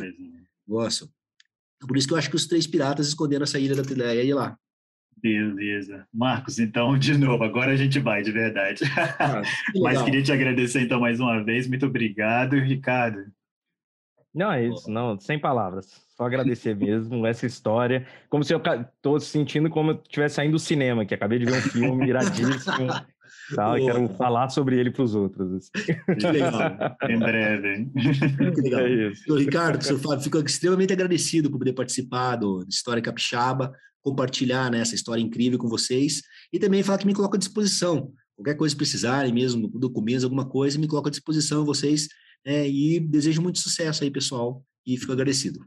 Nossa. 0.66 1.06
Por 1.86 1.96
isso 1.98 2.06
que 2.06 2.14
eu 2.14 2.18
acho 2.18 2.30
que 2.30 2.36
os 2.36 2.46
três 2.46 2.66
piratas 2.66 3.08
esconderam 3.08 3.44
essa 3.44 3.58
ilha 3.58 3.74
da, 3.74 3.82
da 3.82 4.14
ilha 4.14 4.34
lá. 4.34 4.58
Beleza. 5.22 6.04
Marcos, 6.12 6.58
então, 6.58 6.96
de 6.98 7.16
novo, 7.16 7.44
agora 7.44 7.72
a 7.72 7.76
gente 7.76 8.00
vai, 8.00 8.22
de 8.22 8.32
verdade. 8.32 8.82
Ah, 9.18 9.42
que 9.72 9.80
Mas 9.80 10.02
queria 10.02 10.22
te 10.22 10.32
agradecer, 10.32 10.80
então, 10.80 11.00
mais 11.00 11.20
uma 11.20 11.42
vez. 11.42 11.68
Muito 11.68 11.86
obrigado, 11.86 12.56
Ricardo. 12.56 13.24
Não, 14.34 14.50
é 14.50 14.66
isso, 14.66 14.90
não, 14.90 15.18
sem 15.20 15.38
palavras. 15.38 15.86
Só 16.16 16.24
agradecer 16.24 16.74
mesmo 16.74 17.26
essa 17.26 17.46
história. 17.46 18.06
Como 18.30 18.42
se 18.42 18.52
eu 18.52 18.60
estou 18.80 19.20
sentindo 19.20 19.68
como 19.68 19.90
eu 19.90 20.00
estivesse 20.02 20.36
saindo 20.36 20.52
do 20.52 20.58
cinema, 20.58 21.04
que 21.04 21.14
acabei 21.14 21.38
de 21.38 21.44
ver 21.44 21.58
um 21.58 21.60
filme 21.60 22.08
iradíssimo. 22.08 22.88
Tal, 23.54 23.76
e 23.76 23.84
quero 23.84 24.08
falar 24.10 24.48
sobre 24.48 24.78
ele 24.78 24.90
para 24.90 25.02
os 25.02 25.14
outros. 25.14 25.52
Assim. 25.52 26.16
Que 26.18 26.26
legal. 26.30 26.96
em 27.08 27.18
breve. 27.18 27.90
Que 28.54 28.60
legal. 28.62 28.80
É 28.80 28.90
isso. 29.10 29.36
Ricardo, 29.36 29.78
professor 29.78 29.98
Fábio, 29.98 30.24
fico 30.24 30.38
extremamente 30.38 30.92
agradecido 30.92 31.50
por 31.50 31.58
poder 31.58 31.74
participar 31.74 32.36
do 32.36 32.64
História 32.66 33.02
Capixaba 33.02 33.72
compartilhar 34.02 34.70
né, 34.70 34.80
essa 34.80 34.94
história 34.94 35.22
incrível 35.22 35.58
com 35.58 35.68
vocês 35.68 36.22
e 36.52 36.58
também 36.58 36.82
falar 36.82 36.98
que 36.98 37.06
me 37.06 37.14
coloco 37.14 37.36
à 37.36 37.38
disposição. 37.38 38.12
Qualquer 38.36 38.56
coisa 38.56 38.74
que 38.74 38.78
precisarem, 38.78 39.32
mesmo 39.32 39.68
documentos, 39.68 40.24
alguma 40.24 40.48
coisa, 40.48 40.78
me 40.78 40.88
coloco 40.88 41.08
à 41.08 41.10
disposição 41.10 41.64
vocês 41.64 42.08
né, 42.44 42.68
e 42.68 42.98
desejo 42.98 43.40
muito 43.40 43.58
sucesso 43.58 44.02
aí, 44.02 44.10
pessoal, 44.10 44.62
e 44.86 44.96
fico 44.96 45.12
agradecido. 45.12 45.60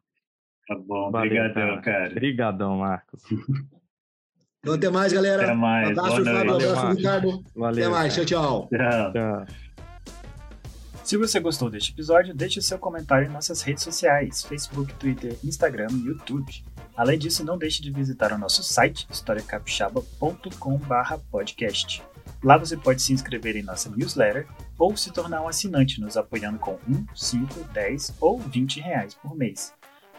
Tá 0.67 0.75
bom, 0.75 1.09
obrigadão, 1.09 1.81
cara. 1.81 2.11
Obrigadão, 2.11 2.77
Marcos. 2.77 3.21
Então, 4.59 4.73
até 4.73 4.89
mais, 4.89 5.13
galera. 5.13 5.43
Até 5.43 5.53
mais. 5.53 5.89
Um 5.89 5.91
abraço, 5.91 6.25
Fábio. 6.25 6.51
Um 6.51 6.55
abraço, 6.55 6.87
Ricardo. 6.97 7.43
Valeu, 7.55 7.85
até 7.85 7.93
mais. 7.93 8.15
Tchau, 8.15 8.25
tchau. 8.25 8.69
Tchau. 8.69 9.13
tchau. 9.13 9.55
Se 11.05 11.15
você 11.17 11.39
gostou 11.39 11.69
deste 11.69 11.91
episódio, 11.91 12.33
deixe 12.33 12.59
seu 12.63 12.79
comentário 12.79 13.29
em 13.29 13.31
nossas 13.31 13.61
redes 13.61 13.83
sociais, 13.83 14.41
Facebook, 14.41 14.91
Twitter, 14.95 15.37
Instagram 15.43 15.85
e 15.91 16.07
YouTube. 16.07 16.51
Além 16.97 17.19
disso, 17.19 17.45
não 17.45 17.59
deixe 17.59 17.83
de 17.83 17.91
visitar 17.91 18.33
o 18.33 18.39
nosso 18.39 18.63
site, 18.63 19.05
historiacapixaba.com/podcast. 19.11 22.01
Lá 22.43 22.57
você 22.57 22.75
pode 22.75 23.03
se 23.03 23.13
inscrever 23.13 23.55
em 23.55 23.61
nossa 23.61 23.87
newsletter 23.87 24.47
ou 24.79 24.97
se 24.97 25.13
tornar 25.13 25.43
um 25.43 25.47
assinante 25.47 26.01
nos 26.01 26.17
apoiando 26.17 26.57
com 26.57 26.79
1, 26.89 27.05
5, 27.13 27.65
10 27.65 28.15
ou 28.19 28.39
20 28.39 28.79
reais 28.79 29.13
por 29.13 29.35
mês. 29.35 29.75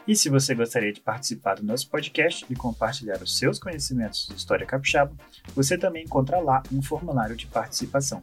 E 0.07 0.15
se 0.15 0.29
você 0.29 0.55
gostaria 0.55 0.93
de 0.93 1.01
participar 1.01 1.57
do 1.57 1.65
nosso 1.65 1.91
podcast 1.91 2.47
e 2.49 2.55
compartilhar 2.55 3.21
os 3.21 3.37
seus 3.37 3.59
conhecimentos 3.59 4.29
de 4.29 4.37
História 4.37 4.65
Capixaba, 4.65 5.13
você 5.53 5.77
também 5.77 6.05
encontra 6.05 6.39
lá 6.39 6.63
um 6.73 6.81
formulário 6.81 7.35
de 7.35 7.49
participação. 7.49 8.23